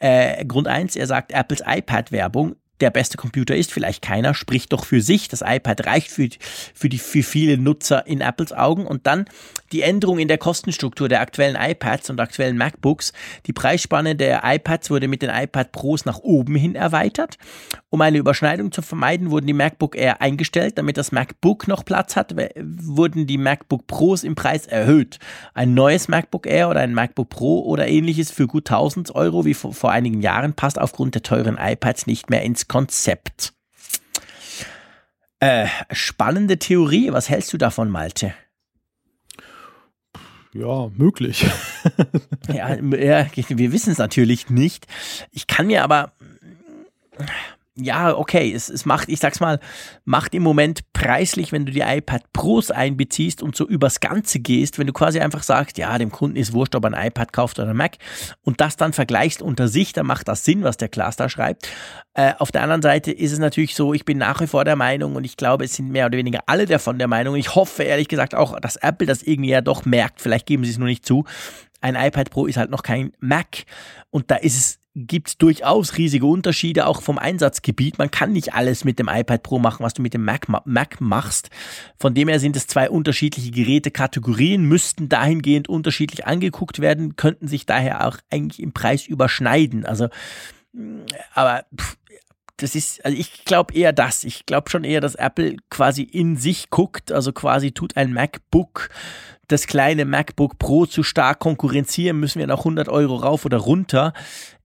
Äh, 0.00 0.44
Grund 0.44 0.66
eins: 0.66 0.96
er 0.96 1.06
sagt, 1.06 1.30
Apples 1.32 1.62
iPad-Werbung 1.64 2.56
der 2.80 2.90
beste 2.90 3.16
Computer 3.16 3.54
ist, 3.54 3.72
vielleicht 3.72 4.02
keiner, 4.02 4.34
spricht 4.34 4.72
doch 4.72 4.84
für 4.84 5.00
sich. 5.00 5.28
Das 5.28 5.42
iPad 5.44 5.86
reicht 5.86 6.10
für, 6.10 6.28
für, 6.74 6.88
die, 6.88 6.98
für 6.98 7.22
viele 7.22 7.56
Nutzer 7.56 8.06
in 8.06 8.20
Apples 8.20 8.52
Augen. 8.52 8.86
Und 8.86 9.06
dann 9.06 9.26
die 9.72 9.82
Änderung 9.82 10.18
in 10.18 10.28
der 10.28 10.38
Kostenstruktur 10.38 11.08
der 11.08 11.20
aktuellen 11.20 11.56
iPads 11.56 12.10
und 12.10 12.20
aktuellen 12.20 12.58
MacBooks. 12.58 13.12
Die 13.46 13.52
Preisspanne 13.52 14.16
der 14.16 14.42
iPads 14.44 14.90
wurde 14.90 15.08
mit 15.08 15.22
den 15.22 15.30
iPad 15.30 15.72
Pros 15.72 16.04
nach 16.04 16.18
oben 16.18 16.56
hin 16.56 16.74
erweitert. 16.74 17.38
Um 17.88 18.00
eine 18.00 18.18
Überschneidung 18.18 18.72
zu 18.72 18.82
vermeiden, 18.82 19.30
wurden 19.30 19.46
die 19.46 19.52
MacBook 19.52 19.96
Air 19.96 20.20
eingestellt. 20.20 20.76
Damit 20.76 20.96
das 20.96 21.12
MacBook 21.12 21.68
noch 21.68 21.84
Platz 21.84 22.16
hat, 22.16 22.34
wurden 22.56 23.26
die 23.26 23.38
MacBook 23.38 23.86
Pros 23.86 24.24
im 24.24 24.34
Preis 24.34 24.66
erhöht. 24.66 25.18
Ein 25.54 25.74
neues 25.74 26.08
MacBook 26.08 26.46
Air 26.46 26.68
oder 26.68 26.80
ein 26.80 26.94
MacBook 26.94 27.28
Pro 27.28 27.60
oder 27.60 27.86
ähnliches 27.86 28.30
für 28.30 28.46
gut 28.46 28.70
1000 28.70 29.14
Euro 29.14 29.44
wie 29.44 29.54
vor, 29.54 29.72
vor 29.72 29.90
einigen 29.90 30.20
Jahren 30.20 30.54
passt 30.54 30.78
aufgrund 30.78 31.14
der 31.14 31.22
teuren 31.22 31.58
iPads 31.60 32.06
nicht 32.06 32.28
mehr 32.28 32.42
ins 32.42 32.61
Konzept. 32.68 33.52
Äh, 35.40 35.66
spannende 35.90 36.58
Theorie. 36.58 37.12
Was 37.12 37.28
hältst 37.28 37.52
du 37.52 37.58
davon, 37.58 37.90
Malte? 37.90 38.34
Ja, 40.52 40.88
möglich. 40.94 41.46
ja, 42.48 42.76
wir 42.80 43.72
wissen 43.72 43.90
es 43.90 43.98
natürlich 43.98 44.50
nicht. 44.50 44.86
Ich 45.30 45.46
kann 45.46 45.66
mir 45.66 45.82
aber 45.82 46.12
ja, 47.74 48.14
okay, 48.14 48.52
es, 48.52 48.68
es 48.68 48.84
macht, 48.84 49.08
ich 49.08 49.18
sag's 49.18 49.40
mal, 49.40 49.58
macht 50.04 50.34
im 50.34 50.42
Moment 50.42 50.80
preislich, 50.92 51.52
wenn 51.52 51.64
du 51.64 51.72
die 51.72 51.80
iPad 51.80 52.22
Pros 52.34 52.70
einbeziehst 52.70 53.42
und 53.42 53.56
so 53.56 53.66
übers 53.66 54.00
Ganze 54.00 54.40
gehst, 54.40 54.78
wenn 54.78 54.86
du 54.86 54.92
quasi 54.92 55.20
einfach 55.20 55.42
sagst, 55.42 55.78
ja, 55.78 55.96
dem 55.96 56.10
Kunden 56.10 56.36
ist 56.36 56.52
wurscht, 56.52 56.74
ob 56.74 56.84
er 56.84 56.92
ein 56.92 57.06
iPad 57.06 57.32
kauft 57.32 57.58
oder 57.58 57.70
ein 57.70 57.76
Mac 57.76 57.96
und 58.42 58.60
das 58.60 58.76
dann 58.76 58.92
vergleichst 58.92 59.40
unter 59.40 59.68
sich, 59.68 59.94
dann 59.94 60.06
macht 60.06 60.28
das 60.28 60.44
Sinn, 60.44 60.64
was 60.64 60.76
der 60.76 60.90
Klaas 60.90 61.16
da 61.16 61.30
schreibt. 61.30 61.66
Äh, 62.12 62.34
auf 62.38 62.52
der 62.52 62.62
anderen 62.62 62.82
Seite 62.82 63.10
ist 63.10 63.32
es 63.32 63.38
natürlich 63.38 63.74
so, 63.74 63.94
ich 63.94 64.04
bin 64.04 64.18
nach 64.18 64.40
wie 64.42 64.46
vor 64.46 64.66
der 64.66 64.76
Meinung 64.76 65.16
und 65.16 65.24
ich 65.24 65.38
glaube, 65.38 65.64
es 65.64 65.74
sind 65.74 65.90
mehr 65.90 66.06
oder 66.06 66.18
weniger 66.18 66.40
alle 66.46 66.66
davon 66.66 66.98
der 66.98 67.08
Meinung. 67.08 67.36
Ich 67.36 67.54
hoffe 67.54 67.84
ehrlich 67.84 68.08
gesagt 68.08 68.34
auch, 68.34 68.60
dass 68.60 68.76
Apple 68.76 69.06
das 69.06 69.22
irgendwie 69.22 69.50
ja 69.50 69.62
doch 69.62 69.86
merkt, 69.86 70.20
vielleicht 70.20 70.44
geben 70.44 70.64
sie 70.64 70.72
es 70.72 70.78
nur 70.78 70.88
nicht 70.88 71.06
zu. 71.06 71.24
Ein 71.80 71.96
iPad 71.96 72.30
Pro 72.30 72.46
ist 72.46 72.58
halt 72.58 72.70
noch 72.70 72.82
kein 72.82 73.12
Mac 73.18 73.64
und 74.10 74.30
da 74.30 74.36
ist 74.36 74.56
es 74.56 74.81
gibt 74.94 75.28
es 75.28 75.38
durchaus 75.38 75.96
riesige 75.96 76.26
Unterschiede, 76.26 76.86
auch 76.86 77.00
vom 77.00 77.18
Einsatzgebiet. 77.18 77.98
Man 77.98 78.10
kann 78.10 78.32
nicht 78.32 78.54
alles 78.54 78.84
mit 78.84 78.98
dem 78.98 79.08
iPad 79.08 79.42
Pro 79.42 79.58
machen, 79.58 79.82
was 79.82 79.94
du 79.94 80.02
mit 80.02 80.12
dem 80.12 80.24
Mac, 80.24 80.48
Mac 80.64 81.00
machst. 81.00 81.48
Von 81.98 82.14
dem 82.14 82.28
her 82.28 82.40
sind 82.40 82.56
es 82.56 82.66
zwei 82.66 82.90
unterschiedliche 82.90 83.50
Gerätekategorien, 83.50 84.64
müssten 84.64 85.08
dahingehend 85.08 85.68
unterschiedlich 85.68 86.26
angeguckt 86.26 86.80
werden, 86.80 87.16
könnten 87.16 87.48
sich 87.48 87.64
daher 87.64 88.06
auch 88.06 88.18
eigentlich 88.30 88.62
im 88.62 88.72
Preis 88.72 89.06
überschneiden. 89.06 89.86
Also, 89.86 90.08
aber 91.32 91.64
pff, 91.74 91.96
das 92.58 92.74
ist, 92.74 93.04
also 93.04 93.16
ich 93.16 93.44
glaube 93.44 93.74
eher 93.74 93.94
das. 93.94 94.24
Ich 94.24 94.44
glaube 94.44 94.68
schon 94.68 94.84
eher, 94.84 95.00
dass 95.00 95.14
Apple 95.14 95.56
quasi 95.70 96.02
in 96.02 96.36
sich 96.36 96.68
guckt, 96.68 97.12
also 97.12 97.32
quasi 97.32 97.72
tut 97.72 97.96
ein 97.96 98.12
MacBook 98.12 98.90
das 99.48 99.66
kleine 99.66 100.06
MacBook 100.06 100.58
Pro 100.58 100.86
zu 100.86 101.02
stark 101.02 101.38
konkurrenzieren, 101.40 102.18
müssen 102.18 102.38
wir 102.38 102.46
noch 102.46 102.60
100 102.60 102.88
Euro 102.88 103.16
rauf 103.16 103.44
oder 103.44 103.58
runter 103.58 104.14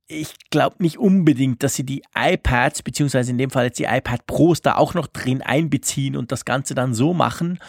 ich 0.10 0.36
glaube 0.49 0.78
nicht 0.80 0.97
unbedingt, 0.97 1.64
dass 1.64 1.76
sie 1.76 1.86
die 1.86 2.01
iPads, 2.16 2.82
beziehungsweise 2.82 3.32
in 3.32 3.38
dem 3.38 3.49
Fall 3.49 3.66
jetzt 3.66 3.80
die 3.80 3.86
iPad 3.86 4.26
Pros 4.26 4.62
da 4.62 4.76
auch 4.76 4.93
noch 4.93 5.08
drin 5.08 5.41
einbeziehen 5.41 6.16
und 6.16 6.32
das 6.32 6.45
Ganze 6.45 6.76
dann 6.76 6.93
so 6.93 7.14
machen. 7.14 7.60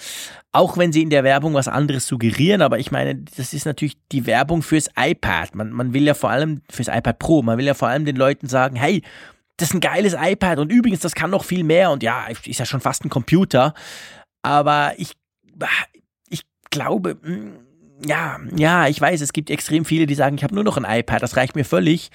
Auch 0.53 0.79
wenn 0.79 0.93
sie 0.93 1.03
in 1.03 1.11
der 1.11 1.25
Werbung 1.25 1.55
was 1.55 1.67
anderes 1.67 2.07
suggerieren, 2.07 2.63
aber 2.63 2.79
ich 2.79 2.93
meine, 2.93 3.17
das 3.17 3.53
ist 3.53 3.67
natürlich 3.67 3.99
die 4.13 4.27
Werbung 4.27 4.63
fürs 4.63 4.89
iPad. 4.97 5.57
Man, 5.57 5.73
man 5.73 5.93
will 5.95 6.05
ja 6.05 6.15
vor 6.15 6.31
allem, 6.31 6.63
fürs 6.71 6.89
iPad 6.89 7.19
Pro, 7.19 7.43
man 7.43 7.59
will 7.59 7.67
ja 7.67 7.75
vor 7.75 7.89
allem 7.89 8.05
den 8.05 8.17
Leuten 8.17 8.47
sagen, 8.47 8.77
hey, 8.77 9.03
das 9.57 9.71
ist 9.71 9.75
ein 9.75 9.81
geiles 9.81 10.15
iPad 10.17 10.61
und 10.61 10.71
übrigens, 10.71 11.01
das 11.01 11.17
kann 11.17 11.31
noch 11.31 11.45
viel 11.45 11.65
mehr 11.65 11.91
und 11.91 12.05
ja, 12.05 12.27
ist 12.29 12.61
ja 12.61 12.65
schon 12.65 12.81
fast 12.81 13.05
ein 13.05 13.11
Computer. 13.11 13.75
Aber 14.43 14.93
ich, 14.97 15.17
ich 16.31 16.43
glaube, 16.71 17.19
hm, 17.21 17.68
ja, 18.07 18.39
ja, 18.57 18.87
ich 18.87 19.01
weiß, 19.01 19.21
es 19.21 19.33
gibt 19.33 19.51
extrem 19.51 19.85
viele, 19.85 20.07
die 20.07 20.15
sagen, 20.15 20.37
ich 20.37 20.45
habe 20.45 20.55
nur 20.55 20.63
noch 20.63 20.77
ein 20.77 20.85
iPad, 20.85 21.23
das 21.23 21.37
reicht 21.37 21.57
mir 21.57 21.65
völlig. 21.65 22.11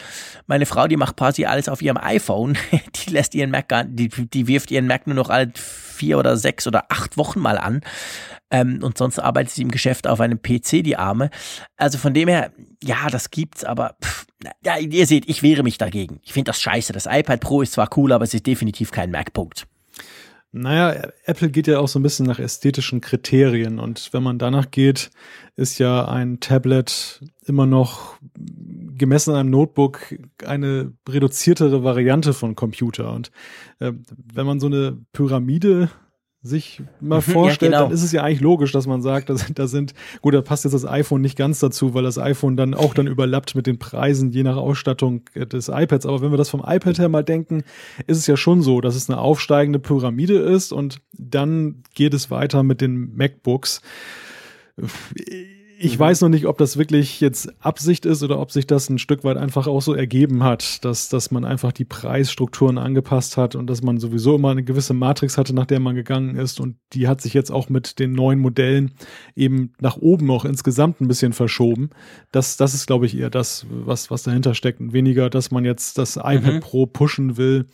Meine 0.47 0.65
Frau, 0.65 0.87
die 0.87 0.95
macht 0.95 1.17
quasi 1.17 1.45
alles 1.45 1.67
auf 1.67 1.81
ihrem 1.81 1.97
iPhone. 1.97 2.57
Die 2.95 3.09
lässt 3.09 3.35
ihren 3.35 3.51
Mac 3.51 3.67
gar, 3.67 3.83
die, 3.83 4.07
die 4.07 4.47
wirft 4.47 4.71
ihren 4.71 4.87
Mac 4.87 5.07
nur 5.07 5.15
noch 5.15 5.29
alle 5.29 5.51
vier 5.55 6.17
oder 6.17 6.37
sechs 6.37 6.67
oder 6.67 6.85
acht 6.89 7.17
Wochen 7.17 7.39
mal 7.39 7.57
an. 7.57 7.81
Ähm, 8.49 8.79
und 8.81 8.97
sonst 8.97 9.19
arbeitet 9.19 9.51
sie 9.51 9.61
im 9.61 9.71
Geschäft 9.71 10.07
auf 10.07 10.21
einem 10.21 10.41
PC, 10.41 10.83
die 10.83 10.95
Arme. 10.95 11.29
Also 11.75 11.97
von 11.97 12.13
dem 12.13 12.29
her, 12.29 12.51
ja, 12.81 13.09
das 13.09 13.29
gibt's, 13.29 13.63
aber 13.63 13.97
pff, 14.01 14.25
ja, 14.63 14.77
ihr 14.77 15.07
seht, 15.07 15.27
ich 15.27 15.43
wehre 15.43 15.63
mich 15.63 15.77
dagegen. 15.77 16.19
Ich 16.23 16.33
finde 16.33 16.49
das 16.49 16.61
scheiße. 16.61 16.93
Das 16.93 17.07
iPad 17.07 17.39
Pro 17.41 17.61
ist 17.61 17.73
zwar 17.73 17.89
cool, 17.97 18.11
aber 18.11 18.23
es 18.23 18.33
ist 18.33 18.47
definitiv 18.47 18.91
kein 18.91 19.11
Mac-Punkt. 19.11 19.65
Naja, 20.55 21.09
Apple 21.25 21.49
geht 21.49 21.65
ja 21.65 21.79
auch 21.79 21.87
so 21.87 21.97
ein 21.97 22.03
bisschen 22.03 22.27
nach 22.27 22.37
ästhetischen 22.37 23.01
Kriterien 23.01 23.79
und 23.79 24.13
wenn 24.13 24.21
man 24.21 24.37
danach 24.37 24.69
geht, 24.69 25.09
ist 25.55 25.79
ja 25.79 26.07
ein 26.07 26.39
Tablet 26.41 27.21
immer 27.45 27.65
noch 27.65 28.17
gemessen 28.95 29.31
an 29.31 29.37
einem 29.37 29.49
Notebook 29.49 30.15
eine 30.45 30.93
reduziertere 31.09 31.83
Variante 31.83 32.33
von 32.33 32.55
Computer. 32.55 33.13
Und 33.13 33.31
äh, 33.79 33.93
wenn 34.31 34.45
man 34.45 34.59
so 34.59 34.67
eine 34.67 34.99
Pyramide 35.11 35.89
sich 36.45 36.81
mal 36.99 37.21
vorstellt, 37.21 37.71
ja, 37.71 37.77
genau. 37.79 37.87
dann 37.87 37.93
ist 37.93 38.03
es 38.03 38.11
ja 38.11 38.21
eigentlich 38.21 38.41
logisch, 38.41 38.73
dass 38.73 38.85
man 38.85 39.01
sagt, 39.01 39.29
da 39.29 39.37
sind, 39.37 39.57
da 39.57 39.67
sind, 39.67 39.93
gut, 40.21 40.33
da 40.33 40.41
passt 40.41 40.65
jetzt 40.65 40.73
das 40.73 40.85
iPhone 40.85 41.21
nicht 41.21 41.37
ganz 41.37 41.59
dazu, 41.59 41.93
weil 41.93 42.03
das 42.03 42.19
iPhone 42.19 42.57
dann 42.57 42.73
auch 42.73 42.93
dann 42.93 43.07
überlappt 43.07 43.55
mit 43.55 43.65
den 43.65 43.79
Preisen 43.79 44.31
je 44.31 44.43
nach 44.43 44.57
Ausstattung 44.57 45.21
des 45.33 45.69
iPads. 45.69 46.05
Aber 46.05 46.21
wenn 46.21 46.31
wir 46.31 46.37
das 46.37 46.49
vom 46.49 46.61
iPad 46.65 46.99
her 46.99 47.07
mal 47.07 47.23
denken, 47.23 47.63
ist 48.07 48.17
es 48.17 48.27
ja 48.27 48.35
schon 48.35 48.61
so, 48.61 48.81
dass 48.81 48.95
es 48.95 49.09
eine 49.09 49.19
aufsteigende 49.19 49.79
Pyramide 49.79 50.35
ist 50.35 50.73
und 50.73 50.99
dann 51.13 51.83
geht 51.95 52.13
es 52.13 52.29
weiter 52.29 52.61
mit 52.61 52.81
den 52.81 53.15
MacBooks 53.15 53.81
ich 55.83 55.99
weiß 55.99 56.21
noch 56.21 56.29
nicht, 56.29 56.45
ob 56.45 56.57
das 56.57 56.77
wirklich 56.77 57.19
jetzt 57.19 57.53
Absicht 57.59 58.05
ist 58.05 58.23
oder 58.23 58.39
ob 58.39 58.51
sich 58.51 58.65
das 58.65 58.89
ein 58.89 58.99
Stück 58.99 59.25
weit 59.25 59.35
einfach 59.35 59.67
auch 59.67 59.81
so 59.81 59.93
ergeben 59.93 60.41
hat, 60.41 60.85
dass, 60.85 61.09
dass 61.09 61.29
man 61.29 61.43
einfach 61.43 61.73
die 61.73 61.83
Preisstrukturen 61.83 62.77
angepasst 62.77 63.35
hat 63.35 63.55
und 63.55 63.67
dass 63.67 63.83
man 63.83 63.97
sowieso 63.97 64.35
immer 64.35 64.51
eine 64.51 64.63
gewisse 64.63 64.93
Matrix 64.93 65.37
hatte, 65.37 65.53
nach 65.53 65.65
der 65.65 65.81
man 65.81 65.93
gegangen 65.93 66.37
ist. 66.37 66.61
Und 66.61 66.77
die 66.93 67.09
hat 67.09 67.19
sich 67.19 67.33
jetzt 67.33 67.51
auch 67.51 67.67
mit 67.67 67.99
den 67.99 68.13
neuen 68.13 68.39
Modellen 68.39 68.91
eben 69.35 69.73
nach 69.81 69.97
oben 69.97 70.25
noch 70.25 70.45
insgesamt 70.45 71.01
ein 71.01 71.09
bisschen 71.09 71.33
verschoben. 71.33 71.89
Das, 72.31 72.55
das 72.55 72.73
ist, 72.73 72.87
glaube 72.87 73.05
ich, 73.05 73.17
eher 73.17 73.29
das, 73.29 73.65
was, 73.69 74.09
was 74.09 74.23
dahinter 74.23 74.55
steckt. 74.55 74.79
Und 74.79 74.93
weniger, 74.93 75.29
dass 75.29 75.51
man 75.51 75.65
jetzt 75.65 75.97
das 75.97 76.15
iPad 76.15 76.53
mhm. 76.53 76.59
Pro 76.61 76.85
pushen 76.85 77.35
will, 77.35 77.65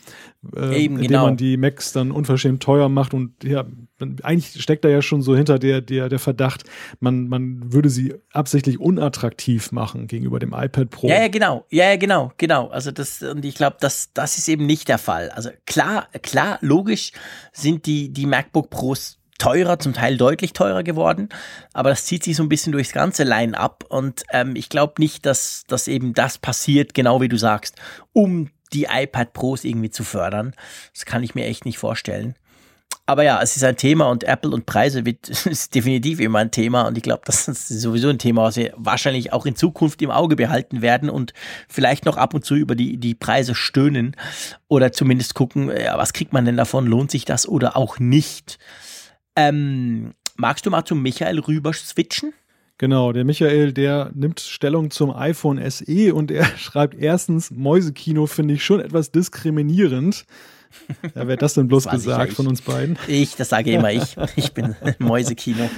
äh, 0.55 0.84
Eben, 0.84 0.95
indem 0.95 1.07
genau. 1.07 1.26
man 1.26 1.38
die 1.38 1.57
Macs 1.57 1.91
dann 1.91 2.10
unverschämt 2.12 2.64
teuer 2.64 2.89
macht. 2.89 3.14
Und 3.14 3.43
ja, 3.43 3.66
eigentlich 4.24 4.62
steckt 4.62 4.86
da 4.86 4.89
ja 4.89 5.01
schon 5.01 5.22
so 5.22 5.36
hinter 5.36 5.60
der, 5.60 5.82
der, 5.82 6.10
der 6.10 6.20
Verdacht, 6.20 6.64
man, 6.99 7.28
man 7.28 7.74
würde 7.74 7.89
sie 7.89 7.99
absichtlich 8.32 8.80
unattraktiv 8.80 9.72
machen 9.72 10.08
gegenüber 10.08 10.39
dem 10.39 10.54
iPad 10.54 10.89
Pro. 10.89 11.08
Ja, 11.08 11.22
ja, 11.22 11.28
genau. 11.28 11.66
Ja, 11.70 11.89
ja, 11.89 11.95
genau, 11.95 12.32
genau. 12.38 12.68
Also 12.68 12.91
das, 12.91 13.22
und 13.22 13.45
ich 13.45 13.56
glaube, 13.56 13.78
das, 13.80 14.12
das 14.14 14.38
ist 14.38 14.47
eben 14.47 14.66
nicht 14.66 14.88
der 14.88 14.97
Fall. 14.97 15.30
Also 15.32 15.50
klar, 15.66 16.08
klar, 16.22 16.58
logisch 16.62 17.12
sind 17.54 17.86
die, 17.86 18.10
die 18.12 18.26
MacBook 18.26 18.70
Pros 18.70 19.20
teurer, 19.39 19.80
zum 19.80 19.93
Teil 19.93 20.18
deutlich 20.18 20.54
teurer 20.54 20.84
geworden, 20.84 21.30
aber 21.74 21.89
das 21.89 22.06
zieht 22.06 22.24
sich 22.24 22.36
so 22.36 22.43
ein 22.43 22.50
bisschen 22.50 22.74
durchs 22.74 22.91
ganze 22.91 23.24
Line-up 23.24 23.86
und 23.88 24.24
ähm, 24.32 24.56
ich 24.56 24.70
glaube 24.70 24.95
nicht, 25.00 25.26
dass, 25.26 25.64
dass 25.68 25.88
eben 25.88 26.14
das 26.14 26.38
passiert, 26.38 26.93
genau 26.93 27.22
wie 27.22 27.30
du 27.30 27.38
sagst, 27.38 27.76
um 28.14 28.50
die 28.74 28.88
iPad 28.91 29.34
Pros 29.34 29.64
irgendwie 29.64 29.89
zu 29.89 30.04
fördern. 30.04 30.54
Das 30.93 31.06
kann 31.06 31.24
ich 31.24 31.34
mir 31.34 31.45
echt 31.45 31.66
nicht 31.66 31.80
vorstellen. 31.80 32.36
Aber 33.10 33.24
ja, 33.24 33.41
es 33.41 33.55
ist 33.55 33.64
ein 33.64 33.76
Thema 33.76 34.05
und 34.12 34.24
Apple 34.24 34.51
und 34.51 34.68
Preise 34.68 35.03
wird, 35.03 35.30
ist 35.47 35.74
definitiv 35.74 36.20
immer 36.20 36.38
ein 36.38 36.51
Thema 36.51 36.84
und 36.84 36.95
ich 36.95 37.01
glaube, 37.01 37.24
das 37.26 37.47
ist 37.47 37.68
sowieso 37.68 38.07
ein 38.07 38.20
Thema, 38.20 38.43
was 38.43 38.55
wir 38.55 38.72
wahrscheinlich 38.78 39.34
auch 39.34 39.47
in 39.47 39.55
Zukunft 39.55 40.03
im 40.03 40.12
Auge 40.12 40.36
behalten 40.36 40.84
werden 40.84 41.10
und 41.10 41.34
vielleicht 41.68 42.05
noch 42.05 42.18
ab 42.18 42.36
und 42.36 42.45
zu 42.45 42.53
über 42.53 42.76
die, 42.76 42.97
die 42.97 43.16
Preise 43.16 43.55
stöhnen 43.55 44.16
oder 44.68 44.91
zumindest 44.91 45.34
gucken, 45.34 45.72
ja, 45.76 45.97
was 45.97 46.14
kriegt 46.14 46.34
man 46.34 46.45
denn 46.45 46.55
davon, 46.55 46.86
lohnt 46.86 47.10
sich 47.10 47.26
das 47.26 47.47
oder 47.47 47.76
auch 47.76 47.97
nicht. 47.97 48.60
Ähm, 49.36 50.14
magst 50.36 50.68
du 50.68 50.70
mal 50.70 50.86
zu 50.86 50.93
Michael 50.93 51.39
rüber 51.39 51.74
switchen? 51.74 52.34
Genau, 52.78 53.12
der 53.12 53.26
Michael, 53.26 53.74
der 53.74 54.12
nimmt 54.14 54.39
Stellung 54.39 54.91
zum 54.91 55.10
iPhone 55.16 55.60
SE 55.72 56.14
und 56.14 56.30
er 56.30 56.45
schreibt 56.57 56.93
erstens, 56.93 57.49
Mäusekino 57.49 58.28
finde 58.28 58.53
ich 58.53 58.64
schon 58.64 58.82
etwas 58.82 59.12
diskriminierend. 59.12 60.28
Ja, 61.15 61.28
wer 61.28 61.34
hat 61.34 61.41
das 61.41 61.53
denn 61.53 61.67
bloß 61.67 61.86
das 61.86 61.93
gesagt 61.93 62.34
von 62.34 62.47
uns 62.47 62.61
beiden? 62.61 62.97
Ich, 63.07 63.36
das 63.36 63.49
sage 63.49 63.72
immer 63.72 63.91
ich. 63.91 64.15
Ich 64.36 64.53
bin 64.53 64.76
Mäusekino. 64.99 65.70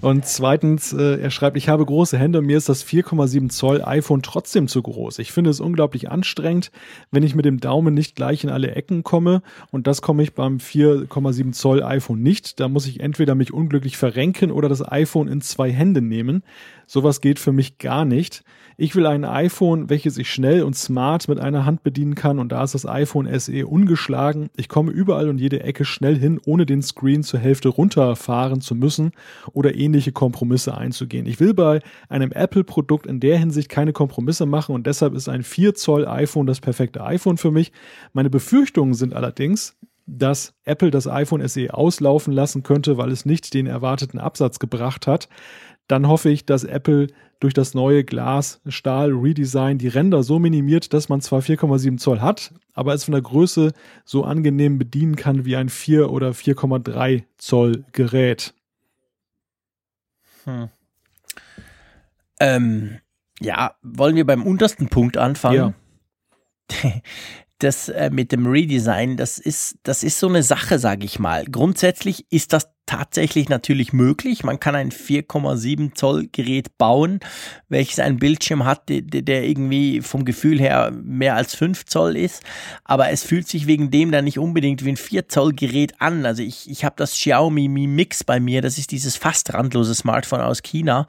Und 0.00 0.26
zweitens, 0.26 0.92
äh, 0.92 1.20
er 1.20 1.30
schreibt, 1.30 1.56
ich 1.56 1.68
habe 1.68 1.84
große 1.84 2.18
Hände 2.18 2.38
und 2.38 2.46
mir 2.46 2.56
ist 2.56 2.68
das 2.68 2.84
4,7 2.84 3.50
Zoll 3.50 3.82
iPhone 3.82 4.22
trotzdem 4.22 4.68
zu 4.68 4.82
groß. 4.82 5.18
Ich 5.20 5.32
finde 5.32 5.50
es 5.50 5.60
unglaublich 5.60 6.10
anstrengend, 6.10 6.70
wenn 7.10 7.22
ich 7.22 7.34
mit 7.34 7.44
dem 7.44 7.60
Daumen 7.60 7.94
nicht 7.94 8.16
gleich 8.16 8.44
in 8.44 8.50
alle 8.50 8.74
Ecken 8.74 9.04
komme. 9.04 9.42
Und 9.70 9.86
das 9.86 10.02
komme 10.02 10.22
ich 10.22 10.34
beim 10.34 10.58
4,7 10.58 11.52
Zoll 11.52 11.82
iPhone 11.82 12.22
nicht. 12.22 12.60
Da 12.60 12.68
muss 12.68 12.86
ich 12.86 13.00
entweder 13.00 13.34
mich 13.34 13.52
unglücklich 13.52 13.96
verrenken 13.96 14.50
oder 14.50 14.68
das 14.68 14.86
iPhone 14.86 15.28
in 15.28 15.40
zwei 15.40 15.70
Hände 15.70 16.02
nehmen. 16.02 16.42
Sowas 16.86 17.20
geht 17.20 17.38
für 17.38 17.52
mich 17.52 17.78
gar 17.78 18.04
nicht. 18.04 18.44
Ich 18.76 18.96
will 18.96 19.06
ein 19.06 19.24
iPhone, 19.24 19.88
welches 19.88 20.18
ich 20.18 20.28
schnell 20.28 20.64
und 20.64 20.74
smart 20.74 21.28
mit 21.28 21.38
einer 21.38 21.64
Hand 21.64 21.84
bedienen 21.84 22.16
kann 22.16 22.40
und 22.40 22.50
da 22.50 22.64
ist 22.64 22.74
das 22.74 22.86
iPhone 22.86 23.28
SE 23.38 23.66
ungeschlagen. 23.66 24.50
Ich 24.56 24.68
komme 24.68 24.90
überall 24.90 25.28
und 25.28 25.38
jede 25.38 25.62
Ecke 25.62 25.84
schnell 25.84 26.18
hin, 26.18 26.40
ohne 26.44 26.66
den 26.66 26.82
Screen 26.82 27.22
zur 27.22 27.38
Hälfte 27.38 27.68
runterfahren 27.68 28.60
zu 28.60 28.74
müssen 28.74 29.12
oder 29.52 29.76
ähnliche 29.76 30.10
Kompromisse 30.10 30.76
einzugehen. 30.76 31.26
Ich 31.26 31.38
will 31.38 31.54
bei 31.54 31.80
einem 32.08 32.32
Apple-Produkt 32.32 33.06
in 33.06 33.20
der 33.20 33.38
Hinsicht 33.38 33.68
keine 33.68 33.92
Kompromisse 33.92 34.44
machen 34.44 34.74
und 34.74 34.88
deshalb 34.88 35.14
ist 35.14 35.28
ein 35.28 35.44
4 35.44 35.74
Zoll 35.74 36.08
iPhone 36.08 36.48
das 36.48 36.60
perfekte 36.60 37.04
iPhone 37.04 37.36
für 37.36 37.52
mich. 37.52 37.70
Meine 38.12 38.30
Befürchtungen 38.30 38.94
sind 38.94 39.14
allerdings, 39.14 39.76
dass 40.06 40.52
Apple 40.64 40.90
das 40.90 41.06
iPhone 41.06 41.46
SE 41.48 41.72
auslaufen 41.72 42.32
lassen 42.32 42.62
könnte, 42.62 42.98
weil 42.98 43.10
es 43.10 43.24
nicht 43.24 43.54
den 43.54 43.66
erwarteten 43.66 44.18
Absatz 44.18 44.58
gebracht 44.58 45.06
hat 45.06 45.28
dann 45.86 46.08
hoffe 46.08 46.30
ich, 46.30 46.46
dass 46.46 46.64
Apple 46.64 47.08
durch 47.40 47.54
das 47.54 47.74
neue 47.74 48.04
Glas-Stahl-Redesign 48.04 49.78
die 49.78 49.88
Ränder 49.88 50.22
so 50.22 50.38
minimiert, 50.38 50.92
dass 50.94 51.08
man 51.08 51.20
zwar 51.20 51.40
4,7 51.40 51.98
Zoll 51.98 52.20
hat, 52.20 52.54
aber 52.72 52.94
es 52.94 53.04
von 53.04 53.12
der 53.12 53.22
Größe 53.22 53.72
so 54.04 54.24
angenehm 54.24 54.78
bedienen 54.78 55.16
kann 55.16 55.44
wie 55.44 55.56
ein 55.56 55.68
4 55.68 56.10
oder 56.10 56.30
4,3 56.30 57.24
Zoll 57.36 57.84
Gerät. 57.92 58.54
Hm. 60.44 60.70
Ähm, 62.40 62.98
ja, 63.40 63.74
wollen 63.82 64.16
wir 64.16 64.26
beim 64.26 64.42
untersten 64.42 64.88
Punkt 64.88 65.16
anfangen? 65.16 65.74
Ja. 66.72 67.00
das 67.58 67.88
äh, 67.88 68.10
mit 68.10 68.32
dem 68.32 68.46
Redesign, 68.46 69.16
das 69.16 69.38
ist, 69.38 69.78
das 69.82 70.02
ist 70.02 70.18
so 70.18 70.28
eine 70.28 70.42
Sache, 70.42 70.78
sage 70.78 71.04
ich 71.04 71.18
mal. 71.18 71.44
Grundsätzlich 71.44 72.26
ist 72.30 72.52
das 72.52 72.73
tatsächlich 72.86 73.48
natürlich 73.48 73.92
möglich. 73.92 74.44
Man 74.44 74.60
kann 74.60 74.74
ein 74.74 74.90
4,7 74.90 75.94
Zoll 75.94 76.28
Gerät 76.30 76.76
bauen, 76.78 77.20
welches 77.68 77.98
einen 77.98 78.18
Bildschirm 78.18 78.64
hat, 78.64 78.82
der, 78.88 79.44
irgendwie 79.44 80.00
vom 80.00 80.24
Gefühl 80.24 80.60
her 80.60 80.92
mehr 80.92 81.36
als 81.36 81.54
5 81.54 81.86
Zoll 81.86 82.16
ist. 82.16 82.42
Aber 82.84 83.10
es 83.10 83.22
fühlt 83.22 83.48
sich 83.48 83.66
wegen 83.66 83.90
dem 83.90 84.12
dann 84.12 84.24
nicht 84.24 84.38
unbedingt 84.38 84.84
wie 84.84 84.90
ein 84.90 84.96
4 84.96 85.28
Zoll 85.28 85.52
Gerät 85.52 86.00
an. 86.00 86.26
Also 86.26 86.42
ich, 86.42 86.70
ich 86.70 86.84
habe 86.84 86.96
das 86.96 87.12
Xiaomi 87.12 87.68
Mi 87.68 87.86
Mix 87.86 88.24
bei 88.24 88.40
mir. 88.40 88.62
Das 88.62 88.78
ist 88.78 88.90
dieses 88.90 89.16
fast 89.16 89.54
randlose 89.54 89.94
Smartphone 89.94 90.40
aus 90.40 90.62
China. 90.62 91.06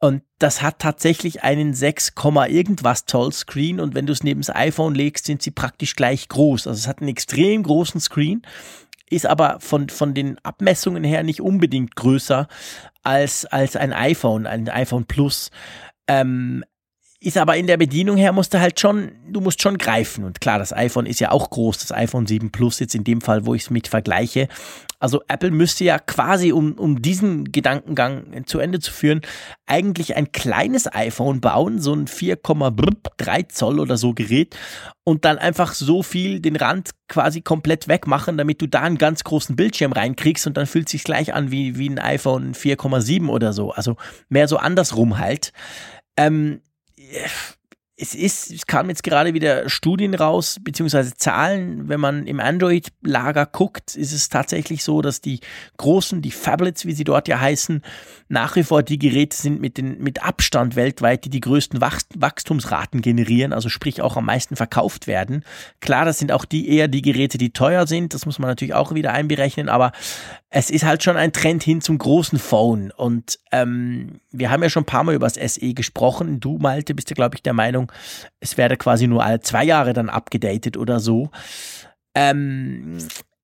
Und 0.00 0.22
das 0.38 0.62
hat 0.62 0.78
tatsächlich 0.78 1.42
einen 1.42 1.74
6, 1.74 2.12
irgendwas 2.48 3.04
Zoll 3.06 3.32
Screen 3.32 3.80
und 3.80 3.96
wenn 3.96 4.06
du 4.06 4.12
es 4.12 4.22
neben 4.22 4.40
das 4.40 4.54
iPhone 4.54 4.94
legst, 4.94 5.26
sind 5.26 5.42
sie 5.42 5.50
praktisch 5.50 5.96
gleich 5.96 6.28
groß. 6.28 6.68
Also 6.68 6.78
es 6.78 6.86
hat 6.86 7.00
einen 7.00 7.08
extrem 7.08 7.64
großen 7.64 8.00
Screen, 8.00 8.42
ist 9.10 9.26
aber 9.26 9.58
von, 9.60 9.88
von 9.88 10.14
den 10.14 10.38
Abmessungen 10.44 11.04
her 11.04 11.22
nicht 11.22 11.40
unbedingt 11.40 11.96
größer 11.96 12.48
als, 13.02 13.44
als 13.46 13.76
ein 13.76 13.92
iPhone, 13.92 14.46
ein 14.46 14.68
iPhone 14.68 15.06
Plus. 15.06 15.50
Ähm, 16.06 16.64
ist 17.20 17.36
aber 17.36 17.56
in 17.56 17.66
der 17.66 17.76
Bedienung 17.76 18.16
her 18.16 18.32
musst 18.32 18.54
du 18.54 18.60
halt 18.60 18.78
schon, 18.78 19.10
du 19.28 19.40
musst 19.40 19.60
schon 19.60 19.76
greifen. 19.76 20.22
Und 20.22 20.40
klar, 20.40 20.60
das 20.60 20.72
iPhone 20.72 21.04
ist 21.04 21.18
ja 21.18 21.32
auch 21.32 21.50
groß, 21.50 21.78
das 21.78 21.92
iPhone 21.92 22.26
7 22.26 22.52
Plus 22.52 22.78
jetzt 22.78 22.94
in 22.94 23.02
dem 23.02 23.20
Fall, 23.20 23.44
wo 23.44 23.54
ich 23.54 23.62
es 23.62 23.70
mit 23.70 23.88
vergleiche. 23.88 24.46
Also 25.00 25.22
Apple 25.26 25.50
müsste 25.50 25.82
ja 25.82 25.98
quasi, 25.98 26.52
um, 26.52 26.74
um 26.74 27.02
diesen 27.02 27.50
Gedankengang 27.50 28.44
zu 28.46 28.60
Ende 28.60 28.78
zu 28.78 28.92
führen, 28.92 29.22
eigentlich 29.66 30.16
ein 30.16 30.30
kleines 30.30 30.92
iPhone 30.92 31.40
bauen, 31.40 31.80
so 31.80 31.92
ein 31.92 32.06
4,3 32.06 33.48
Zoll 33.48 33.80
oder 33.80 33.96
so 33.96 34.14
Gerät 34.14 34.56
und 35.02 35.24
dann 35.24 35.38
einfach 35.38 35.72
so 35.72 36.04
viel 36.04 36.38
den 36.38 36.54
Rand 36.54 36.90
quasi 37.08 37.40
komplett 37.40 37.88
wegmachen, 37.88 38.38
damit 38.38 38.62
du 38.62 38.68
da 38.68 38.82
einen 38.82 38.98
ganz 38.98 39.24
großen 39.24 39.56
Bildschirm 39.56 39.92
reinkriegst 39.92 40.46
und 40.46 40.56
dann 40.56 40.66
fühlt 40.66 40.86
es 40.86 40.92
sich 40.92 41.04
gleich 41.04 41.34
an 41.34 41.50
wie, 41.50 41.78
wie 41.78 41.88
ein 41.88 41.98
iPhone 41.98 42.54
4,7 42.54 43.28
oder 43.28 43.52
so. 43.52 43.72
Also 43.72 43.96
mehr 44.28 44.46
so 44.46 44.56
andersrum 44.56 45.18
halt. 45.18 45.52
Ähm, 46.16 46.60
es 48.00 48.14
ist, 48.14 48.52
es 48.52 48.66
kamen 48.66 48.90
jetzt 48.90 49.02
gerade 49.02 49.34
wieder 49.34 49.68
Studien 49.68 50.14
raus, 50.14 50.58
beziehungsweise 50.62 51.14
Zahlen, 51.16 51.88
wenn 51.88 51.98
man 51.98 52.28
im 52.28 52.38
Android-Lager 52.38 53.44
guckt, 53.46 53.96
ist 53.96 54.12
es 54.12 54.28
tatsächlich 54.28 54.84
so, 54.84 55.02
dass 55.02 55.20
die 55.20 55.40
großen, 55.78 56.22
die 56.22 56.30
Fablets, 56.30 56.86
wie 56.86 56.92
sie 56.92 57.02
dort 57.02 57.26
ja 57.26 57.40
heißen, 57.40 57.82
nach 58.28 58.54
wie 58.54 58.62
vor 58.62 58.84
die 58.84 59.00
Geräte 59.00 59.36
sind 59.36 59.60
mit 59.60 59.78
den, 59.78 59.98
mit 59.98 60.22
Abstand 60.22 60.76
weltweit, 60.76 61.24
die 61.24 61.30
die 61.30 61.40
größten 61.40 61.80
Wachstumsraten 61.80 63.02
generieren, 63.02 63.52
also 63.52 63.68
sprich 63.68 64.00
auch 64.00 64.16
am 64.16 64.26
meisten 64.26 64.54
verkauft 64.54 65.08
werden. 65.08 65.44
Klar, 65.80 66.04
das 66.04 66.20
sind 66.20 66.30
auch 66.30 66.44
die 66.44 66.68
eher 66.68 66.86
die 66.86 67.02
Geräte, 67.02 67.36
die 67.36 67.50
teuer 67.50 67.88
sind, 67.88 68.14
das 68.14 68.26
muss 68.26 68.38
man 68.38 68.48
natürlich 68.48 68.74
auch 68.74 68.94
wieder 68.94 69.12
einberechnen, 69.12 69.68
aber 69.68 69.90
es 70.50 70.70
ist 70.70 70.84
halt 70.84 71.02
schon 71.02 71.16
ein 71.16 71.32
Trend 71.32 71.62
hin 71.62 71.80
zum 71.80 71.98
großen 71.98 72.38
Phone 72.38 72.90
und 72.90 73.38
ähm, 73.52 74.20
wir 74.30 74.50
haben 74.50 74.62
ja 74.62 74.70
schon 74.70 74.82
ein 74.82 74.86
paar 74.86 75.04
Mal 75.04 75.14
über 75.14 75.28
das 75.28 75.54
SE 75.54 75.74
gesprochen. 75.74 76.40
Du, 76.40 76.58
Malte, 76.58 76.94
bist 76.94 77.10
ja, 77.10 77.14
glaube 77.14 77.36
ich, 77.36 77.42
der 77.42 77.52
Meinung, 77.52 77.92
es 78.40 78.56
werde 78.56 78.76
quasi 78.76 79.06
nur 79.06 79.22
alle 79.24 79.40
zwei 79.40 79.64
Jahre 79.64 79.92
dann 79.92 80.08
abgedatet 80.08 80.76
oder 80.76 81.00
so. 81.00 81.30
Ähm, 82.14 82.98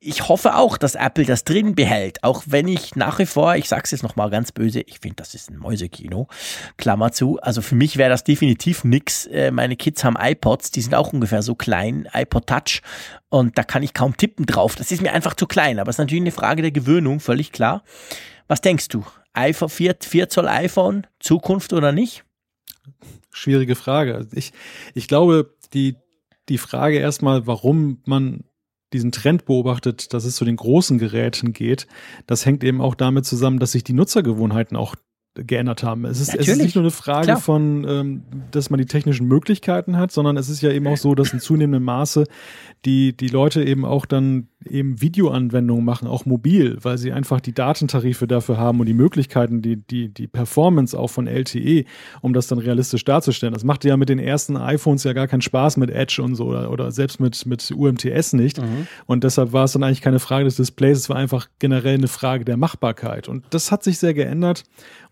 ich 0.05 0.29
hoffe 0.29 0.57
auch, 0.57 0.77
dass 0.77 0.95
Apple 0.95 1.25
das 1.25 1.45
drin 1.45 1.75
behält, 1.75 2.23
auch 2.23 2.43
wenn 2.47 2.69
ich 2.69 2.95
nach 2.95 3.19
wie 3.19 3.27
vor, 3.27 3.57
ich 3.57 3.69
sage 3.69 3.83
es 3.85 3.91
jetzt 3.91 4.03
nochmal 4.03 4.31
ganz 4.31 4.53
böse, 4.53 4.81
ich 4.81 5.01
finde, 5.01 5.17
das 5.17 5.35
ist 5.35 5.51
ein 5.51 5.57
Mäusekino, 5.57 6.29
Klammer 6.77 7.13
zu. 7.13 7.41
Also 7.41 7.63
für 7.63 7.75
mich 7.75 7.97
wäre 7.97 8.11
das 8.11 8.25
definitiv 8.25 8.85
nix. 8.85 9.27
Äh, 9.27 9.51
meine 9.51 9.77
Kids 9.77 10.05
haben 10.05 10.17
iPods, 10.19 10.71
die 10.71 10.83
sind 10.83 10.95
auch 10.95 11.13
ungefähr 11.13 11.43
so 11.43 11.55
klein, 11.55 12.09
iPod 12.13 12.47
Touch, 12.47 12.83
und 13.31 13.59
da 13.59 13.65
kann 13.65 13.83
ich 13.83 13.95
kaum 13.95 14.17
tippen 14.17 14.47
drauf. 14.47 14.77
Das 14.77 14.93
ist 14.93 15.03
mir 15.03 15.13
einfach 15.13 15.35
zu 15.35 15.47
klein, 15.47 15.79
aber 15.79 15.91
es 15.91 15.97
ist 15.97 15.99
natürlich 15.99 16.23
eine 16.23 16.33
Frage 16.33 16.63
der 16.63 16.71
Gewöhnung, 16.71 17.19
völlig 17.21 17.51
klar. 17.51 17.83
Was 18.47 18.61
denkst 18.61 18.89
du? 18.89 19.05
iPhone 19.33 19.69
4, 19.69 19.97
4 20.01 20.29
Zoll 20.29 20.49
iPhone, 20.49 21.07
Zukunft 21.19 21.73
oder 21.73 21.91
nicht? 21.91 22.25
Schwierige 23.33 23.75
Frage. 23.75 24.29
Ich, 24.33 24.53
ich 24.95 25.09
glaube, 25.09 25.55
die, 25.73 25.97
die 26.49 26.59
Frage 26.59 26.99
erstmal, 26.99 27.47
warum 27.49 28.03
man 28.05 28.45
diesen 28.93 29.12
Trend 29.12 29.44
beobachtet, 29.44 30.12
dass 30.12 30.24
es 30.24 30.36
zu 30.36 30.44
den 30.44 30.56
großen 30.56 30.98
Geräten 30.98 31.52
geht, 31.52 31.86
das 32.27 32.47
hängt 32.47 32.62
eben 32.62 32.81
auch 32.81 32.94
damit 32.94 33.27
zusammen, 33.27 33.59
dass 33.59 33.73
sich 33.73 33.85
die 33.85 33.93
Nutzergewohnheiten 33.93 34.77
auch 34.77 34.94
geändert 35.35 35.82
haben. 35.82 36.05
Es 36.05 36.20
ist, 36.20 36.35
es 36.35 36.48
ist 36.48 36.62
nicht 36.62 36.74
nur 36.77 36.85
eine 36.85 36.90
Frage 36.90 37.27
Klar. 37.27 37.40
von, 37.40 37.86
ähm, 37.89 38.23
dass 38.51 38.70
man 38.70 38.78
die 38.78 38.86
technischen 38.86 39.27
Möglichkeiten 39.27 39.97
hat, 39.97 40.12
sondern 40.12 40.36
es 40.36 40.48
ist 40.48 40.62
ja 40.62 40.70
eben 40.70 40.86
auch 40.86 40.97
so, 40.97 41.15
dass 41.15 41.32
in 41.32 41.40
zunehmendem 41.40 41.82
Maße 41.82 42.24
die, 42.85 43.16
die 43.16 43.28
Leute 43.28 43.65
eben 43.65 43.85
auch 43.85 44.06
dann 44.06 44.48
eben 44.65 45.01
Videoanwendungen 45.01 45.85
machen, 45.85 46.09
auch 46.09 46.27
mobil, 46.27 46.78
weil 46.82 46.98
sie 46.98 47.12
einfach 47.12 47.40
die 47.40 47.52
Datentarife 47.52 48.27
dafür 48.27 48.56
haben 48.59 48.81
und 48.81 48.86
die 48.86 48.94
Möglichkeiten, 48.94 49.62
die, 49.62 49.77
die, 49.77 50.09
die 50.09 50.27
Performance 50.27 50.98
auch 50.98 51.09
von 51.09 51.27
LTE, 51.27 51.85
um 52.20 52.32
das 52.32 52.47
dann 52.47 52.59
realistisch 52.59 53.05
darzustellen. 53.05 53.55
Das 53.55 53.65
machte 53.65 53.89
ja 53.89 53.97
mit 53.97 54.09
den 54.09 54.19
ersten 54.19 54.56
iPhones 54.56 55.05
ja 55.05 55.12
gar 55.12 55.27
keinen 55.27 55.43
Spaß 55.43 55.77
mit 55.77 55.90
Edge 55.90 56.23
und 56.23 56.35
so 56.35 56.47
oder, 56.47 56.70
oder 56.70 56.90
selbst 56.93 57.20
mit, 57.20 57.44
mit 57.47 57.70
UMTS 57.70 58.32
nicht. 58.35 58.61
Mhm. 58.61 58.86
Und 59.06 59.24
deshalb 59.24 59.52
war 59.52 59.65
es 59.65 59.73
dann 59.73 59.82
eigentlich 59.82 60.01
keine 60.02 60.20
Frage 60.20 60.44
des 60.44 60.56
Displays, 60.56 60.98
es 60.98 61.09
war 61.09 61.16
einfach 61.16 61.48
generell 61.59 61.94
eine 61.94 62.09
Frage 62.09 62.44
der 62.44 62.56
Machbarkeit. 62.56 63.28
Und 63.28 63.44
das 63.51 63.73
hat 63.73 63.82
sich 63.82 63.98
sehr 63.98 64.15
geändert. 64.15 64.65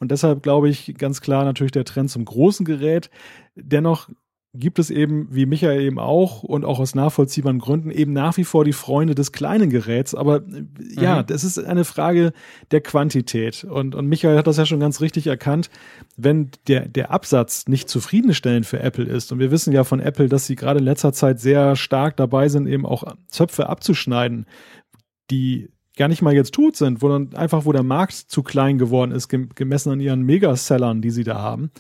Und 0.03 0.11
deshalb 0.11 0.43
glaube 0.43 0.69
ich 0.69 0.97
ganz 0.99 1.21
klar 1.21 1.45
natürlich 1.45 1.71
der 1.71 1.85
Trend 1.85 2.11
zum 2.11 2.25
großen 2.25 2.67
Gerät. 2.67 3.09
Dennoch 3.55 4.09
gibt 4.53 4.81
es 4.81 4.91
eben, 4.91 5.29
wie 5.31 5.47
Michael 5.47 5.81
eben 5.81 6.01
auch 6.01 6.43
und 6.43 6.65
auch 6.65 6.81
aus 6.81 6.97
nachvollziehbaren 6.97 7.61
Gründen, 7.61 7.93
eben 7.93 8.13
nach 8.13 8.37
wie 8.37 8.43
vor 8.43 8.65
die 8.65 8.73
Freunde 8.73 9.15
des 9.15 9.31
kleinen 9.31 9.71
Geräts. 9.71 10.17
Aber 10.17 10.39
äh, 10.39 10.65
ja, 11.01 11.23
mhm. 11.23 11.27
das 11.29 11.45
ist 11.45 11.57
eine 11.57 11.85
Frage 11.85 12.33
der 12.73 12.81
Quantität. 12.81 13.63
Und, 13.63 13.95
und 13.95 14.09
Michael 14.09 14.37
hat 14.37 14.49
das 14.49 14.57
ja 14.57 14.67
schon 14.67 14.81
ganz 14.81 15.01
richtig 15.01 15.29
erkannt. 15.29 15.71
Wenn 16.17 16.51
der, 16.67 16.89
der 16.89 17.13
Absatz 17.13 17.69
nicht 17.69 17.89
zufriedenstellend 17.89 18.67
für 18.67 18.81
Apple 18.81 19.05
ist, 19.05 19.31
und 19.31 19.39
wir 19.39 19.53
wissen 19.53 19.73
ja 19.73 19.85
von 19.85 20.01
Apple, 20.01 20.29
dass 20.29 20.49
sie 20.49 20.57
gerade 20.57 20.81
in 20.81 20.85
letzter 20.85 21.13
Zeit 21.13 21.39
sehr 21.39 21.77
stark 21.77 22.17
dabei 22.17 22.49
sind, 22.49 22.67
eben 22.67 22.87
auch 22.87 23.05
Zöpfe 23.29 23.69
abzuschneiden, 23.69 24.47
die 25.31 25.71
gar 25.97 26.09
nicht 26.09 26.23
mal 26.23 26.35
jetzt 26.35 26.55
tot 26.55 26.77
sind, 26.77 27.03
wo 27.03 27.09
dann 27.09 27.35
einfach, 27.35 27.65
wo 27.65 27.73
der 27.73 27.83
Markt 27.83 28.15
zu 28.15 28.43
klein 28.43 28.79
geworden 28.79 29.13
ist, 29.13 29.29
gemessen 29.29 29.93
an 29.93 30.01
ihren 30.01 30.23
Megasellern, 30.23 31.03
die 31.03 31.11
sie 31.11 31.25
da 31.25 31.41
haben 31.41 31.71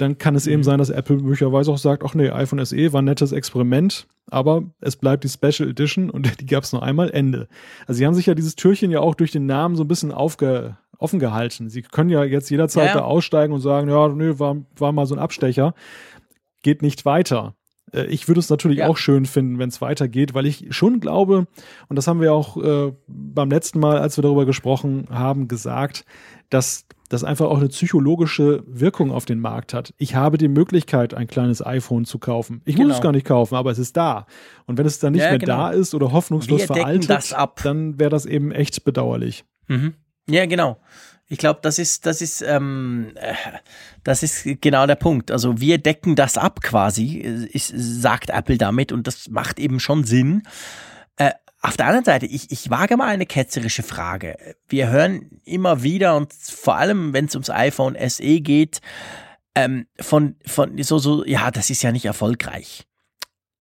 dann 0.00 0.18
kann 0.18 0.34
es 0.34 0.46
eben 0.46 0.60
mhm. 0.60 0.64
sein, 0.64 0.78
dass 0.78 0.90
Apple 0.90 1.16
möglicherweise 1.16 1.70
auch 1.70 1.78
sagt, 1.78 2.04
ach 2.04 2.14
nee, 2.14 2.30
iPhone 2.30 2.64
SE 2.64 2.92
war 2.92 3.02
ein 3.02 3.06
nettes 3.06 3.32
Experiment, 3.32 4.06
aber 4.30 4.64
es 4.80 4.96
bleibt 4.96 5.24
die 5.24 5.28
Special 5.28 5.68
Edition 5.68 6.10
und 6.10 6.28
die 6.40 6.46
gab 6.46 6.64
es 6.64 6.72
nur 6.72 6.82
einmal, 6.82 7.10
Ende. 7.10 7.48
Also 7.86 7.98
sie 7.98 8.06
haben 8.06 8.14
sich 8.14 8.26
ja 8.26 8.34
dieses 8.34 8.56
Türchen 8.56 8.90
ja 8.90 9.00
auch 9.00 9.14
durch 9.14 9.32
den 9.32 9.46
Namen 9.46 9.76
so 9.76 9.84
ein 9.84 9.88
bisschen 9.88 10.12
aufge, 10.12 10.76
offen 10.98 11.18
gehalten. 11.18 11.68
Sie 11.68 11.82
können 11.82 12.10
ja 12.10 12.24
jetzt 12.24 12.50
jederzeit 12.50 12.88
ja, 12.88 12.94
da 12.94 13.00
aussteigen 13.02 13.52
und 13.52 13.60
sagen, 13.60 13.88
ja, 13.88 14.08
nee, 14.08 14.38
war, 14.38 14.56
war 14.76 14.92
mal 14.92 15.06
so 15.06 15.14
ein 15.14 15.20
Abstecher, 15.20 15.74
geht 16.62 16.82
nicht 16.82 17.04
weiter. 17.04 17.54
Äh, 17.92 18.06
ich 18.06 18.28
würde 18.28 18.40
es 18.40 18.50
natürlich 18.50 18.78
ja. 18.78 18.88
auch 18.88 18.96
schön 18.96 19.26
finden, 19.26 19.58
wenn 19.58 19.68
es 19.68 19.80
weitergeht, 19.80 20.34
weil 20.34 20.46
ich 20.46 20.66
schon 20.70 21.00
glaube, 21.00 21.46
und 21.88 21.96
das 21.96 22.06
haben 22.06 22.20
wir 22.20 22.32
auch 22.32 22.56
äh, 22.56 22.92
beim 23.06 23.50
letzten 23.50 23.80
Mal, 23.80 23.98
als 23.98 24.16
wir 24.16 24.22
darüber 24.22 24.46
gesprochen 24.46 25.06
haben, 25.10 25.48
gesagt, 25.48 26.04
dass 26.48 26.86
das 27.08 27.24
einfach 27.24 27.46
auch 27.46 27.58
eine 27.58 27.68
psychologische 27.68 28.62
Wirkung 28.66 29.10
auf 29.10 29.24
den 29.24 29.40
Markt 29.40 29.74
hat. 29.74 29.92
Ich 29.98 30.14
habe 30.14 30.38
die 30.38 30.48
Möglichkeit, 30.48 31.12
ein 31.12 31.26
kleines 31.26 31.64
iPhone 31.64 32.04
zu 32.04 32.20
kaufen. 32.20 32.62
Ich 32.64 32.76
genau. 32.76 32.88
muss 32.88 32.98
es 32.98 33.02
gar 33.02 33.10
nicht 33.10 33.26
kaufen, 33.26 33.56
aber 33.56 33.72
es 33.72 33.78
ist 33.78 33.96
da. 33.96 34.26
Und 34.66 34.78
wenn 34.78 34.86
es 34.86 35.00
dann 35.00 35.14
nicht 35.14 35.22
ja, 35.22 35.30
mehr 35.30 35.38
genau. 35.40 35.56
da 35.56 35.70
ist 35.70 35.92
oder 35.92 36.12
hoffnungslos 36.12 36.64
veraltet, 36.64 37.34
dann 37.64 37.98
wäre 37.98 38.10
das 38.10 38.26
eben 38.26 38.52
echt 38.52 38.84
bedauerlich. 38.84 39.44
Mhm. 39.66 39.94
Ja, 40.28 40.46
genau. 40.46 40.78
Ich 41.32 41.38
glaube, 41.38 41.60
das 41.62 41.78
ist, 41.78 42.06
das 42.06 42.22
ist, 42.22 42.42
ähm, 42.42 43.12
äh, 43.14 43.34
das 44.02 44.24
ist 44.24 44.60
genau 44.60 44.88
der 44.88 44.96
Punkt. 44.96 45.30
Also 45.30 45.60
wir 45.60 45.78
decken 45.78 46.16
das 46.16 46.36
ab 46.36 46.60
quasi, 46.60 47.18
ist, 47.18 47.72
sagt 47.76 48.30
Apple 48.30 48.58
damit 48.58 48.90
und 48.90 49.06
das 49.06 49.28
macht 49.28 49.60
eben 49.60 49.78
schon 49.78 50.02
Sinn. 50.02 50.42
Äh, 51.16 51.30
auf 51.62 51.76
der 51.76 51.86
anderen 51.86 52.04
Seite, 52.04 52.26
ich, 52.26 52.50
ich 52.50 52.68
wage 52.68 52.96
mal 52.96 53.06
eine 53.06 53.26
ketzerische 53.26 53.84
Frage. 53.84 54.56
Wir 54.66 54.88
hören 54.88 55.40
immer 55.44 55.84
wieder 55.84 56.16
und 56.16 56.32
vor 56.32 56.76
allem, 56.76 57.12
wenn 57.12 57.26
es 57.26 57.36
ums 57.36 57.50
iPhone 57.50 57.96
SE 58.08 58.40
geht, 58.40 58.80
ähm, 59.54 59.86
von, 60.00 60.34
von 60.44 60.82
so, 60.82 60.98
so, 60.98 61.24
ja, 61.24 61.52
das 61.52 61.70
ist 61.70 61.82
ja 61.82 61.92
nicht 61.92 62.06
erfolgreich. 62.06 62.88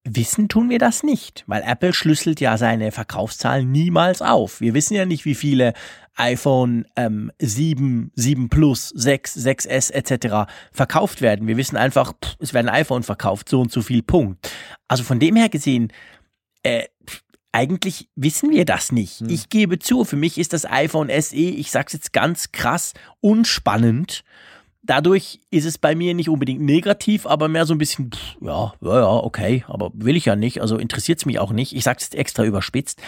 Wissen 0.06 0.50
tun 0.50 0.72
wir 0.72 0.80
das 0.80 1.04
nicht, 1.04 1.44
weil 1.46 1.62
Apple 1.62 1.94
schlüsselt 1.94 2.40
ja 2.40 2.58
seine 2.58 2.92
Verkaufszahlen 2.92 3.72
niemals 3.72 4.24
auf. 4.24 4.60
Wir 4.60 4.74
wissen 4.74 4.96
ja 4.96 5.06
nicht, 5.06 5.26
wie 5.26 5.36
viele 5.36 5.74
iPhone 6.20 6.86
ähm, 6.96 7.32
7, 7.40 8.12
7 8.16 8.50
Plus, 8.50 8.90
6, 8.90 9.38
6S 9.38 9.92
etc. 9.92 10.52
verkauft 10.72 11.22
werden. 11.22 11.48
Wir 11.48 11.58
wissen 11.58 11.78
einfach, 11.78 12.14
pff, 12.14 12.36
es 12.40 12.54
werden 12.54 12.70
iPhone 12.70 13.04
verkauft, 13.04 13.50
so 13.50 13.62
und 13.62 13.72
so 13.72 13.82
viel 13.82 14.04
Punkt. 14.04 14.52
Also 14.88 15.04
von 15.04 15.20
dem 15.20 15.36
her 15.36 15.50
gesehen, 15.50 15.92
äh, 16.64 16.86
eigentlich 17.52 18.10
wissen 18.16 18.52
wir 18.52 18.66
das 18.66 18.92
nicht. 18.92 19.22
Hm. 19.22 19.30
Ich 19.30 19.50
gebe 19.50 19.80
zu, 19.80 20.06
für 20.06 20.18
mich 20.18 20.38
ist 20.38 20.54
das 20.54 20.66
iPhone 20.66 21.10
SE, 21.22 21.36
ich 21.36 21.72
sag's 21.72 21.94
jetzt 21.94 22.14
ganz 22.14 22.52
krass, 22.52 22.94
unspannend 23.22 24.24
dadurch 24.90 25.40
ist 25.52 25.66
es 25.66 25.78
bei 25.78 25.94
mir 25.94 26.14
nicht 26.14 26.30
unbedingt 26.30 26.62
negativ, 26.62 27.26
aber 27.28 27.48
mehr 27.48 27.66
so 27.66 27.74
ein 27.74 27.78
bisschen, 27.78 28.12
pff, 28.12 28.38
ja, 28.42 28.74
ja, 28.82 29.00
ja, 29.00 29.10
okay, 29.10 29.64
aber 29.68 29.92
will 29.94 30.16
ich 30.16 30.26
ja 30.26 30.36
nicht, 30.36 30.62
also 30.62 30.78
interessiert 30.78 31.20
es 31.20 31.26
mich 31.26 31.40
auch 31.40 31.52
nicht. 31.52 31.76
Ich 31.76 31.84
sage 31.84 32.00
es 32.02 32.10
extra 32.14 32.44
überspitzt. 32.44 33.02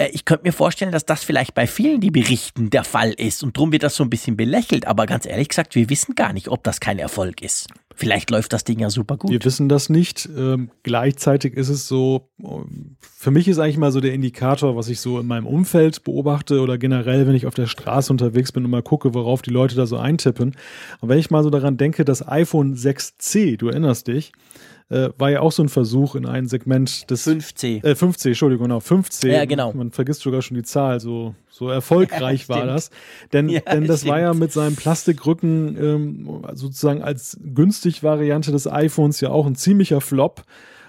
Äh, 0.00 0.10
ich 0.12 0.24
könnte 0.24 0.44
mir 0.44 0.52
vorstellen, 0.52 0.92
dass 0.92 1.04
das 1.04 1.22
vielleicht 1.22 1.54
bei 1.54 1.66
vielen, 1.66 2.00
die 2.00 2.10
berichten, 2.10 2.70
der 2.70 2.84
Fall 2.84 3.12
ist 3.12 3.44
und 3.44 3.56
darum 3.56 3.72
wird 3.72 3.82
das 3.82 3.94
so 3.94 4.02
ein 4.02 4.10
bisschen 4.10 4.36
belächelt, 4.36 4.86
aber 4.86 5.06
ganz 5.06 5.26
ehrlich 5.26 5.48
gesagt, 5.48 5.74
wir 5.74 5.90
wissen 5.90 6.14
gar 6.14 6.32
nicht, 6.32 6.48
ob 6.48 6.64
das 6.64 6.80
kein 6.80 6.98
Erfolg 6.98 7.42
ist. 7.42 7.68
Vielleicht 7.94 8.30
läuft 8.30 8.54
das 8.54 8.64
Ding 8.64 8.78
ja 8.78 8.88
super 8.88 9.18
gut. 9.18 9.30
Wir 9.30 9.44
wissen 9.44 9.68
das 9.68 9.90
nicht. 9.90 10.26
Ähm, 10.34 10.70
gleichzeitig 10.82 11.52
ist 11.52 11.68
es 11.68 11.86
so, 11.86 12.30
für 13.02 13.30
mich 13.30 13.46
ist 13.46 13.58
eigentlich 13.58 13.76
mal 13.76 13.92
so 13.92 14.00
der 14.00 14.14
Indikator, 14.14 14.74
was 14.74 14.88
ich 14.88 15.00
so 15.00 15.20
in 15.20 15.26
meinem 15.26 15.46
Umfeld 15.46 16.02
beobachte 16.02 16.60
oder 16.60 16.78
generell, 16.78 17.26
wenn 17.26 17.34
ich 17.34 17.46
auf 17.46 17.52
der 17.52 17.66
Straße 17.66 18.10
unterwegs 18.10 18.52
bin 18.52 18.64
und 18.64 18.70
mal 18.70 18.82
gucke, 18.82 19.12
worauf 19.12 19.42
die 19.42 19.50
Leute 19.50 19.76
da 19.76 19.84
so 19.84 19.98
eintippen. 19.98 20.56
Und 21.00 21.08
wenn 21.10 21.18
ich 21.18 21.30
mal 21.30 21.42
so 21.42 21.50
daran 21.50 21.76
denke, 21.76 22.06
das 22.06 22.26
iPhone 22.26 22.74
6C, 22.74 23.58
du 23.58 23.68
erinnerst 23.68 24.06
dich, 24.06 24.32
äh, 24.90 25.10
war 25.16 25.30
ja 25.30 25.40
auch 25.40 25.52
so 25.52 25.62
ein 25.62 25.68
Versuch 25.68 26.16
in 26.16 26.26
einem 26.26 26.48
Segment 26.48 27.10
des 27.10 27.26
5C. 27.26 27.84
Äh, 27.84 27.92
5C, 27.92 28.28
Entschuldigung, 28.28 28.66
genau, 28.66 28.78
5C. 28.78 29.28
Ja, 29.28 29.44
genau. 29.44 29.72
Man 29.72 29.92
vergisst 29.92 30.20
sogar 30.20 30.42
schon 30.42 30.56
die 30.56 30.64
Zahl, 30.64 31.00
so, 31.00 31.34
so 31.48 31.68
erfolgreich 31.68 32.48
war 32.48 32.66
das. 32.66 32.90
Denn, 33.32 33.48
ja, 33.48 33.60
denn 33.60 33.86
das 33.86 34.00
stimmt. 34.00 34.12
war 34.12 34.20
ja 34.20 34.34
mit 34.34 34.52
seinem 34.52 34.76
Plastikrücken 34.76 35.76
ähm, 35.80 36.42
sozusagen 36.54 37.02
als 37.02 37.38
günstig 37.54 38.02
Variante 38.02 38.50
des 38.50 38.66
iPhones 38.66 39.20
ja 39.20 39.30
auch 39.30 39.46
ein 39.46 39.54
ziemlicher 39.54 40.00
Flop 40.00 40.44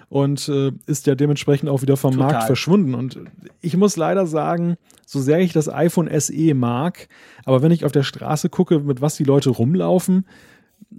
und 0.10 0.50
äh, 0.50 0.72
ist 0.88 1.08
ja 1.08 1.16
dementsprechend 1.16 1.70
auch 1.70 1.84
wieder 1.84 1.96
vom 1.96 2.16
Total. 2.16 2.32
Markt 2.32 2.44
verschwunden. 2.46 2.96
Und 2.96 3.20
ich 3.62 3.78
muss 3.78 3.96
leider 3.98 4.26
sagen, 4.26 4.78
so 5.06 5.22
sehr 5.22 5.40
ich 5.40 5.54
das 5.54 5.72
iPhone 5.72 6.10
SE 6.20 6.54
mag, 6.56 7.08
aber 7.46 7.62
wenn 7.62 7.72
ich 7.72 7.86
auf 7.86 7.92
der 7.92 8.04
Straße 8.04 8.50
gucke, 8.50 8.80
mit 8.80 9.00
was 9.00 9.16
die 9.16 9.24
Leute 9.24 9.52
rumlaufen, 9.52 10.26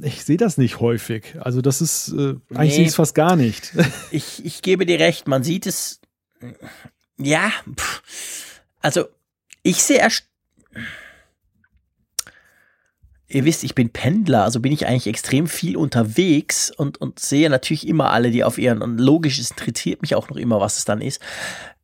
ich 0.00 0.24
sehe 0.24 0.36
das 0.36 0.58
nicht 0.58 0.80
häufig. 0.80 1.36
Also 1.40 1.60
das 1.60 1.80
ist, 1.80 2.08
äh, 2.12 2.34
eigentlich 2.54 2.78
nee, 2.78 2.84
sehe 2.84 2.90
fast 2.90 3.14
gar 3.14 3.36
nicht. 3.36 3.72
ich, 4.10 4.44
ich 4.44 4.62
gebe 4.62 4.86
dir 4.86 4.98
recht, 4.98 5.28
man 5.28 5.42
sieht 5.42 5.66
es, 5.66 6.00
ja, 7.18 7.50
pff, 7.74 8.02
also 8.80 9.06
ich 9.62 9.82
sehe 9.82 9.98
erst, 9.98 10.24
ihr 13.28 13.44
wisst, 13.44 13.64
ich 13.64 13.74
bin 13.74 13.90
Pendler, 13.90 14.44
also 14.44 14.60
bin 14.60 14.72
ich 14.72 14.86
eigentlich 14.86 15.06
extrem 15.06 15.46
viel 15.46 15.76
unterwegs 15.76 16.70
und, 16.70 17.00
und 17.00 17.18
sehe 17.18 17.48
natürlich 17.48 17.86
immer 17.86 18.10
alle, 18.10 18.30
die 18.30 18.44
auf 18.44 18.58
ihren, 18.58 18.82
und 18.82 18.98
logisch, 18.98 19.38
es 19.38 19.50
interessiert 19.50 20.02
mich 20.02 20.14
auch 20.14 20.28
noch 20.28 20.36
immer, 20.36 20.60
was 20.60 20.78
es 20.78 20.84
dann 20.84 21.00
ist. 21.00 21.20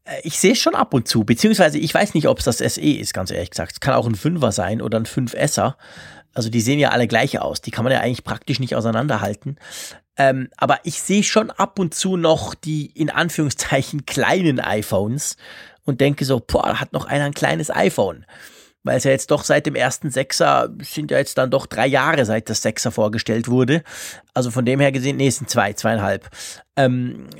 Äh, 0.05 0.20
ich 0.25 0.39
sehe 0.39 0.53
es 0.53 0.59
schon 0.59 0.75
ab 0.75 0.95
und 0.95 1.09
zu, 1.09 1.25
beziehungsweise 1.25 1.79
ich 1.79 1.93
weiß 1.95 2.15
nicht, 2.15 2.29
ob 2.29 2.39
es 2.39 2.45
das 2.45 2.59
SE 2.59 2.81
ist, 2.81 3.15
ganz 3.15 3.31
ehrlich 3.31 3.51
gesagt. 3.51 3.73
Es 3.73 3.81
kann 3.81 3.95
auch 3.95 4.07
ein 4.07 4.16
5er 4.16 4.53
sein 4.53 4.83
oder 4.83 4.99
ein 4.99 5.07
5S'er. 5.07 5.75
Also 6.39 6.51
die 6.51 6.60
sehen 6.60 6.78
ja 6.78 6.90
alle 6.90 7.09
gleich 7.09 7.40
aus. 7.40 7.62
Die 7.62 7.73
kann 7.73 7.82
man 7.82 7.93
ja 7.93 7.98
eigentlich 7.98 8.23
praktisch 8.23 8.60
nicht 8.60 8.77
auseinanderhalten. 8.77 9.59
Ähm, 10.16 10.51
aber 10.56 10.78
ich 10.85 11.02
sehe 11.02 11.24
schon 11.24 11.51
ab 11.51 11.81
und 11.81 11.97
zu 11.97 12.16
noch 12.16 12.55
die 12.55 12.86
in 12.86 13.10
Anführungszeichen 13.10 14.06
kleinen 14.06 14.60
iPhones 14.60 15.36
und 15.82 16.01
denke 16.01 16.24
so, 16.24 16.39
boah, 16.39 16.78
hat 16.78 16.93
noch 16.93 17.06
einer 17.06 17.24
ein 17.24 17.35
kleines 17.35 17.74
iPhone. 17.74 18.24
Weil 18.85 18.98
es 18.98 19.05
ja 19.05 19.10
jetzt 19.10 19.32
doch 19.32 19.43
seit 19.43 19.66
dem 19.66 19.74
ersten 19.74 20.12
Sechser 20.12 20.73
sind 20.81 21.10
ja 21.10 21.19
jetzt 21.19 21.39
dann 21.39 21.51
doch 21.51 21.66
drei 21.66 21.89
Jahre, 21.89 22.24
seit 22.24 22.48
das 22.48 22.62
Sechser 22.62 22.93
vorgestellt 22.93 23.48
wurde. 23.48 23.82
Also 24.32 24.52
von 24.52 24.65
dem 24.65 24.78
her 24.78 24.93
gesehen, 24.93 25.16
nee, 25.16 25.27
es 25.27 25.39
sind 25.39 25.51
zwei, 25.51 25.73
zweieinhalb. 25.73 26.31
Ähm, 26.77 27.31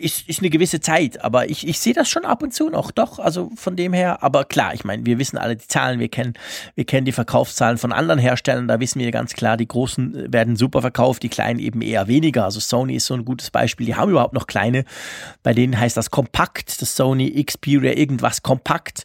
ist, 0.00 0.28
ist 0.28 0.40
eine 0.40 0.50
gewisse 0.50 0.80
Zeit, 0.80 1.22
aber 1.22 1.48
ich, 1.48 1.66
ich 1.66 1.78
sehe 1.78 1.92
das 1.92 2.08
schon 2.08 2.24
ab 2.24 2.42
und 2.42 2.52
zu 2.52 2.68
noch, 2.68 2.90
doch, 2.90 3.18
also 3.18 3.50
von 3.54 3.76
dem 3.76 3.92
her, 3.92 4.22
aber 4.22 4.44
klar, 4.44 4.74
ich 4.74 4.84
meine, 4.84 5.06
wir 5.06 5.18
wissen 5.18 5.38
alle 5.38 5.56
die 5.56 5.66
Zahlen, 5.66 6.00
wir 6.00 6.08
kennen, 6.08 6.34
wir 6.74 6.84
kennen 6.84 7.04
die 7.04 7.12
Verkaufszahlen 7.12 7.78
von 7.78 7.92
anderen 7.92 8.18
Herstellern, 8.18 8.68
da 8.68 8.80
wissen 8.80 9.00
wir 9.00 9.10
ganz 9.10 9.34
klar, 9.34 9.56
die 9.56 9.68
großen 9.68 10.32
werden 10.32 10.56
super 10.56 10.80
verkauft, 10.80 11.22
die 11.22 11.28
kleinen 11.28 11.60
eben 11.60 11.82
eher 11.82 12.08
weniger, 12.08 12.44
also 12.44 12.60
Sony 12.60 12.96
ist 12.96 13.06
so 13.06 13.14
ein 13.14 13.24
gutes 13.24 13.50
Beispiel, 13.50 13.86
die 13.86 13.94
haben 13.94 14.10
überhaupt 14.10 14.34
noch 14.34 14.46
kleine, 14.46 14.84
bei 15.42 15.52
denen 15.52 15.78
heißt 15.78 15.96
das 15.96 16.10
kompakt, 16.10 16.82
das 16.82 16.96
Sony 16.96 17.42
Xperia 17.44 17.92
irgendwas 17.92 18.42
kompakt, 18.42 19.04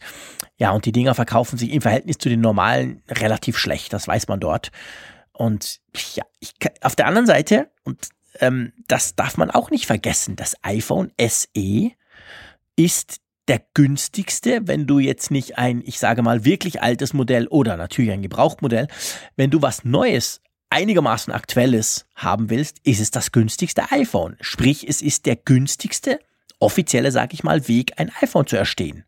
ja, 0.57 0.71
und 0.71 0.85
die 0.85 0.91
Dinger 0.91 1.15
verkaufen 1.15 1.57
sich 1.57 1.71
im 1.71 1.81
Verhältnis 1.81 2.17
zu 2.17 2.29
den 2.29 2.41
normalen 2.41 3.01
relativ 3.09 3.57
schlecht, 3.57 3.91
das 3.91 4.07
weiß 4.07 4.27
man 4.29 4.39
dort. 4.39 4.71
Und 5.33 5.81
ja, 6.15 6.23
ich, 6.39 6.53
auf 6.81 6.95
der 6.95 7.07
anderen 7.07 7.27
Seite, 7.27 7.69
und 7.83 8.07
ähm, 8.39 8.73
das 8.87 9.15
darf 9.15 9.37
man 9.37 9.51
auch 9.51 9.71
nicht 9.71 9.85
vergessen. 9.85 10.35
Das 10.35 10.55
iPhone 10.63 11.11
SE 11.19 11.91
ist 12.75 13.21
der 13.47 13.61
günstigste, 13.73 14.67
wenn 14.67 14.87
du 14.87 14.99
jetzt 14.99 15.31
nicht 15.31 15.57
ein, 15.57 15.83
ich 15.85 15.99
sage 15.99 16.23
mal, 16.23 16.45
wirklich 16.45 16.81
altes 16.81 17.13
Modell 17.13 17.47
oder 17.47 17.77
natürlich 17.77 18.11
ein 18.11 18.21
Gebrauchtmodell, 18.21 18.87
wenn 19.35 19.51
du 19.51 19.61
was 19.61 19.85
Neues, 19.85 20.41
einigermaßen 20.69 21.31
aktuelles 21.31 22.05
haben 22.15 22.49
willst, 22.49 22.79
ist 22.83 22.99
es 22.99 23.11
das 23.11 23.31
günstigste 23.31 23.91
iPhone. 23.91 24.35
Sprich, 24.41 24.87
es 24.87 25.01
ist 25.01 25.25
der 25.25 25.35
günstigste 25.35 26.19
offizielle, 26.59 27.11
sage 27.11 27.33
ich 27.33 27.43
mal, 27.43 27.67
Weg, 27.67 27.93
ein 27.97 28.11
iPhone 28.21 28.47
zu 28.47 28.57
erstehen. 28.57 29.05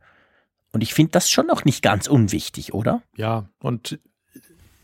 Und 0.71 0.81
ich 0.81 0.93
finde 0.93 1.11
das 1.11 1.29
schon 1.29 1.47
noch 1.47 1.65
nicht 1.65 1.81
ganz 1.81 2.07
unwichtig, 2.07 2.73
oder? 2.73 3.01
Ja, 3.15 3.49
und 3.59 3.99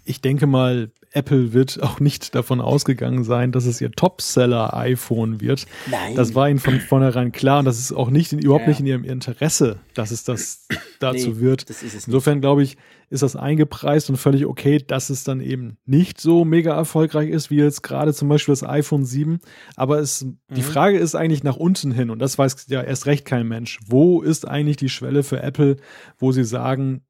ich 0.06 0.22
denke 0.22 0.48
mal, 0.48 0.92
Apple 1.14 1.54
wird 1.54 1.82
auch 1.82 2.00
nicht 2.00 2.36
davon 2.36 2.60
ausgegangen 2.60 3.24
sein, 3.24 3.52
dass 3.52 3.66
es 3.66 3.80
ihr 3.82 3.92
Topseller-iPhone 3.92 5.42
wird. 5.42 5.66
Nein. 5.90 6.16
Das 6.16 6.34
war 6.36 6.50
ihnen 6.50 6.60
von 6.60 6.80
vornherein 6.80 7.32
klar 7.32 7.60
und 7.60 7.66
das 7.66 7.80
ist 7.80 7.94
auch 7.94 8.10
nicht 8.10 8.34
in, 8.34 8.40
überhaupt 8.40 8.64
ja. 8.64 8.70
nicht 8.70 8.80
in 8.80 8.88
ihrem 8.88 9.04
Interesse, 9.04 9.78
dass 9.94 10.12
es 10.12 10.24
das 10.24 10.68
dazu 11.00 11.30
nee, 11.30 11.40
wird. 11.40 11.70
Das 11.70 11.84
Insofern 11.84 12.42
glaube 12.42 12.64
ich, 12.64 12.78
ist 13.10 13.22
das 13.22 13.36
eingepreist 13.36 14.10
und 14.10 14.18
völlig 14.18 14.48
okay, 14.48 14.80
dass 14.80 15.12
es 15.12 15.24
dann 15.24 15.40
eben 15.40 15.78
nicht 15.86 16.20
so 16.20 16.46
mega 16.46 16.76
erfolgreich 16.76 17.30
ist, 17.30 17.52
wie 17.52 17.58
jetzt 17.58 17.84
gerade 17.84 18.12
zum 18.12 18.28
Beispiel 18.28 18.54
das 18.54 18.64
iPhone 18.64 19.06
7. 19.06 19.40
Aber 19.76 20.00
es, 20.00 20.24
mhm. 20.24 20.40
die 20.50 20.64
Frage 20.64 20.98
ist 20.98 21.14
eigentlich 21.14 21.44
nach 21.44 21.58
unten 21.58 21.92
hin 21.92 22.10
und 22.10 22.20
das 22.20 22.40
weiß 22.40 22.66
ja 22.70 22.82
erst 22.82 23.06
recht 23.06 23.26
kein 23.26 23.48
Mensch. 23.48 23.80
Wo 23.86 24.22
ist 24.22 24.48
eigentlich 24.48 24.78
die 24.78 24.90
Schwelle 24.90 25.22
für 25.22 25.44
Apple, 25.44 25.78
wo 26.18 26.32
sie 26.32 26.44
sagen, 26.44 27.04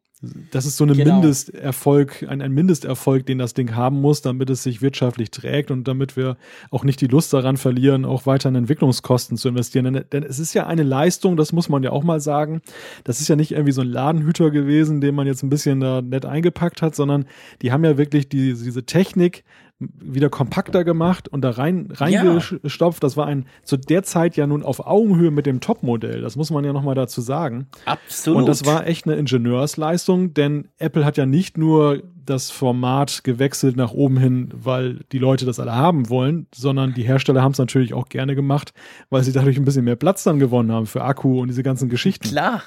das 0.51 0.65
ist 0.65 0.77
so 0.77 0.85
ein 0.85 0.93
genau. 0.93 1.15
Mindesterfolg, 1.15 2.25
ein, 2.29 2.41
ein 2.41 2.53
Mindesterfolg, 2.53 3.25
den 3.25 3.39
das 3.39 3.53
Ding 3.53 3.75
haben 3.75 3.99
muss, 3.99 4.21
damit 4.21 4.49
es 4.49 4.63
sich 4.63 4.81
wirtschaftlich 4.81 5.31
trägt 5.31 5.69
und 5.69 5.85
damit 5.87 6.15
wir 6.15 6.37
auch 6.71 6.85
nicht 6.85 7.01
die 7.01 7.07
Lust 7.07 7.33
daran 7.33 7.57
verlieren, 7.57 8.05
auch 8.05 8.25
weiter 8.25 8.47
in 8.47 8.55
Entwicklungskosten 8.55 9.35
zu 9.35 9.49
investieren. 9.49 9.93
Denn, 9.93 10.05
denn 10.11 10.23
es 10.23 10.39
ist 10.39 10.53
ja 10.53 10.65
eine 10.65 10.83
Leistung, 10.83 11.35
das 11.35 11.51
muss 11.51 11.67
man 11.67 11.83
ja 11.83 11.91
auch 11.91 12.03
mal 12.03 12.21
sagen. 12.21 12.61
Das 13.03 13.19
ist 13.19 13.27
ja 13.27 13.35
nicht 13.35 13.51
irgendwie 13.51 13.73
so 13.73 13.81
ein 13.81 13.87
Ladenhüter 13.87 14.49
gewesen, 14.49 15.01
den 15.01 15.13
man 15.13 15.27
jetzt 15.27 15.43
ein 15.43 15.49
bisschen 15.49 15.81
da 15.81 16.01
nett 16.01 16.25
eingepackt 16.25 16.81
hat, 16.81 16.95
sondern 16.95 17.25
die 17.61 17.73
haben 17.73 17.83
ja 17.83 17.97
wirklich 17.97 18.29
die, 18.29 18.53
diese 18.53 18.85
Technik 18.85 19.43
wieder 19.99 20.29
kompakter 20.29 20.83
gemacht 20.83 21.27
und 21.27 21.41
da 21.41 21.51
rein 21.51 21.89
reingestopft. 21.91 23.03
Ja. 23.03 23.07
Das 23.07 23.17
war 23.17 23.25
ein 23.27 23.45
zu 23.63 23.77
der 23.77 24.03
Zeit 24.03 24.35
ja 24.35 24.47
nun 24.47 24.63
auf 24.63 24.85
Augenhöhe 24.85 25.31
mit 25.31 25.45
dem 25.45 25.59
Topmodell. 25.59 26.21
Das 26.21 26.35
muss 26.35 26.51
man 26.51 26.63
ja 26.63 26.73
noch 26.73 26.83
mal 26.83 26.95
dazu 26.95 27.21
sagen. 27.21 27.67
Absolut. 27.85 28.39
Und 28.39 28.45
das 28.47 28.65
war 28.65 28.87
echt 28.87 29.05
eine 29.05 29.15
Ingenieursleistung, 29.15 30.33
denn 30.33 30.67
Apple 30.77 31.05
hat 31.05 31.17
ja 31.17 31.25
nicht 31.25 31.57
nur 31.57 32.03
das 32.25 32.51
Format 32.51 33.23
gewechselt 33.23 33.75
nach 33.75 33.91
oben 33.91 34.17
hin, 34.17 34.49
weil 34.53 34.99
die 35.11 35.19
Leute 35.19 35.45
das 35.45 35.59
alle 35.59 35.75
haben 35.75 36.09
wollen, 36.09 36.47
sondern 36.53 36.93
die 36.93 37.03
Hersteller 37.03 37.41
haben 37.41 37.51
es 37.51 37.57
natürlich 37.57 37.93
auch 37.93 38.07
gerne 38.07 38.35
gemacht, 38.35 38.73
weil 39.09 39.23
sie 39.23 39.33
dadurch 39.33 39.57
ein 39.57 39.65
bisschen 39.65 39.85
mehr 39.85 39.95
Platz 39.95 40.23
dann 40.23 40.39
gewonnen 40.39 40.71
haben 40.71 40.85
für 40.85 41.03
Akku 41.03 41.41
und 41.41 41.49
diese 41.49 41.63
ganzen 41.63 41.89
Geschichten. 41.89 42.27
Klar. 42.27 42.63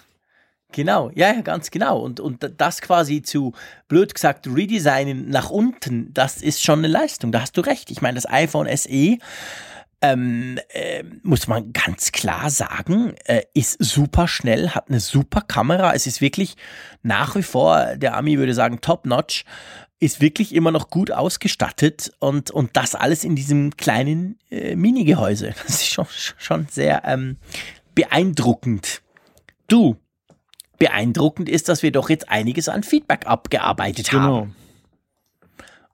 Genau, 0.76 1.10
ja, 1.14 1.32
ja, 1.32 1.40
ganz 1.40 1.70
genau. 1.70 2.00
Und, 2.00 2.20
und 2.20 2.52
das 2.58 2.82
quasi 2.82 3.22
zu, 3.22 3.54
blöd 3.88 4.14
gesagt, 4.14 4.46
redesignen 4.46 5.30
nach 5.30 5.48
unten, 5.48 6.12
das 6.12 6.42
ist 6.42 6.62
schon 6.62 6.80
eine 6.80 6.88
Leistung. 6.88 7.32
Da 7.32 7.40
hast 7.40 7.56
du 7.56 7.62
recht. 7.62 7.90
Ich 7.90 8.02
meine, 8.02 8.16
das 8.16 8.28
iPhone 8.28 8.68
SE 8.76 9.16
ähm, 10.02 10.58
äh, 10.68 11.02
muss 11.22 11.46
man 11.46 11.72
ganz 11.72 12.12
klar 12.12 12.50
sagen, 12.50 13.14
äh, 13.24 13.44
ist 13.54 13.82
super 13.82 14.28
schnell, 14.28 14.68
hat 14.74 14.90
eine 14.90 15.00
super 15.00 15.40
Kamera. 15.40 15.94
Es 15.94 16.06
ist 16.06 16.20
wirklich 16.20 16.56
nach 17.02 17.36
wie 17.36 17.42
vor, 17.42 17.96
der 17.96 18.14
Ami 18.14 18.36
würde 18.36 18.52
sagen, 18.52 18.82
top-notch, 18.82 19.46
ist 19.98 20.20
wirklich 20.20 20.54
immer 20.54 20.72
noch 20.72 20.90
gut 20.90 21.10
ausgestattet 21.10 22.12
und, 22.18 22.50
und 22.50 22.76
das 22.76 22.94
alles 22.94 23.24
in 23.24 23.34
diesem 23.34 23.78
kleinen 23.78 24.38
äh, 24.50 24.76
Mini-Gehäuse. 24.76 25.54
Das 25.66 25.76
ist 25.76 25.88
schon, 25.88 26.06
schon 26.10 26.66
sehr 26.70 27.00
ähm, 27.06 27.38
beeindruckend. 27.94 29.00
Du, 29.68 29.96
beeindruckend 30.78 31.48
ist, 31.48 31.68
dass 31.68 31.82
wir 31.82 31.92
doch 31.92 32.10
jetzt 32.10 32.28
einiges 32.28 32.68
an 32.68 32.82
Feedback 32.82 33.26
abgearbeitet 33.26 34.10
genau. 34.10 34.22
haben. 34.22 34.56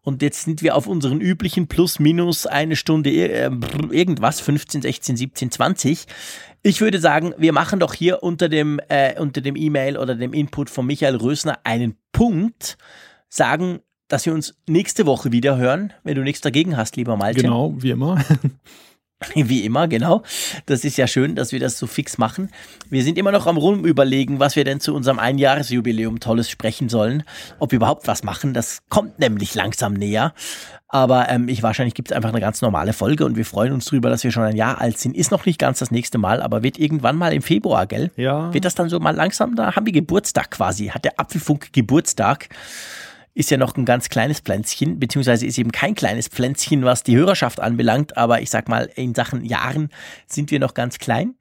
Und 0.04 0.20
jetzt 0.20 0.44
sind 0.44 0.62
wir 0.62 0.74
auf 0.74 0.88
unseren 0.88 1.20
üblichen 1.20 1.68
plus 1.68 2.00
minus 2.00 2.46
eine 2.46 2.74
Stunde 2.74 3.10
äh, 3.10 3.50
irgendwas, 3.90 4.40
15, 4.40 4.82
16, 4.82 5.16
17, 5.16 5.50
20. 5.52 6.06
Ich 6.64 6.80
würde 6.80 6.98
sagen, 6.98 7.34
wir 7.38 7.52
machen 7.52 7.78
doch 7.78 7.94
hier 7.94 8.22
unter 8.22 8.48
dem 8.48 8.80
äh, 8.88 9.18
unter 9.20 9.40
dem 9.40 9.54
E-Mail 9.54 9.96
oder 9.96 10.16
dem 10.16 10.32
Input 10.32 10.70
von 10.70 10.86
Michael 10.86 11.16
Rösner 11.16 11.60
einen 11.62 11.96
Punkt, 12.10 12.78
sagen, 13.28 13.80
dass 14.08 14.26
wir 14.26 14.34
uns 14.34 14.56
nächste 14.68 15.06
Woche 15.06 15.30
wieder 15.32 15.56
hören, 15.56 15.92
wenn 16.02 16.16
du 16.16 16.22
nichts 16.22 16.40
dagegen 16.40 16.76
hast, 16.76 16.96
lieber 16.96 17.16
Malte. 17.16 17.42
Genau, 17.42 17.74
wie 17.78 17.90
immer. 17.90 18.22
Wie 19.34 19.64
immer, 19.64 19.88
genau. 19.88 20.22
Das 20.66 20.84
ist 20.84 20.96
ja 20.96 21.06
schön, 21.06 21.34
dass 21.34 21.52
wir 21.52 21.60
das 21.60 21.78
so 21.78 21.86
fix 21.86 22.18
machen. 22.18 22.50
Wir 22.90 23.02
sind 23.02 23.18
immer 23.18 23.32
noch 23.32 23.46
am 23.46 23.56
Rumüberlegen, 23.56 24.38
was 24.38 24.56
wir 24.56 24.64
denn 24.64 24.80
zu 24.80 24.94
unserem 24.94 25.18
Einjahresjubiläum 25.18 26.20
Tolles 26.20 26.50
sprechen 26.50 26.88
sollen. 26.88 27.22
Ob 27.58 27.72
wir 27.72 27.76
überhaupt 27.76 28.06
was 28.06 28.22
machen. 28.22 28.54
Das 28.54 28.82
kommt 28.88 29.18
nämlich 29.18 29.54
langsam 29.54 29.94
näher. 29.94 30.34
Aber 30.88 31.30
ähm, 31.30 31.48
ich 31.48 31.62
wahrscheinlich 31.62 31.94
gibt 31.94 32.10
es 32.10 32.16
einfach 32.16 32.28
eine 32.28 32.40
ganz 32.40 32.60
normale 32.60 32.92
Folge 32.92 33.24
und 33.24 33.34
wir 33.34 33.46
freuen 33.46 33.72
uns 33.72 33.86
drüber, 33.86 34.10
dass 34.10 34.24
wir 34.24 34.30
schon 34.30 34.42
ein 34.42 34.56
Jahr 34.56 34.78
alt 34.78 34.98
sind. 34.98 35.16
Ist 35.16 35.30
noch 35.30 35.46
nicht 35.46 35.58
ganz 35.58 35.78
das 35.78 35.90
nächste 35.90 36.18
Mal, 36.18 36.42
aber 36.42 36.62
wird 36.62 36.78
irgendwann 36.78 37.16
mal 37.16 37.32
im 37.32 37.40
Februar, 37.40 37.86
gell? 37.86 38.10
Ja. 38.16 38.52
Wird 38.52 38.66
das 38.66 38.74
dann 38.74 38.90
so 38.90 39.00
mal 39.00 39.16
langsam? 39.16 39.56
Da 39.56 39.74
haben 39.74 39.86
wir 39.86 39.92
Geburtstag 39.92 40.50
quasi. 40.50 40.88
Hat 40.88 41.06
der 41.06 41.18
Apfelfunk 41.18 41.72
Geburtstag 41.72 42.50
ist 43.34 43.50
ja 43.50 43.56
noch 43.56 43.76
ein 43.76 43.84
ganz 43.84 44.08
kleines 44.08 44.40
Pflänzchen, 44.40 44.98
beziehungsweise 44.98 45.46
ist 45.46 45.58
eben 45.58 45.72
kein 45.72 45.94
kleines 45.94 46.28
Pflänzchen, 46.28 46.84
was 46.84 47.02
die 47.02 47.16
Hörerschaft 47.16 47.60
anbelangt, 47.60 48.16
aber 48.16 48.42
ich 48.42 48.50
sag 48.50 48.68
mal, 48.68 48.90
in 48.94 49.14
Sachen 49.14 49.44
Jahren 49.44 49.88
sind 50.26 50.50
wir 50.50 50.60
noch 50.60 50.74
ganz 50.74 50.98
klein. 50.98 51.34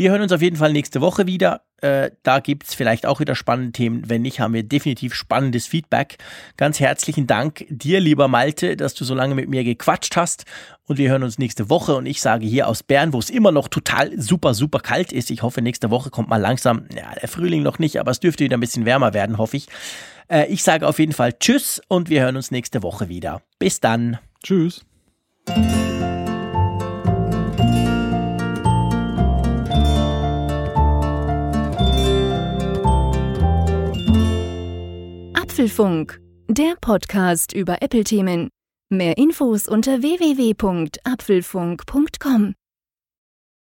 Wir 0.00 0.12
hören 0.12 0.22
uns 0.22 0.32
auf 0.32 0.40
jeden 0.40 0.56
Fall 0.56 0.72
nächste 0.72 1.02
Woche 1.02 1.26
wieder. 1.26 1.60
Äh, 1.82 2.12
da 2.22 2.40
gibt 2.40 2.66
es 2.66 2.74
vielleicht 2.74 3.04
auch 3.04 3.20
wieder 3.20 3.34
spannende 3.34 3.72
Themen. 3.72 4.08
Wenn 4.08 4.22
nicht, 4.22 4.40
haben 4.40 4.54
wir 4.54 4.62
definitiv 4.62 5.14
spannendes 5.14 5.66
Feedback. 5.66 6.16
Ganz 6.56 6.80
herzlichen 6.80 7.26
Dank 7.26 7.66
dir, 7.68 8.00
lieber 8.00 8.26
Malte, 8.26 8.78
dass 8.78 8.94
du 8.94 9.04
so 9.04 9.14
lange 9.14 9.34
mit 9.34 9.50
mir 9.50 9.62
gequatscht 9.62 10.16
hast. 10.16 10.46
Und 10.84 10.96
wir 10.96 11.10
hören 11.10 11.22
uns 11.22 11.38
nächste 11.38 11.68
Woche. 11.68 11.96
Und 11.96 12.06
ich 12.06 12.22
sage 12.22 12.46
hier 12.46 12.66
aus 12.66 12.82
Bern, 12.82 13.12
wo 13.12 13.18
es 13.18 13.28
immer 13.28 13.52
noch 13.52 13.68
total 13.68 14.18
super, 14.18 14.54
super 14.54 14.80
kalt 14.80 15.12
ist. 15.12 15.30
Ich 15.30 15.42
hoffe, 15.42 15.60
nächste 15.60 15.90
Woche 15.90 16.08
kommt 16.08 16.30
mal 16.30 16.40
langsam, 16.40 16.86
ja, 16.96 17.14
der 17.20 17.28
Frühling 17.28 17.62
noch 17.62 17.78
nicht, 17.78 18.00
aber 18.00 18.10
es 18.10 18.20
dürfte 18.20 18.44
wieder 18.44 18.56
ein 18.56 18.60
bisschen 18.60 18.86
wärmer 18.86 19.12
werden, 19.12 19.36
hoffe 19.36 19.58
ich. 19.58 19.66
Äh, 20.30 20.46
ich 20.46 20.62
sage 20.62 20.86
auf 20.86 20.98
jeden 20.98 21.12
Fall 21.12 21.34
Tschüss 21.34 21.82
und 21.88 22.08
wir 22.08 22.22
hören 22.22 22.36
uns 22.36 22.50
nächste 22.50 22.82
Woche 22.82 23.08
wieder. 23.08 23.42
Bis 23.58 23.80
dann. 23.80 24.18
Tschüss. 24.42 24.86
Apfelfunk, 35.34 36.18
der 36.48 36.74
Podcast 36.80 37.52
über 37.52 37.82
Apple-Themen. 37.82 38.48
Mehr 38.88 39.18
Infos 39.18 39.68
unter 39.68 40.00
www.apfelfunk.com. 40.02 42.54